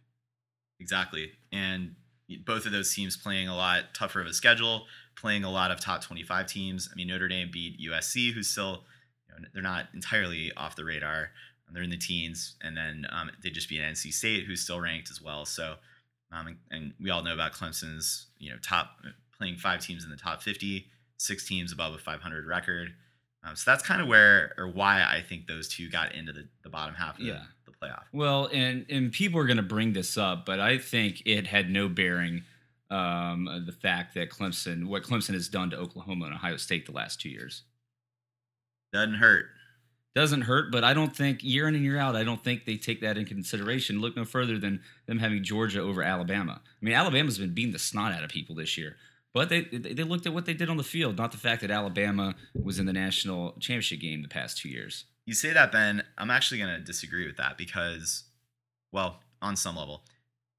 Exactly. 0.80 1.32
And 1.52 1.94
both 2.44 2.66
of 2.66 2.72
those 2.72 2.94
teams 2.94 3.16
playing 3.16 3.48
a 3.48 3.56
lot 3.56 3.94
tougher 3.94 4.20
of 4.20 4.26
a 4.26 4.32
schedule, 4.32 4.86
playing 5.16 5.44
a 5.44 5.50
lot 5.50 5.70
of 5.70 5.80
top 5.80 6.02
25 6.02 6.46
teams. 6.46 6.88
I 6.90 6.96
mean, 6.96 7.08
Notre 7.08 7.28
Dame 7.28 7.50
beat 7.52 7.80
USC, 7.80 8.32
who's 8.32 8.48
still, 8.48 8.84
you 9.28 9.34
know, 9.34 9.48
they're 9.52 9.62
not 9.62 9.86
entirely 9.94 10.52
off 10.56 10.76
the 10.76 10.84
radar. 10.84 11.30
They're 11.72 11.82
in 11.82 11.90
the 11.90 11.96
teens. 11.96 12.54
And 12.62 12.76
then 12.76 13.06
um, 13.10 13.30
they 13.42 13.50
just 13.50 13.68
beat 13.68 13.80
NC 13.80 14.12
State, 14.12 14.44
who's 14.44 14.60
still 14.60 14.80
ranked 14.80 15.10
as 15.10 15.20
well. 15.20 15.44
So, 15.44 15.74
um, 16.32 16.46
and, 16.46 16.56
and 16.70 16.94
we 17.00 17.10
all 17.10 17.22
know 17.22 17.34
about 17.34 17.52
Clemson's, 17.52 18.28
you 18.38 18.50
know, 18.50 18.56
top 18.62 18.90
playing 19.36 19.56
five 19.56 19.80
teams 19.80 20.04
in 20.04 20.10
the 20.10 20.16
top 20.16 20.42
50, 20.42 20.86
six 21.16 21.46
teams 21.46 21.72
above 21.72 21.94
a 21.94 21.98
500 21.98 22.46
record. 22.46 22.94
Um, 23.42 23.56
so 23.56 23.70
that's 23.70 23.82
kind 23.82 24.00
of 24.00 24.08
where 24.08 24.54
or 24.56 24.68
why 24.68 25.02
I 25.02 25.20
think 25.20 25.46
those 25.46 25.68
two 25.68 25.90
got 25.90 26.14
into 26.14 26.32
the, 26.32 26.48
the 26.62 26.70
bottom 26.70 26.94
half 26.94 27.18
of 27.18 27.24
Yeah. 27.34 27.42
Playoff. 27.84 28.04
Well, 28.12 28.48
and 28.52 28.86
and 28.88 29.12
people 29.12 29.40
are 29.40 29.46
going 29.46 29.58
to 29.58 29.62
bring 29.62 29.92
this 29.92 30.16
up, 30.16 30.46
but 30.46 30.60
I 30.60 30.78
think 30.78 31.22
it 31.26 31.46
had 31.46 31.70
no 31.70 31.88
bearing 31.88 32.42
um, 32.90 33.64
the 33.66 33.72
fact 33.72 34.14
that 34.14 34.30
Clemson, 34.30 34.86
what 34.86 35.02
Clemson 35.02 35.34
has 35.34 35.48
done 35.48 35.70
to 35.70 35.76
Oklahoma 35.76 36.26
and 36.26 36.34
Ohio 36.34 36.56
State 36.56 36.86
the 36.86 36.92
last 36.92 37.20
two 37.20 37.28
years. 37.28 37.62
Doesn't 38.92 39.14
hurt. 39.14 39.46
doesn't 40.14 40.42
hurt, 40.42 40.70
but 40.70 40.84
I 40.84 40.94
don't 40.94 41.14
think 41.14 41.42
year 41.42 41.66
in 41.66 41.74
and 41.74 41.82
year 41.84 41.98
out, 41.98 42.14
I 42.14 42.22
don't 42.22 42.42
think 42.42 42.64
they 42.64 42.76
take 42.76 43.00
that 43.00 43.18
in 43.18 43.24
consideration. 43.24 44.00
Look 44.00 44.16
no 44.16 44.24
further 44.24 44.58
than 44.58 44.80
them 45.06 45.18
having 45.18 45.42
Georgia 45.42 45.80
over 45.80 46.02
Alabama. 46.02 46.60
I 46.64 46.84
mean, 46.84 46.94
Alabama's 46.94 47.38
been 47.38 47.54
beating 47.54 47.72
the 47.72 47.78
snot 47.80 48.12
out 48.12 48.22
of 48.22 48.30
people 48.30 48.54
this 48.54 48.78
year, 48.78 48.96
but 49.32 49.48
they 49.48 49.62
they 49.62 50.04
looked 50.04 50.26
at 50.26 50.34
what 50.34 50.46
they 50.46 50.54
did 50.54 50.70
on 50.70 50.76
the 50.76 50.84
field, 50.84 51.18
not 51.18 51.32
the 51.32 51.38
fact 51.38 51.62
that 51.62 51.70
Alabama 51.72 52.36
was 52.62 52.78
in 52.78 52.86
the 52.86 52.92
national 52.92 53.52
championship 53.58 54.00
game 54.00 54.22
the 54.22 54.28
past 54.28 54.58
two 54.58 54.68
years. 54.68 55.06
You 55.26 55.34
say 55.34 55.52
that, 55.52 55.72
Ben. 55.72 56.02
I'm 56.18 56.30
actually 56.30 56.58
going 56.58 56.74
to 56.78 56.84
disagree 56.84 57.26
with 57.26 57.36
that 57.38 57.56
because, 57.56 58.24
well, 58.92 59.20
on 59.40 59.56
some 59.56 59.76
level, 59.76 60.02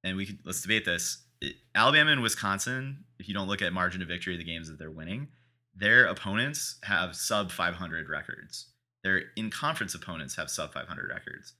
and 0.03 0.17
we 0.17 0.25
could 0.25 0.39
let's 0.45 0.61
debate 0.61 0.85
this. 0.85 1.23
It- 1.41 1.57
Alabama 1.73 2.11
and 2.11 2.21
Wisconsin, 2.21 3.05
if 3.19 3.27
you 3.27 3.33
don't 3.33 3.47
look 3.47 3.61
at 3.61 3.73
margin 3.73 4.01
of 4.01 4.07
victory 4.07 4.33
of 4.33 4.39
the 4.39 4.45
games 4.45 4.67
that 4.67 4.79
they're 4.79 4.91
winning, 4.91 5.27
their 5.75 6.05
opponents 6.05 6.77
have 6.83 7.15
sub 7.15 7.51
500 7.51 8.09
records. 8.09 8.67
Their 9.03 9.23
in 9.35 9.49
conference 9.51 9.93
opponents 9.93 10.35
have 10.35 10.49
sub 10.49 10.73
500 10.73 11.09
records. 11.09 11.53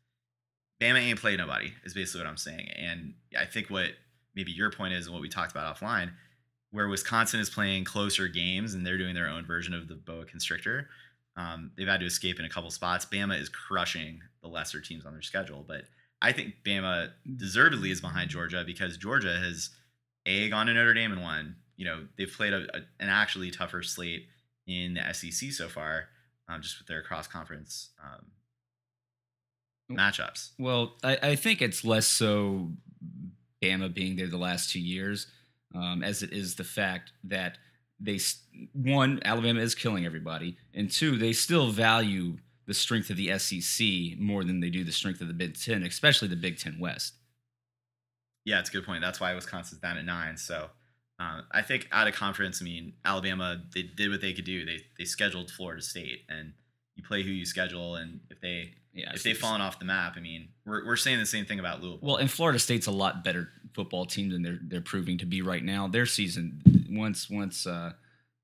Bama 0.82 1.00
ain't 1.00 1.22
played 1.22 1.40
nobody 1.40 1.74
is 1.84 1.94
basically 1.94 2.22
what 2.22 2.30
I'm 2.30 2.38
saying, 2.38 2.70
and 2.76 3.14
I 3.38 3.46
think 3.46 3.70
what 3.70 3.92
maybe 4.36 4.52
your 4.52 4.72
point 4.72 4.94
is 4.94 5.06
and 5.06 5.14
what 5.14 5.22
we 5.22 5.30
talked 5.30 5.52
about 5.52 5.78
offline, 5.78 6.12
where 6.72 6.88
Wisconsin 6.90 7.40
is 7.40 7.50
playing 7.50 7.86
closer 7.86 8.28
games 8.28 8.74
and 8.74 8.86
they're 8.86 8.98
doing 8.98 9.16
their 9.16 9.30
own 9.30 9.46
version 9.46 9.74
of 9.74 9.88
the 9.88 9.96
boa 9.96 10.26
constrictor. 10.26 10.90
Um, 11.38 11.72
they've 11.76 11.88
had 11.88 12.00
to 12.00 12.06
escape 12.06 12.40
in 12.40 12.46
a 12.46 12.50
couple 12.50 12.70
spots. 12.72 13.06
Bama 13.06 13.40
is 13.40 13.50
crushing 13.50 14.22
the 14.42 14.48
lesser 14.48 14.80
teams 14.80 15.06
on 15.06 15.14
their 15.14 15.22
schedule, 15.22 15.66
but 15.68 15.84
I 16.22 16.32
think 16.32 16.56
Bama 16.66 17.12
deservedly 17.36 17.92
is 17.92 18.02
behind 18.02 18.30
Georgia 18.30 18.64
because 18.66 18.98
Georgia 18.98 19.38
has 19.38 19.70
a 20.26 20.50
gone 20.50 20.68
to 20.68 20.74
Notre 20.74 20.94
Dame 20.94 21.12
and 21.12 21.22
won. 21.22 21.56
You 21.78 21.86
know 21.86 22.08
they've 22.18 22.32
played 22.32 22.54
a, 22.54 22.64
a, 22.74 22.82
an 23.00 23.10
actually 23.10 23.52
tougher 23.52 23.84
slate 23.84 24.28
in 24.66 24.96
the 24.96 25.14
SEC 25.14 25.52
so 25.52 25.68
far, 25.68 26.08
um, 26.48 26.62
just 26.62 26.80
with 26.80 26.88
their 26.88 27.02
cross 27.02 27.28
conference 27.28 27.90
um, 28.02 28.26
matchups. 29.96 30.52
Well, 30.58 30.94
I, 31.04 31.18
I 31.22 31.36
think 31.36 31.62
it's 31.62 31.84
less 31.84 32.08
so 32.08 32.72
Bama 33.62 33.94
being 33.94 34.16
there 34.16 34.28
the 34.28 34.38
last 34.38 34.72
two 34.72 34.80
years, 34.80 35.28
um, 35.74 36.04
as 36.04 36.24
it 36.24 36.32
is 36.32 36.56
the 36.56 36.64
fact 36.64 37.12
that 37.26 37.58
they 38.00 38.20
one 38.74 39.20
Alabama 39.24 39.62
is 39.62 39.76
killing 39.76 40.06
everybody, 40.06 40.58
and 40.74 40.90
two 40.90 41.18
they 41.18 41.34
still 41.34 41.72
value 41.72 42.38
the 42.66 42.74
strength 42.74 43.10
of 43.10 43.18
the 43.18 43.38
SEC 43.38 44.20
more 44.20 44.44
than 44.44 44.60
they 44.60 44.70
do 44.70 44.84
the 44.84 44.92
strength 44.92 45.22
of 45.22 45.28
the 45.28 45.34
Big 45.34 45.60
Ten, 45.60 45.84
especially 45.84 46.28
the 46.28 46.36
Big 46.36 46.58
Ten 46.58 46.80
West. 46.80 47.14
Yeah, 48.44 48.60
it's 48.60 48.70
a 48.70 48.74
good 48.74 48.86
point. 48.86 49.02
That's 49.02 49.20
why 49.20 49.34
Wisconsin's 49.34 49.82
down 49.82 49.98
at 49.98 50.06
nine. 50.06 50.38
So 50.38 50.70
um, 51.20 51.44
I 51.52 51.62
think 51.62 51.88
out 51.92 52.08
of 52.08 52.14
conference, 52.14 52.62
I 52.62 52.66
mean 52.66 52.94
Alabama, 53.04 53.62
they 53.74 53.84
did 53.84 54.12
what 54.12 54.22
they 54.22 54.34
could 54.34 54.46
do. 54.46 54.66
They 54.66 54.80
they 54.98 55.06
scheduled 55.06 55.52
Florida 55.52 55.82
State, 55.82 56.24
and 56.30 56.54
you 56.96 57.04
play 57.04 57.24
who 57.24 57.32
you 57.32 57.46
schedule, 57.46 57.96
and 57.96 58.20
if 58.30 58.42
they 58.42 58.74
Yeah, 58.94 59.12
if 59.14 59.24
they've 59.24 59.38
fallen 59.38 59.62
off 59.62 59.80
the 59.80 59.86
map, 59.86 60.14
I 60.18 60.20
mean 60.20 60.50
we're 60.66 60.86
we're 60.86 60.96
saying 60.98 61.20
the 61.20 61.26
same 61.26 61.46
thing 61.46 61.60
about 61.60 61.82
Louisville. 61.82 62.00
Well, 62.02 62.18
and 62.18 62.30
Florida 62.30 62.60
State's 62.60 62.88
a 62.88 62.92
lot 62.92 63.24
better 63.24 63.50
football 63.76 64.06
team 64.06 64.30
than 64.32 64.42
they're 64.42 64.60
they're 64.64 64.82
proving 64.82 65.18
to 65.20 65.26
be 65.26 65.42
right 65.42 65.64
now. 65.64 65.88
Their 65.88 66.06
season 66.06 66.62
once 66.90 67.30
once 67.30 67.68
uh, 67.68 67.92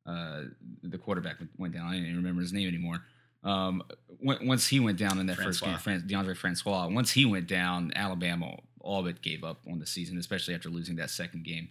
uh, 0.05 0.41
the 0.83 0.97
quarterback 0.97 1.39
went- 1.39 1.51
went 1.57 1.73
down, 1.73 1.87
I 1.87 1.93
don't 1.95 2.03
even 2.03 2.17
remember 2.17 2.41
his 2.41 2.53
name 2.53 2.67
anymore. 2.67 3.03
Um, 3.43 3.81
on- 4.27 4.45
once 4.45 4.67
he 4.67 4.79
went 4.79 4.97
down 4.99 5.17
in 5.19 5.25
that 5.27 5.37
first 5.37 5.63
game, 5.63 5.77
Fran- 5.77 6.01
Deondre 6.07 6.35
Francois. 6.37 6.87
Once 6.87 7.11
he 7.11 7.25
went 7.25 7.47
down, 7.47 7.91
Alabama 7.95 8.57
all 8.79 9.03
but 9.03 9.21
gave 9.21 9.43
up 9.43 9.61
on 9.71 9.79
the 9.79 9.85
season, 9.87 10.17
especially 10.17 10.53
after 10.55 10.69
losing 10.69 10.95
that 10.97 11.09
second 11.09 11.43
game. 11.43 11.69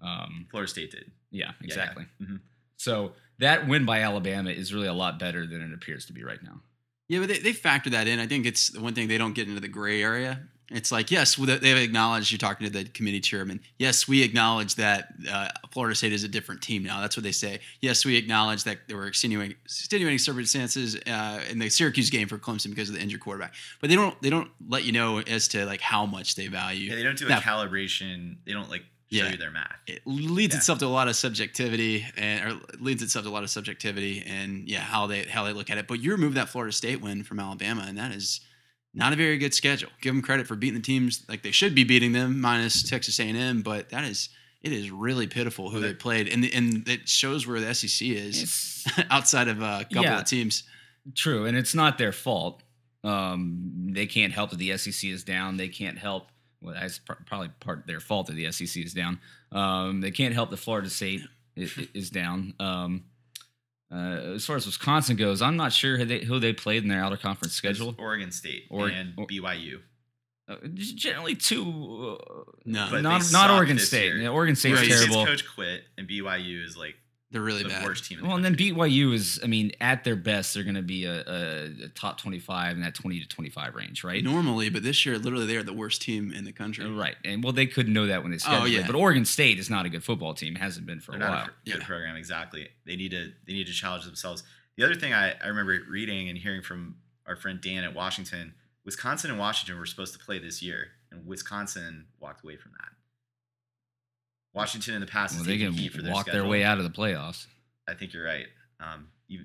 Um, 0.00 0.46
Florida 0.50 0.70
State 0.70 0.90
did. 0.90 1.10
yeah, 1.30 1.46
Yeah, 1.60 1.64
exactly. 1.66 2.06
yeah. 2.20 2.26
Mhm. 2.26 2.40
So 2.76 3.12
that 3.38 3.68
win 3.68 3.84
by 3.84 4.00
Alabama 4.00 4.50
is 4.50 4.72
really 4.74 4.88
a 4.88 4.92
lot 4.92 5.18
better 5.18 5.46
than 5.46 5.60
it 5.62 5.72
appears 5.72 6.06
to 6.06 6.12
be 6.12 6.24
right 6.24 6.42
now. 6.42 6.60
Yeah, 7.08 7.18
but 7.20 7.28
they, 7.28 7.38
they 7.38 7.52
factor 7.52 7.90
that 7.90 8.06
in. 8.08 8.18
I 8.18 8.26
think 8.26 8.46
it's 8.46 8.68
the 8.68 8.80
one 8.80 8.94
thing 8.94 9.06
they 9.08 9.18
don't 9.18 9.34
get 9.34 9.46
into 9.48 9.60
the 9.60 9.68
gray 9.68 10.02
area. 10.02 10.40
It's 10.74 10.90
like, 10.90 11.10
yes, 11.10 11.36
they've 11.36 11.76
acknowledged, 11.76 12.30
you're 12.30 12.38
talking 12.38 12.66
to 12.66 12.72
the 12.72 12.84
committee 12.84 13.20
chairman. 13.20 13.60
Yes, 13.78 14.08
we 14.08 14.22
acknowledge 14.22 14.74
that 14.76 15.08
uh, 15.30 15.48
Florida 15.70 15.94
State 15.94 16.12
is 16.12 16.24
a 16.24 16.28
different 16.28 16.62
team 16.62 16.82
now. 16.82 17.00
That's 17.00 17.16
what 17.16 17.24
they 17.24 17.32
say. 17.32 17.60
Yes, 17.80 18.04
we 18.04 18.16
acknowledge 18.16 18.64
that 18.64 18.78
there 18.88 18.96
were 18.96 19.06
extenuating, 19.06 19.56
extenuating 19.64 20.18
circumstances 20.18 20.96
uh, 21.06 21.40
in 21.50 21.58
the 21.58 21.68
Syracuse 21.68 22.10
game 22.10 22.28
for 22.28 22.38
Clemson 22.38 22.70
because 22.70 22.88
of 22.88 22.94
the 22.94 23.00
injured 23.02 23.20
quarterback. 23.20 23.54
But 23.80 23.90
they 23.90 23.96
don't 23.96 24.20
they 24.22 24.30
don't 24.30 24.50
let 24.68 24.84
you 24.84 24.92
know 24.92 25.18
as 25.20 25.48
to 25.48 25.64
like 25.66 25.80
how 25.80 26.06
much 26.06 26.34
they 26.34 26.46
value. 26.48 26.90
Yeah, 26.90 26.96
they 26.96 27.02
don't 27.02 27.18
do 27.18 27.26
a 27.26 27.30
Now, 27.30 27.40
calibration. 27.40 28.36
They 28.46 28.52
don't 28.52 28.70
like 28.70 28.82
show 29.10 29.24
Yeah. 29.24 29.30
you 29.32 29.36
their 29.36 29.50
math. 29.50 29.76
it 29.86 30.00
leads 30.06 30.54
Yeah. 30.54 30.58
itself 30.58 30.78
to 30.78 30.86
a 30.86 30.88
lot 30.88 31.06
of 31.08 31.16
subjectivity 31.16 32.06
and 32.16 32.44
or 32.44 32.56
it 32.72 32.80
leads 32.80 33.02
itself 33.02 33.24
to 33.26 33.30
a 33.30 33.32
lot 33.32 33.42
of 33.42 33.50
subjectivity 33.50 34.22
and 34.26 34.66
yeah 34.68 34.80
how 34.80 35.06
they 35.06 35.24
how 35.24 35.44
they 35.44 35.52
look 35.52 35.68
at 35.68 35.76
it 35.76 35.86
but 35.86 36.00
you 36.00 36.12
remove 36.12 36.32
that 36.32 36.48
florida 36.48 36.72
state 36.72 37.02
win 37.02 37.22
from 37.22 37.38
alabama 37.38 37.84
and 37.86 37.98
that 37.98 38.10
is 38.10 38.40
not 38.94 39.12
a 39.12 39.16
very 39.16 39.38
good 39.38 39.54
schedule. 39.54 39.88
Give 40.00 40.14
them 40.14 40.22
credit 40.22 40.46
for 40.46 40.54
beating 40.56 40.74
the 40.74 40.82
teams 40.82 41.24
like 41.28 41.42
they 41.42 41.50
should 41.50 41.74
be 41.74 41.84
beating 41.84 42.12
them, 42.12 42.40
minus 42.40 42.82
Texas 42.88 43.18
A&M. 43.18 43.62
But 43.62 43.90
that 43.90 44.04
is 44.04 44.28
it 44.62 44.72
is 44.72 44.90
really 44.90 45.26
pitiful 45.26 45.70
who 45.70 45.80
they 45.80 45.94
played, 45.94 46.28
and 46.28 46.44
and 46.44 46.88
it 46.88 47.08
shows 47.08 47.46
where 47.46 47.58
the 47.60 47.74
SEC 47.74 48.06
is 48.08 48.84
outside 49.10 49.48
of 49.48 49.60
a 49.62 49.84
couple 49.90 50.04
Yeah. 50.04 50.20
of 50.20 50.24
teams. 50.26 50.64
true, 51.14 51.46
and 51.46 51.56
it's 51.56 51.74
not 51.74 51.98
their 51.98 52.12
fault. 52.12 52.62
Um, 53.04 53.88
they 53.92 54.06
can't 54.06 54.32
help 54.32 54.50
that 54.50 54.58
the 54.58 54.76
SEC 54.76 55.10
is 55.10 55.24
down. 55.24 55.56
They 55.56 55.68
can't 55.68 55.98
help. 55.98 56.28
Well, 56.60 56.74
that's 56.74 56.98
pr- 57.00 57.14
probably 57.26 57.48
part 57.60 57.80
of 57.80 57.86
their 57.86 57.98
fault 57.98 58.28
that 58.28 58.34
the 58.34 58.52
SEC 58.52 58.84
is 58.84 58.94
down. 58.94 59.18
Um, 59.50 60.00
they 60.00 60.12
can't 60.12 60.32
help 60.32 60.50
that 60.50 60.58
Florida 60.58 60.88
State 60.88 61.22
is, 61.56 61.76
is 61.92 62.10
down. 62.10 62.54
Um, 62.60 63.04
uh, 63.92 64.34
as 64.34 64.44
far 64.46 64.56
as 64.56 64.66
Wisconsin 64.66 65.16
goes, 65.16 65.42
I'm 65.42 65.56
not 65.56 65.72
sure 65.72 65.96
who 65.98 66.04
they, 66.04 66.20
who 66.20 66.38
they 66.40 66.52
played 66.52 66.82
in 66.82 66.88
their 66.88 67.02
outer 67.04 67.16
conference 67.16 67.54
schedule. 67.54 67.90
It's 67.90 67.98
Oregon 67.98 68.30
State 68.30 68.64
Or- 68.70 68.88
and 68.88 69.14
or- 69.16 69.26
BYU. 69.26 69.80
Uh, 70.48 70.56
generally, 70.74 71.36
two. 71.36 72.18
Uh, 72.20 72.42
No, 72.64 73.00
not 73.00 73.22
not 73.32 73.50
Oregon 73.50 73.78
State. 73.78 74.16
Yeah, 74.16 74.28
Oregon 74.28 74.56
State's 74.56 74.80
Right. 74.80 74.88
Terrible. 74.88 75.24
State's 75.26 75.42
coach 75.42 75.54
quit, 75.54 75.84
and 75.96 76.08
BYU 76.08 76.64
is 76.64 76.76
like 76.76 76.96
they're 77.32 77.42
really 77.42 77.62
the 77.64 77.70
bad. 77.70 77.84
worst 77.84 78.04
team. 78.04 78.18
In 78.18 78.22
the 78.24 78.28
Well, 78.28 78.36
and 78.36 78.44
then. 78.44 78.54
BYU 78.54 79.12
is, 79.14 79.40
I 79.42 79.46
mean, 79.46 79.72
at 79.80 80.04
their 80.04 80.14
best, 80.16 80.54
they're 80.54 80.62
going 80.62 80.76
to 80.76 80.82
be 80.82 81.04
a, 81.06 81.22
a, 81.26 81.84
a 81.84 81.88
top 81.94 82.18
25 82.20 82.76
in 82.76 82.82
that 82.82 82.94
20 82.94 83.20
to 83.20 83.26
25 83.28 83.74
range, 83.74 84.04
right? 84.04 84.22
Normally, 84.22 84.68
but 84.68 84.82
this 84.82 85.04
year, 85.04 85.18
literally, 85.18 85.46
they 85.46 85.56
are 85.56 85.62
the 85.62 85.72
worst 85.72 86.02
team 86.02 86.32
in 86.32 86.44
the 86.44 86.52
country. 86.52 86.84
Uh, 86.84 86.90
right. 86.90 87.16
And 87.24 87.42
well, 87.42 87.52
they 87.52 87.66
couldn't 87.66 87.92
know 87.92 88.06
that 88.06 88.22
when 88.22 88.30
they 88.30 88.38
scheduled 88.38 88.62
Oh, 88.62 88.66
yeah. 88.66 88.80
it. 88.80 88.86
But 88.86 88.94
Oregon 88.94 89.24
State 89.24 89.58
is 89.58 89.68
not 89.70 89.86
a 89.86 89.88
good 89.88 90.04
football 90.04 90.34
team. 90.34 90.54
Hasn't 90.54 90.86
been 90.86 91.00
for 91.00 91.12
They're 91.12 91.20
a 91.22 91.24
not 91.24 91.30
while. 91.30 91.44
a 91.46 91.70
good 91.70 91.80
Yeah. 91.80 91.86
program 91.86 92.16
exactly. 92.16 92.68
They 92.86 92.96
need 92.96 93.10
to 93.12 93.32
they 93.46 93.52
need 93.54 93.66
to 93.66 93.72
challenge 93.72 94.04
themselves. 94.04 94.42
The 94.76 94.84
other 94.84 94.94
thing 94.94 95.12
I, 95.12 95.32
I 95.42 95.48
remember 95.48 95.78
reading 95.90 96.28
and 96.28 96.38
hearing 96.38 96.62
from 96.62 96.96
our 97.26 97.36
friend 97.36 97.60
Dan 97.60 97.84
at 97.84 97.94
Washington, 97.94 98.54
Wisconsin 98.84 99.30
and 99.30 99.38
Washington 99.38 99.78
were 99.78 99.86
supposed 99.86 100.12
to 100.12 100.18
play 100.18 100.38
this 100.38 100.62
year, 100.62 100.88
and 101.10 101.26
Wisconsin 101.26 102.06
walked 102.20 102.42
away 102.42 102.56
from 102.56 102.72
that. 102.72 102.88
Washington 104.54 104.94
in 104.94 105.00
the 105.00 105.06
past 105.06 105.34
Well, 105.36 105.44
they 105.44 105.58
can 105.58 105.74
for 105.90 106.02
their 106.02 106.12
walk 106.12 106.26
their 106.26 106.44
way 106.44 106.62
out 106.62 106.78
of 106.78 106.84
the 106.84 106.90
playoffs. 106.90 107.46
I 107.88 107.94
think 107.94 108.12
you're 108.12 108.24
right. 108.24 108.46
Um, 108.80 109.08
you, 109.28 109.44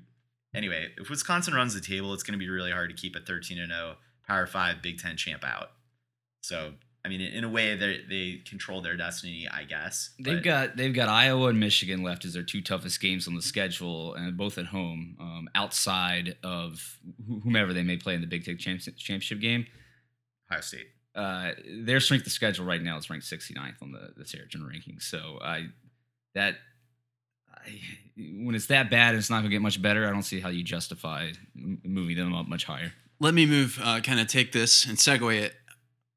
anyway, 0.54 0.90
if 0.98 1.10
Wisconsin 1.10 1.54
runs 1.54 1.74
the 1.74 1.82
table, 1.82 2.14
it's 2.14 2.24
going 2.24 2.38
to 2.38 2.44
be 2.44 2.50
really 2.50 2.72
hard 2.72 2.90
to 2.90 2.96
keep 2.96 3.16
a 3.16 3.20
13 3.20 3.60
and 3.60 3.72
0 3.72 3.96
Power 4.28 4.46
Five 4.46 4.82
Big 4.82 5.00
Ten 5.00 5.16
champ 5.16 5.44
out. 5.44 5.72
So, 6.42 6.74
I 7.06 7.10
mean, 7.10 7.22
in 7.22 7.44
a 7.44 7.50
way, 7.50 7.76
they 7.76 8.02
they 8.10 8.42
control 8.46 8.82
their 8.82 8.98
destiny, 8.98 9.48
I 9.50 9.64
guess. 9.64 10.12
They've 10.20 10.44
got 10.44 10.76
they've 10.76 10.94
got 10.94 11.08
Iowa 11.08 11.48
and 11.48 11.60
Michigan 11.60 12.04
left 12.04 12.26
as 12.26 12.34
their 12.34 12.44
two 12.44 12.62
toughest 12.62 13.00
games 13.00 13.28
on 13.28 13.36
the 13.36 13.42
schedule, 13.42 14.14
and 14.14 14.36
both 14.36 14.58
at 14.58 14.66
home. 14.68 15.16
Um, 15.20 15.50
outside 15.56 16.36
of 16.44 17.00
wh- 17.26 17.42
whomever 17.44 17.74
they 17.74 17.84
may 17.84 17.98
play 17.98 18.16
in 18.16 18.22
the 18.22 18.28
Big 18.28 18.44
Ten 18.44 18.58
championship 18.58 19.40
game, 19.40 19.66
Ohio 20.50 20.62
State. 20.62 20.88
Uh, 21.18 21.52
their 21.68 22.00
strength 22.00 22.28
of 22.28 22.32
schedule 22.32 22.64
right 22.64 22.82
now 22.82 22.96
is 22.98 23.10
ranked 23.10 23.26
69th 23.26 23.82
on 23.82 23.92
the 23.92 24.14
the 24.16 24.24
Sagarin 24.24 24.62
rankings. 24.62 25.04
So 25.04 25.40
I 25.42 25.68
that 26.36 26.56
I, 27.52 27.82
when 28.18 28.56
it's 28.56 28.68
that 28.68 28.90
bad 28.90 29.10
and 29.10 29.18
it's 29.18 29.30
not 29.30 29.38
going 29.38 29.50
to 29.50 29.56
get 29.56 29.62
much 29.62 29.82
better, 29.82 30.08
I 30.08 30.12
don't 30.12 30.24
see 30.24 30.40
how 30.40 30.50
you 30.50 30.64
justify 30.64 31.32
moving 31.56 32.18
them 32.18 32.34
up 32.34 32.48
much 32.48 32.66
higher. 32.66 32.94
Let 33.20 33.34
me 33.34 33.46
move, 33.46 33.80
uh, 33.84 34.00
kind 34.02 34.20
of 34.20 34.28
take 34.28 34.52
this 34.52 34.86
and 34.86 34.98
segue 34.98 35.42
it, 35.42 35.56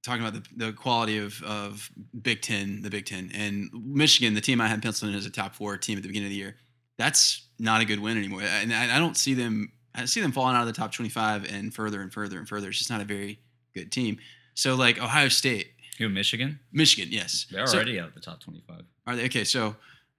talking 0.02 0.24
about 0.24 0.34
the, 0.34 0.66
the 0.66 0.72
quality 0.72 1.18
of, 1.18 1.42
of 1.42 1.90
Big 2.20 2.42
Ten, 2.42 2.82
the 2.82 2.90
Big 2.90 3.06
Ten. 3.06 3.30
And 3.34 3.70
Michigan, 3.72 4.34
the 4.34 4.40
team 4.40 4.60
I 4.60 4.68
had 4.68 4.82
penciled 4.82 5.10
in 5.10 5.16
as 5.16 5.26
a 5.26 5.30
top 5.30 5.54
four 5.54 5.76
team 5.78 5.96
at 5.96 6.02
the 6.02 6.08
beginning 6.08 6.26
of 6.26 6.30
the 6.30 6.36
year, 6.36 6.56
that's 6.98 7.48
not 7.58 7.80
a 7.80 7.84
good 7.84 8.00
win 8.00 8.18
anymore. 8.18 8.42
And 8.42 8.72
I, 8.72 8.96
I 8.96 8.98
don't 8.98 9.16
see 9.16 9.32
them, 9.32 9.72
I 9.94 10.04
see 10.04 10.20
them 10.20 10.32
falling 10.32 10.56
out 10.56 10.62
of 10.62 10.66
the 10.66 10.74
top 10.74 10.92
25 10.92 11.50
and 11.50 11.72
further 11.72 12.02
and 12.02 12.12
further 12.12 12.38
and 12.38 12.46
further. 12.46 12.68
It's 12.68 12.78
just 12.78 12.90
not 12.90 13.00
a 13.00 13.04
very 13.04 13.40
good 13.74 13.90
team. 13.90 14.18
So, 14.60 14.74
like 14.74 14.98
Ohio 15.00 15.28
State, 15.28 15.68
Who 15.98 16.08
Michigan? 16.10 16.60
Michigan, 16.72 17.10
yes. 17.12 17.46
They're 17.50 17.66
So- 17.66 17.76
already 17.76 17.98
out 17.98 18.08
of 18.08 18.14
the 18.14 18.20
top 18.20 18.40
25. 18.40 18.84
Are 19.06 19.16
they 19.16 19.24
okay? 19.26 19.44
So, 19.44 19.76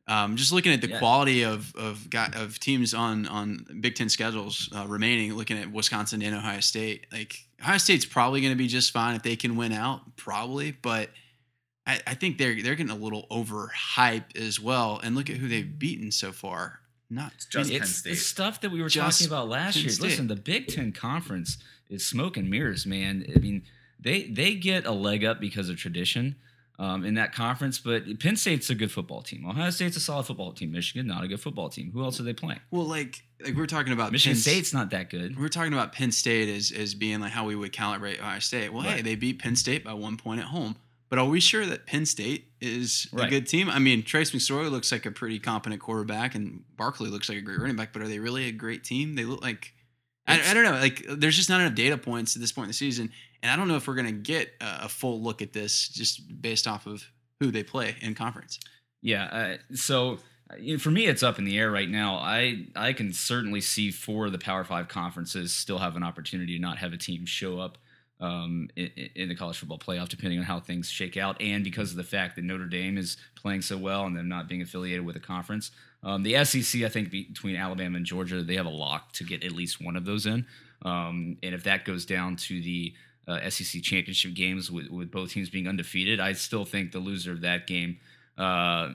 um, 0.07 0.35
just 0.35 0.51
looking 0.51 0.71
at 0.73 0.81
the 0.81 0.89
Yeah. 0.89 0.97
quality 0.99 1.43
of 1.43 1.75
of 1.75 2.09
got, 2.09 2.33
of 2.35 2.59
teams 2.59 2.93
on 2.95 3.27
on 3.27 3.65
Big 3.81 3.93
Ten 3.95 4.09
schedules 4.09 4.67
uh, 4.75 4.87
remaining, 4.87 5.35
looking 5.35 5.57
at 5.59 5.71
Wisconsin 5.71 6.21
and 6.23 6.35
Ohio 6.35 6.59
State, 6.59 7.05
like 7.11 7.45
Ohio 7.61 7.77
State's 7.77 8.03
probably 8.05 8.41
going 8.41 8.51
to 8.53 8.57
be 8.57 8.67
just 8.67 8.91
fine 8.91 9.15
if 9.15 9.21
they 9.21 9.35
can 9.35 9.55
win 9.55 9.71
out, 9.71 10.17
probably. 10.17 10.71
But 10.71 11.11
I, 11.85 11.99
I 12.07 12.13
think 12.15 12.37
they're 12.39 12.55
they're 12.63 12.75
getting 12.75 12.89
a 12.91 12.95
little 12.95 13.27
overhyped 13.29 14.35
as 14.35 14.59
well. 14.59 14.99
And 15.03 15.15
look 15.15 15.29
at 15.29 15.37
who 15.37 15.47
they've 15.47 15.77
beaten 15.79 16.11
so 16.11 16.31
far. 16.31 16.79
Not 17.09 17.33
just 17.51 17.69
Penn 17.71 17.81
it's 17.81 18.01
the 18.01 18.15
State. 18.15 18.25
stuff 18.25 18.61
that 18.61 18.71
we 18.71 18.81
were 18.81 18.89
Just 18.89 19.19
talking 19.19 19.27
about 19.31 19.49
last 19.49 19.73
Penn 19.75 19.83
year. 19.83 19.91
State. 19.91 20.03
Listen, 20.03 20.27
the 20.27 20.35
Big 20.35 20.67
Ten 20.67 20.91
Conference 20.91 21.57
is 21.89 22.05
smoke 22.05 22.37
and 22.37 22.49
mirrors, 22.49 22.85
man. 22.85 23.25
I 23.35 23.39
mean, 23.39 23.63
they 24.01 24.23
they 24.23 24.55
get 24.55 24.85
a 24.85 24.91
leg 24.91 25.23
up 25.23 25.39
because 25.39 25.69
of 25.69 25.77
tradition 25.77 26.35
um, 26.79 27.05
in 27.05 27.13
that 27.13 27.33
conference, 27.33 27.77
but 27.77 28.19
Penn 28.19 28.35
State's 28.35 28.69
a 28.71 28.75
good 28.75 28.91
football 28.91 29.21
team. 29.21 29.45
Ohio 29.47 29.69
State's 29.69 29.97
a 29.97 29.99
solid 29.99 30.25
football 30.25 30.51
team. 30.51 30.71
Michigan, 30.71 31.05
not 31.05 31.23
a 31.23 31.27
good 31.27 31.39
football 31.39 31.69
team. 31.69 31.91
Who 31.93 32.03
else 32.03 32.19
are 32.19 32.23
they 32.23 32.33
playing? 32.33 32.59
well, 32.71 32.85
like 32.85 33.23
like 33.43 33.55
we're 33.55 33.67
talking 33.67 33.93
about 33.93 34.11
Michigan 34.11 34.35
Penn 34.35 34.41
State's 34.41 34.73
not 34.73 34.89
that 34.91 35.09
good. 35.09 35.39
We're 35.39 35.49
talking 35.49 35.73
about 35.73 35.93
Penn 35.93 36.11
State 36.11 36.49
as, 36.49 36.71
as 36.71 36.95
being 36.95 37.19
like 37.19 37.31
how 37.31 37.45
we 37.45 37.55
would 37.55 37.71
calibrate 37.71 38.19
Ohio 38.19 38.39
State. 38.39 38.73
Well, 38.73 38.83
hey, 38.83 39.01
they 39.01 39.15
beat 39.15 39.39
Penn 39.39 39.55
State 39.55 39.83
by 39.83 39.93
one 39.93 40.17
point 40.17 40.39
at 40.39 40.47
home. 40.47 40.75
But 41.09 41.19
are 41.19 41.25
we 41.25 41.41
sure 41.41 41.65
that 41.65 41.85
Penn 41.85 42.05
State 42.05 42.47
is 42.61 43.07
a 43.11 43.27
good 43.27 43.45
team? 43.45 43.69
I 43.69 43.79
mean, 43.79 44.01
Trace 44.01 44.31
McSorley 44.31 44.71
looks 44.71 44.93
like 44.93 45.05
a 45.05 45.11
pretty 45.11 45.39
competent 45.39 45.81
quarterback, 45.81 46.35
and 46.35 46.63
Barkley 46.77 47.09
looks 47.09 47.27
like 47.27 47.37
a 47.37 47.41
great 47.41 47.59
running 47.59 47.75
back. 47.75 47.91
But 47.91 48.01
are 48.01 48.07
they 48.07 48.19
really 48.19 48.47
a 48.47 48.51
great 48.53 48.85
team? 48.85 49.15
They 49.15 49.25
look 49.25 49.43
like 49.43 49.73
I, 50.27 50.51
I 50.51 50.53
don't 50.53 50.63
know. 50.63 50.71
Like, 50.71 51.05
there's 51.09 51.35
just 51.35 51.49
not 51.49 51.61
enough 51.61 51.75
data 51.75 51.97
points 51.97 52.35
at 52.35 52.41
this 52.41 52.51
point 52.51 52.65
in 52.65 52.69
the 52.69 52.75
season, 52.75 53.11
and 53.41 53.51
I 53.51 53.55
don't 53.55 53.67
know 53.67 53.75
if 53.75 53.87
we're 53.87 53.95
gonna 53.95 54.11
get 54.11 54.53
a, 54.61 54.89
full 54.89 55.21
look 55.21 55.41
at 55.41 55.53
this 55.53 55.87
just 55.89 56.41
based 56.41 56.67
off 56.67 56.85
of 56.87 57.03
who 57.39 57.51
they 57.51 57.63
play 57.63 57.95
in 58.01 58.13
conference. 58.15 58.59
Yeah. 59.01 59.25
Uh, 59.25 59.75
so 59.75 60.19
uh, 60.49 60.77
for 60.77 60.91
me, 60.91 61.07
it's 61.07 61.23
up 61.23 61.39
in 61.39 61.45
the 61.45 61.57
air 61.57 61.71
right 61.71 61.89
now. 61.89 62.15
I 62.15 62.67
I 62.75 62.93
can 62.93 63.13
certainly 63.13 63.61
see 63.61 63.91
four 63.91 64.27
of 64.27 64.31
the 64.31 64.39
Power 64.39 64.63
Five 64.63 64.87
conferences 64.87 65.53
still 65.53 65.79
have 65.79 65.95
an 65.95 66.03
opportunity 66.03 66.55
to 66.55 66.61
not 66.61 66.77
have 66.77 66.93
a 66.93 66.97
team 66.97 67.25
show 67.25 67.59
up 67.59 67.77
um, 68.19 68.69
in, 68.75 68.91
in 69.15 69.29
the 69.29 69.35
college 69.35 69.57
football 69.57 69.79
playoff, 69.79 70.07
depending 70.07 70.39
on 70.39 70.45
how 70.45 70.59
things 70.59 70.89
shake 70.89 71.17
out, 71.17 71.41
and 71.41 71.63
because 71.63 71.91
of 71.91 71.97
the 71.97 72.03
fact 72.03 72.35
that 72.35 72.43
Notre 72.43 72.67
Dame 72.67 72.97
is 72.97 73.17
playing 73.35 73.63
so 73.63 73.77
well 73.77 74.05
and 74.05 74.15
them 74.15 74.29
not 74.29 74.47
being 74.47 74.61
affiliated 74.61 75.05
with 75.05 75.15
a 75.15 75.19
conference. 75.19 75.71
Um, 76.03 76.23
the 76.23 76.43
SEC, 76.45 76.83
I 76.83 76.89
think, 76.89 77.11
between 77.11 77.55
Alabama 77.55 77.97
and 77.97 78.05
Georgia, 78.05 78.43
they 78.43 78.55
have 78.55 78.65
a 78.65 78.69
lock 78.69 79.11
to 79.13 79.23
get 79.23 79.43
at 79.43 79.51
least 79.51 79.83
one 79.83 79.95
of 79.95 80.05
those 80.05 80.25
in. 80.25 80.45
Um, 80.83 81.37
and 81.43 81.53
if 81.53 81.63
that 81.63 81.85
goes 81.85 82.05
down 82.05 82.35
to 82.37 82.61
the 82.61 82.93
uh, 83.31 83.49
SEC 83.49 83.81
championship 83.81 84.33
games 84.33 84.71
with, 84.71 84.89
with 84.89 85.11
both 85.11 85.31
teams 85.31 85.49
being 85.49 85.67
undefeated, 85.67 86.19
I 86.19 86.33
still 86.33 86.65
think 86.65 86.91
the 86.91 86.99
loser 86.99 87.31
of 87.31 87.41
that 87.41 87.67
game 87.67 87.97
uh, 88.37 88.89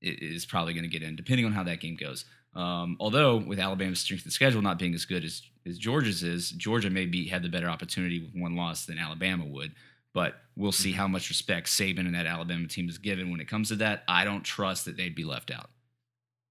is 0.00 0.46
probably 0.46 0.74
going 0.74 0.84
to 0.84 0.90
get 0.90 1.02
in, 1.02 1.16
depending 1.16 1.46
on 1.46 1.52
how 1.52 1.64
that 1.64 1.80
game 1.80 1.96
goes. 1.96 2.24
Um, 2.54 2.96
although 2.98 3.36
with 3.36 3.58
Alabama's 3.58 4.00
strength 4.00 4.26
of 4.26 4.32
schedule 4.32 4.62
not 4.62 4.78
being 4.78 4.94
as 4.94 5.04
good 5.04 5.24
as, 5.24 5.42
as 5.66 5.78
Georgia's 5.78 6.22
is, 6.22 6.50
Georgia 6.50 6.90
may 6.90 7.06
be 7.06 7.28
had 7.28 7.42
the 7.42 7.48
better 7.48 7.68
opportunity 7.68 8.20
with 8.20 8.34
one 8.34 8.56
loss 8.56 8.86
than 8.86 8.98
Alabama 8.98 9.44
would. 9.44 9.72
But 10.14 10.36
we'll 10.56 10.72
see 10.72 10.92
how 10.92 11.06
much 11.06 11.28
respect 11.28 11.68
Saban 11.68 12.00
and 12.00 12.14
that 12.14 12.26
Alabama 12.26 12.66
team 12.66 12.88
is 12.88 12.98
given 12.98 13.30
when 13.30 13.40
it 13.40 13.46
comes 13.46 13.68
to 13.68 13.76
that. 13.76 14.02
I 14.08 14.24
don't 14.24 14.42
trust 14.42 14.86
that 14.86 14.96
they'd 14.96 15.14
be 15.14 15.24
left 15.24 15.50
out 15.50 15.68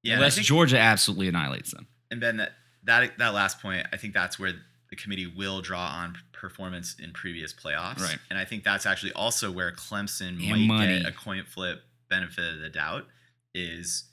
Yeah, 0.04 0.14
unless 0.16 0.36
Georgia 0.38 0.78
absolutely 0.78 1.28
annihilates 1.28 1.72
them. 1.72 1.88
and 2.12 2.22
Ben, 2.22 2.38
that 2.38 2.52
that 2.84 3.18
that 3.18 3.34
last 3.34 3.60
point, 3.62 3.86
I 3.92 3.98
think 3.98 4.14
that's 4.14 4.40
where 4.40 4.54
the 4.90 4.96
committee 4.96 5.28
will 5.28 5.62
draw 5.62 5.86
on 5.88 6.16
performance 6.32 6.96
in 7.02 7.12
previous 7.12 7.54
playoffs, 7.54 8.00
Right. 8.00 8.18
And 8.30 8.40
I 8.40 8.46
think 8.46 8.64
that's 8.64 8.86
actually 8.86 9.12
also 9.14 9.52
where 9.52 9.72
Clemson 9.72 10.30
And 10.30 10.40
might 10.50 10.58
money. 10.60 11.00
get 11.00 11.08
a 11.08 11.12
coin 11.12 11.44
flip 11.46 11.84
benefit 12.10 12.54
of 12.56 12.60
the 12.60 12.70
doubt. 12.70 13.06
Is, 13.54 14.06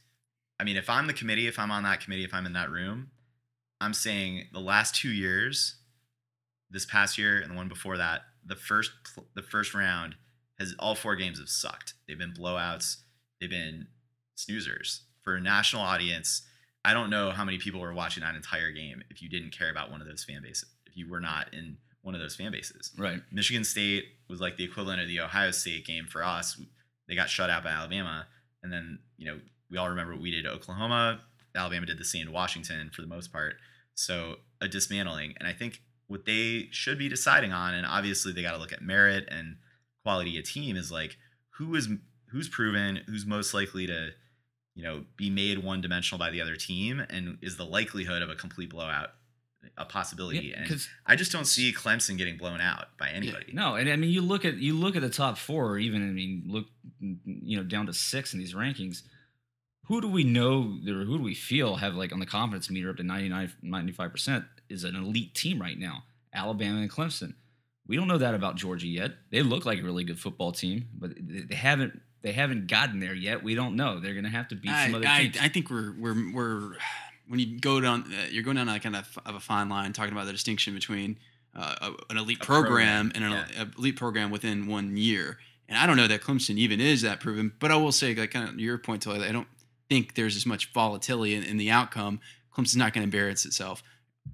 I 0.58 0.64
mean, 0.64 0.76
if 0.76 0.88
I'm 0.88 1.06
the 1.06 1.12
committee, 1.12 1.46
if 1.46 1.58
I'm 1.58 1.70
on 1.70 1.82
that 1.84 2.00
committee, 2.00 2.24
if 2.24 2.32
I'm 2.34 2.46
in 2.46 2.54
that 2.54 2.70
room, 2.70 3.10
I'm 3.80 3.92
saying 3.94 4.48
the 4.52 4.60
last 4.60 4.94
two 4.94 5.10
years, 5.10 5.76
this 6.70 6.86
past 6.86 7.18
year 7.18 7.38
and 7.40 7.50
the 7.52 7.54
one 7.54 7.68
before 7.68 7.96
that, 7.98 8.22
the 8.44 8.56
first 8.56 8.90
the 9.34 9.42
first 9.42 9.74
round 9.74 10.16
has 10.58 10.74
all 10.78 10.94
four 10.94 11.14
games 11.16 11.38
have 11.38 11.48
sucked. 11.48 11.94
They've 12.08 12.18
been 12.18 12.32
blowouts. 12.32 12.96
They've 13.40 13.50
been 13.50 13.88
snoozers 14.36 15.00
for 15.22 15.34
a 15.36 15.40
national 15.40 15.82
audience. 15.82 16.42
I 16.84 16.92
don't 16.92 17.10
know 17.10 17.30
how 17.30 17.44
many 17.44 17.58
people 17.58 17.80
were 17.80 17.94
watching 17.94 18.22
that 18.22 18.34
entire 18.34 18.70
game 18.70 19.02
if 19.10 19.22
you 19.22 19.28
didn't 19.28 19.56
care 19.56 19.70
about 19.70 19.90
one 19.90 20.00
of 20.00 20.06
those 20.06 20.24
fan 20.24 20.42
bases. 20.42 20.68
If 20.86 20.96
you 20.96 21.08
were 21.08 21.20
not 21.20 21.52
in 21.54 21.78
one 22.02 22.14
of 22.14 22.20
those 22.20 22.36
fan 22.36 22.52
bases, 22.52 22.92
Right. 22.98 23.22
Michigan 23.32 23.64
State 23.64 24.04
was 24.28 24.40
like 24.40 24.56
the 24.56 24.64
equivalent 24.64 25.00
of 25.00 25.08
the 25.08 25.20
Ohio 25.20 25.50
State 25.50 25.86
game 25.86 26.06
for 26.06 26.22
us. 26.22 26.60
They 27.08 27.14
got 27.14 27.30
shut 27.30 27.50
out 27.50 27.64
by 27.64 27.70
Alabama, 27.70 28.26
and 28.62 28.72
then 28.72 28.98
you 29.16 29.26
know 29.26 29.40
we 29.70 29.78
all 29.78 29.88
remember 29.88 30.12
what 30.12 30.22
we 30.22 30.30
did 30.30 30.44
to 30.44 30.50
Oklahoma. 30.50 31.20
Alabama 31.54 31.86
did 31.86 31.98
the 31.98 32.04
same 32.04 32.26
to 32.26 32.32
Washington 32.32 32.90
for 32.92 33.00
the 33.00 33.08
most 33.08 33.32
part. 33.32 33.54
So 33.94 34.36
a 34.60 34.68
dismantling, 34.68 35.34
and 35.38 35.48
I 35.48 35.52
think 35.52 35.80
what 36.08 36.26
they 36.26 36.68
should 36.70 36.98
be 36.98 37.08
deciding 37.08 37.52
on, 37.52 37.74
and 37.74 37.86
obviously 37.86 38.32
they 38.32 38.42
got 38.42 38.52
to 38.52 38.58
look 38.58 38.72
at 38.72 38.82
merit 38.82 39.26
and 39.30 39.56
quality 40.02 40.38
of 40.38 40.44
team, 40.44 40.76
is 40.76 40.92
like 40.92 41.16
who 41.56 41.74
is 41.74 41.88
who's 42.30 42.48
proven, 42.48 43.00
who's 43.06 43.24
most 43.24 43.54
likely 43.54 43.86
to 43.86 44.10
you 44.74 44.82
know 44.82 45.04
be 45.16 45.30
made 45.30 45.62
one 45.62 45.80
dimensional 45.80 46.18
by 46.18 46.30
the 46.30 46.40
other 46.40 46.56
team, 46.56 47.00
and 47.10 47.38
is 47.42 47.56
the 47.56 47.64
likelihood 47.64 48.22
of 48.22 48.30
a 48.30 48.34
complete 48.34 48.70
blowout 48.70 49.10
a 49.76 49.84
possibility. 49.84 50.52
Yeah, 50.54 50.62
and 50.62 50.86
I 51.06 51.16
just 51.16 51.32
don't 51.32 51.46
see 51.46 51.72
Clemson 51.72 52.16
getting 52.16 52.36
blown 52.36 52.60
out 52.60 52.96
by 52.98 53.08
anybody. 53.08 53.52
No, 53.52 53.76
and 53.76 53.88
I 53.88 53.96
mean 53.96 54.10
you 54.10 54.22
look 54.22 54.44
at 54.44 54.56
you 54.56 54.74
look 54.74 54.96
at 54.96 55.02
the 55.02 55.10
top 55.10 55.38
four, 55.38 55.70
or 55.70 55.78
even 55.78 56.08
I 56.08 56.12
mean 56.12 56.44
look, 56.46 56.66
you 57.00 57.56
know, 57.56 57.62
down 57.62 57.86
to 57.86 57.92
six 57.92 58.32
in 58.32 58.38
these 58.38 58.54
rankings. 58.54 59.02
Who 59.86 60.00
do 60.00 60.08
we 60.08 60.24
know 60.24 60.78
or 60.88 61.04
who 61.04 61.18
do 61.18 61.22
we 61.22 61.34
feel 61.34 61.76
have 61.76 61.94
like 61.94 62.12
on 62.12 62.18
the 62.18 62.26
confidence 62.26 62.70
meter 62.70 62.90
up 62.90 62.96
to 62.96 63.02
95 63.02 64.10
percent 64.10 64.44
is 64.70 64.84
an 64.84 64.96
elite 64.96 65.34
team 65.34 65.60
right 65.60 65.78
now? 65.78 66.04
Alabama 66.32 66.80
and 66.80 66.90
Clemson. 66.90 67.34
We 67.86 67.96
don't 67.96 68.08
know 68.08 68.18
that 68.18 68.34
about 68.34 68.56
Georgia 68.56 68.86
yet. 68.86 69.12
They 69.30 69.42
look 69.42 69.66
like 69.66 69.78
a 69.78 69.82
really 69.82 70.04
good 70.04 70.18
football 70.18 70.52
team, 70.52 70.88
but 70.98 71.10
they 71.20 71.54
haven't 71.54 72.00
they 72.24 72.32
haven't 72.32 72.68
gotten 72.68 73.00
there 73.00 73.14
yet. 73.14 73.44
We 73.44 73.54
don't 73.54 73.76
know. 73.76 74.00
They're 74.00 74.14
going 74.14 74.24
to 74.24 74.30
have 74.30 74.48
to 74.48 74.56
beat 74.56 74.70
I, 74.70 74.86
some 74.86 74.94
other 74.96 75.06
I, 75.06 75.24
teams. 75.24 75.38
I 75.40 75.48
think 75.48 75.70
we're 75.70 75.92
we're 75.92 76.32
we're 76.32 76.72
when 77.28 77.38
you 77.38 77.60
go 77.60 77.80
down 77.80 78.10
uh, 78.10 78.26
you're 78.30 78.42
going 78.42 78.56
down 78.56 78.66
like 78.66 78.82
kind 78.82 78.96
of, 78.96 79.18
of 79.26 79.34
a 79.34 79.40
fine 79.40 79.68
line 79.68 79.92
talking 79.92 80.12
about 80.12 80.24
the 80.24 80.32
distinction 80.32 80.74
between 80.74 81.18
uh, 81.54 81.74
a- 81.82 82.12
an 82.12 82.16
elite 82.16 82.38
A 82.40 82.44
program, 82.44 83.10
program, 83.10 83.12
and 83.14 83.24
an 83.24 83.30
yeah. 83.30 83.64
elite 83.78 83.96
program 83.96 84.30
within 84.30 84.66
one 84.66 84.96
year. 84.96 85.36
And 85.68 85.78
I 85.78 85.86
don't 85.86 85.98
know 85.98 86.08
that 86.08 86.22
Clemson 86.22 86.56
even 86.56 86.80
is 86.80 87.02
that 87.02 87.20
proven, 87.20 87.52
but 87.60 87.70
I 87.70 87.76
will 87.76 87.92
say 87.92 88.14
like 88.14 88.30
kind 88.30 88.48
of 88.48 88.58
your 88.58 88.78
point 88.78 89.02
to 89.02 89.12
I 89.12 89.30
don't 89.30 89.48
think 89.90 90.14
there's 90.14 90.34
as 90.34 90.46
much 90.46 90.72
volatility 90.72 91.34
in, 91.34 91.42
in 91.42 91.58
the 91.58 91.70
outcome. 91.70 92.20
Clemson's 92.56 92.76
not 92.76 92.94
going 92.94 93.02
to 93.02 93.16
embarrass 93.16 93.44
itself. 93.44 93.82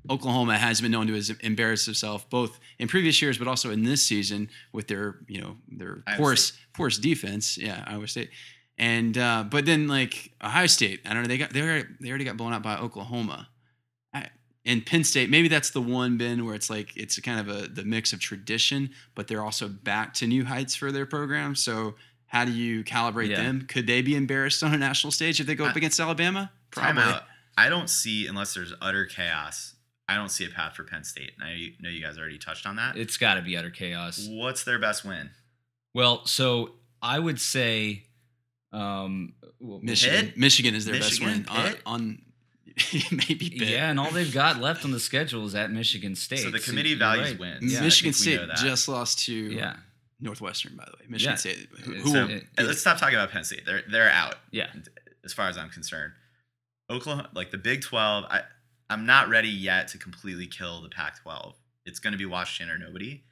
Oklahoma 0.08 0.58
has 0.58 0.80
been 0.80 0.90
known 0.90 1.06
to 1.06 1.36
embarrass 1.40 1.86
itself 1.86 2.28
both 2.30 2.58
in 2.78 2.88
previous 2.88 3.20
years, 3.22 3.38
but 3.38 3.46
also 3.48 3.70
in 3.70 3.84
this 3.84 4.02
season 4.02 4.48
with 4.72 4.88
their, 4.88 5.16
you 5.28 5.40
know, 5.40 5.56
their 5.68 6.02
Iowa 6.06 6.18
porous, 6.18 6.52
porous 6.72 6.98
defense. 6.98 7.56
Yeah, 7.58 7.84
Iowa 7.86 8.08
State. 8.08 8.30
And 8.78 9.16
uh, 9.18 9.44
but 9.48 9.66
then 9.66 9.88
like 9.88 10.32
Ohio 10.42 10.66
State, 10.66 11.00
I 11.04 11.12
don't 11.12 11.22
know. 11.22 11.28
They 11.28 11.38
got 11.38 11.52
they 11.52 11.60
already, 11.62 11.88
they 12.00 12.08
already 12.08 12.24
got 12.24 12.36
blown 12.36 12.52
out 12.52 12.62
by 12.62 12.78
Oklahoma. 12.78 13.48
I, 14.14 14.28
and 14.64 14.84
Penn 14.84 15.04
State, 15.04 15.28
maybe 15.28 15.48
that's 15.48 15.70
the 15.70 15.82
one 15.82 16.16
Ben 16.16 16.46
where 16.46 16.54
it's 16.54 16.70
like 16.70 16.96
it's 16.96 17.18
kind 17.20 17.38
of 17.40 17.48
a 17.54 17.66
the 17.68 17.84
mix 17.84 18.12
of 18.12 18.20
tradition, 18.20 18.90
but 19.14 19.28
they're 19.28 19.42
also 19.44 19.68
back 19.68 20.14
to 20.14 20.26
new 20.26 20.44
heights 20.44 20.74
for 20.74 20.90
their 20.92 21.04
program. 21.06 21.54
So 21.54 21.96
how 22.26 22.44
do 22.44 22.52
you 22.52 22.82
calibrate 22.82 23.28
Yeah. 23.28 23.42
them? 23.42 23.66
Could 23.68 23.86
they 23.86 24.00
be 24.02 24.16
embarrassed 24.16 24.62
on 24.62 24.72
a 24.72 24.78
national 24.78 25.10
stage 25.10 25.40
if 25.40 25.46
they 25.46 25.54
go 25.54 25.64
up 25.66 25.74
I- 25.74 25.78
against 25.78 26.00
Alabama? 26.00 26.50
Out. 26.76 27.22
I 27.58 27.68
don't 27.68 27.90
see 27.90 28.26
unless 28.26 28.54
there's 28.54 28.72
utter 28.80 29.04
chaos. 29.04 29.74
I 30.10 30.16
don't 30.16 30.30
see 30.30 30.44
a 30.44 30.48
path 30.48 30.74
for 30.74 30.84
Penn 30.84 31.04
State. 31.04 31.32
And 31.38 31.48
I 31.48 31.68
know 31.80 31.88
you 31.88 32.02
guys 32.02 32.18
already 32.18 32.38
touched 32.38 32.66
on 32.66 32.76
that. 32.76 32.96
it's 32.96 33.16
got 33.16 33.34
to 33.34 33.42
be 33.42 33.56
utter 33.56 33.70
chaos. 33.70 34.26
What's 34.30 34.64
their 34.64 34.78
best 34.78 35.04
win? 35.04 35.30
Well, 35.94 36.24
so 36.26 36.72
I 37.02 37.18
would 37.18 37.40
say, 37.40 38.04
um, 38.72 39.34
well, 39.60 39.80
Michigan. 39.82 40.26
Pitt? 40.26 40.36
Michigan 40.38 40.74
is 40.74 40.84
their 40.84 40.94
Michigan, 40.94 41.42
best 41.42 41.54
win 41.54 41.64
Pitt? 41.72 41.80
on, 41.86 42.00
on 42.00 42.22
maybe 43.28 43.50
Pitt. 43.50 43.68
Yeah, 43.68 43.90
and 43.90 43.98
all 44.00 44.10
they've 44.10 44.32
got 44.32 44.60
left 44.60 44.84
on 44.84 44.90
the 44.92 45.00
schedule 45.00 45.44
is 45.46 45.54
at 45.54 45.70
Michigan 45.70 46.14
State. 46.16 46.40
So 46.40 46.50
the 46.50 46.58
committee 46.60 46.90
you're 46.90 46.98
values 46.98 47.30
right. 47.32 47.38
wins. 47.40 47.72
Yeah, 47.72 47.80
Michigan 47.82 48.12
think 48.12 48.40
we 48.40 48.46
know 48.46 48.54
State 48.54 48.66
just 48.66 48.88
lost 48.88 49.24
to 49.26 49.32
Yeah, 49.34 49.76
Northwestern, 50.20 50.76
by 50.76 50.84
the 50.86 50.92
way. 50.98 51.06
Michigan 51.08 51.32
Yeah. 51.32 51.36
State. 51.36 51.68
Who, 51.84 51.92
who 51.94 52.10
So 52.10 52.26
will- 52.26 52.30
it- 52.30 52.46
let's 52.58 52.80
stop 52.80 52.98
talking 52.98 53.14
about 53.16 53.30
Penn 53.30 53.44
State. 53.44 53.64
They're 53.66 53.82
they're 53.90 54.10
out 54.10 54.36
yeah. 54.50 54.68
as 55.24 55.32
far 55.32 55.48
as 55.48 55.56
I'm 55.58 55.70
concerned. 55.70 56.12
Oklahoma, 56.88 57.28
like 57.34 57.50
the 57.50 57.58
Big 57.58 57.82
12, 57.82 58.24
I 58.30 58.42
I'm 58.90 59.06
not 59.06 59.28
ready 59.28 59.48
yet 59.48 59.88
to 59.88 59.98
completely 59.98 60.46
kill 60.46 60.82
the 60.82 60.88
Pac-12. 60.90 61.54
It's 61.86 61.98
going 61.98 62.12
to 62.12 62.18
be 62.18 62.26
Washington 62.26 62.74
or 62.74 62.78
nobody. 62.78 63.22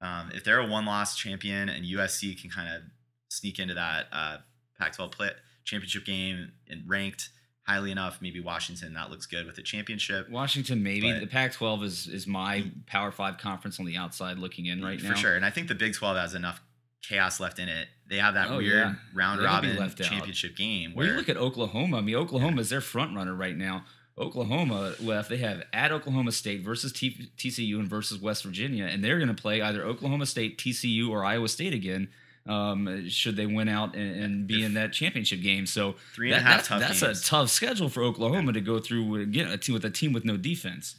Um, 0.00 0.30
if 0.34 0.42
they're 0.44 0.58
a 0.58 0.66
one-loss 0.66 1.16
champion 1.16 1.68
and 1.68 1.84
USC 1.84 2.40
can 2.40 2.50
kind 2.50 2.74
of 2.74 2.82
sneak 3.28 3.58
into 3.58 3.74
that 3.74 4.06
uh, 4.12 4.38
Pac-12 4.80 5.12
play, 5.12 5.30
championship 5.64 6.04
game 6.04 6.52
and 6.68 6.82
ranked 6.88 7.30
highly 7.66 7.90
enough, 7.90 8.18
maybe 8.20 8.40
Washington 8.40 8.92
that 8.94 9.10
looks 9.10 9.24
good 9.26 9.46
with 9.46 9.56
a 9.58 9.62
championship. 9.62 10.28
Washington, 10.30 10.82
maybe 10.82 11.10
But- 11.12 11.20
the 11.20 11.26
Pac-12 11.26 11.84
is 11.84 12.06
is 12.08 12.26
my 12.26 12.70
Power 12.86 13.10
Five 13.12 13.38
conference 13.38 13.78
on 13.80 13.86
the 13.86 13.96
outside 13.96 14.38
looking 14.38 14.66
in 14.66 14.82
right 14.84 15.00
for 15.00 15.06
now. 15.08 15.12
For 15.12 15.18
sure. 15.18 15.36
And 15.36 15.44
I 15.46 15.50
think 15.50 15.68
the 15.68 15.74
Big 15.74 15.94
12 15.94 16.16
has 16.16 16.34
enough 16.34 16.60
chaos 17.02 17.40
left 17.40 17.58
in 17.58 17.68
it. 17.68 17.88
They 18.08 18.16
have 18.18 18.34
that 18.34 18.50
Oh, 18.50 18.58
weird 18.58 18.74
yeah. 18.74 18.94
round 19.14 19.40
They're 19.40 19.46
robin 19.46 19.76
left 19.76 20.00
out. 20.00 20.06
championship 20.08 20.56
game 20.56 20.92
where 20.94 21.06
you 21.06 21.12
look 21.14 21.28
at 21.30 21.36
Oklahoma, 21.38 21.98
I 21.98 22.00
mean, 22.02 22.14
Oklahoma 22.16 22.60
is 22.60 22.68
their 22.70 22.80
front 22.82 23.14
runner 23.16 23.34
right 23.34 23.56
now. 23.56 23.84
Oklahoma 24.18 24.94
left. 25.00 25.28
They 25.28 25.38
have 25.38 25.62
at 25.72 25.90
Oklahoma 25.92 26.32
State 26.32 26.62
versus 26.62 26.92
T- 26.92 27.30
TCU 27.36 27.78
and 27.80 27.88
versus 27.88 28.18
West 28.20 28.44
Virginia, 28.44 28.84
and 28.86 29.02
they're 29.02 29.18
going 29.18 29.34
to 29.34 29.40
play 29.40 29.60
either 29.60 29.84
Oklahoma 29.84 30.26
State, 30.26 30.58
TCU, 30.58 31.10
or 31.10 31.24
Iowa 31.24 31.48
State 31.48 31.74
again. 31.74 32.08
Um, 32.46 33.08
should 33.08 33.36
they 33.36 33.46
win 33.46 33.68
out 33.68 33.96
and, 33.96 34.22
and 34.22 34.46
be 34.46 34.62
in 34.62 34.74
that 34.74 34.92
championship 34.92 35.40
game? 35.40 35.64
So 35.66 35.94
Three 36.14 36.30
and 36.30 36.40
a 36.40 36.42
half 36.42 36.56
that's, 36.56 36.68
tough 36.68 36.80
that's 36.80 37.00
games. 37.00 37.20
a 37.20 37.24
tough 37.24 37.50
schedule 37.50 37.88
for 37.88 38.02
Oklahoma 38.02 38.52
to 38.52 38.60
go 38.60 38.78
through 38.78 39.16
again 39.22 39.48
a 39.48 39.56
team 39.56 39.72
with 39.72 39.84
a 39.84 39.90
team 39.90 40.12
with 40.12 40.24
no 40.26 40.36
defense. 40.36 40.96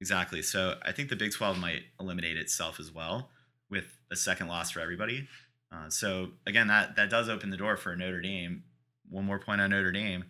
Exactly. 0.00 0.42
So 0.42 0.76
I 0.82 0.92
think 0.92 1.08
the 1.08 1.16
Big 1.16 1.32
12 1.32 1.58
might 1.58 1.82
eliminate 2.00 2.36
itself 2.36 2.80
as 2.80 2.92
well 2.92 3.30
with 3.70 3.84
a 4.10 4.16
second 4.16 4.48
loss 4.48 4.70
for 4.70 4.80
everybody. 4.80 5.28
Uh, 5.72 5.88
so 5.88 6.28
again, 6.46 6.68
that 6.68 6.96
that 6.96 7.10
does 7.10 7.28
open 7.28 7.50
the 7.50 7.56
door 7.56 7.76
for 7.76 7.94
Notre 7.96 8.20
Dame. 8.20 8.62
One 9.08 9.24
more 9.24 9.38
point 9.38 9.60
on 9.60 9.70
Notre 9.70 9.92
Dame. 9.92 10.24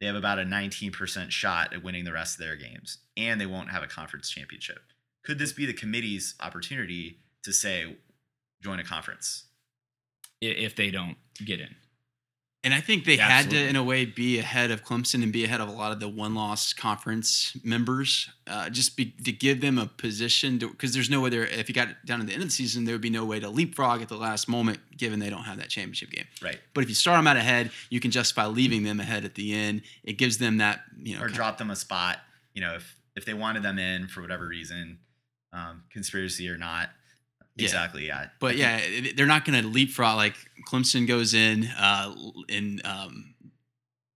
They 0.00 0.06
have 0.06 0.16
about 0.16 0.38
a 0.38 0.44
19% 0.44 1.30
shot 1.30 1.74
at 1.74 1.84
winning 1.84 2.04
the 2.04 2.12
rest 2.12 2.36
of 2.38 2.44
their 2.44 2.56
games, 2.56 2.98
and 3.16 3.40
they 3.40 3.46
won't 3.46 3.70
have 3.70 3.82
a 3.82 3.86
conference 3.86 4.30
championship. 4.30 4.80
Could 5.24 5.38
this 5.38 5.52
be 5.52 5.66
the 5.66 5.74
committee's 5.74 6.34
opportunity 6.40 7.20
to 7.42 7.52
say, 7.52 7.98
join 8.62 8.80
a 8.80 8.84
conference? 8.84 9.44
If 10.40 10.74
they 10.74 10.90
don't 10.90 11.16
get 11.44 11.60
in, 11.60 11.76
And 12.62 12.74
I 12.74 12.80
think 12.82 13.06
they 13.06 13.16
had 13.16 13.48
to, 13.50 13.56
in 13.56 13.74
a 13.74 13.82
way, 13.82 14.04
be 14.04 14.38
ahead 14.38 14.70
of 14.70 14.84
Clemson 14.84 15.22
and 15.22 15.32
be 15.32 15.44
ahead 15.44 15.62
of 15.62 15.70
a 15.70 15.72
lot 15.72 15.92
of 15.92 16.00
the 16.00 16.10
one-loss 16.10 16.74
conference 16.74 17.56
members, 17.64 18.28
uh, 18.46 18.68
just 18.68 18.98
be, 18.98 19.14
to 19.24 19.32
give 19.32 19.62
them 19.62 19.78
a 19.78 19.86
position. 19.86 20.58
Because 20.58 20.92
there's 20.92 21.08
no 21.08 21.22
way 21.22 21.30
there. 21.30 21.46
If 21.46 21.70
you 21.70 21.74
got 21.74 21.88
down 22.04 22.20
to 22.20 22.26
the 22.26 22.34
end 22.34 22.42
of 22.42 22.48
the 22.48 22.54
season, 22.54 22.84
there 22.84 22.94
would 22.94 23.00
be 23.00 23.08
no 23.08 23.24
way 23.24 23.40
to 23.40 23.48
leapfrog 23.48 24.02
at 24.02 24.10
the 24.10 24.18
last 24.18 24.46
moment, 24.46 24.78
given 24.94 25.20
they 25.20 25.30
don't 25.30 25.44
have 25.44 25.56
that 25.56 25.70
championship 25.70 26.10
game. 26.10 26.26
Right. 26.42 26.60
But 26.74 26.84
if 26.84 26.90
you 26.90 26.94
start 26.94 27.16
them 27.16 27.26
out 27.26 27.38
ahead, 27.38 27.70
you 27.88 27.98
can 27.98 28.10
justify 28.10 28.44
leaving 28.44 28.82
them 28.82 29.00
ahead 29.00 29.24
at 29.24 29.36
the 29.36 29.54
end. 29.54 29.80
It 30.04 30.18
gives 30.18 30.36
them 30.36 30.58
that, 30.58 30.80
you 31.02 31.16
know, 31.16 31.24
or 31.24 31.28
drop 31.28 31.56
them 31.56 31.70
a 31.70 31.76
spot. 31.76 32.18
You 32.52 32.60
know, 32.60 32.74
if 32.74 32.94
if 33.16 33.24
they 33.24 33.32
wanted 33.32 33.62
them 33.62 33.78
in 33.78 34.06
for 34.06 34.20
whatever 34.20 34.46
reason, 34.46 34.98
um, 35.54 35.84
conspiracy 35.90 36.46
or 36.50 36.58
not. 36.58 36.90
Yeah. 37.56 37.64
Exactly. 37.64 38.06
Yeah. 38.06 38.28
But 38.38 38.56
yeah, 38.56 38.80
they're 39.16 39.26
not 39.26 39.44
going 39.44 39.60
to 39.62 39.68
leapfrog 39.68 40.16
like 40.16 40.34
Clemson 40.68 41.06
goes 41.06 41.34
in 41.34 41.66
uh, 41.78 42.14
and 42.48 42.80
um, 42.86 43.34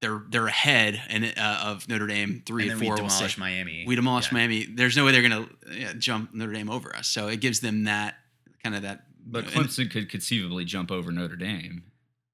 they're 0.00 0.22
they're 0.30 0.46
ahead 0.46 1.00
and 1.08 1.24
uh, 1.36 1.60
of 1.66 1.88
Notre 1.88 2.06
Dame 2.06 2.42
three 2.46 2.64
and 2.64 2.72
and, 2.72 2.80
then 2.80 2.86
four. 2.86 2.94
we 2.96 3.00
we'll 3.02 3.10
say. 3.10 3.16
demolish 3.18 3.38
Miami. 3.38 3.84
we 3.86 3.96
demolish 3.96 4.26
Yeah. 4.28 4.34
Miami. 4.38 4.66
There's 4.66 4.96
no 4.96 5.04
way 5.04 5.12
they're 5.12 5.28
going 5.28 5.46
to 5.46 5.78
yeah, 5.78 5.92
jump 5.98 6.32
Notre 6.34 6.52
Dame 6.52 6.70
over 6.70 6.94
us. 6.94 7.08
So 7.08 7.28
it 7.28 7.40
gives 7.40 7.60
them 7.60 7.84
that 7.84 8.14
kind 8.62 8.74
of 8.76 8.82
that. 8.82 9.04
but 9.26 9.44
you 9.44 9.54
know, 9.54 9.60
and- 9.62 9.68
Clemson 9.70 9.90
could 9.90 10.08
conceivably 10.10 10.64
jump 10.64 10.90
over 10.90 11.10
Notre 11.12 11.36
Dame. 11.36 11.84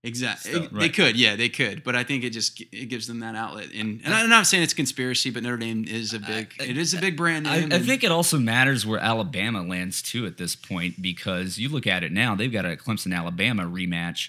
Exactly. 0.02 0.68
They 0.72 0.89
could, 0.89 1.16
yeah, 1.18 1.36
they 1.36 1.48
could. 1.48 1.82
But 1.85 1.97
I 1.97 2.05
think 2.05 2.24
it 2.24 2.31
just 2.31 2.60
it 2.60 2.89
gives 2.89 3.06
them 3.06 3.20
that 3.20 3.35
outlet. 3.35 3.68
And 3.74 4.01
and 4.05 4.14
I'm 4.14 4.28
not 4.31 4.47
saying 4.47 4.62
it's 4.62 4.74
conspiracy, 4.74 5.31
but 5.31 5.43
Notre 5.43 5.56
Dame 5.59 5.85
is 5.86 6.14
a 6.14 6.18
big. 6.18 6.52
I- 6.60 6.64
it 6.64 6.77
is 6.78 6.94
a 6.94 7.01
big 7.01 7.16
brand 7.16 7.44
name. 7.47 7.72
I 7.72 7.77
and- 7.77 7.85
think 7.85 8.05
it 8.05 8.10
also 8.10 8.39
matters 8.39 8.86
where 8.86 8.98
Alabama 9.01 9.62
lands 9.62 10.02
too 10.02 10.27
at 10.27 10.36
this 10.39 10.56
point 10.56 11.01
because 11.02 11.59
you 11.59 11.68
look 11.68 11.86
at 11.86 12.02
it 12.05 12.12
now, 12.12 12.35
they've 12.35 12.52
got 12.52 12.64
a 12.64 12.77
Clemson 12.77 13.14
Alabama 13.16 13.64
rematch 13.64 14.28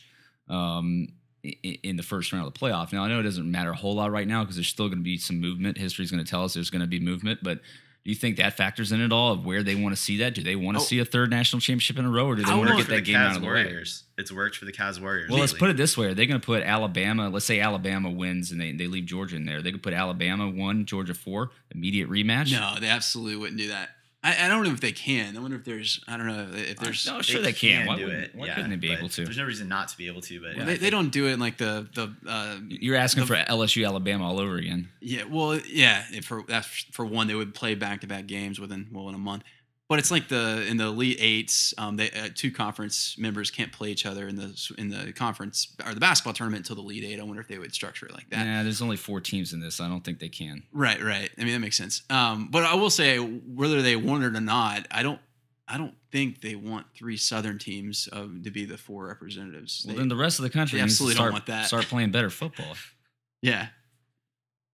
um, 0.50 1.08
i- 1.46 1.56
i- 1.66 1.80
in 1.84 1.96
the 1.98 2.04
first 2.04 2.32
round 2.34 2.46
of 2.48 2.54
the 2.54 2.60
playoff. 2.60 2.92
Now 2.92 3.04
I 3.04 3.08
know 3.08 3.20
it 3.20 3.24
doesn't 3.24 3.50
matter 3.50 3.72
a 3.72 3.76
whole 3.76 3.96
lot 3.96 4.12
right 4.12 4.28
now 4.28 4.44
because 4.44 4.56
there's 4.58 4.68
still 4.68 4.88
going 4.88 5.00
to 5.00 5.04
be 5.04 5.18
some 5.18 5.40
movement. 5.40 5.78
History's 5.78 6.12
going 6.12 6.24
to 6.24 6.30
tell 6.30 6.44
us 6.44 6.54
there's 6.54 6.70
going 6.70 6.82
to 6.82 6.88
be 6.88 7.00
movement, 7.00 7.40
but. 7.44 7.60
Do 8.04 8.10
you 8.10 8.16
think 8.16 8.38
that 8.38 8.58
factors 8.58 8.92
in 8.92 9.00
at 9.00 9.12
all 9.12 9.32
of 9.34 9.46
where 9.46 9.62
they 9.62 9.76
want 9.76 9.96
to 9.96 10.02
see 10.02 10.18
that? 10.18 10.34
Do 10.34 10.42
they 10.42 10.56
want 10.56 10.76
to 10.78 10.82
Oh. 10.82 10.86
see 10.86 10.98
a 10.98 11.06
third 11.06 11.30
national 11.30 11.60
championship 11.60 12.00
in 12.00 12.06
a 12.06 12.10
row, 12.10 12.26
or 12.26 12.36
do 12.36 12.44
they 12.44 12.52
I 12.52 12.56
want 12.56 12.70
to 12.72 12.78
get 12.78 12.88
that 12.88 12.96
the 12.96 13.02
game 13.02 13.16
out 13.16 13.36
of 13.36 13.42
the 13.42 13.48
way? 13.48 13.64
Warriors. 13.66 14.04
It's 14.18 14.32
worked 14.32 14.56
for 14.56 14.66
the 14.66 14.72
Cavs 14.72 15.00
Warriors. 15.00 15.30
Well, 15.30 15.40
let's 15.40 15.54
put 15.54 15.70
it 15.70 15.78
this 15.78 15.96
way: 15.96 16.08
Are 16.08 16.14
they 16.16 16.26
going 16.26 16.40
to 16.42 16.46
put 16.46 16.64
Alabama? 16.64 17.30
Let's 17.30 17.46
say 17.46 17.60
Alabama 17.60 18.10
wins 18.10 18.52
and 18.52 18.60
they, 18.60 18.72
they 18.72 18.88
leave 18.88 19.06
Georgia 19.06 19.36
in 19.36 19.46
there. 19.46 19.62
They 19.62 19.72
could 19.72 19.84
put 19.84 19.94
Alabama 19.94 20.50
one, 20.50 20.86
Georgia 20.86 21.14
four, 21.14 21.52
immediate 21.76 22.10
rematch. 22.10 22.52
no, 22.52 22.76
they 22.80 22.88
absolutely 22.90 23.36
wouldn't 23.36 23.60
do 23.60 23.68
that. 23.68 23.90
I, 24.24 24.46
I 24.46 24.48
don't 24.50 24.64
know 24.64 24.72
if 24.72 24.82
they 24.82 24.92
can. 24.92 25.36
I 25.36 25.40
wonder 25.40 25.58
if 25.58 25.64
there's. 25.66 26.00
I 26.08 26.16
don't 26.16 26.28
know 26.28 26.48
if 26.54 26.78
there's. 26.78 27.08
no, 27.08 27.22
sure 27.24 27.42
they, 27.42 27.54
can. 27.54 27.88
Why, 27.88 27.96
do 27.98 28.06
wouldn't- 28.06 28.24
it. 28.26 28.36
why 28.36 28.46
yeah, 28.46 28.56
couldn't 28.56 28.70
they 28.70 28.76
be 28.76 28.92
able 28.92 29.10
to? 29.10 29.24
There's 29.26 29.38
no 29.38 29.46
reason 29.46 29.68
not 29.68 29.88
to 29.88 29.98
be 29.98 30.06
able 30.08 30.22
to. 30.22 30.40
But 30.40 30.50
Well, 30.50 30.58
yeah, 30.60 30.66
they, 30.66 30.78
they 30.78 30.90
don't 30.92 31.10
do 31.10 31.28
it 31.28 31.32
in 31.34 31.40
like 31.40 31.58
the 31.58 31.88
the 31.96 32.14
uh, 32.28 32.58
You're 32.68 32.98
asking 32.98 33.22
the- 33.24 33.28
for 33.28 33.36
LSU, 33.36 33.86
Alabama 33.86 34.28
all 34.28 34.40
over 34.40 34.58
again. 34.58 34.90
yeah 35.00 35.24
well 35.24 35.60
yeah 35.68 36.04
if 36.12 36.26
for 36.26 36.44
that's 36.48 36.68
for 36.92 37.04
one 37.06 37.26
they 37.28 37.34
would 37.36 37.56
play 37.56 37.74
back 37.74 38.02
to 38.02 38.08
back 38.08 38.28
games 38.28 38.60
within 38.60 38.88
well 38.92 39.10
in 39.10 39.16
a 39.16 39.20
month 39.20 39.44
but 39.92 40.00
it's 40.00 40.10
like 40.10 40.30
the 40.30 40.66
in 40.68 40.78
the 40.78 40.86
elite 40.86 41.18
eights 41.20 41.74
um, 41.78 41.98
they 41.98 42.10
uh, 42.12 42.30
two 42.34 42.50
conference 42.50 43.18
members 43.18 43.52
can't 43.52 43.74
play 43.74 43.90
each 43.92 44.06
other 44.06 44.26
in 44.26 44.38
the 44.38 44.72
in 44.78 44.88
the 44.88 45.12
conference 45.12 45.76
or 45.86 45.94
the 45.94 46.00
basketball 46.00 46.32
tournament 46.32 46.62
until 46.62 46.78
the 46.82 46.82
elite 46.82 47.04
eight 47.04 47.20
I 47.20 47.24
wonder 47.24 47.42
if 47.42 47.50
they 47.50 47.58
would 47.58 47.74
structure 47.74 48.06
it 48.06 48.14
like 48.14 48.30
that 48.30 48.46
Yeah, 48.46 48.64
there's 48.64 48.82
only 48.82 48.96
four 48.96 49.20
teams 49.20 49.52
in 49.52 49.60
this. 49.60 49.82
I 49.82 49.90
don't 49.90 50.00
think 50.02 50.20
they 50.20 50.30
can. 50.30 50.64
right 50.72 51.04
right 51.04 51.30
I 51.38 51.44
mean 51.44 51.52
that 51.52 51.60
makes 51.60 51.76
sense 51.78 52.04
um, 52.10 52.48
but 52.50 52.64
I 52.64 52.76
will 52.76 52.90
say 52.90 53.18
whether 53.18 53.82
they 53.82 53.98
want 53.98 54.24
it 54.24 54.34
or 54.34 54.40
not 54.42 54.88
I 54.90 55.04
don't 55.04 55.20
I 55.68 55.78
don't 55.78 55.96
think 56.10 56.40
they 56.40 56.56
want 56.56 56.88
three 56.96 57.18
Southern 57.18 57.58
teams 57.58 58.08
um, 58.14 58.42
to 58.46 58.52
be 58.52 58.64
the 58.64 58.78
four 58.78 59.08
representatives 59.08 59.84
Well, 59.86 59.96
They- 59.96 60.00
then 60.00 60.08
the 60.08 60.16
rest 60.16 60.40
of 60.40 60.44
the 60.44 60.50
country 60.50 60.80
they 60.80 60.84
needs 60.86 60.98
to 61.00 61.04
absolutely 61.04 61.16
start, 61.16 61.28
don't 61.28 61.34
want 61.34 61.46
that. 61.48 61.68
start 61.68 61.86
playing 61.88 62.12
better 62.12 62.30
football 62.30 62.76
yeah 63.42 63.68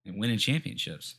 and 0.05 0.19
winning 0.19 0.37
championships. 0.37 1.15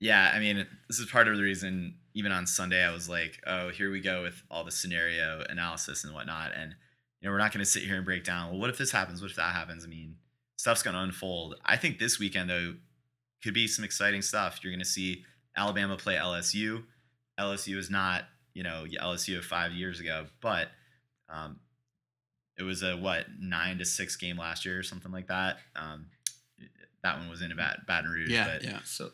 Yeah, 0.00 0.32
I 0.34 0.38
mean, 0.40 0.66
this 0.88 0.98
is 0.98 1.10
part 1.10 1.28
of 1.28 1.36
the 1.36 1.42
reason. 1.42 1.94
Even 2.14 2.32
on 2.32 2.46
Sunday, 2.46 2.82
I 2.82 2.92
was 2.92 3.08
like, 3.08 3.40
"Oh, 3.46 3.68
here 3.68 3.90
we 3.90 4.00
go 4.00 4.22
with 4.22 4.42
all 4.50 4.64
the 4.64 4.70
scenario 4.70 5.44
analysis 5.48 6.04
and 6.04 6.14
whatnot." 6.14 6.52
And 6.56 6.74
you 7.20 7.28
know, 7.28 7.32
we're 7.32 7.38
not 7.38 7.52
going 7.52 7.64
to 7.64 7.70
sit 7.70 7.82
here 7.82 7.96
and 7.96 8.04
break 8.04 8.24
down. 8.24 8.50
Well, 8.50 8.58
what 8.58 8.70
if 8.70 8.78
this 8.78 8.90
happens? 8.90 9.20
What 9.20 9.30
if 9.30 9.36
that 9.36 9.54
happens? 9.54 9.84
I 9.84 9.88
mean, 9.88 10.16
stuff's 10.56 10.82
going 10.82 10.94
to 10.94 11.02
unfold. 11.02 11.56
I 11.64 11.76
think 11.76 11.98
this 11.98 12.18
weekend 12.18 12.48
though 12.50 12.74
could 13.42 13.54
be 13.54 13.66
some 13.66 13.84
exciting 13.84 14.22
stuff. 14.22 14.60
You're 14.62 14.72
going 14.72 14.80
to 14.80 14.86
see 14.86 15.24
Alabama 15.56 15.96
play 15.96 16.16
LSU. 16.16 16.84
LSU 17.38 17.76
is 17.76 17.90
not, 17.90 18.24
you 18.54 18.62
know, 18.62 18.84
LSU 19.00 19.38
of 19.38 19.44
five 19.44 19.72
years 19.72 20.00
ago, 20.00 20.26
but 20.40 20.68
um, 21.28 21.60
it 22.58 22.62
was 22.62 22.82
a 22.82 22.96
what 22.96 23.26
nine 23.38 23.78
to 23.78 23.84
six 23.84 24.16
game 24.16 24.36
last 24.36 24.64
year 24.64 24.78
or 24.78 24.82
something 24.82 25.12
like 25.12 25.28
that. 25.28 25.58
Um, 25.76 26.06
that 27.02 27.18
one 27.18 27.30
was 27.30 27.40
in 27.40 27.54
Bat- 27.56 27.86
Baton 27.86 28.10
Rouge. 28.10 28.30
Yeah, 28.30 28.46
but 28.46 28.64
yeah. 28.64 28.80
So 28.84 29.10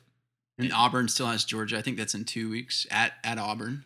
And 0.58 0.72
Auburn 0.72 1.08
still 1.08 1.26
has 1.26 1.44
Georgia. 1.44 1.76
I 1.78 1.82
think 1.82 1.98
that's 1.98 2.14
in 2.14 2.24
two 2.24 2.48
weeks 2.50 2.86
at 2.90 3.12
at 3.22 3.38
Auburn. 3.38 3.84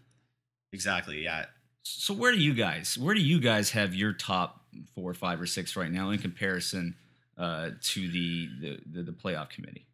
exactly. 0.72 1.24
Yeah, 1.24 1.46
So 1.82 2.14
where 2.14 2.30
do 2.32 2.38
you 2.38 2.54
guys 2.54 2.96
where 2.98 3.14
do 3.14 3.20
you 3.20 3.40
guys 3.40 3.70
have 3.70 3.94
your 3.94 4.12
top 4.12 4.62
four, 4.94 5.12
five, 5.14 5.40
or 5.40 5.46
six 5.46 5.74
right 5.76 5.90
now 5.90 6.10
in 6.10 6.18
comparison 6.18 6.94
uh, 7.36 7.70
to 7.82 8.08
the, 8.10 8.48
the 8.60 8.78
the 8.86 9.02
the 9.02 9.12
playoff 9.12 9.50
committee? 9.50 9.86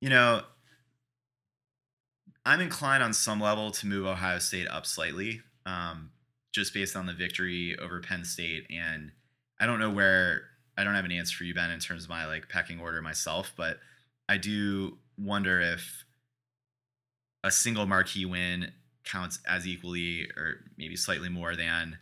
you 0.00 0.10
know, 0.10 0.42
I'm 2.44 2.60
inclined 2.60 3.02
on 3.02 3.14
some 3.14 3.40
level 3.40 3.70
to 3.70 3.86
move 3.86 4.04
Ohio 4.06 4.38
State 4.38 4.68
up 4.68 4.84
slightly, 4.84 5.40
um, 5.64 6.10
just 6.52 6.74
based 6.74 6.94
on 6.94 7.06
the 7.06 7.14
victory 7.14 7.74
over 7.78 8.00
Penn 8.00 8.24
State. 8.24 8.66
And 8.70 9.12
I 9.58 9.64
don't 9.64 9.80
know 9.80 9.90
where 9.90 10.42
I 10.76 10.84
don't 10.84 10.94
have 10.94 11.06
an 11.06 11.12
answer 11.12 11.34
for 11.36 11.44
you, 11.44 11.54
Ben, 11.54 11.70
in 11.70 11.80
terms 11.80 12.04
of 12.04 12.10
my 12.10 12.26
like 12.26 12.50
pecking 12.50 12.80
order 12.80 13.00
myself, 13.00 13.52
but 13.56 13.78
I 14.28 14.38
do 14.38 14.98
wonder 15.18 15.60
if 15.60 16.04
a 17.42 17.50
single 17.50 17.86
marquee 17.86 18.24
win 18.24 18.72
counts 19.04 19.38
as 19.46 19.66
equally 19.66 20.28
or 20.36 20.64
maybe 20.78 20.96
slightly 20.96 21.28
more 21.28 21.54
than 21.54 21.98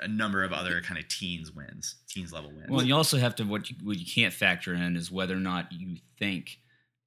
a 0.00 0.08
number 0.08 0.42
of 0.42 0.52
other 0.52 0.80
kind 0.80 0.98
of 0.98 1.06
teens 1.08 1.52
wins, 1.52 1.96
teens 2.08 2.32
level 2.32 2.50
wins. 2.50 2.68
Well, 2.68 2.84
you 2.84 2.94
also 2.94 3.18
have 3.18 3.36
to 3.36 3.44
what 3.44 3.70
you, 3.70 3.76
what 3.82 3.98
you 3.98 4.06
can't 4.06 4.32
factor 4.32 4.74
in 4.74 4.96
is 4.96 5.10
whether 5.12 5.34
or 5.34 5.40
not 5.40 5.72
you 5.72 5.98
think 6.18 6.58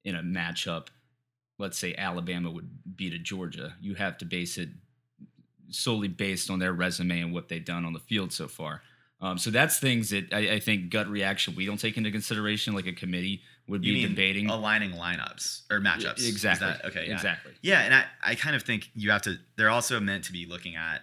in 0.04 0.14
a 0.14 0.22
matchup, 0.22 0.88
let's 1.58 1.78
say 1.78 1.94
Alabama 1.96 2.50
would 2.50 2.96
beat 2.96 3.12
a 3.12 3.18
Georgia. 3.18 3.74
You 3.80 3.94
have 3.94 4.16
to 4.18 4.24
base 4.24 4.56
it 4.56 4.70
solely 5.70 6.08
based 6.08 6.50
on 6.50 6.58
their 6.58 6.72
resume 6.72 7.20
and 7.20 7.34
what 7.34 7.48
they've 7.48 7.64
done 7.64 7.84
on 7.84 7.92
the 7.92 8.00
field 8.00 8.32
so 8.32 8.48
far. 8.48 8.82
Um, 9.20 9.36
so 9.36 9.50
that's 9.50 9.78
things 9.78 10.10
that 10.10 10.32
I, 10.32 10.54
I 10.54 10.60
think 10.60 10.90
gut 10.90 11.08
reaction 11.08 11.54
we 11.56 11.66
don't 11.66 11.78
take 11.78 11.96
into 11.96 12.10
consideration, 12.10 12.74
like 12.74 12.86
a 12.86 12.92
committee 12.92 13.42
would 13.68 13.84
you 13.84 13.92
be 13.94 14.00
mean 14.00 14.10
debating. 14.10 14.50
aligning 14.50 14.92
lineups 14.92 15.62
or 15.70 15.80
matchups? 15.80 16.18
Is 16.18 16.28
Exactly. 16.28 16.66
that- 16.66 16.84
okay. 16.86 17.06
Yeah. 17.06 17.14
Exactly. 17.14 17.52
Yeah, 17.62 17.80
and 17.80 17.94
I, 17.94 18.04
I 18.22 18.34
kind 18.34 18.56
of 18.56 18.62
think 18.62 18.90
you 18.94 19.10
have 19.10 19.22
to. 19.22 19.38
They're 19.56 19.70
also 19.70 20.00
meant 20.00 20.24
to 20.24 20.32
be 20.32 20.46
looking 20.46 20.74
at 20.76 21.02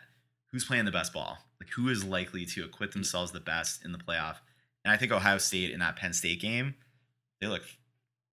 who's 0.52 0.66
playing 0.66 0.86
the 0.86 0.92
best 0.92 1.14
ball, 1.14 1.38
like 1.60 1.70
who 1.70 1.90
is 1.90 2.04
likely 2.04 2.46
to 2.48 2.66
acquit 2.66 2.90
mm. 2.90 2.94
themselves 2.94 3.32
the 3.32 3.40
best 3.40 3.86
in 3.86 3.92
the 3.92 3.98
playoff. 3.98 4.38
And 4.84 4.92
I 4.92 4.98
think 4.98 5.12
Ohio 5.12 5.38
State 5.38 5.72
in 5.72 5.80
that 5.80 5.96
Penn 5.96 6.14
State 6.14 6.42
game, 6.42 6.76
they 7.42 7.48
look 7.48 7.64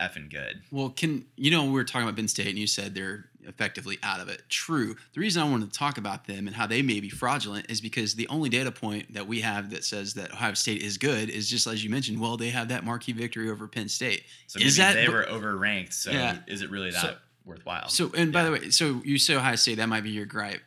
effing 0.00 0.30
good. 0.30 0.62
Well, 0.70 0.90
can 0.90 1.26
you 1.36 1.50
know 1.50 1.64
we 1.64 1.72
were 1.72 1.84
talking 1.84 2.06
about 2.06 2.16
Penn 2.16 2.28
State 2.28 2.48
and 2.48 2.58
you 2.58 2.66
said 2.66 2.94
they're 2.94 3.26
effectively 3.46 3.98
out 4.02 4.20
of 4.20 4.28
it. 4.28 4.42
True. 4.48 4.96
The 5.14 5.20
reason 5.20 5.42
I 5.42 5.48
wanted 5.50 5.72
to 5.72 5.78
talk 5.78 5.98
about 5.98 6.26
them 6.26 6.46
and 6.46 6.54
how 6.56 6.66
they 6.66 6.82
may 6.82 7.00
be 7.00 7.08
fraudulent 7.08 7.70
is 7.70 7.80
because 7.80 8.14
the 8.14 8.28
only 8.28 8.48
data 8.48 8.70
point 8.72 9.14
that 9.14 9.26
we 9.26 9.40
have 9.40 9.70
that 9.70 9.84
says 9.84 10.14
that 10.14 10.32
Ohio 10.32 10.54
State 10.54 10.82
is 10.82 10.98
good 10.98 11.28
is 11.30 11.48
just 11.48 11.66
as 11.66 11.82
you 11.84 11.90
mentioned. 11.90 12.20
Well, 12.20 12.36
they 12.36 12.50
have 12.50 12.68
that 12.68 12.84
marquee 12.84 13.12
victory 13.12 13.50
over 13.50 13.66
Penn 13.68 13.88
State. 13.88 14.24
So 14.46 14.58
Is 14.60 14.78
maybe 14.78 14.94
that- 14.94 15.00
they 15.00 15.08
were 15.08 15.24
overranked? 15.24 15.92
So 15.92 16.10
Yeah. 16.10 16.38
is 16.46 16.62
it 16.62 16.70
really 16.70 16.90
that 16.90 17.00
So- 17.02 17.16
worthwhile? 17.44 17.88
So, 17.88 18.12
and 18.16 18.32
by 18.32 18.40
Yeah. 18.40 18.44
the 18.46 18.52
way, 18.52 18.70
so 18.70 19.02
you 19.04 19.18
say 19.18 19.34
Ohio 19.34 19.56
State, 19.56 19.76
that 19.76 19.88
might 19.88 20.02
be 20.04 20.10
your 20.10 20.26
gripe. 20.26 20.62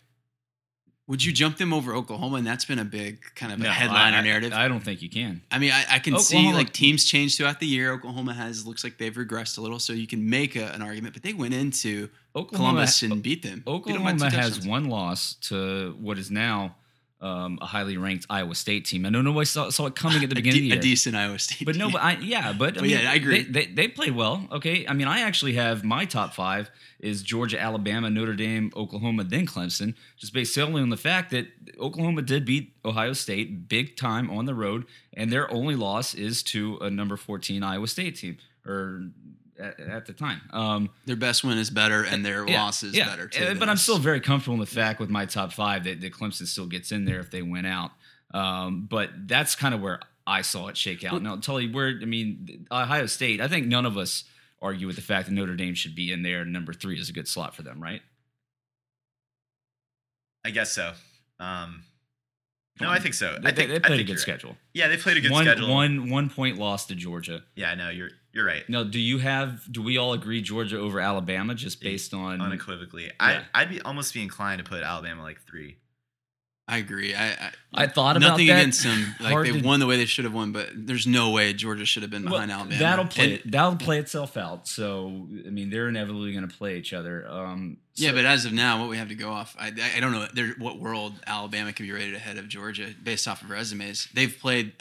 Would 1.07 1.23
you 1.23 1.31
jump 1.31 1.57
them 1.57 1.71
over 1.71 1.93
Oklahoma? 1.93 2.37
And 2.37 2.47
that's 2.47 2.65
been 2.65 2.79
a 2.79 2.85
big 2.85 3.19
kind 3.35 3.51
of 3.51 3.59
a 3.59 3.63
No, 3.63 3.69
headliner 3.69 4.17
I- 4.17 4.19
I- 4.19 4.23
narrative. 4.23 4.53
I 4.53 4.67
don't 4.67 4.79
think 4.79 5.03
you 5.03 5.09
can. 5.09 5.41
I 5.51 5.59
mean, 5.59 5.71
I, 5.71 5.85
I 5.91 5.99
can 5.99 6.17
see 6.17 6.51
like 6.51 6.73
teams 6.73 7.05
change 7.05 7.37
throughout 7.37 7.59
the 7.59 7.67
year. 7.67 7.91
Oklahoma 7.93 8.33
has 8.33 8.65
looks 8.65 8.83
like 8.83 8.97
they've 8.97 9.13
regressed 9.13 9.57
a 9.59 9.61
little, 9.61 9.77
so 9.79 9.93
you 9.93 10.07
can 10.07 10.27
make 10.27 10.55
a, 10.55 10.71
an 10.73 10.81
argument. 10.81 11.13
But 11.13 11.21
they 11.21 11.33
went 11.33 11.53
into 11.53 12.09
Oklahoma, 12.35 12.69
Columbus 12.71 13.03
and 13.03 13.21
beat 13.21 13.43
them. 13.43 13.59
Beat 13.59 13.65
them 13.65 13.73
Oklahoma 13.75 14.29
has 14.31 14.65
one 14.67 14.85
loss 14.85 15.35
to 15.41 15.95
what 15.99 16.17
is 16.17 16.31
now 16.31 16.75
um, 17.21 17.57
a 17.61 17.65
highly 17.65 17.97
ranked 17.97 18.25
Iowa 18.29 18.55
State 18.55 18.85
team. 18.85 19.05
I 19.05 19.09
know 19.09 19.21
nobody 19.21 19.45
saw, 19.45 19.69
saw 19.69 19.85
it 19.87 19.95
coming 19.95 20.23
at 20.23 20.29
the 20.29 20.35
beginning 20.41 20.63
de- 20.63 20.71
of 20.71 20.81
the 20.81 20.87
a 20.87 20.91
decent 20.91 21.15
Iowa 21.15 21.39
State. 21.39 21.65
But 21.65 21.75
no, 21.75 21.89
but 21.89 22.01
I 22.01 22.17
yeah, 22.17 22.53
but, 22.53 22.69
I 22.69 22.71
But 22.73 22.81
mean, 22.83 22.91
yeah, 22.91 23.11
I 23.11 23.15
agree. 23.15 23.43
They, 23.43 23.65
they 23.65 23.73
they 23.73 23.87
played 23.87 24.15
well. 24.15 24.47
Okay, 24.51 24.85
I 24.87 24.93
mean, 24.93 25.07
I 25.07 25.21
actually 25.21 25.53
have 25.53 25.83
my 25.83 26.05
top 26.05 26.33
five 26.33 26.69
is 26.99 27.23
Georgia, 27.23 27.59
Alabama, 27.59 28.09
Notre 28.09 28.35
Dame, 28.35 28.71
Oklahoma, 28.75 29.23
then 29.23 29.45
Clemson, 29.45 29.95
just 30.17 30.33
based 30.33 30.53
solely 30.53 30.81
on 30.81 30.89
the 30.89 30.97
fact 30.97 31.31
that 31.31 31.47
Oklahoma 31.79 32.21
did 32.21 32.45
beat 32.45 32.73
Ohio 32.83 33.13
State 33.13 33.67
big 33.67 33.95
time 33.95 34.29
on 34.29 34.45
the 34.45 34.55
road, 34.55 34.85
and 35.13 35.31
their 35.31 35.51
only 35.51 35.75
loss 35.75 36.13
is 36.13 36.43
to 36.43 36.77
a 36.81 36.89
number 36.89 37.17
fourteen 37.17 37.63
Iowa 37.63 37.87
State 37.87 38.15
team 38.17 38.37
or. 38.65 39.09
At, 39.57 39.79
at 39.79 40.05
the 40.05 40.11
time, 40.11 40.41
um, 40.51 40.89
their 41.05 41.15
best 41.15 41.43
win 41.43 41.57
is 41.57 41.69
better, 41.69 42.03
and 42.03 42.25
their 42.25 42.45
yeah, 42.45 42.61
loss 42.61 42.83
is 42.83 42.93
yeah. 42.93 43.05
better 43.05 43.27
too. 43.27 43.55
But 43.57 43.69
I'm 43.69 43.77
still 43.77 43.97
very 43.97 44.19
comfortable 44.19 44.55
in 44.55 44.59
the 44.59 44.65
fact 44.65 44.99
with 44.99 45.09
my 45.09 45.25
top 45.25 45.53
five 45.53 45.85
that, 45.85 46.01
that 46.01 46.11
Clemson 46.11 46.45
still 46.45 46.65
gets 46.65 46.91
in 46.91 47.05
there 47.05 47.21
if 47.21 47.31
they 47.31 47.41
win 47.41 47.65
out. 47.65 47.91
Um, 48.33 48.85
but 48.89 49.11
that's 49.27 49.55
kind 49.55 49.73
of 49.73 49.81
where 49.81 50.01
I 50.27 50.41
saw 50.41 50.67
it 50.67 50.75
shake 50.75 51.05
out. 51.05 51.21
Now, 51.21 51.37
Tully, 51.37 51.71
where 51.71 51.87
I 51.87 52.05
mean, 52.05 52.67
Ohio 52.71 53.05
State. 53.05 53.39
I 53.39 53.47
think 53.47 53.67
none 53.67 53.85
of 53.85 53.97
us 53.97 54.25
argue 54.61 54.87
with 54.87 54.97
the 54.97 55.01
fact 55.01 55.27
that 55.27 55.33
Notre 55.33 55.55
Dame 55.55 55.75
should 55.75 55.95
be 55.95 56.11
in 56.11 56.23
there. 56.23 56.43
Number 56.43 56.73
three 56.73 56.99
is 56.99 57.09
a 57.09 57.13
good 57.13 57.27
slot 57.27 57.55
for 57.55 57.61
them, 57.61 57.81
right? 57.81 58.01
I 60.43 60.49
guess 60.51 60.71
so. 60.71 60.91
Um, 61.39 61.83
no, 62.81 62.89
I 62.89 62.99
think 62.99 63.13
so. 63.13 63.37
They, 63.41 63.49
I 63.49 63.51
think 63.51 63.69
they 63.69 63.77
I 63.77 63.79
played 63.79 63.99
a 63.99 64.03
good 64.03 64.09
you're 64.09 64.15
right. 64.15 64.21
schedule. 64.21 64.57
Yeah, 64.73 64.89
they 64.89 64.97
played 64.97 65.17
a 65.17 65.21
good 65.21 65.31
one, 65.31 65.45
schedule. 65.45 65.73
one 65.73 66.09
one 66.09 66.29
point 66.29 66.57
loss 66.57 66.87
to 66.87 66.95
Georgia. 66.95 67.43
Yeah, 67.55 67.73
no, 67.75 67.89
you're 67.89 68.09
you're 68.35 68.45
right. 68.45 68.67
Now, 68.69 68.83
do 68.83 68.99
you 68.99 69.17
have? 69.17 69.61
Do 69.71 69.81
we 69.81 69.97
all 69.97 70.13
agree 70.13 70.41
Georgia 70.41 70.77
over 70.77 70.99
Alabama 70.99 71.55
just 71.55 71.81
based 71.81 72.13
on? 72.13 72.41
Unequivocally, 72.41 73.05
Yeah. 73.05 73.11
I 73.53 73.61
I'd 73.61 73.69
be 73.69 73.81
almost 73.81 74.13
be 74.13 74.21
inclined 74.21 74.63
to 74.63 74.69
put 74.69 74.83
Alabama 74.83 75.23
like 75.23 75.41
three. 75.49 75.77
I 76.67 76.77
agree. 76.77 77.13
I, 77.13 77.27
I, 77.29 77.51
I 77.75 77.85
thought 77.87 78.17
about 78.17 78.27
nothing 78.29 78.47
that. 78.47 78.53
against 78.59 78.83
them. 78.83 79.13
Like 79.19 79.31
Hard 79.31 79.45
they 79.45 79.51
to- 79.61 79.63
won 79.67 79.79
the 79.79 79.85
way 79.85 79.97
they 79.97 80.05
should 80.05 80.25
have 80.25 80.33
won, 80.33 80.51
but 80.51 80.69
there's 80.75 81.05
no 81.05 81.29
way 81.29 81.53
Georgia 81.53 81.85
should 81.85 82.01
have 82.01 82.09
been 82.09 82.23
Well, 82.23 82.33
behind 82.33 82.51
Alabama. 82.51 82.79
That'll 82.79 83.05
play. 83.05 83.39
And- 83.43 83.53
that'll 83.53 83.75
play 83.75 83.99
itself 83.99 84.35
out. 84.35 84.67
So 84.67 85.27
I 85.45 85.51
mean, 85.51 85.69
they're 85.69 85.87
inevitably 85.89 86.33
going 86.33 86.47
to 86.49 86.55
play 86.57 86.77
each 86.79 86.91
other. 86.91 87.23
Um, 87.29 87.77
Yeah, 87.93 88.13
but 88.13 88.25
as 88.25 88.45
of 88.45 88.51
now, 88.51 88.79
what 88.81 88.89
we 88.89 88.97
have 88.97 89.09
to 89.09 89.15
go 89.15 89.29
off, 89.29 89.55
I, 89.59 89.67
I 89.95 89.99
don't 89.99 90.11
know 90.11 90.27
what 90.57 90.79
world 90.79 91.13
Alabama 91.27 91.71
could 91.71 91.83
be 91.85 91.91
rated 91.91 92.15
ahead 92.15 92.39
of 92.39 92.47
Georgia 92.47 92.87
based 93.03 93.27
off 93.27 93.43
of 93.43 93.51
resumes. 93.51 94.07
They've 94.15 94.35
played 94.35 94.73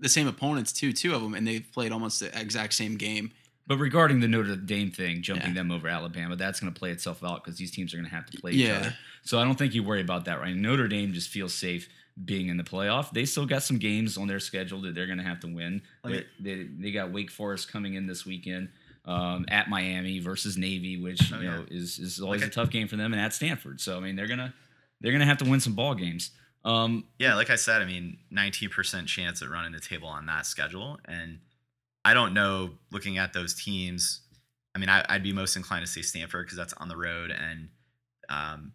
the 0.00 0.08
same 0.08 0.26
opponents 0.26 0.72
too, 0.72 0.92
two 0.92 1.14
of 1.14 1.22
them, 1.22 1.34
and 1.34 1.46
they've 1.46 1.66
played 1.72 1.92
almost 1.92 2.20
the 2.20 2.38
exact 2.38 2.74
same 2.74 2.96
game. 2.96 3.32
But 3.66 3.78
regarding 3.78 4.20
the 4.20 4.28
Notre 4.28 4.56
Dame 4.56 4.90
thing, 4.90 5.22
jumping 5.22 5.48
Yeah. 5.50 5.54
them 5.54 5.70
over 5.70 5.88
Alabama, 5.88 6.36
that's 6.36 6.60
going 6.60 6.72
to 6.72 6.78
play 6.78 6.90
itself 6.90 7.24
out 7.24 7.42
because 7.42 7.58
these 7.58 7.70
teams 7.70 7.94
are 7.94 7.96
going 7.96 8.08
to 8.08 8.14
have 8.14 8.26
to 8.26 8.38
play 8.40 8.52
each 8.52 8.68
other. 8.70 8.94
So 9.22 9.38
I 9.38 9.44
don't 9.44 9.56
think 9.56 9.74
you 9.74 9.82
worry 9.82 10.02
about 10.02 10.26
that, 10.26 10.38
right? 10.38 10.54
Notre 10.54 10.86
Dame 10.86 11.14
just 11.14 11.30
feels 11.30 11.54
safe 11.54 11.88
being 12.26 12.48
in 12.48 12.58
the 12.58 12.62
playoff. 12.62 13.10
They 13.12 13.24
still 13.24 13.46
got 13.46 13.62
some 13.62 13.78
games 13.78 14.18
on 14.18 14.28
their 14.28 14.38
schedule 14.38 14.82
that 14.82 14.94
they're 14.94 15.06
going 15.06 15.18
to 15.18 15.24
have 15.24 15.40
to 15.40 15.46
win. 15.46 15.80
Let 16.04 16.26
They, 16.38 16.54
they, 16.56 16.64
they 16.64 16.90
got 16.90 17.10
Wake 17.10 17.30
Forest 17.30 17.72
coming 17.72 17.94
in 17.94 18.06
this 18.06 18.26
weekend 18.26 18.68
um, 19.06 19.46
at 19.48 19.70
Miami 19.70 20.18
versus 20.18 20.58
Navy, 20.58 20.98
which 21.00 21.32
Oh, 21.32 21.38
you 21.40 21.44
know 21.48 21.64
yeah. 21.70 21.76
is 21.78 21.98
is 21.98 22.20
always 22.20 22.42
Okay. 22.42 22.48
a 22.50 22.52
tough 22.52 22.70
game 22.70 22.86
for 22.88 22.96
them, 22.96 23.12
and 23.14 23.20
at 23.20 23.32
Stanford. 23.32 23.80
So 23.80 23.96
I 23.96 24.00
mean, 24.00 24.14
they're 24.16 24.26
gonna 24.28 24.52
they're 25.00 25.12
gonna 25.12 25.26
have 25.26 25.38
to 25.38 25.44
win 25.44 25.60
some 25.60 25.74
ball 25.74 25.94
games. 25.94 26.30
Um, 26.64 27.04
Yeah, 27.18 27.34
like 27.34 27.50
I 27.50 27.56
said, 27.56 27.82
I 27.82 27.84
mean, 27.84 28.18
19% 28.32 29.06
chance 29.06 29.42
at 29.42 29.50
running 29.50 29.72
the 29.72 29.80
table 29.80 30.08
on 30.08 30.26
that 30.26 30.46
schedule. 30.46 30.98
And 31.04 31.40
I 32.04 32.14
don't 32.14 32.34
know, 32.34 32.70
looking 32.90 33.18
at 33.18 33.32
those 33.32 33.54
teams, 33.54 34.22
I 34.74 34.78
mean, 34.78 34.88
I, 34.88 35.04
I'd 35.08 35.22
be 35.22 35.32
most 35.32 35.56
inclined 35.56 35.86
to 35.86 35.90
say 35.90 36.02
Stanford 36.02 36.46
because 36.46 36.56
that's 36.58 36.72
on 36.74 36.88
the 36.88 36.96
road. 36.96 37.30
And 37.30 37.68
um, 38.28 38.72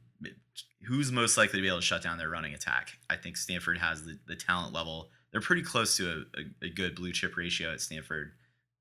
who's 0.88 1.12
most 1.12 1.38
likely 1.38 1.60
to 1.60 1.62
be 1.62 1.68
able 1.68 1.80
to 1.80 1.86
shut 1.86 2.02
down 2.02 2.18
their 2.18 2.30
running 2.30 2.54
attack? 2.54 2.92
I 3.10 3.16
think 3.16 3.38
Stanford 3.38 3.78
has 3.78 4.04
the, 4.04 4.18
the 4.28 4.36
talent 4.36 4.74
level. 4.74 5.10
They're 5.32 5.42
pretty 5.42 5.64
close 5.64 5.98
to 5.98 6.10
a, 6.10 6.40
a, 6.40 6.68
a 6.68 6.70
good 6.70 6.96
blue 6.96 7.12
chip 7.12 7.36
ratio 7.38 7.72
at 7.72 7.82
Stanford. 7.82 8.32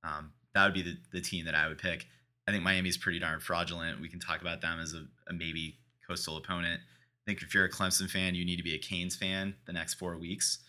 Um, 0.04 0.32
that 0.54 0.64
would 0.64 0.74
be 0.74 0.82
the, 0.82 0.96
the 1.12 1.20
team 1.20 1.44
that 1.46 1.54
I 1.54 1.68
would 1.68 1.78
pick. 1.78 2.06
I 2.46 2.52
think 2.52 2.62
Miami's 2.62 2.96
pretty 2.96 3.18
darn 3.18 3.40
fraudulent. 3.40 4.00
We 4.00 4.08
can 4.08 4.20
talk 4.20 4.40
about 4.40 4.60
them 4.62 4.80
as 4.80 4.94
a, 4.94 5.04
a 5.28 5.34
maybe 5.34 5.76
coastal 6.06 6.36
opponent. 6.38 6.80
Think 7.28 7.42
if 7.42 7.52
you're 7.52 7.66
a 7.66 7.70
Clemson 7.70 8.08
fan, 8.08 8.34
you 8.34 8.42
need 8.42 8.56
to 8.56 8.62
be 8.62 8.74
a 8.74 8.78
Canes 8.78 9.14
fan 9.14 9.54
the 9.66 9.72
next 9.74 9.94
four 9.94 10.16
weeks 10.16 10.60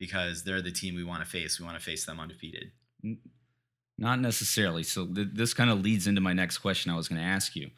because 0.00 0.42
they're 0.42 0.60
the 0.60 0.72
team 0.72 0.96
we 0.96 1.04
want 1.04 1.22
to 1.22 1.30
face. 1.30 1.60
We 1.60 1.64
want 1.64 1.78
to 1.78 1.84
face 1.84 2.04
them 2.06 2.18
undefeated. 2.18 2.72
Not 3.96 4.18
necessarily. 4.18 4.82
So 4.82 5.06
th- 5.06 5.28
this 5.32 5.54
kind 5.54 5.70
of 5.70 5.80
leads 5.80 6.08
into 6.08 6.20
my 6.20 6.32
next 6.32 6.58
question 6.58 6.90
I 6.90 6.96
was 6.96 7.06
going 7.06 7.20
to 7.20 7.24
ask 7.24 7.54
you. 7.54 7.70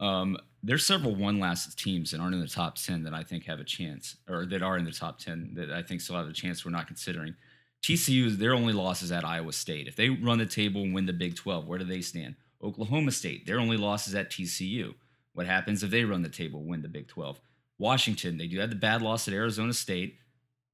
Um, 0.00 0.38
there's 0.62 0.86
several 0.86 1.14
one 1.14 1.38
last 1.38 1.78
teams 1.78 2.10
that 2.12 2.20
aren't 2.20 2.34
in 2.34 2.40
the 2.40 2.46
top 2.46 2.76
10 2.76 3.02
that 3.02 3.12
I 3.12 3.22
think 3.22 3.44
have 3.44 3.60
a 3.60 3.64
chance, 3.64 4.16
or 4.30 4.46
that 4.46 4.62
are 4.62 4.78
in 4.78 4.86
the 4.86 4.90
top 4.90 5.18
10 5.18 5.52
that 5.56 5.70
I 5.70 5.82
think 5.82 6.00
still 6.00 6.16
have 6.16 6.26
a 6.26 6.32
chance 6.32 6.64
we're 6.64 6.70
not 6.70 6.86
considering. 6.86 7.34
TCU, 7.82 8.34
their 8.34 8.54
only 8.54 8.72
loss 8.72 9.02
is 9.02 9.12
at 9.12 9.26
Iowa 9.26 9.52
State. 9.52 9.88
If 9.88 9.96
they 9.96 10.08
run 10.08 10.38
the 10.38 10.46
table 10.46 10.80
and 10.80 10.94
win 10.94 11.04
the 11.04 11.12
Big 11.12 11.36
12, 11.36 11.66
where 11.66 11.78
do 11.78 11.84
they 11.84 12.00
stand? 12.00 12.36
Oklahoma 12.62 13.10
State, 13.10 13.46
their 13.46 13.60
only 13.60 13.76
loss 13.76 14.08
is 14.08 14.14
at 14.14 14.30
TCU. 14.30 14.94
What 15.34 15.44
happens 15.44 15.82
if 15.82 15.90
they 15.90 16.04
run 16.04 16.22
the 16.22 16.30
table, 16.30 16.64
win 16.64 16.80
the 16.80 16.88
Big 16.88 17.08
12? 17.08 17.38
Washington, 17.78 18.38
they 18.38 18.46
do 18.46 18.58
have 18.60 18.70
the 18.70 18.76
bad 18.76 19.02
loss 19.02 19.26
at 19.28 19.34
Arizona 19.34 19.72
State. 19.72 20.16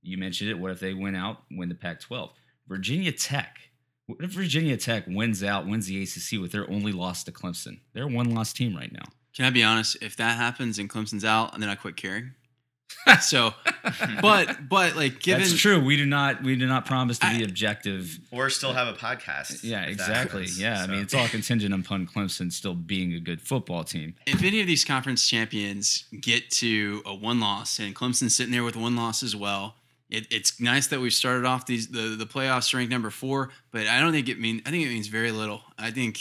You 0.03 0.19
mentioned 0.19 0.51
it. 0.51 0.59
What 0.59 0.71
if 0.71 0.81
they 0.81 0.95
win 0.95 1.15
out, 1.15 1.39
win 1.51 1.69
the 1.69 1.75
Pac 1.75 2.01
12? 2.01 2.31
Virginia 2.69 3.13
Tech. 3.13 3.59
What 4.07 4.25
if 4.25 4.31
Virginia 4.31 4.77
Tech 4.77 5.05
wins 5.07 5.43
out, 5.43 5.67
wins 5.67 5.87
the 5.87 6.03
ACC 6.03 6.41
with 6.41 6.53
their 6.53 6.69
only 6.71 6.93
loss 6.93 7.25
to 7.25 7.33
Clemson? 7.33 7.81
They're 7.93 8.05
a 8.05 8.09
one 8.09 8.35
loss 8.35 8.53
team 8.53 8.77
right 8.77 8.93
now. 8.93 9.05
Can 9.35 9.45
I 9.45 9.51
be 9.51 9.63
honest? 9.63 9.97
If 10.03 10.17
that 10.17 10.37
happens 10.37 10.79
and 10.79 10.91
Clemson's 10.91 11.25
out, 11.25 11.55
and 11.55 11.63
then 11.63 11.71
I 11.71 11.75
quit 11.75 11.97
caring. 11.97 12.33
so, 13.21 13.55
but 14.21 14.69
but 14.69 14.97
like 14.97 15.21
given 15.21 15.41
That's 15.43 15.57
true. 15.57 15.81
We 15.83 15.97
do 15.97 16.07
not 16.07 16.43
we 16.43 16.57
do 16.57 16.67
not 16.67 16.87
promise 16.87 17.19
to 17.21 17.31
be 17.31 17.37
I- 17.37 17.47
objective. 17.47 18.19
Or 18.31 18.51
still 18.51 18.73
have 18.73 18.89
a 18.89 18.93
podcast. 18.97 19.61
Yeah, 19.63 19.83
exactly. 19.85 20.43
happens. 20.43 20.61
Yeah, 20.61 20.83
I 20.83 20.87
mean 20.87 21.01
it's 21.01 21.15
all 21.15 21.29
contingent 21.29 21.75
upon 21.75 22.07
Clemson 22.07 22.53
still 22.53 22.75
being 22.75 23.15
a 23.15 23.21
good 23.21 23.41
football 23.41 23.85
team. 23.85 24.15
if 24.27 24.43
any 24.43 24.61
of 24.61 24.67
these 24.67 24.85
conference 24.85 25.27
champions 25.29 26.05
get 26.21 26.51
to 26.51 27.03
a 27.07 27.15
one 27.15 27.41
loss 27.41 27.79
and 27.79 27.95
Clemson's 27.95 28.37
sitting 28.37 28.53
there 28.53 28.65
with 28.65 28.77
one 28.77 28.97
loss 28.97 29.23
as 29.23 29.35
well, 29.35 29.77
it, 30.11 30.27
it's 30.31 30.61
nice 30.61 30.89
that 30.89 31.01
we've 31.01 31.13
started 31.13 31.45
off 31.47 31.67
these 31.67 31.89
the, 31.89 32.17
the 32.17 32.27
playoffs 32.27 32.75
ranked 32.75 32.91
number 32.91 33.11
four, 33.11 33.51
but 33.71 33.87
I 33.87 34.01
don't 34.01 34.13
think 34.13 34.29
it 34.29 34.39
mean 34.39 34.63
I 34.67 34.71
think 34.71 34.85
it 34.85 34.89
means 34.91 35.07
very 35.07 35.31
little. 35.33 35.63
I 35.79 35.91
think 35.91 36.19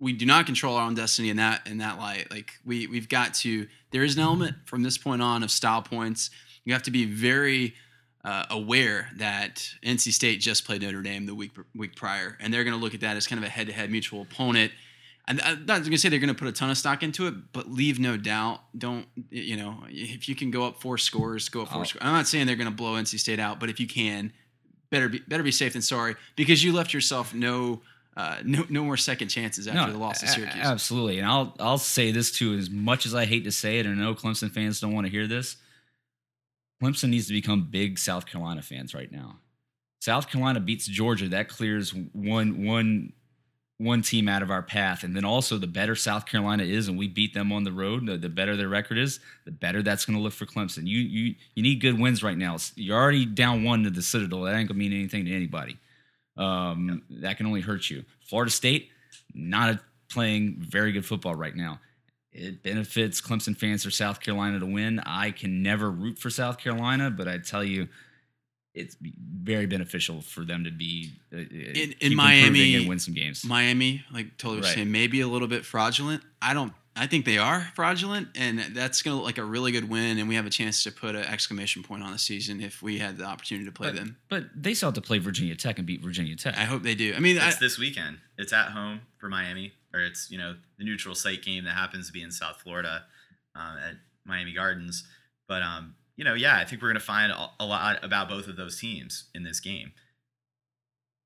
we 0.00 0.12
do 0.14 0.24
not 0.26 0.46
control 0.46 0.76
our 0.76 0.86
own 0.86 0.94
destiny 0.94 1.28
in 1.30 1.36
that 1.36 1.66
in 1.66 1.78
that 1.78 1.98
light. 1.98 2.30
Like 2.30 2.52
we 2.64 2.86
we've 2.86 3.08
got 3.08 3.34
to 3.34 3.66
there 3.92 4.02
is 4.02 4.16
an 4.16 4.22
element 4.22 4.56
from 4.64 4.82
this 4.82 4.96
point 4.98 5.20
on 5.22 5.42
of 5.42 5.50
style 5.50 5.82
points. 5.82 6.30
You 6.64 6.72
have 6.72 6.82
to 6.84 6.90
be 6.90 7.04
very 7.04 7.74
uh, 8.24 8.44
aware 8.50 9.08
that 9.16 9.66
NC 9.82 10.12
State 10.12 10.40
just 10.40 10.64
played 10.66 10.82
Notre 10.82 11.02
Dame 11.02 11.26
the 11.26 11.34
week 11.34 11.52
week 11.74 11.96
prior, 11.96 12.36
and 12.40 12.52
they're 12.52 12.64
going 12.64 12.76
to 12.76 12.82
look 12.82 12.94
at 12.94 13.00
that 13.00 13.16
as 13.16 13.26
kind 13.26 13.38
of 13.38 13.44
a 13.46 13.50
head 13.50 13.66
to 13.66 13.72
head 13.72 13.90
mutual 13.90 14.22
opponent. 14.22 14.72
And 15.28 15.40
I'm 15.42 15.64
not 15.64 15.80
going 15.80 15.92
to 15.92 15.98
say 15.98 16.08
they're 16.08 16.18
going 16.18 16.28
to 16.34 16.38
put 16.38 16.48
a 16.48 16.52
ton 16.52 16.70
of 16.70 16.78
stock 16.78 17.02
into 17.04 17.28
it, 17.28 17.34
but 17.52 17.70
leave 17.70 18.00
no 18.00 18.16
doubt. 18.16 18.60
Don't 18.76 19.06
you 19.30 19.56
know 19.56 19.84
if 19.88 20.28
you 20.28 20.34
can 20.34 20.50
go 20.50 20.64
up 20.64 20.80
four 20.80 20.98
scores, 20.98 21.48
go 21.48 21.62
up 21.62 21.68
four 21.68 21.82
Oh. 21.82 21.84
scores. 21.84 22.02
I'm 22.04 22.12
not 22.12 22.26
saying 22.26 22.46
they're 22.46 22.56
going 22.56 22.68
to 22.70 22.74
blow 22.74 22.94
NC 22.94 23.18
State 23.18 23.38
out, 23.38 23.60
but 23.60 23.68
if 23.70 23.78
you 23.78 23.86
can, 23.86 24.32
better 24.90 25.08
be 25.08 25.20
better 25.20 25.42
be 25.42 25.52
safe 25.52 25.72
than 25.74 25.82
sorry 25.82 26.16
because 26.36 26.64
you 26.64 26.72
left 26.72 26.92
yourself 26.92 27.32
no 27.32 27.80
uh, 28.16 28.36
no 28.44 28.64
no 28.68 28.84
more 28.84 28.96
second 28.96 29.28
chances 29.28 29.66
after 29.68 29.92
the 29.92 29.98
loss 29.98 30.20
to 30.20 30.26
Syracuse. 30.26 30.64
Absolutely. 30.64 31.18
And 31.18 31.26
I'll 31.26 31.54
I'll 31.60 31.78
say 31.78 32.10
this 32.12 32.30
too, 32.30 32.54
as 32.54 32.68
much 32.68 33.06
as 33.06 33.14
I 33.14 33.24
hate 33.24 33.44
to 33.44 33.52
say 33.52 33.78
it, 33.78 33.86
and 33.86 34.00
I 34.00 34.04
know 34.04 34.14
Clemson 34.14 34.50
fans 34.50 34.80
don't 34.80 34.92
want 34.92 35.06
to 35.06 35.10
hear 35.10 35.26
this. 35.26 35.56
Clemson 36.82 37.10
needs 37.10 37.26
to 37.28 37.32
become 37.32 37.68
big 37.70 37.98
South 37.98 38.26
Carolina 38.26 38.62
fans 38.62 38.94
right 38.94 39.10
now. 39.12 39.36
South 40.00 40.28
Carolina 40.28 40.60
beats 40.60 40.86
Georgia. 40.86 41.28
That 41.28 41.48
clears 41.48 41.94
one 42.12 42.64
one 42.64 43.12
one 43.80 44.02
team 44.02 44.28
out 44.28 44.42
of 44.42 44.50
our 44.50 44.62
path. 44.62 45.04
And 45.04 45.16
then 45.16 45.24
also 45.24 45.56
the 45.56 45.66
better 45.66 45.94
South 45.94 46.26
Carolina 46.26 46.64
is 46.64 46.88
and 46.88 46.98
we 46.98 47.08
beat 47.08 47.32
them 47.32 47.50
on 47.50 47.64
the 47.64 47.72
road, 47.72 48.06
the, 48.06 48.18
the 48.18 48.28
better 48.28 48.54
their 48.54 48.68
record 48.68 48.98
is, 48.98 49.20
the 49.46 49.50
better 49.50 49.82
that's 49.82 50.04
going 50.04 50.18
to 50.18 50.22
look 50.22 50.34
for 50.34 50.44
Clemson. 50.44 50.86
You 50.86 50.98
you 50.98 51.34
you 51.54 51.62
need 51.62 51.80
good 51.80 51.98
wins 51.98 52.22
right 52.22 52.36
now. 52.36 52.56
You're 52.74 52.98
already 52.98 53.24
down 53.24 53.64
one 53.64 53.84
to 53.84 53.90
the 53.90 54.02
Citadel. 54.02 54.42
That 54.42 54.54
ain't 54.54 54.68
going 54.68 54.78
to 54.78 54.88
mean 54.88 54.92
anything 54.92 55.24
to 55.24 55.34
anybody. 55.34 55.78
Um, 56.36 57.02
That 57.10 57.36
can 57.36 57.46
only 57.46 57.60
hurt 57.60 57.90
you. 57.90 58.04
Florida 58.28 58.50
State, 58.50 58.88
not 59.34 59.70
a, 59.74 59.80
playing 60.08 60.56
very 60.58 60.92
good 60.92 61.04
football 61.04 61.34
right 61.34 61.54
now. 61.54 61.80
It 62.32 62.62
benefits 62.62 63.20
Clemson 63.20 63.56
fans 63.56 63.84
for 63.84 63.90
South 63.90 64.20
Carolina 64.20 64.60
to 64.60 64.66
win. 64.66 65.00
I 65.00 65.32
can 65.32 65.62
never 65.62 65.90
root 65.90 66.18
for 66.18 66.30
South 66.30 66.58
Carolina, 66.58 67.10
but 67.10 67.26
I 67.26 67.38
tell 67.38 67.64
you, 67.64 67.88
it's 68.72 68.96
very 69.00 69.66
beneficial 69.66 70.20
for 70.20 70.44
them 70.44 70.62
to 70.62 70.70
be 70.70 71.10
uh, 71.32 71.38
in, 71.38 71.46
in 71.48 71.94
in 72.12 72.14
Miami 72.16 72.76
and 72.76 72.88
win 72.88 73.00
some 73.00 73.14
games. 73.14 73.44
Miami, 73.44 74.04
like 74.12 74.36
totally 74.38 74.60
Right. 74.62 74.74
saying, 74.76 74.92
maybe 74.92 75.20
a 75.22 75.26
little 75.26 75.48
bit 75.48 75.64
fraudulent. 75.64 76.22
I 76.40 76.54
don't. 76.54 76.72
I 76.96 77.06
think 77.06 77.24
they 77.24 77.38
are 77.38 77.68
fraudulent, 77.74 78.28
and 78.34 78.58
that's 78.74 79.02
going 79.02 79.12
to 79.12 79.16
look 79.16 79.24
like 79.24 79.38
a 79.38 79.44
really 79.44 79.70
good 79.70 79.88
win. 79.88 80.18
And 80.18 80.28
we 80.28 80.34
have 80.34 80.46
a 80.46 80.50
chance 80.50 80.82
to 80.84 80.90
put 80.90 81.14
an 81.14 81.24
exclamation 81.24 81.82
point 81.82 82.02
on 82.02 82.12
the 82.12 82.18
season 82.18 82.60
if 82.60 82.82
we 82.82 82.98
had 82.98 83.16
the 83.16 83.24
opportunity 83.24 83.64
to 83.66 83.72
play 83.72 83.88
but, 83.88 83.96
them. 83.96 84.16
but 84.28 84.44
they 84.56 84.74
still 84.74 84.88
have 84.88 84.94
to 84.94 85.00
play 85.00 85.18
Virginia 85.18 85.54
Tech 85.54 85.78
and 85.78 85.86
beat 85.86 86.02
Virginia 86.02 86.34
Tech. 86.34 86.56
I 86.58 86.64
hope 86.64 86.82
they 86.82 86.96
do. 86.96 87.14
I 87.16 87.20
mean, 87.20 87.38
I, 87.38 87.48
It's 87.48 87.58
this 87.58 87.78
weekend. 87.78 88.18
It's 88.36 88.52
at 88.52 88.70
home 88.70 89.02
for 89.18 89.28
Miami, 89.28 89.72
or 89.94 90.00
it's 90.00 90.30
you 90.30 90.38
know 90.38 90.56
the 90.78 90.84
neutral 90.84 91.14
site 91.14 91.42
game 91.42 91.64
that 91.64 91.74
happens 91.74 92.08
to 92.08 92.12
be 92.12 92.22
in 92.22 92.32
South 92.32 92.60
Florida 92.60 93.04
um, 93.54 93.76
at 93.78 93.94
Miami 94.24 94.52
Gardens. 94.52 95.06
But 95.46 95.62
um, 95.62 95.94
you 96.16 96.24
know, 96.24 96.34
yeah, 96.34 96.58
I 96.58 96.64
think 96.64 96.82
we're 96.82 96.88
gonna 96.88 97.00
find 97.00 97.30
a, 97.30 97.50
a 97.60 97.64
lot 97.64 98.04
about 98.04 98.28
both 98.28 98.48
of 98.48 98.56
those 98.56 98.78
teams 98.78 99.24
in 99.34 99.44
this 99.44 99.60
game. 99.60 99.92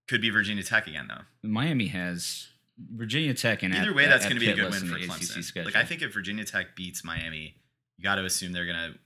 Could 0.08 0.20
be 0.20 0.28
Virginia 0.28 0.62
Tech 0.62 0.86
again 0.86 1.08
though. 1.08 1.22
Miami 1.42 1.86
has 1.86 2.48
Virginia 2.78 3.34
Tech 3.34 3.62
and 3.62 3.74
Either 3.74 3.90
at- 3.90 3.94
way, 3.94 4.06
that's 4.06 4.24
going 4.24 4.36
to 4.36 4.40
be 4.40 4.50
a 4.50 4.54
good 4.54 4.70
win 4.70 4.80
for 4.86 4.98
Clemson. 4.98 5.64
Like 5.64 5.76
I 5.76 5.84
think 5.84 6.02
if 6.02 6.12
Virginia 6.12 6.44
Tech 6.44 6.74
beats 6.76 7.04
Miami, 7.04 7.56
you 7.96 8.02
got 8.04 8.16
to 8.16 8.24
assume 8.24 8.52
they're 8.52 8.66
going 8.66 8.92
to 8.92 8.98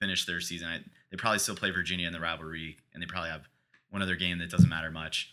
finish 0.00 0.24
their 0.26 0.40
season. 0.40 0.68
I, 0.68 0.78
they 1.10 1.16
probably 1.16 1.38
still 1.40 1.56
play 1.56 1.70
Virginia 1.70 2.06
in 2.06 2.12
the 2.12 2.20
rivalry, 2.20 2.76
and 2.94 3.02
they 3.02 3.06
probably 3.06 3.30
have 3.30 3.48
one 3.90 4.02
other 4.02 4.14
game 4.16 4.38
that 4.38 4.50
doesn't 4.50 4.68
matter 4.68 4.90
much. 4.90 5.32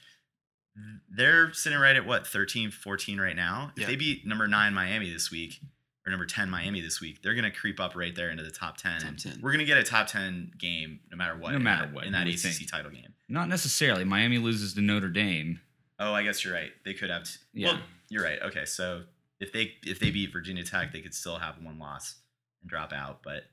They're 1.10 1.54
sitting 1.54 1.80
right 1.80 1.96
at 1.96 2.06
what 2.06 2.28
13, 2.28 2.72
14 2.72 3.20
right 3.20 3.36
now. 3.36 3.72
If 3.76 3.82
Yeah. 3.82 3.88
they 3.88 3.96
beat 3.96 4.26
number 4.26 4.48
nine 4.48 4.74
Miami 4.74 5.10
this 5.12 5.32
week 5.32 5.62
or 6.06 6.10
number 6.12 6.26
ten 6.26 6.50
Miami 6.50 6.82
this 6.82 7.00
week, 7.00 7.22
they're 7.22 7.34
going 7.34 7.50
to 7.50 7.52
creep 7.58 7.80
up 7.80 7.96
right 7.96 8.14
there 8.14 8.30
into 8.30 8.44
the 8.44 8.52
top 8.52 8.78
ten. 8.78 9.00
Top 9.00 9.16
10. 9.18 9.40
We're 9.42 9.52
going 9.52 9.60
to 9.60 9.66
get 9.66 9.78
a 9.78 9.84
top 9.84 10.08
ten 10.08 10.52
game 10.58 11.00
no 11.12 11.18
matter 11.18 11.38
what. 11.38 11.52
No 11.52 11.58
in 11.58 11.64
matter 11.64 11.86
that- 11.86 11.94
what, 11.94 12.06
in 12.06 12.12
that 12.12 12.26
you 12.28 12.34
would 12.34 12.40
ACC 12.44 12.58
think. 12.58 12.72
title 12.72 12.92
game. 12.92 13.14
not 13.30 13.48
necessarily. 13.48 14.04
Miami 14.04 14.38
loses 14.38 14.74
to 14.74 14.82
Notre 14.82 15.10
Dame. 15.10 15.62
Oh, 16.00 16.14
I 16.14 16.24
guess 16.24 16.44
you're 16.44 16.54
right. 16.54 16.72
They 16.84 16.94
could 16.94 17.10
have. 17.10 17.24
T- 17.24 17.40
Yeah. 17.54 17.68
Well, 17.74 17.80
you're 18.10 18.24
right. 18.24 18.40
Okay, 18.42 18.66
so 18.66 19.04
if 19.40 19.52
they 19.54 19.74
if 19.84 20.00
they 20.00 20.12
beat 20.12 20.32
Virginia 20.32 20.64
Tech, 20.64 20.92
they 20.92 21.02
could 21.02 21.14
still 21.14 21.38
have 21.38 21.56
one 21.62 21.80
loss 21.80 22.16
and 22.62 22.70
drop 22.70 22.92
out. 22.94 23.22
But 23.24 23.44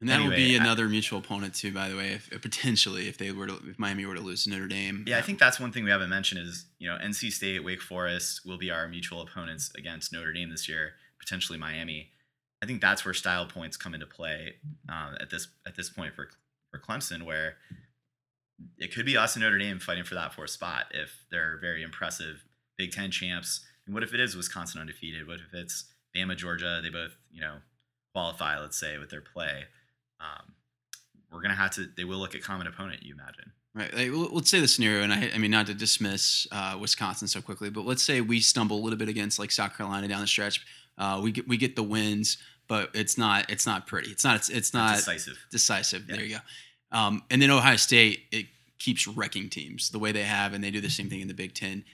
and 0.00 0.08
that 0.10 0.18
would 0.18 0.32
anyway, 0.32 0.48
be 0.48 0.56
I- 0.58 0.60
another 0.60 0.88
mutual 0.88 1.18
opponent 1.20 1.54
too. 1.54 1.72
By 1.72 1.88
the 1.88 1.96
way, 1.96 2.08
if, 2.12 2.30
if 2.32 2.42
potentially 2.42 3.08
if 3.08 3.18
they 3.18 3.30
were 3.32 3.46
to, 3.46 3.58
if 3.68 3.78
Miami 3.78 4.04
were 4.06 4.14
to 4.14 4.20
lose 4.20 4.44
to 4.44 4.50
Notre 4.50 4.68
Dame, 4.68 5.04
yeah, 5.06 5.18
I 5.18 5.22
think 5.22 5.38
that's 5.38 5.58
one 5.60 5.72
thing 5.72 5.84
we 5.84 5.90
haven't 5.90 6.10
mentioned 6.10 6.40
is 6.46 6.66
you 6.78 6.88
know 6.88 6.98
NC 7.02 7.32
State, 7.32 7.64
Wake 7.64 7.80
Forest 7.82 8.42
will 8.44 8.58
be 8.58 8.70
our 8.70 8.86
mutual 8.88 9.20
opponents 9.22 9.70
against 9.76 10.12
Notre 10.12 10.32
Dame 10.32 10.50
this 10.50 10.68
year, 10.68 10.92
potentially 11.18 11.58
Miami. 11.58 12.10
I 12.62 12.66
think 12.66 12.80
that's 12.80 13.04
where 13.04 13.14
style 13.14 13.46
points 13.46 13.76
come 13.76 13.92
into 13.94 14.06
play 14.06 14.54
um, 14.88 15.16
at 15.20 15.30
this 15.30 15.48
at 15.66 15.74
this 15.76 15.88
point 15.90 16.14
for 16.14 16.28
for 16.70 16.78
Clemson, 16.78 17.24
where 17.24 17.56
it 18.78 18.94
could 18.94 19.06
be 19.06 19.16
us 19.16 19.34
and 19.36 19.42
Notre 19.42 19.58
Dame 19.58 19.78
fighting 19.78 20.04
for 20.04 20.14
that 20.14 20.34
fourth 20.34 20.50
spot 20.50 20.86
if 20.92 21.24
they're 21.30 21.58
very 21.60 21.82
impressive 21.82 22.44
Big 22.76 22.92
Ten 22.92 23.10
champs. 23.10 23.64
And 23.86 23.94
what 23.94 24.02
if 24.02 24.14
it 24.14 24.20
is 24.20 24.36
Wisconsin 24.36 24.80
undefeated? 24.80 25.26
What 25.26 25.40
if 25.40 25.52
it's 25.52 25.84
Bama, 26.16 26.36
Georgia? 26.36 26.80
They 26.82 26.90
both 26.90 27.16
you 27.30 27.40
know 27.40 27.56
qualify, 28.14 28.58
let's 28.58 28.78
say, 28.78 28.98
with 28.98 29.10
their 29.10 29.20
play. 29.20 29.64
Um, 30.20 30.54
we're 31.32 31.42
gonna 31.42 31.54
have 31.54 31.72
to. 31.72 31.86
They 31.96 32.04
will 32.04 32.18
look 32.18 32.34
at 32.34 32.42
common 32.42 32.66
opponent. 32.66 33.02
You 33.02 33.14
imagine. 33.14 33.52
Right. 33.74 33.94
Like, 33.94 34.10
let's 34.32 34.50
say 34.50 34.60
the 34.60 34.68
scenario, 34.68 35.02
and 35.02 35.12
I, 35.12 35.30
I 35.34 35.38
mean, 35.38 35.50
not 35.50 35.66
to 35.66 35.74
dismiss 35.74 36.46
uh, 36.52 36.76
Wisconsin 36.78 37.26
so 37.26 37.40
quickly, 37.40 37.70
but 37.70 37.86
let's 37.86 38.02
say 38.02 38.20
we 38.20 38.40
stumble 38.40 38.78
a 38.78 38.82
little 38.82 38.98
bit 38.98 39.08
against 39.08 39.38
like 39.38 39.50
South 39.50 39.76
Carolina 39.76 40.08
down 40.08 40.20
the 40.20 40.26
stretch. 40.26 40.62
Uh, 40.98 41.20
we 41.22 41.32
get 41.32 41.48
we 41.48 41.56
get 41.56 41.74
the 41.74 41.82
wins, 41.82 42.36
but 42.68 42.90
it's 42.94 43.16
not 43.16 43.50
it's 43.50 43.66
not 43.66 43.86
pretty. 43.86 44.10
It's 44.10 44.24
not 44.24 44.36
it's, 44.36 44.50
it's 44.50 44.74
not 44.74 44.96
decisive. 44.96 45.38
decisive. 45.50 46.04
Yeah. 46.06 46.16
There 46.16 46.24
you 46.24 46.34
go. 46.36 46.40
Um, 46.92 47.22
and 47.30 47.40
then 47.42 47.50
Ohio 47.50 47.76
State, 47.76 48.20
it 48.30 48.46
keeps 48.78 49.06
wrecking 49.08 49.48
teams 49.48 49.90
the 49.90 49.98
way 49.98 50.12
they 50.12 50.22
have, 50.24 50.52
and 50.52 50.62
they 50.62 50.70
do 50.70 50.80
the 50.80 50.90
same 50.90 51.08
thing 51.08 51.20
in 51.20 51.28
the 51.28 51.34
Big 51.34 51.54
Ten. 51.54 51.84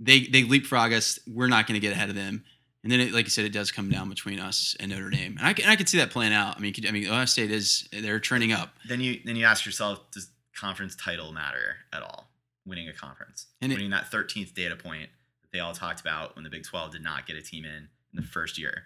They 0.00 0.20
they 0.20 0.42
leapfrog 0.44 0.92
us. 0.92 1.18
We're 1.26 1.46
not 1.48 1.66
going 1.66 1.78
to 1.80 1.86
get 1.86 1.92
ahead 1.92 2.08
of 2.08 2.14
them. 2.16 2.44
And 2.82 2.92
then, 2.92 3.00
it, 3.00 3.12
like 3.12 3.24
you 3.24 3.30
said, 3.30 3.44
it 3.44 3.52
does 3.52 3.72
come 3.72 3.90
down 3.90 4.08
between 4.08 4.38
us 4.38 4.76
and 4.78 4.92
Notre 4.92 5.10
Dame, 5.10 5.36
and 5.38 5.46
I 5.46 5.54
can, 5.54 5.68
I 5.68 5.74
could 5.74 5.88
see 5.88 5.98
that 5.98 6.10
playing 6.10 6.32
out. 6.32 6.56
I 6.56 6.60
mean, 6.60 6.72
could, 6.72 6.86
I 6.86 6.92
mean, 6.92 7.08
Ohio 7.08 7.24
State 7.24 7.50
is 7.50 7.88
they're 7.92 8.20
trending 8.20 8.52
up, 8.52 8.70
Then 8.88 9.00
you 9.00 9.20
then 9.24 9.34
you 9.36 9.44
ask 9.44 9.66
yourself, 9.66 10.08
does 10.12 10.28
conference 10.56 10.94
title 10.94 11.32
matter 11.32 11.76
at 11.92 12.02
all? 12.02 12.30
Winning 12.64 12.88
a 12.88 12.92
conference, 12.92 13.46
And 13.60 13.72
it- 13.72 13.76
winning 13.76 13.90
that 13.90 14.10
13th 14.10 14.54
data 14.54 14.76
point 14.76 15.08
that 15.42 15.50
they 15.52 15.58
all 15.58 15.72
talked 15.72 16.00
about 16.00 16.34
when 16.36 16.44
the 16.44 16.50
Big 16.50 16.62
12 16.64 16.92
did 16.92 17.02
not 17.02 17.26
get 17.26 17.36
a 17.36 17.42
team 17.42 17.64
in 17.64 17.88
in 18.12 18.16
the 18.16 18.22
first 18.22 18.56
year. 18.56 18.84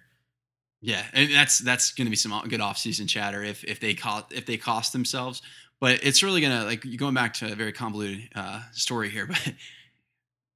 Yeah, 0.80 1.04
and 1.12 1.32
that's 1.32 1.58
that's 1.58 1.92
going 1.92 2.06
to 2.06 2.10
be 2.10 2.16
some 2.16 2.38
good 2.48 2.60
off-season 2.60 3.06
chatter 3.06 3.42
if 3.42 3.64
if 3.64 3.80
they 3.80 3.94
cost 3.94 4.32
if 4.32 4.46
they 4.46 4.56
cost 4.56 4.92
themselves. 4.92 5.42
But 5.78 6.04
it's 6.04 6.22
really 6.22 6.40
going 6.40 6.58
to 6.58 6.64
like 6.64 6.84
going 6.96 7.14
back 7.14 7.34
to 7.34 7.52
a 7.52 7.54
very 7.54 7.72
convoluted 7.72 8.28
uh, 8.34 8.62
story 8.72 9.10
here, 9.10 9.26
but 9.28 9.54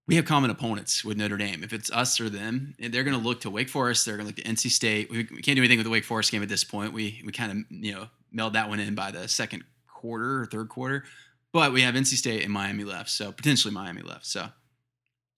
we 0.07 0.17
have 0.17 0.25
common 0.25 0.51
opponents 0.51 1.05
with 1.05 1.17
Notre 1.17 1.37
Dame. 1.37 1.63
If 1.63 1.73
it's 1.73 1.91
us 1.91 2.21
or 2.21 2.29
them, 2.29 2.75
they're 2.79 3.05
going 3.05 3.19
to 3.19 3.23
look 3.23 3.41
to 3.43 3.51
Wake 3.51 3.69
Forest. 3.69 4.05
They're 4.05 4.17
going 4.17 4.29
to 4.29 4.35
look 4.35 4.45
to 4.45 4.51
NC 4.51 4.71
State. 4.71 5.11
We, 5.11 5.19
we 5.31 5.43
can't 5.43 5.57
do 5.57 5.63
anything 5.63 5.79
with 5.79 5.85
the 5.85 5.91
Wake 5.91 6.05
Forest 6.05 6.31
game 6.31 6.43
at 6.43 6.49
this 6.49 6.65
point. 6.65 6.93
We 6.93 7.23
we 7.25 7.33
kind 7.33 7.53
of 7.53 7.59
you 7.71 7.93
know 7.93 8.09
mailed 8.33 8.55
that 8.55 8.69
one 8.69 8.81
in 8.81 8.95
by 8.95 9.11
the 9.11 9.29
second 9.29 9.65
quarter 9.87 10.41
or 10.43 10.47
third 10.47 10.69
quarter. 10.69 11.05
But 11.53 11.73
we 11.73 11.83
have 11.83 11.95
NC 11.95 12.17
State 12.17 12.43
and 12.43 12.53
Miami 12.53 12.85
left, 12.85 13.11
so 13.11 13.31
potentially 13.31 13.73
Miami 13.73 14.03
left. 14.03 14.27
So 14.27 14.49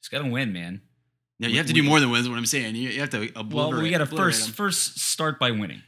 Just 0.00 0.10
got 0.10 0.22
to 0.22 0.30
win, 0.30 0.52
man. 0.52 0.80
Yeah, 1.38 1.48
you 1.48 1.56
have 1.58 1.66
to 1.66 1.72
do 1.72 1.82
more 1.82 2.00
than 2.00 2.10
wins. 2.10 2.28
What 2.28 2.38
I'm 2.38 2.46
saying, 2.46 2.74
you, 2.76 2.88
you 2.90 3.00
have 3.00 3.10
to 3.10 3.30
Well, 3.50 3.72
we 3.80 3.90
got 3.90 3.98
to 3.98 4.06
first 4.06 4.44
them. 4.46 4.52
first 4.54 4.98
start 4.98 5.38
by 5.38 5.50
winning, 5.50 5.82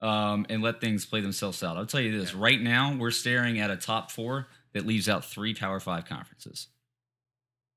um, 0.00 0.46
and 0.48 0.62
let 0.62 0.80
things 0.80 1.04
play 1.06 1.20
themselves 1.20 1.62
out. 1.62 1.76
I'll 1.76 1.86
tell 1.86 2.00
you 2.00 2.18
this: 2.18 2.34
right 2.34 2.60
now, 2.60 2.94
we're 2.96 3.10
staring 3.10 3.58
at 3.60 3.70
a 3.70 3.76
top 3.76 4.10
four 4.10 4.48
that 4.72 4.86
leaves 4.86 5.08
out 5.08 5.24
three 5.24 5.54
Power 5.54 5.80
Five 5.80 6.04
conferences. 6.06 6.68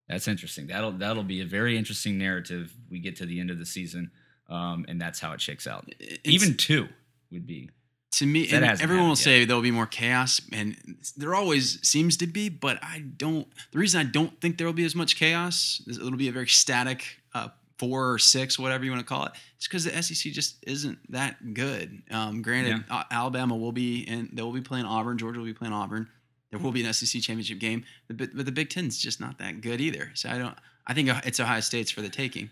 That's 0.07 0.27
interesting. 0.27 0.67
That'll 0.67 0.91
that'll 0.93 1.23
be 1.23 1.41
a 1.41 1.45
very 1.45 1.77
interesting 1.77 2.17
narrative. 2.17 2.73
We 2.89 2.99
get 2.99 3.17
to 3.17 3.25
the 3.25 3.39
end 3.39 3.51
of 3.51 3.59
the 3.59 3.65
season, 3.65 4.11
um, 4.49 4.85
and 4.87 4.99
that's 4.99 5.19
how 5.19 5.33
it 5.33 5.41
shakes 5.41 5.67
out. 5.67 5.85
It's- 5.99 6.19
Even 6.23 6.55
two 6.57 6.87
would 7.31 7.45
be. 7.45 7.69
To 8.11 8.26
me, 8.26 8.48
That 8.48 8.64
and 8.64 8.81
everyone 8.81 9.10
will 9.10 9.15
happened 9.15 9.18
say 9.19 9.45
there'll 9.45 9.61
be 9.61 9.72
more 9.72 9.86
chaos, 9.86 10.41
and 10.52 10.98
there 11.15 11.36
always 11.36 11.86
seems 11.88 12.18
to 12.18 12.27
be. 12.27 12.49
But 12.49 12.80
I 12.81 13.03
don't. 13.18 13.48
The 13.72 13.80
reason 13.80 13.99
I 13.99 14.10
don't 14.10 14.40
think 14.41 14.57
there 14.57 14.68
will 14.68 14.73
be 14.73 14.86
as 14.86 14.95
much 14.95 15.15
chaos 15.15 15.81
is 15.88 15.98
it'll 15.98 16.11
be 16.18 16.27
a 16.27 16.31
very 16.31 16.48
static 16.48 17.03
uh, 17.34 17.49
four 17.77 18.11
or 18.11 18.19
six, 18.19 18.57
whatever 18.57 18.84
you 18.84 18.91
want 18.91 19.02
to 19.02 19.07
call 19.07 19.26
it. 19.26 19.31
It's 19.57 19.68
because 19.68 19.86
the 19.86 20.02
SEC 20.02 20.31
just 20.34 20.57
isn't 20.65 20.99
that 21.11 21.53
good. 21.53 22.02
Um, 22.11 22.41
granted, 22.41 22.84
uh, 22.90 23.03
Alabama 23.11 23.56
will 23.56 23.72
be 23.72 24.06
and 24.07 24.30
they 24.34 24.41
will 24.41 24.53
be 24.53 24.61
playing 24.61 24.86
Auburn. 24.86 25.18
Georgia 25.18 25.40
will 25.40 25.45
be 25.45 25.53
playing 25.53 25.73
Auburn. 25.73 26.10
There 26.52 26.60
will 26.60 26.72
be 26.72 26.84
an 26.84 26.91
SEC 26.94 27.22
championship 27.22 27.60
game, 27.60 27.86
but, 28.07 28.36
but 28.36 28.45
the 28.45 28.52
Big 28.52 28.69
Ten's 28.69 28.98
just 28.98 29.22
not 29.22 29.38
that 29.38 29.61
good 29.61 29.80
either. 29.80 30.11
So 30.15 30.30
I 30.30 30.38
don't. 30.38 30.56
I 30.88 30.95
think 30.95 31.10
it's 31.26 31.40
Ohio 31.40 31.60
State's 31.60 31.91
for 31.91 32.02
the 32.02 32.10
taking. 32.10 32.49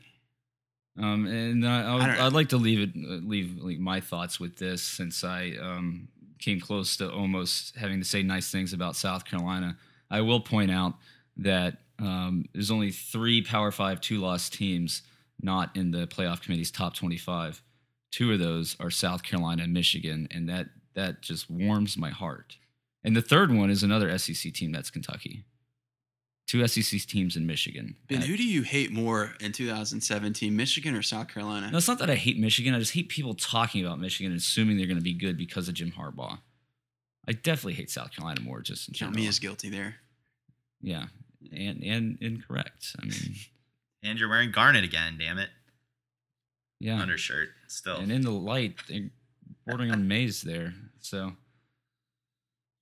Um, 0.99 1.27
and 1.27 1.67
I, 1.67 2.17
I 2.21 2.23
would, 2.23 2.33
like 2.33 2.49
to 2.49 2.57
leave 2.57 2.79
it 2.79 2.95
leave 2.95 3.61
like 3.61 3.77
my 3.77 3.99
thoughts 3.99 4.39
with 4.39 4.57
this 4.57 4.81
since 4.81 5.23
I 5.23 5.53
um, 5.61 6.07
came 6.39 6.59
close 6.59 6.97
to 6.97 7.11
almost 7.11 7.75
having 7.75 7.99
to 7.99 8.05
say 8.05 8.23
nice 8.23 8.49
things 8.51 8.73
about 8.73 8.95
South 8.95 9.23
Carolina. 9.23 9.77
I 10.09 10.21
will 10.21 10.39
point 10.39 10.71
out 10.71 10.95
that 11.37 11.77
um, 11.99 12.45
there's 12.53 12.71
only 12.71 12.91
three 12.91 13.43
Power 13.43 13.71
Five 13.71 14.01
two 14.01 14.17
loss 14.19 14.49
teams 14.49 15.03
not 15.41 15.75
in 15.75 15.91
the 15.91 16.07
playoff 16.07 16.41
committee's 16.41 16.71
top 16.71 16.95
25. 16.95 17.61
Two 18.11 18.33
of 18.33 18.39
those 18.39 18.75
are 18.79 18.89
South 18.89 19.21
Carolina 19.21 19.63
and 19.63 19.73
Michigan, 19.73 20.27
and 20.31 20.49
that 20.49 20.67
that 20.95 21.21
just 21.21 21.49
warms 21.49 21.95
my 21.95 22.09
heart. 22.09 22.57
And 23.03 23.15
the 23.15 23.21
third 23.21 23.53
one 23.53 23.69
is 23.69 23.83
another 23.83 24.15
SEC 24.17 24.51
team 24.53 24.71
that's 24.71 24.89
Kentucky. 24.89 25.45
Two 26.47 26.65
SEC 26.65 27.01
teams 27.01 27.35
in 27.35 27.45
Michigan. 27.45 27.97
Ben, 28.07 28.21
who 28.21 28.37
do 28.37 28.43
you 28.47 28.61
hate 28.61 28.91
more 28.93 29.33
in 29.41 29.51
2017, 29.51 30.55
Michigan 30.55 30.95
or 30.95 31.01
South 31.01 31.27
Carolina? 31.27 31.69
No, 31.69 31.77
it's 31.77 31.89
not 31.89 31.99
that 31.99 32.09
I 32.09 32.15
hate 32.15 32.39
Michigan. 32.39 32.73
I 32.73 32.79
just 32.79 32.93
hate 32.93 33.09
people 33.09 33.33
talking 33.33 33.85
about 33.85 33.99
Michigan 33.99 34.31
and 34.31 34.39
assuming 34.39 34.77
they're 34.77 34.87
going 34.87 34.97
to 34.97 35.03
be 35.03 35.13
good 35.13 35.37
because 35.37 35.67
of 35.67 35.73
Jim 35.73 35.91
Harbaugh. 35.91 36.39
I 37.27 37.33
definitely 37.33 37.73
hate 37.73 37.89
South 37.91 38.11
Carolina 38.13 38.39
more, 38.39 38.61
just 38.61 38.87
in 38.87 38.93
Count 38.93 39.11
general. 39.11 39.23
me 39.23 39.27
as 39.27 39.39
guilty 39.39 39.69
there. 39.69 39.95
yeah, 40.81 41.07
and 41.51 41.83
and 41.83 42.17
incorrect. 42.21 42.95
I 43.01 43.05
mean, 43.05 43.35
And 44.03 44.17
you're 44.17 44.29
wearing 44.29 44.51
garnet 44.51 44.85
again, 44.85 45.17
damn 45.19 45.39
it. 45.39 45.49
yeah, 46.79 47.01
Undershirt 47.01 47.49
still. 47.67 47.97
and 47.97 48.09
in 48.11 48.21
the 48.21 48.31
light, 48.31 48.75
bordering 49.65 49.91
on 49.91 50.07
maize 50.07 50.41
there. 50.43 50.73
So, 51.01 51.17
wearing 51.17 51.35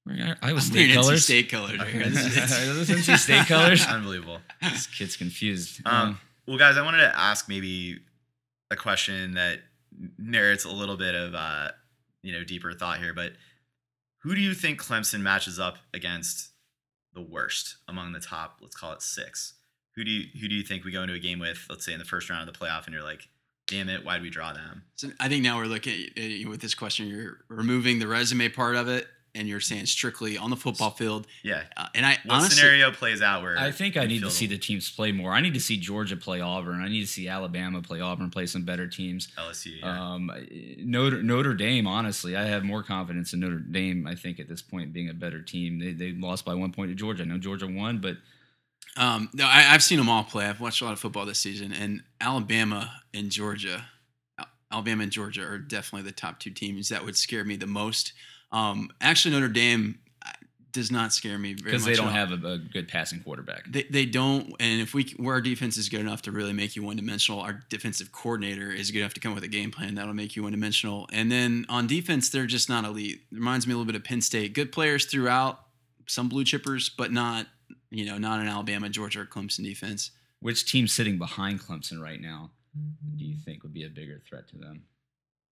Iowa 0.08 0.36
I'm 0.42 0.60
State 0.60 0.76
wearing 0.76 0.92
NC 0.92 1.02
colors. 1.04 1.24
State 1.24 1.50
colors. 1.50 1.80
right 1.80 1.88
here. 1.88 2.02
Are 2.04 2.10
This 2.10 2.52
is- 2.52 2.88
those 2.88 2.90
NC 3.08 3.18
State 3.18 3.46
colors? 3.48 3.86
Unbelievable. 3.86 4.40
this 4.62 4.88
kid's 4.88 5.16
confused. 5.18 5.82
Um, 5.86 6.20
well, 6.48 6.58
guys, 6.60 6.78
I 6.78 6.84
wanted 6.84 7.00
to 7.00 7.20
ask 7.20 7.50
maybe 7.50 8.00
a 8.70 8.76
question 8.76 9.34
that 9.34 9.62
merits 10.18 10.64
a 10.64 10.70
little 10.70 10.96
bit 10.98 11.16
of 11.16 11.34
uh, 11.34 11.70
you 12.22 12.32
know 12.34 12.44
deeper 12.44 12.72
thought 12.74 13.00
here. 13.00 13.14
But 13.16 13.34
who 14.22 14.36
do 14.36 14.42
you 14.42 14.54
think 14.54 14.80
Clemson 14.80 15.22
matches 15.22 15.60
up 15.60 15.78
against 15.94 16.50
the 17.14 17.22
worst 17.22 17.78
among 17.88 18.12
the 18.14 18.20
top? 18.20 18.58
Let's 18.62 18.76
call 18.76 18.92
it 18.94 19.02
six. 19.02 19.54
Who 19.96 20.04
do 20.04 20.12
you 20.12 20.28
who 20.40 20.48
do 20.48 20.54
you 20.54 20.62
think 20.64 20.84
we 20.84 20.92
go 20.92 21.02
into 21.02 21.16
a 21.16 21.20
game 21.20 21.40
with? 21.40 21.66
Let's 21.68 21.84
say 21.84 21.94
in 21.94 22.00
the 22.00 22.06
first 22.06 22.30
round 22.30 22.48
of 22.48 22.54
the 22.54 22.60
playoff, 22.60 22.86
and 22.86 22.94
you're 22.94 23.04
like, 23.04 23.28
damn 23.68 23.90
it, 23.90 24.06
why 24.06 24.14
would 24.14 24.22
we 24.22 24.30
draw 24.30 24.54
them? 24.54 24.84
So 24.98 25.08
I 25.20 25.28
think 25.30 25.42
now 25.44 25.58
we're 25.58 25.66
looking 25.66 26.10
at, 26.16 26.48
with 26.48 26.62
this 26.62 26.76
question. 26.76 27.08
You're 27.08 27.38
removing 27.50 27.98
the 27.98 28.08
resume 28.08 28.50
part 28.50 28.76
of 28.76 28.88
it, 28.88 29.08
and 29.36 29.48
you're 29.48 29.60
saying 29.60 29.86
strictly 29.86 30.38
on 30.38 30.50
the 30.50 30.56
football 30.56 30.90
field. 30.90 31.28
Yeah. 31.44 31.64
Uh, 31.78 31.88
and 31.94 32.06
I 32.06 32.18
What 32.26 32.36
honestly, 32.38 32.56
scenario 32.56 32.92
plays 32.92 33.22
out 33.22 33.44
where 33.44 33.58
I 33.58 33.72
think 33.72 33.98
I 33.98 34.06
need 34.06 34.22
to 34.22 34.32
see 34.32 34.48
the 34.48 34.56
the 34.56 34.60
teams 34.60 34.90
play 34.90 35.12
more. 35.12 35.34
I 35.34 35.42
need 35.42 35.54
to 35.54 35.60
see 35.60 35.78
Georgia 35.78 36.16
play 36.16 36.40
Auburn. 36.40 36.82
I 36.82 36.88
need 36.88 37.02
to 37.02 37.08
see 37.08 37.28
Alabama 37.28 37.82
play 37.82 38.00
Auburn, 38.00 38.30
play 38.30 38.46
some 38.46 38.64
better 38.64 38.88
teams. 38.88 39.28
LSU? 39.38 39.80
Yeah. 39.80 40.14
Um, 40.14 40.32
Notre 40.80 41.22
Notre 41.22 41.54
Dame, 41.54 41.88
honestly, 41.88 42.36
I 42.36 42.46
have 42.46 42.64
more 42.64 42.82
confidence 42.82 43.34
in 43.34 43.42
Notre 43.42 43.60
Dame. 43.60 44.08
I 44.08 44.16
think 44.16 44.40
at 44.40 44.48
this 44.48 44.62
point 44.62 44.94
being 44.94 45.10
a 45.10 45.14
better 45.14 45.42
team. 45.42 45.80
They 45.80 45.92
they 45.92 46.14
lost 46.14 46.46
by 46.46 46.56
one 46.56 46.72
point 46.72 46.90
to 46.90 46.96
Georgia. 46.96 47.24
I 47.24 47.26
know 47.26 47.38
Georgia 47.38 47.68
won, 47.68 48.00
but 48.00 48.18
um, 48.98 49.30
no, 49.34 49.46
I, 49.46 49.74
I've 49.74 49.84
seen 49.84 49.98
them 49.98 50.10
all 50.10 50.24
play. 50.24 50.46
I've 50.46 50.62
watched 50.62 50.82
a 50.82 50.86
lot 50.86 50.94
of 50.94 51.00
football 51.00 51.26
this 51.26 51.40
season, 51.40 51.74
and 51.74 52.04
Alabama 52.22 53.02
and 53.14 53.30
Georgia, 53.30 53.86
Alabama 54.72 55.04
and 55.04 55.12
Georgia 55.12 55.44
are 55.44 55.58
definitely 55.58 56.10
the 56.10 56.16
top 56.16 56.40
two 56.40 56.52
teams 56.52 56.90
that 56.90 57.04
would 57.04 57.18
scare 57.18 57.44
me 57.44 57.58
the 57.58 57.68
most. 57.68 58.14
Um, 58.52 58.90
actually, 59.02 59.34
Notre 59.34 59.48
Dame 59.48 60.00
uh, 60.26 60.32
does 60.72 60.92
not 60.92 61.14
scare 61.14 61.38
me 61.38 61.54
very 61.54 61.72
because 61.72 61.86
much 61.86 61.96
they 61.96 62.02
don't 62.02 62.14
have 62.14 62.32
a, 62.32 62.48
a 62.48 62.58
good 62.58 62.88
passing 62.88 63.22
quarterback. 63.22 63.66
They, 63.70 63.84
they 63.84 64.06
don't, 64.06 64.54
and 64.60 64.82
if 64.82 64.94
we 64.94 65.14
where 65.18 65.36
our 65.36 65.42
defense 65.42 65.78
is 65.78 65.90
good 65.90 66.00
enough 66.00 66.22
to 66.24 66.32
really 66.32 66.54
make 66.54 66.76
you 66.76 66.84
one 66.84 66.96
dimensional, 66.96 67.42
our 67.42 67.62
defensive 67.70 68.12
coordinator 68.12 68.72
is 68.72 68.92
good 68.92 69.00
enough 69.00 69.14
to 69.16 69.20
come 69.20 69.32
up 69.32 69.36
with 69.36 69.44
a 69.44 69.50
game 69.50 69.72
plan 69.72 69.96
that'll 69.96 70.14
make 70.14 70.36
you 70.36 70.44
one 70.44 70.52
dimensional. 70.52 71.08
And 71.12 71.32
then 71.32 71.66
on 71.70 71.88
defense, 71.88 72.30
they're 72.30 72.46
just 72.46 72.70
not 72.70 72.86
elite. 72.86 73.22
It 73.32 73.36
reminds 73.36 73.68
me 73.68 73.74
a 73.74 73.78
little 73.78 73.92
bit 73.92 73.96
of 73.96 74.04
Penn 74.04 74.22
State. 74.22 74.54
Good 74.54 74.72
players 74.72 75.06
throughout, 75.06 75.60
some 76.08 76.30
blue 76.30 76.44
chippers, 76.44 76.92
but 76.96 77.12
not 77.12 77.48
you 77.90 78.06
know 78.06 78.18
not 78.18 78.40
an 78.40 78.48
Alabama, 78.48 78.90
Georgia, 78.90 79.22
or 79.22 79.26
Clemson 79.26 79.64
defense. 79.64 80.12
Which 80.40 80.70
team 80.70 80.88
sitting 80.88 81.18
behind 81.18 81.62
Clemson 81.62 82.00
right 82.00 82.22
now 82.22 82.52
do 83.16 83.26
you 83.26 83.36
think 83.38 83.64
would 83.64 83.74
be 83.74 83.86
a 83.86 83.90
bigger 83.90 84.22
threat 84.28 84.48
to 84.50 84.58
them? 84.58 84.84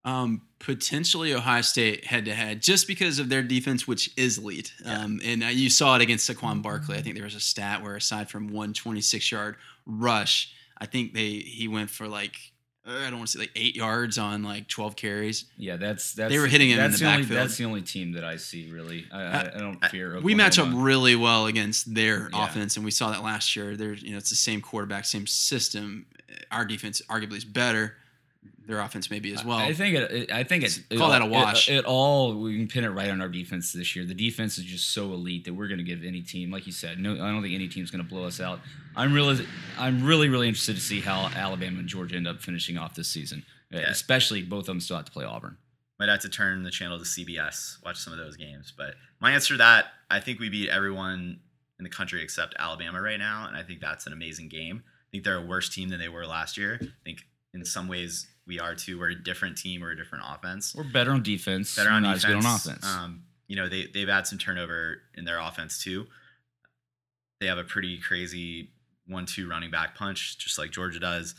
Um, 0.05 0.41
potentially 0.59 1.33
Ohio 1.33 1.61
State 1.61 2.05
head 2.05 2.25
to 2.25 2.33
head, 2.33 2.61
just 2.61 2.87
because 2.87 3.19
of 3.19 3.29
their 3.29 3.41
defense, 3.43 3.87
which 3.87 4.09
is 4.17 4.37
elite. 4.37 4.73
Um, 4.85 5.21
and 5.23 5.43
uh, 5.43 5.47
you 5.47 5.69
saw 5.69 5.95
it 5.95 6.01
against 6.01 6.29
Saquon 6.29 6.61
Barkley. 6.61 6.97
I 6.97 7.01
think 7.01 7.15
there 7.15 7.23
was 7.23 7.35
a 7.35 7.39
stat 7.39 7.81
where 7.81 7.95
aside 7.95 8.29
from 8.29 8.49
one 8.51 8.73
26 8.73 9.31
yard 9.31 9.55
rush, 9.85 10.51
I 10.77 10.85
think 10.87 11.13
they 11.13 11.35
he 11.35 11.67
went 11.67 11.89
for 11.89 12.07
like 12.07 12.35
uh, 12.85 12.91
I 12.91 13.09
don't 13.09 13.19
want 13.19 13.27
to 13.29 13.37
say 13.37 13.39
like 13.43 13.51
eight 13.55 13.77
yards 13.77 14.17
on 14.17 14.43
like 14.43 14.67
12 14.67 14.97
carries. 14.97 15.45
Yeah, 15.57 15.77
that's 15.77 16.11
that's 16.13 16.33
They 16.33 16.39
were 16.39 16.47
hitting 16.47 16.69
him 16.69 16.79
in 16.79 16.89
that's 16.91 16.99
the 16.99 17.05
only, 17.07 17.19
backfield. 17.19 17.39
That's 17.39 17.57
the 17.57 17.63
only 17.63 17.81
team 17.81 18.11
that 18.13 18.25
I 18.25 18.35
see 18.35 18.69
really. 18.69 19.05
I, 19.09 19.21
I, 19.21 19.39
I 19.55 19.57
don't 19.59 19.85
fear. 19.85 20.19
We 20.19 20.35
match 20.35 20.59
up 20.59 20.67
really 20.73 21.15
well 21.15 21.45
against 21.45 21.93
their 21.95 22.29
Yeah. 22.33 22.43
offense, 22.45 22.75
and 22.75 22.83
we 22.83 22.91
saw 22.91 23.11
that 23.11 23.23
last 23.23 23.55
year. 23.55 23.77
There's 23.77 24.03
you 24.03 24.11
know 24.11 24.17
it's 24.17 24.29
the 24.31 24.35
same 24.35 24.59
quarterback, 24.59 25.05
same 25.05 25.27
system. 25.27 26.07
Our 26.51 26.65
defense 26.65 27.01
arguably 27.09 27.37
is 27.37 27.45
better. 27.45 27.95
Their 28.65 28.79
offense 28.79 29.11
maybe 29.11 29.33
as 29.33 29.43
well. 29.43 29.57
I 29.57 29.73
think 29.73 29.95
it. 29.95 30.11
it- 30.11 30.31
I 30.31 30.43
think 30.43 30.63
it. 30.63 30.79
Call 30.97 31.09
it, 31.09 31.19
that 31.19 31.21
a 31.21 31.25
wash. 31.25 31.69
It, 31.69 31.79
it 31.79 31.85
all 31.85 32.39
we 32.41 32.57
can 32.57 32.67
pin 32.67 32.83
it 32.85 32.89
right 32.89 33.09
on 33.09 33.19
our 33.21 33.27
defense 33.27 33.73
this 33.73 33.95
year. 33.95 34.05
The 34.05 34.13
defense 34.13 34.57
is 34.57 34.63
just 34.63 34.91
so 34.93 35.11
elite 35.13 35.43
that 35.45 35.53
we're 35.53 35.67
going 35.67 35.79
to 35.79 35.83
give 35.83 36.03
any 36.03 36.21
team, 36.21 36.49
like 36.51 36.65
you 36.65 36.71
said, 36.71 36.97
no. 36.99 37.13
I 37.13 37.29
don't 37.31 37.41
think 37.41 37.53
any 37.53 37.67
team's 37.67 37.91
going 37.91 38.03
to 38.03 38.09
blow 38.09 38.23
us 38.25 38.39
out. 38.39 38.59
I'm 38.95 39.13
really, 39.13 39.45
I'm 39.77 40.03
really, 40.05 40.29
really 40.29 40.47
interested 40.47 40.75
to 40.75 40.81
see 40.81 41.01
how 41.01 41.29
Alabama 41.35 41.79
and 41.79 41.87
Georgia 41.87 42.15
end 42.15 42.27
up 42.27 42.41
finishing 42.41 42.77
off 42.77 42.95
this 42.95 43.09
season. 43.09 43.43
Uh, 43.73 43.79
Yeah. 43.79 43.89
Especially 43.89 44.41
both 44.43 44.61
of 44.61 44.65
them 44.67 44.79
still 44.79 44.95
have 44.97 45.05
to 45.05 45.11
play 45.11 45.25
Auburn. 45.25 45.57
might 45.99 46.09
have 46.09 46.21
to 46.21 46.29
turn 46.29 46.63
the 46.63 46.71
channel 46.71 46.97
to 46.99 47.05
CBS, 47.05 47.83
watch 47.83 47.97
some 47.97 48.13
of 48.13 48.19
those 48.19 48.37
games. 48.37 48.71
But 48.75 48.93
my 49.19 49.31
answer 49.31 49.55
to 49.55 49.57
that, 49.57 49.85
I 50.09 50.19
think 50.19 50.39
we 50.39 50.47
beat 50.49 50.69
everyone 50.69 51.39
in 51.79 51.83
the 51.83 51.89
country 51.89 52.21
except 52.23 52.53
Alabama 52.59 53.01
right 53.01 53.19
now, 53.19 53.45
and 53.47 53.57
I 53.57 53.63
think 53.63 53.81
that's 53.81 54.05
an 54.07 54.13
amazing 54.13 54.47
game. 54.47 54.83
I 54.85 55.07
think 55.11 55.23
they're 55.25 55.37
a 55.37 55.45
worse 55.45 55.69
team 55.69 55.89
than 55.89 55.99
they 55.99 56.07
were 56.09 56.25
last 56.25 56.55
year. 56.57 56.77
I 56.81 56.87
think 57.03 57.23
in 57.53 57.65
some 57.65 57.87
ways 57.87 58.27
we 58.45 58.59
are 58.59 58.75
too. 58.75 58.99
We're 58.99 59.11
a 59.11 59.15
different 59.15 59.57
team. 59.57 59.81
We're 59.81 59.91
a 59.91 59.97
different 59.97 60.25
offense. 60.27 60.75
We're 60.75 60.83
better 60.83 61.11
on 61.11 61.23
defense. 61.23 61.75
Better 61.75 61.89
on 61.89 62.03
not 62.03 62.15
defense. 62.15 62.25
as 62.25 62.43
good 62.43 62.47
on 62.49 62.55
offense. 62.55 62.85
Um, 62.85 63.23
you 63.47 63.55
know, 63.55 63.69
they 63.69 63.87
they've 63.93 64.07
had 64.07 64.27
some 64.27 64.37
turnover 64.37 64.97
in 65.15 65.25
their 65.25 65.39
offense 65.39 65.83
too. 65.83 66.07
They 67.39 67.47
have 67.47 67.57
a 67.57 67.63
pretty 67.63 67.97
crazy 67.99 68.69
one-two 69.07 69.49
running 69.49 69.69
back 69.69 69.95
punch, 69.95 70.37
just 70.37 70.57
like 70.57 70.71
Georgia 70.71 70.99
does. 70.99 71.35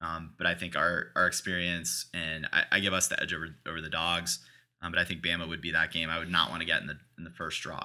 Um, 0.00 0.34
but 0.36 0.46
I 0.46 0.54
think 0.54 0.76
our 0.76 1.06
our 1.16 1.26
experience 1.26 2.06
and 2.12 2.46
I, 2.52 2.64
I 2.72 2.80
give 2.80 2.92
us 2.92 3.08
the 3.08 3.20
edge 3.20 3.32
over 3.32 3.48
over 3.66 3.80
the 3.80 3.88
dogs. 3.88 4.40
Um, 4.82 4.92
but 4.92 5.00
I 5.00 5.04
think 5.04 5.22
Bama 5.22 5.48
would 5.48 5.62
be 5.62 5.72
that 5.72 5.92
game. 5.92 6.10
I 6.10 6.18
would 6.18 6.30
not 6.30 6.50
want 6.50 6.60
to 6.60 6.66
get 6.66 6.80
in 6.80 6.86
the 6.86 6.98
in 7.18 7.24
the 7.24 7.30
first 7.30 7.62
draw. 7.62 7.82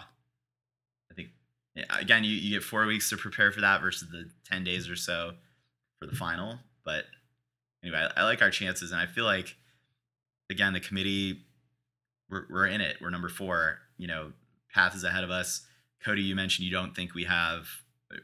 I 1.12 1.14
think 1.16 1.30
again, 1.90 2.24
you, 2.24 2.32
you 2.32 2.52
get 2.58 2.64
four 2.64 2.86
weeks 2.86 3.10
to 3.10 3.18
prepare 3.18 3.52
for 3.52 3.62
that 3.62 3.82
versus 3.82 4.10
the 4.10 4.30
ten 4.50 4.64
days 4.64 4.90
or 4.90 4.96
so 4.96 5.32
for 6.00 6.08
the 6.08 6.16
final. 6.16 6.60
But 6.84 7.06
anyway, 7.84 8.08
I, 8.16 8.22
I 8.22 8.24
like 8.24 8.42
our 8.42 8.52
chances, 8.52 8.92
and 8.92 9.00
I 9.00 9.06
feel 9.06 9.26
like 9.26 9.56
again 10.50 10.74
the 10.74 10.80
committee 10.80 11.42
we're, 12.30 12.46
we're 12.50 12.68
in 12.68 12.82
it. 12.82 12.98
We're 13.02 13.10
number 13.10 13.30
four. 13.30 13.80
You 13.98 14.08
know, 14.08 14.32
path 14.74 14.96
is 14.96 15.04
ahead 15.04 15.24
of 15.24 15.30
us. 15.30 15.66
Cody, 16.04 16.22
you 16.24 16.36
mentioned 16.36 16.66
you 16.66 16.72
don't 16.72 16.96
think 16.96 17.14
we 17.14 17.26
have 17.26 17.68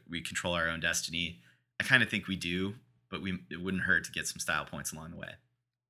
we 0.08 0.20
control 0.20 0.54
our 0.54 0.68
own 0.68 0.80
destiny. 0.80 1.40
I 1.80 1.84
kind 1.84 2.02
of 2.02 2.10
think 2.10 2.26
we 2.26 2.36
do, 2.36 2.74
but 3.10 3.22
we 3.22 3.38
it 3.50 3.62
wouldn't 3.62 3.84
hurt 3.84 4.04
to 4.04 4.12
get 4.12 4.26
some 4.26 4.40
style 4.40 4.64
points 4.64 4.92
along 4.92 5.10
the 5.10 5.16
way. 5.16 5.30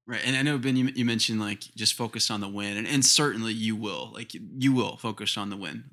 Right, 0.07 0.20
and 0.24 0.36
I 0.36 0.43
know 0.43 0.59
Ben, 0.59 0.77
you, 0.77 0.86
you 0.95 1.05
mentioned 1.05 1.40
like 1.40 1.61
just 1.77 1.95
focus 1.95 2.31
on 2.31 2.40
the 2.40 2.49
win, 2.49 2.77
and, 2.77 2.86
and 2.86 3.05
certainly 3.05 3.53
you 3.53 3.77
will, 3.77 4.11
like 4.15 4.32
you 4.35 4.73
will 4.73 4.97
focus 4.97 5.36
on 5.36 5.51
the 5.51 5.57
win. 5.57 5.85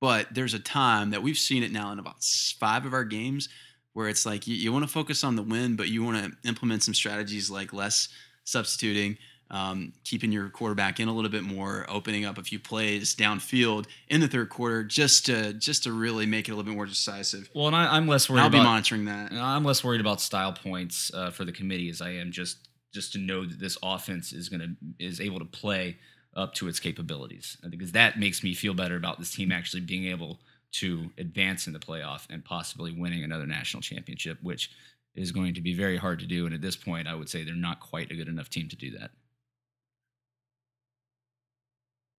But 0.00 0.28
there's 0.34 0.54
a 0.54 0.58
time 0.58 1.10
that 1.10 1.22
we've 1.22 1.36
seen 1.36 1.62
it 1.62 1.70
now 1.70 1.92
in 1.92 1.98
about 1.98 2.24
five 2.58 2.86
of 2.86 2.94
our 2.94 3.04
games 3.04 3.50
where 3.92 4.08
it's 4.08 4.24
like 4.24 4.46
you, 4.46 4.54
you 4.54 4.72
want 4.72 4.84
to 4.84 4.90
focus 4.90 5.24
on 5.24 5.36
the 5.36 5.42
win, 5.42 5.76
but 5.76 5.88
you 5.88 6.04
want 6.04 6.24
to 6.24 6.48
implement 6.48 6.82
some 6.82 6.94
strategies 6.94 7.50
like 7.50 7.72
less 7.72 8.08
substituting, 8.44 9.18
um, 9.50 9.92
keeping 10.04 10.30
your 10.30 10.48
quarterback 10.48 11.00
in 11.00 11.08
a 11.08 11.12
little 11.12 11.30
bit 11.30 11.42
more, 11.42 11.84
opening 11.88 12.24
up 12.24 12.38
a 12.38 12.42
few 12.42 12.58
plays 12.58 13.14
downfield 13.14 13.86
in 14.08 14.20
the 14.20 14.28
third 14.28 14.48
quarter, 14.48 14.84
just 14.84 15.26
to 15.26 15.52
just 15.54 15.82
to 15.84 15.92
really 15.92 16.26
make 16.26 16.48
it 16.48 16.52
a 16.52 16.54
little 16.54 16.70
bit 16.70 16.76
more 16.76 16.86
decisive. 16.86 17.50
Well, 17.54 17.66
and 17.66 17.76
I, 17.76 17.96
I'm 17.96 18.06
less 18.06 18.30
worried 18.30 18.42
I'll 18.42 18.50
be 18.50 18.58
monitoring 18.58 19.06
that. 19.06 19.32
I'm 19.32 19.64
less 19.64 19.82
worried 19.82 20.00
about 20.00 20.20
style 20.20 20.52
points 20.52 21.10
uh, 21.12 21.30
for 21.30 21.44
the 21.44 21.52
committee 21.52 21.90
as 21.90 22.00
I 22.00 22.10
am 22.10 22.30
just 22.30 22.68
just 22.92 23.12
to 23.12 23.18
know 23.18 23.46
that 23.46 23.58
this 23.58 23.76
offense 23.82 24.32
is 24.32 24.48
gonna 24.48 24.74
is 24.98 25.20
able 25.20 25.38
to 25.40 25.44
play 25.44 25.98
up 26.34 26.54
to 26.54 26.68
its 26.68 26.78
capabilities 26.78 27.56
because 27.68 27.92
that 27.92 28.18
makes 28.18 28.44
me 28.44 28.54
feel 28.54 28.72
better 28.72 28.96
about 28.96 29.18
this 29.18 29.34
team 29.34 29.50
actually 29.50 29.80
being 29.80 30.06
able 30.06 30.38
to 30.72 31.10
advance 31.18 31.66
in 31.66 31.72
the 31.72 31.78
playoff 31.78 32.26
and 32.30 32.44
possibly 32.44 32.92
winning 32.92 33.24
another 33.24 33.46
national 33.46 33.82
championship, 33.82 34.38
which 34.42 34.70
is 35.14 35.32
going 35.32 35.54
to 35.54 35.60
be 35.60 35.74
very 35.74 35.96
hard 35.96 36.20
to 36.20 36.26
do. 36.26 36.46
And 36.46 36.54
at 36.54 36.60
this 36.60 36.76
point, 36.76 37.08
I 37.08 37.14
would 37.14 37.28
say 37.28 37.44
they're 37.44 37.54
not 37.54 37.80
quite 37.80 38.10
a 38.10 38.14
good 38.14 38.28
enough 38.28 38.48
team 38.48 38.68
to 38.68 38.76
do 38.76 38.90
that. 38.98 39.10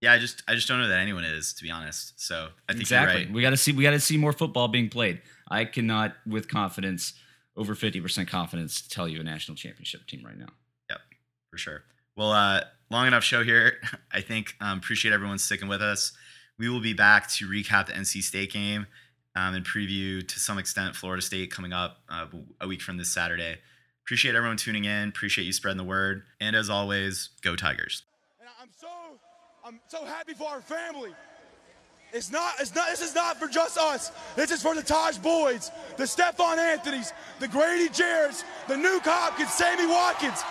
Yeah, 0.02 0.12
I 0.12 0.18
just 0.18 0.42
I 0.48 0.54
just 0.54 0.66
don't 0.66 0.80
know 0.80 0.88
that 0.88 0.98
anyone 0.98 1.24
is, 1.24 1.54
to 1.54 1.62
be 1.62 1.70
honest. 1.70 2.20
So 2.20 2.48
I 2.68 2.72
think 2.72 2.82
exactly. 2.82 3.20
you're 3.20 3.26
right. 3.26 3.34
We 3.34 3.40
got 3.40 3.50
to 3.50 3.56
see 3.56 3.70
we 3.72 3.84
got 3.84 3.92
to 3.92 4.00
see 4.00 4.16
more 4.16 4.32
football 4.32 4.66
being 4.66 4.88
played. 4.88 5.22
I 5.48 5.64
cannot, 5.64 6.14
with 6.26 6.48
confidence, 6.48 7.14
over 7.56 7.76
fifty 7.76 8.00
percent 8.00 8.28
confidence, 8.28 8.82
tell 8.82 9.06
you 9.06 9.20
a 9.20 9.22
national 9.22 9.56
championship 9.56 10.04
team 10.08 10.24
right 10.26 10.36
now. 10.36 10.48
Yep, 10.90 10.98
for 11.52 11.56
sure. 11.56 11.84
Well, 12.16 12.32
uh, 12.32 12.62
long 12.90 13.06
enough 13.06 13.22
show 13.22 13.44
here. 13.44 13.74
I 14.12 14.22
think 14.22 14.56
um, 14.60 14.78
appreciate 14.78 15.14
everyone 15.14 15.38
sticking 15.38 15.68
with 15.68 15.80
us. 15.80 16.12
We 16.58 16.68
will 16.68 16.80
be 16.80 16.92
back 16.92 17.28
to 17.32 17.48
recap 17.48 17.86
the 17.86 17.92
NC 17.92 18.22
State 18.22 18.52
game 18.52 18.86
um, 19.34 19.54
and 19.54 19.64
preview 19.64 20.26
to 20.26 20.38
some 20.38 20.58
extent 20.58 20.94
Florida 20.94 21.22
State 21.22 21.50
coming 21.50 21.72
up 21.72 21.98
uh, 22.08 22.26
a 22.60 22.68
week 22.68 22.82
from 22.82 22.98
this 22.98 23.12
Saturday. 23.12 23.56
Appreciate 24.04 24.34
everyone 24.34 24.56
tuning 24.56 24.84
in. 24.84 25.08
Appreciate 25.08 25.44
you 25.44 25.52
spreading 25.52 25.78
the 25.78 25.84
word. 25.84 26.24
And 26.40 26.54
as 26.54 26.68
always, 26.68 27.30
go 27.42 27.56
Tigers. 27.56 28.04
And 28.40 28.48
I'm 28.60 28.68
so 28.76 28.88
I'm 29.64 29.80
so 29.86 30.04
happy 30.04 30.34
for 30.34 30.48
our 30.48 30.60
family. 30.60 31.12
It's 32.12 32.30
not, 32.30 32.54
it's 32.60 32.74
not, 32.74 32.90
this 32.90 33.00
is 33.00 33.14
not 33.14 33.38
for 33.38 33.48
just 33.48 33.78
us. 33.78 34.12
This 34.36 34.50
is 34.50 34.60
for 34.60 34.74
the 34.74 34.82
Tajh 34.82 35.22
Boyds, 35.22 35.70
the 35.96 36.06
Stephone 36.06 36.58
Anthony's, 36.58 37.12
the 37.40 37.48
Grady 37.48 37.88
Jarrett's, 37.88 38.44
the 38.68 38.74
Nuke 38.74 39.04
Hopkins, 39.04 39.50
Sammy 39.50 39.86
Watkins. 39.86 40.42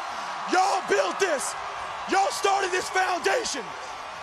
Y'all 0.52 0.82
built 0.90 1.20
this. 1.20 1.54
Y'all 2.10 2.32
started 2.32 2.72
this 2.72 2.90
foundation. 2.90 3.62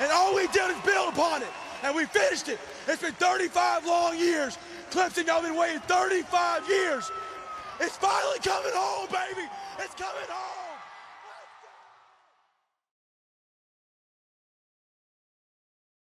And 0.01 0.11
all 0.11 0.35
we 0.35 0.49
did 0.49 0.71
is 0.71 0.81
build 0.85 1.15
upon 1.15 1.43
it. 1.43 1.49
And 1.83 1.95
we 1.95 2.07
finished 2.07 2.49
it. 2.49 2.59
It's 2.87 3.03
been 3.03 3.13
35 3.15 3.87
long 3.87 4.19
years. 4.19 4.59
Clemson, 4.91 5.27
y'all 5.27 5.43
been 5.43 5.57
waiting 5.57 5.81
35 5.81 6.69
years. 6.69 7.11
It's 7.81 7.97
finally 7.97 8.39
coming 8.43 8.73
home, 8.75 9.07
baby. 9.09 9.47
It's 9.79 9.95
coming 9.95 10.29
home. 10.29 10.79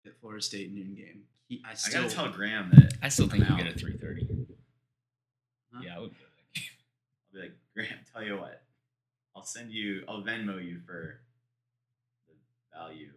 At 0.06 0.18
Florida 0.22 0.42
State 0.42 0.74
noon 0.74 0.96
game. 0.96 1.24
He, 1.50 1.62
I 1.66 1.72
I 1.72 1.74
still 1.76 2.04
gotta 2.04 2.14
tell 2.16 2.30
Graham 2.30 2.70
that 2.74 2.94
I 3.02 3.10
still 3.10 3.28
think 3.28 3.50
I'm 3.50 3.56
we 3.58 3.62
out. 3.62 3.66
get 3.68 3.76
a 3.76 3.80
three 3.80 3.98
thirty. 3.98 4.28
Huh? 5.74 5.82
Yeah, 5.84 5.96
I 5.98 6.00
would. 6.00 6.12
I'll 6.16 7.34
be 7.34 7.40
like, 7.40 7.58
Graham, 7.74 8.00
tell 8.14 8.24
you 8.24 8.38
what, 8.38 8.62
I'll 9.36 9.44
send 9.46 9.72
you, 9.72 10.04
I'll 10.08 10.22
Venmo 10.24 10.64
you 10.64 10.80
for 10.86 11.20
the 12.28 12.34
value 12.78 13.08
before 13.08 13.17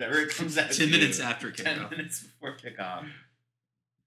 Whatever 0.00 0.20
it 0.22 0.34
comes 0.34 0.56
out. 0.56 0.70
10 0.70 0.86
to, 0.86 0.90
minutes 0.90 1.20
after 1.20 1.50
kickoff. 1.50 1.64
Ten 1.64 1.90
minutes 1.90 2.22
before 2.22 2.56
kickoff. 2.56 3.04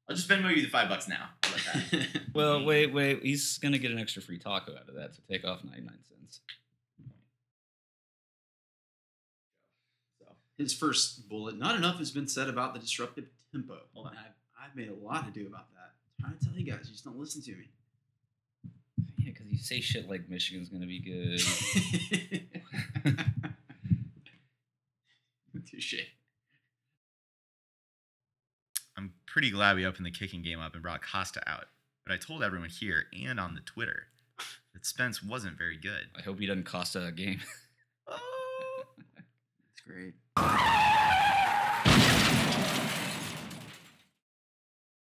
I'll 0.09 0.15
just 0.15 0.27
Venmo 0.27 0.53
you 0.53 0.63
the 0.63 0.67
five 0.67 0.89
bucks 0.89 1.07
now. 1.07 1.29
That? 1.43 2.07
Well, 2.33 2.65
wait, 2.65 2.91
wait. 2.91 3.21
He's 3.21 3.59
gonna 3.59 3.77
get 3.77 3.91
an 3.91 3.99
extra 3.99 4.19
free 4.19 4.39
taco 4.39 4.71
out 4.75 4.89
of 4.89 4.95
that 4.95 5.13
to 5.13 5.21
take 5.29 5.45
off 5.45 5.63
ninety 5.63 5.81
nine 5.81 5.99
cents. 6.01 6.41
so, 10.19 10.25
His 10.57 10.73
first 10.73 11.29
bullet. 11.29 11.59
Not 11.59 11.75
enough 11.75 11.99
has 11.99 12.09
been 12.09 12.27
said 12.27 12.49
about 12.49 12.73
the 12.73 12.79
disruptive 12.79 13.25
tempo. 13.51 13.77
Hold 13.93 14.07
on. 14.07 14.13
I've, 14.13 14.69
I've 14.71 14.75
made 14.75 14.89
a 14.89 14.95
lot 14.95 15.31
to 15.31 15.39
do 15.39 15.45
about 15.45 15.67
that. 15.75 15.91
I'm 16.17 16.31
trying 16.31 16.39
to 16.39 16.45
tell 16.45 16.55
you 16.55 16.65
guys, 16.71 16.87
you 16.87 16.93
just 16.93 17.05
don't 17.05 17.19
listen 17.19 17.43
to 17.43 17.51
me. 17.51 17.69
Yeah, 19.17 19.31
because 19.31 19.45
you 19.45 19.59
say 19.59 19.79
shit 19.79 20.09
like 20.09 20.27
Michigan's 20.27 20.69
gonna 20.69 20.87
be 20.87 20.99
good. 20.99 21.39
Touche. 25.73 25.95
I'm 28.95 29.13
pretty 29.25 29.49
glad 29.49 29.75
we 29.75 29.85
opened 29.85 30.05
the 30.05 30.11
kicking 30.11 30.43
game 30.43 30.59
up 30.59 30.73
and 30.73 30.83
brought 30.83 31.01
Costa 31.01 31.41
out. 31.49 31.65
But 32.05 32.13
I 32.13 32.17
told 32.17 32.43
everyone 32.43 32.69
here 32.69 33.05
and 33.13 33.39
on 33.39 33.55
the 33.55 33.61
Twitter 33.61 34.07
that 34.73 34.85
Spence 34.85 35.23
wasn't 35.23 35.57
very 35.57 35.77
good. 35.77 36.09
I 36.17 36.21
hope 36.21 36.39
he 36.39 36.45
doesn't 36.45 36.65
cost 36.65 36.95
a 36.95 37.11
game. 37.11 37.39
Oh. 38.07 38.19
It's 39.75 39.81
great. 39.87 40.13